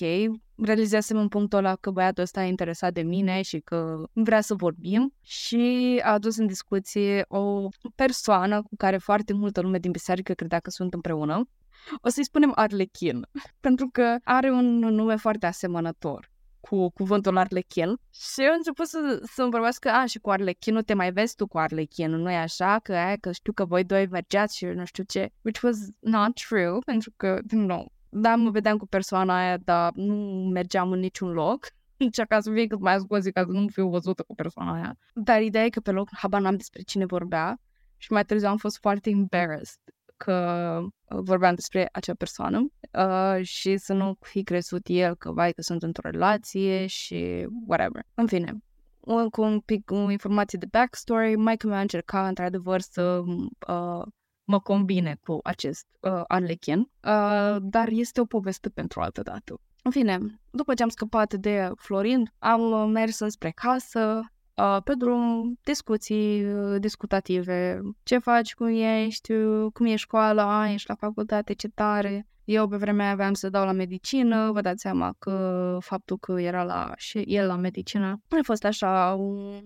realizasem 0.64 1.16
în 1.16 1.28
punctul 1.28 1.59
ăla 1.59 1.76
că 1.76 1.90
băiatul 1.90 2.22
ăsta 2.22 2.44
e 2.44 2.48
interesat 2.48 2.93
de 2.93 3.02
mine 3.02 3.43
și 3.43 3.59
că 3.59 4.02
vrea 4.12 4.40
să 4.40 4.55
vorbim 4.55 5.14
și 5.22 6.01
a 6.05 6.12
adus 6.12 6.36
în 6.36 6.47
discuție 6.47 7.24
o 7.28 7.68
persoană 7.94 8.62
cu 8.62 8.76
care 8.76 8.97
foarte 8.97 9.32
multă 9.32 9.60
lume 9.60 9.78
din 9.78 9.90
biserică 9.90 10.32
credea 10.32 10.60
că 10.60 10.70
sunt 10.70 10.94
împreună. 10.94 11.48
O 12.01 12.09
să-i 12.09 12.24
spunem 12.24 12.52
Arlechin, 12.55 13.26
pentru 13.60 13.89
că 13.93 14.16
are 14.24 14.51
un 14.51 14.78
nume 14.78 15.16
foarte 15.16 15.47
asemănător 15.47 16.30
cu 16.68 16.90
cuvântul 16.90 17.36
arlechin 17.36 17.97
și 18.10 18.43
eu 18.43 18.52
început 18.56 18.86
să, 18.86 19.20
să-mi 19.32 19.51
vorbească, 19.51 19.89
a, 19.89 20.06
și 20.06 20.18
cu 20.18 20.30
arlechinul 20.30 20.82
te 20.82 20.94
mai 20.94 21.12
vezi 21.12 21.34
tu 21.34 21.47
cu 21.47 21.59
arlechinul, 21.59 22.18
nu 22.18 22.30
e 22.30 22.36
așa? 22.36 22.78
Că 22.82 22.93
aia, 22.93 23.16
că 23.20 23.32
știu 23.32 23.52
că 23.52 23.64
voi 23.64 23.84
doi 23.84 24.06
mergeați 24.06 24.56
și 24.56 24.64
nu 24.64 24.84
știu 24.84 25.05
ce, 25.05 25.30
which 25.43 25.62
was 25.62 25.76
not 25.98 26.34
true, 26.34 26.78
pentru 26.84 27.12
că, 27.16 27.39
din 27.44 27.64
nou, 27.64 27.93
da, 28.14 28.36
mă 28.36 28.51
vedeam 28.51 28.76
cu 28.76 28.86
persoana 28.86 29.36
aia, 29.36 29.56
dar 29.56 29.93
nu 29.94 30.14
mergeam 30.52 30.93
în 30.93 30.98
niciun 30.98 31.32
loc. 31.32 31.66
Nici 31.97 32.20
ca 32.28 32.40
să 32.40 32.51
fie 32.51 32.66
cât 32.66 32.80
mai 32.80 32.98
scozi 32.98 33.32
ca 33.32 33.40
să 33.40 33.51
nu 33.51 33.66
fiu 33.68 33.89
văzută 33.89 34.22
cu 34.22 34.34
persoana 34.34 34.74
aia. 34.74 34.97
Dar 35.14 35.43
ideea 35.43 35.64
e 35.64 35.68
că 35.68 35.80
pe 35.80 35.90
loc 35.90 36.09
habar 36.12 36.40
n-am 36.40 36.56
despre 36.56 36.82
cine 36.82 37.05
vorbea 37.05 37.60
și 37.97 38.12
mai 38.12 38.24
târziu 38.24 38.48
am 38.48 38.56
fost 38.56 38.78
foarte 38.78 39.10
embarrassed 39.10 39.80
că 40.16 40.78
uh, 40.82 41.18
vorbeam 41.22 41.55
despre 41.55 41.89
acea 41.93 42.14
persoană 42.14 42.66
uh, 42.93 43.43
și 43.43 43.76
să 43.76 43.93
nu 43.93 44.16
fi 44.20 44.43
crezut 44.43 44.82
el 44.84 45.14
că, 45.16 45.32
vai, 45.32 45.52
că 45.52 45.62
sunt 45.62 45.82
într-o 45.82 46.10
relație 46.10 46.86
și 46.86 47.47
whatever. 47.66 48.02
În 48.14 48.26
fine, 48.26 48.52
cu 49.30 49.43
un 49.43 49.60
pic 49.60 49.90
o 49.90 50.10
informație 50.10 50.59
de 50.59 50.66
backstory, 50.70 51.36
Michael 51.36 51.68
mea 51.68 51.78
a 51.78 51.80
încercat 51.80 52.28
într-adevăr 52.28 52.80
să 52.80 53.22
uh, 53.68 54.02
mă 54.44 54.60
combine 54.60 55.16
cu 55.20 55.39
acest 55.43 55.86
uh, 56.01 56.23
Arlechin, 56.27 56.78
uh, 56.78 57.56
dar 57.60 57.89
este 57.89 58.20
o 58.20 58.24
poveste 58.24 58.69
pentru 58.69 59.01
altă 59.01 59.23
dată. 59.23 59.60
În 59.82 59.90
fine, 59.90 60.19
după 60.51 60.74
ce 60.74 60.82
am 60.82 60.89
scăpat 60.89 61.35
de 61.35 61.70
Florin, 61.77 62.32
am 62.39 62.90
mers 62.90 63.19
înspre 63.19 63.51
casă, 63.51 64.20
uh, 64.55 64.77
pe 64.85 64.94
drum, 64.94 65.59
discuții 65.62 66.44
uh, 66.44 66.81
discutative, 66.81 67.81
ce 68.02 68.19
faci, 68.19 68.55
cum 68.55 68.66
ești, 68.66 69.32
cum 69.73 69.86
e 69.86 69.97
școala, 69.97 70.70
ești 70.70 70.89
la 70.89 70.94
facultate, 70.94 71.52
ce 71.52 71.69
tare. 71.69 72.27
Eu 72.44 72.69
pe 72.69 72.77
vremea 72.77 73.05
aia 73.05 73.14
aveam 73.14 73.32
să 73.32 73.48
dau 73.48 73.64
la 73.64 73.73
medicină, 73.73 74.51
vă 74.52 74.60
dați 74.60 74.81
seama 74.81 75.14
că 75.19 75.77
faptul 75.81 76.19
că 76.19 76.40
era 76.40 76.62
la, 76.62 76.93
și 76.97 77.19
el 77.19 77.47
la 77.47 77.56
medicină 77.56 78.20
a 78.28 78.36
fost 78.43 78.64
așa 78.64 79.14
un 79.19 79.62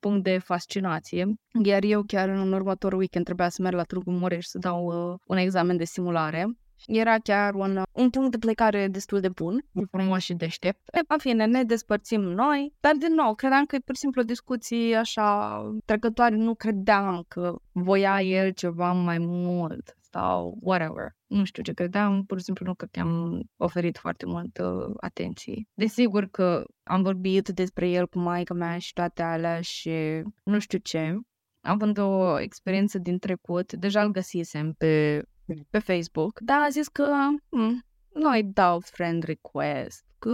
punct 0.00 0.24
de 0.24 0.38
fascinație, 0.38 1.34
iar 1.64 1.82
eu 1.82 2.02
chiar 2.02 2.28
în 2.28 2.52
următorul 2.52 2.98
weekend 2.98 3.24
trebuia 3.24 3.48
să 3.48 3.62
merg 3.62 3.76
la 3.76 3.82
Târgu 3.82 4.10
Mureș 4.10 4.46
să 4.46 4.58
dau 4.58 4.84
uh, 4.86 5.18
un 5.26 5.36
examen 5.36 5.76
de 5.76 5.84
simulare. 5.84 6.46
Era 6.86 7.18
chiar 7.18 7.54
un, 7.54 7.82
un 7.92 8.10
punct 8.10 8.30
de 8.30 8.38
plecare 8.38 8.88
destul 8.88 9.20
de 9.20 9.28
bun, 9.28 9.64
frumos 9.90 10.22
și 10.22 10.34
deștept. 10.34 10.80
În 11.08 11.18
fine, 11.18 11.44
ne 11.44 11.64
despărțim 11.64 12.20
noi, 12.20 12.72
dar 12.80 12.94
din 12.94 13.14
nou, 13.14 13.34
credeam 13.34 13.64
că 13.64 13.76
e 13.76 13.78
pur 13.78 13.94
și 13.94 14.00
simplu 14.00 14.20
o 14.20 14.24
discuție 14.24 14.96
așa 14.96 15.60
trecătoare, 15.84 16.34
nu 16.34 16.54
credeam 16.54 17.24
că 17.28 17.54
voia 17.72 18.20
el 18.20 18.50
ceva 18.50 18.92
mai 18.92 19.18
mult 19.18 19.96
sau 20.14 20.58
whatever. 20.60 21.06
Nu 21.26 21.44
știu 21.44 21.62
ce 21.62 21.72
credeam, 21.72 22.24
pur 22.24 22.38
și 22.38 22.44
simplu 22.44 22.66
nu 22.66 22.74
că 22.74 22.86
am 23.00 23.42
oferit 23.56 23.98
foarte 23.98 24.26
mult 24.26 24.58
uh, 24.58 24.94
atenție. 25.00 25.68
Desigur 25.74 26.24
că 26.30 26.64
am 26.82 27.02
vorbit 27.02 27.48
despre 27.48 27.88
el 27.88 28.06
cu 28.06 28.18
maica 28.18 28.54
mea 28.54 28.78
și 28.78 28.92
toate 28.92 29.22
alea 29.22 29.60
și 29.60 30.22
nu 30.44 30.58
știu 30.58 30.78
ce, 30.78 31.18
având 31.60 31.98
o 31.98 32.40
experiență 32.40 32.98
din 32.98 33.18
trecut, 33.18 33.72
deja 33.72 34.02
îl 34.02 34.10
găsisem 34.10 34.72
pe, 34.72 35.22
pe 35.70 35.78
Facebook, 35.78 36.40
dar 36.40 36.60
a 36.60 36.68
zis 36.68 36.88
că 36.88 37.04
hm, 37.48 37.84
nu 38.14 38.30
îi 38.30 38.44
dau 38.44 38.80
friend 38.80 39.22
request, 39.22 40.04
că 40.18 40.30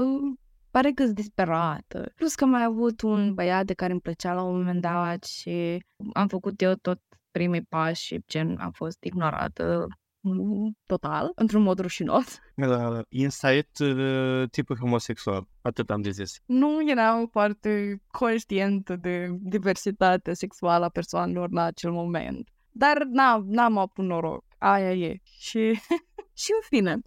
pare 0.70 0.90
că-s 0.90 1.12
disperată. 1.12 2.12
Plus 2.15 2.35
că 2.35 2.44
mai 2.44 2.65
avut 2.65 3.02
un 3.02 3.35
băiat 3.35 3.65
de 3.65 3.74
care 3.74 3.93
îmi 3.93 4.01
plăcea 4.01 4.32
la 4.32 4.43
un 4.43 4.57
moment 4.57 4.81
dat 4.81 5.24
și 5.24 5.85
am 6.12 6.28
făcut 6.28 6.61
eu 6.61 6.74
tot 6.74 7.01
primii 7.31 7.62
pași 7.62 8.05
și 8.05 8.24
gen 8.27 8.57
am 8.59 8.70
fost 8.70 9.05
ignorată 9.05 9.86
mm, 10.20 10.77
total, 10.86 11.32
într-un 11.35 11.62
mod 11.62 11.78
rușinos. 11.78 12.39
Uh, 12.55 12.98
insight 13.09 13.78
uh, 13.78 14.48
tipul 14.51 14.77
homosexual, 14.77 15.48
atât 15.62 15.90
am 15.90 16.01
de 16.01 16.11
zis. 16.11 16.40
Nu 16.47 16.90
eram 16.90 17.27
foarte 17.27 18.02
conștientă 18.07 18.97
de 18.97 19.28
diversitatea 19.40 20.35
sexuală 20.35 20.85
a 20.85 20.89
persoanelor 20.89 21.51
la 21.52 21.62
acel 21.62 21.90
moment. 21.90 22.48
Dar 22.70 23.02
n-am, 23.05 23.44
n-am 23.47 23.78
avut 23.78 24.05
noroc. 24.05 24.44
Aia 24.59 24.93
e. 24.93 25.16
Și, 25.23 25.81
și 26.43 26.51
în 26.52 26.61
fine, 26.69 27.01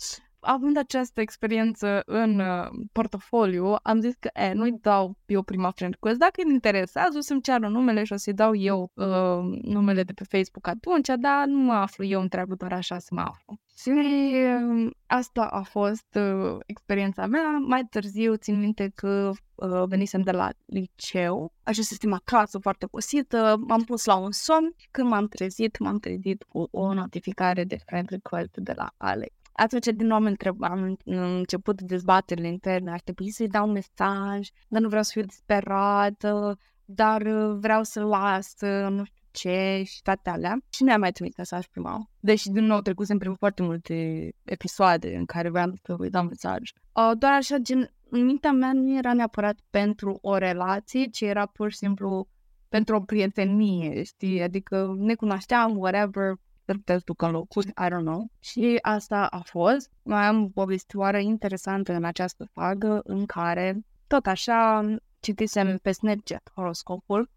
având 0.44 0.78
această 0.78 1.22
experiență 1.22 2.02
în 2.06 2.40
uh, 2.40 2.70
portofoliu, 2.91 3.76
am 3.84 3.99
zis 3.99 4.14
că 4.20 4.30
e, 4.34 4.53
nu-i 4.53 4.78
dau 4.82 5.18
eu 5.26 5.41
prima 5.41 5.72
friend 5.72 5.94
request. 5.94 6.20
Dacă 6.20 6.41
îi 6.45 6.53
interesează, 6.53 7.18
o 7.18 7.22
să-mi 7.22 7.41
ceară 7.41 7.68
numele 7.68 8.03
și 8.03 8.14
o 8.14 8.15
să-i 8.15 8.34
dau 8.34 8.56
eu 8.56 8.91
uh, 8.94 9.61
numele 9.61 10.03
de 10.03 10.14
pe 10.14 10.24
Facebook 10.24 10.68
atunci, 10.68 11.07
dar 11.20 11.45
nu 11.45 11.57
mă 11.57 11.74
aflu 11.74 12.06
eu 12.06 12.22
întreabă 12.22 12.56
doar 12.56 12.74
așa 12.74 12.99
să 12.99 13.10
mă 13.11 13.22
aflu. 13.22 13.60
Și 13.78 13.90
uh, 13.90 14.91
asta 15.07 15.44
a 15.45 15.61
fost 15.61 16.15
uh, 16.15 16.57
experiența 16.65 17.26
mea. 17.26 17.57
Mai 17.68 17.84
târziu 17.90 18.36
țin 18.36 18.60
minte 18.60 18.91
că 18.95 19.32
uh, 19.56 19.84
venisem 19.86 20.22
de 20.22 20.32
la 20.32 20.49
liceu, 20.65 21.53
ajunsesem 21.64 22.14
acasă 22.14 22.60
foarte 22.60 22.86
posită, 22.86 23.56
m-am 23.68 23.84
pus 23.84 24.06
la 24.06 24.15
un 24.15 24.32
somn, 24.32 24.76
când 24.91 25.10
m-am 25.10 25.28
trezit, 25.28 25.80
m-am 25.80 25.99
trezit 25.99 26.44
cu 26.44 26.68
o 26.72 26.94
notificare 26.94 27.64
de 27.64 27.78
friend 27.86 28.10
request 28.10 28.56
de 28.56 28.74
la 28.76 28.94
Alex. 28.98 29.43
Atunci 29.54 29.86
din 29.86 30.08
nou 30.08 30.18
am, 30.18 30.26
întreb, 30.26 30.64
am 30.64 30.98
început 31.06 31.82
dezbaterile 31.82 32.48
interne, 32.48 32.92
ar 32.92 33.00
trebui 33.00 33.32
să-i 33.32 33.48
dau 33.48 33.68
un 33.68 33.72
mesaj, 33.72 34.48
dar 34.68 34.82
nu 34.82 34.88
vreau 34.88 35.04
să 35.04 35.12
fiu 35.14 35.22
disperată, 35.22 36.58
dar 36.86 37.22
uh, 37.22 37.58
vreau 37.60 37.84
să 37.84 38.04
las, 38.04 38.54
nu 38.90 39.04
știu 39.04 39.24
ce 39.32 39.84
și 39.86 40.02
toate 40.02 40.30
alea. 40.30 40.58
Și 40.70 40.84
nu 40.84 40.92
am 40.92 41.00
mai 41.00 41.12
trimis 41.12 41.36
mesaj 41.38 41.66
prima 41.66 42.10
Deși 42.20 42.50
din 42.50 42.64
nou 42.64 42.82
trecusem 42.82 43.18
prin 43.18 43.34
foarte 43.34 43.62
multe 43.62 44.30
episoade 44.44 45.16
în 45.16 45.26
care 45.26 45.50
vreau 45.50 45.74
să 45.84 45.96
îi 45.98 46.10
dau 46.10 46.24
mesaj. 46.24 46.58
Uh, 46.94 47.12
doar 47.18 47.34
așa, 47.34 47.58
gen, 47.58 47.94
în 48.10 48.26
mintea 48.26 48.52
mea 48.52 48.74
nu 48.74 48.98
era 48.98 49.14
neapărat 49.14 49.60
pentru 49.70 50.18
o 50.22 50.38
relație, 50.38 51.06
ci 51.06 51.22
era 51.22 51.46
pur 51.46 51.72
și 51.72 51.78
simplu 51.78 52.28
pentru 52.70 52.96
o 52.96 53.00
prietenie, 53.00 54.04
știi? 54.04 54.42
Adică 54.42 54.96
ne 54.98 55.16
cunoșteam, 55.16 55.78
whatever, 55.78 56.34
s-ar 56.65 56.76
putea 56.76 56.98
să 56.98 57.03
ducă 57.06 57.26
în 57.26 57.31
locuri, 57.31 57.68
I 57.68 57.88
don't 57.90 58.03
know. 58.03 58.27
Și 58.40 58.77
asta 58.81 59.26
a 59.26 59.41
fost. 59.45 59.91
Mai 60.03 60.26
am 60.26 60.44
o 60.44 60.48
povestioară 60.48 61.18
interesantă 61.18 61.94
în 61.94 62.03
această 62.03 62.49
fagă 62.53 63.02
în 63.03 63.26
care, 63.26 63.85
tot 64.07 64.26
așa, 64.26 64.85
citisem 65.19 65.77
pe 65.77 65.91
Snapchat 65.91 66.52
horoscopul. 66.56 67.30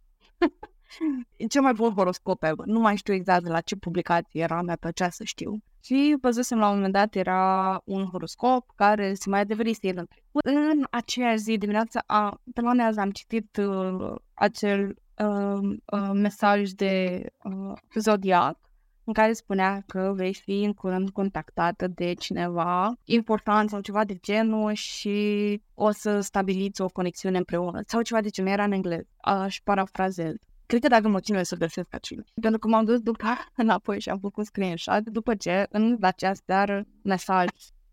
e 1.37 1.47
cel 1.53 1.63
mai 1.63 1.73
bun 1.73 1.93
horoscop 1.95 2.43
ever. 2.43 2.67
Nu 2.67 2.81
mai 2.81 2.97
știu 2.97 3.15
exact 3.15 3.43
de 3.43 3.51
la 3.51 3.61
ce 3.61 3.77
publicație 3.77 4.43
era, 4.43 4.63
mi-a 4.63 4.77
plăcea 4.77 5.09
să 5.11 5.25
știu. 5.25 5.59
Și 5.81 6.17
văzusem 6.21 6.59
la 6.59 6.69
un 6.69 6.75
moment 6.75 6.93
dat 6.93 7.15
era 7.15 7.83
un 7.85 8.05
horoscop 8.05 8.73
care 8.75 9.15
se 9.15 9.29
mai 9.31 9.41
adeverise 9.41 9.87
el 9.87 9.97
în 9.97 10.07
trecut. 10.07 10.45
În 10.45 10.87
aceeași 10.91 11.43
zi 11.43 11.59
dimineața, 11.59 12.03
a, 12.07 12.41
pe 12.55 12.61
la 12.61 12.85
azi 12.85 12.99
am 12.99 13.11
citit 13.11 13.57
uh, 13.57 14.15
acel 14.35 14.97
uh, 15.19 15.77
uh, 15.93 16.11
mesaj 16.13 16.71
de 16.71 17.25
uh, 17.43 17.73
zodiac 17.95 18.59
în 19.07 19.13
care 19.13 19.33
spunea 19.33 19.83
că 19.87 20.13
vei 20.17 20.35
fi 20.35 20.63
în 20.63 20.73
curând 20.73 21.11
contactată 21.11 21.87
de 21.87 22.13
cineva 22.15 22.93
important 23.05 23.71
sau 23.71 23.81
ceva 23.81 24.05
de 24.05 24.15
genul 24.15 24.73
și 24.73 25.61
o 25.75 25.91
să 25.91 26.21
stabiliți 26.21 26.81
o 26.81 26.89
conexiune 26.89 27.39
împreună 27.39 27.81
sau 27.87 28.03
ceva 28.03 28.21
de 28.21 28.29
genul, 28.29 28.51
era 28.51 28.65
în 28.65 28.73
engleză, 28.73 29.07
aș 29.17 29.61
parafrazez. 29.65 30.35
Cred 30.67 30.81
că 30.81 30.89
dacă 30.89 31.09
mă 31.09 31.21
chinui 31.21 31.45
să 31.45 31.57
găsesc 31.57 31.95
acel. 31.95 32.25
Pentru 32.41 32.59
că 32.59 32.69
m-am 32.69 32.85
dus 32.85 33.01
după 33.01 33.27
înapoi 33.57 34.01
și 34.01 34.09
am 34.09 34.19
făcut 34.19 34.47
screenshot 34.47 35.01
după 35.01 35.35
ce 35.35 35.67
în 35.71 35.97
această 36.01 36.45
seară 36.47 36.85
mesaj 37.03 37.47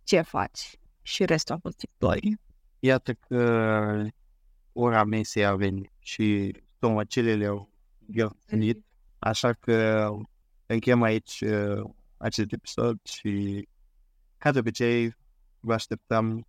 ce 0.04 0.22
faci 0.22 0.80
și 1.02 1.26
restul 1.26 1.56
a 1.56 1.58
fost 1.62 1.82
istorie. 1.82 2.38
Iată 2.80 3.14
că 3.14 4.06
ora 4.72 5.04
mesei 5.04 5.46
a 5.46 5.56
venit 5.56 5.92
și 6.00 6.56
stomacelele 6.76 7.46
au 7.46 7.70
venit, 8.48 8.86
așa 9.20 9.54
că 9.54 10.08
încheiem 10.74 11.02
aici 11.02 11.42
uh, 11.42 11.84
acest 12.18 12.52
episod 12.52 13.00
și 13.04 13.68
ca 14.38 14.52
de 14.52 14.60
obicei 14.60 15.16
vă 15.60 15.74
așteptăm 15.74 16.46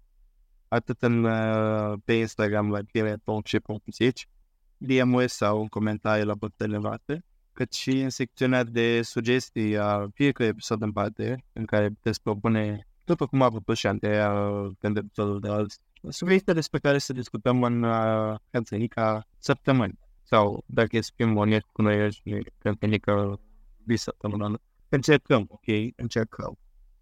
atât 0.69 1.03
în, 1.03 1.25
uh, 1.25 1.99
pe 2.05 2.13
Instagram 2.13 2.71
la 2.71 2.81
tine.și.zici 2.81 4.29
DM-uri 4.77 5.29
sau 5.29 5.61
un 5.61 5.67
comentariu 5.67 6.25
la 6.25 6.35
bătăile 6.35 6.77
noastre, 6.77 7.25
cât 7.53 7.73
și 7.73 7.91
în 8.01 8.11
secțiunea 8.11 8.65
de 8.65 9.03
sugestii 9.03 9.79
a 9.79 10.09
fiecare 10.15 10.49
episod 10.49 10.83
în 10.83 10.93
parte, 10.93 11.45
în 11.53 11.65
care 11.65 11.89
puteți 11.89 12.23
propune, 12.23 12.87
după 13.05 13.27
cum 13.27 13.43
a 13.43 13.49
propus 13.49 13.79
și 13.79 13.87
Andreea 13.87 14.33
pentru 14.79 15.03
episodul 15.05 15.41
de 15.41 15.49
azi, 15.49 15.81
subiecte 16.09 16.53
despre 16.53 16.79
care 16.79 16.99
să 16.99 17.13
discutăm 17.13 17.63
în 17.63 17.83
uh, 17.83 18.35
Canțănica 18.51 19.27
săptămâni. 19.39 19.99
Sau, 20.23 20.65
dacă 20.67 20.97
e 20.97 21.01
să 21.01 21.11
fim 21.15 21.37
onești 21.37 21.69
cu 21.73 21.83
noi, 21.83 22.11
Canțănica 22.59 23.39
vis 23.86 24.02
săptămânală. 24.02 24.61
Încercăm, 24.89 25.47
ok? 25.48 25.93
Încercăm. 25.97 26.59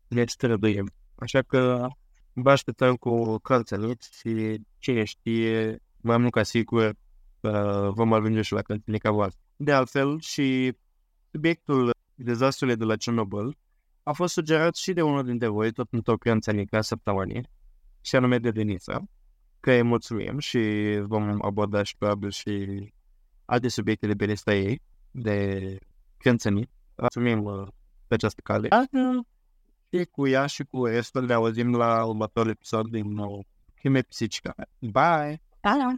Deci 0.08 0.36
trebuie. 0.36 0.84
Așa 1.14 1.42
că 1.42 1.88
vă 2.32 2.50
așteptăm 2.50 2.94
cu 2.96 3.38
cărțile 3.38 3.94
și 4.22 4.60
cine 4.78 5.04
știe, 5.04 5.82
mai 6.00 6.16
mult 6.16 6.32
ca 6.32 6.42
sigur 6.42 6.94
uh, 7.40 7.88
vom 7.88 8.12
ajunge 8.12 8.42
și 8.42 8.52
la 8.52 8.62
cărținica 8.62 9.10
voastră. 9.10 9.40
De 9.56 9.72
altfel, 9.72 10.20
și 10.20 10.76
subiectul 11.30 11.90
dezastrului 12.14 12.76
de 12.76 12.84
la 12.84 12.96
Chernobyl 12.96 13.58
a 14.02 14.12
fost 14.12 14.32
sugerat 14.32 14.76
și 14.76 14.92
de 14.92 15.02
unul 15.02 15.24
dintre 15.24 15.48
voi, 15.48 15.72
tot 15.72 15.88
într-o 15.90 16.16
cărțănică 16.16 16.80
săptămânii, 16.80 17.48
și 18.00 18.16
anume 18.16 18.38
de 18.38 18.50
Denisa, 18.50 19.04
că 19.60 19.72
îi 19.72 19.82
mulțumim 19.82 20.38
și 20.38 20.60
vom 21.02 21.44
aborda 21.44 21.82
și 21.82 21.96
probabil 21.96 22.30
și 22.30 22.92
alte 23.44 23.68
subiecte 23.68 24.06
de 24.06 24.34
pe 24.44 24.54
ei, 24.54 24.82
de 25.10 25.78
cânțănit. 26.22 26.70
Mulțumim 26.96 27.44
uh, 27.44 27.66
pe 28.06 28.14
această 28.14 28.40
cale. 28.44 28.68
Și 29.90 30.04
cu 30.04 30.28
ea 30.28 30.46
și 30.46 30.64
cu 30.64 30.84
restul 30.84 31.26
ne 31.26 31.32
auzim 31.32 31.74
la 31.74 32.04
următorul 32.04 32.50
episod 32.50 32.88
din 32.88 33.12
nou. 33.12 33.44
Chime 33.80 34.02
Psicica. 34.02 34.54
Bye! 34.78 35.42
Da, 35.60 35.76
da! 35.78 35.94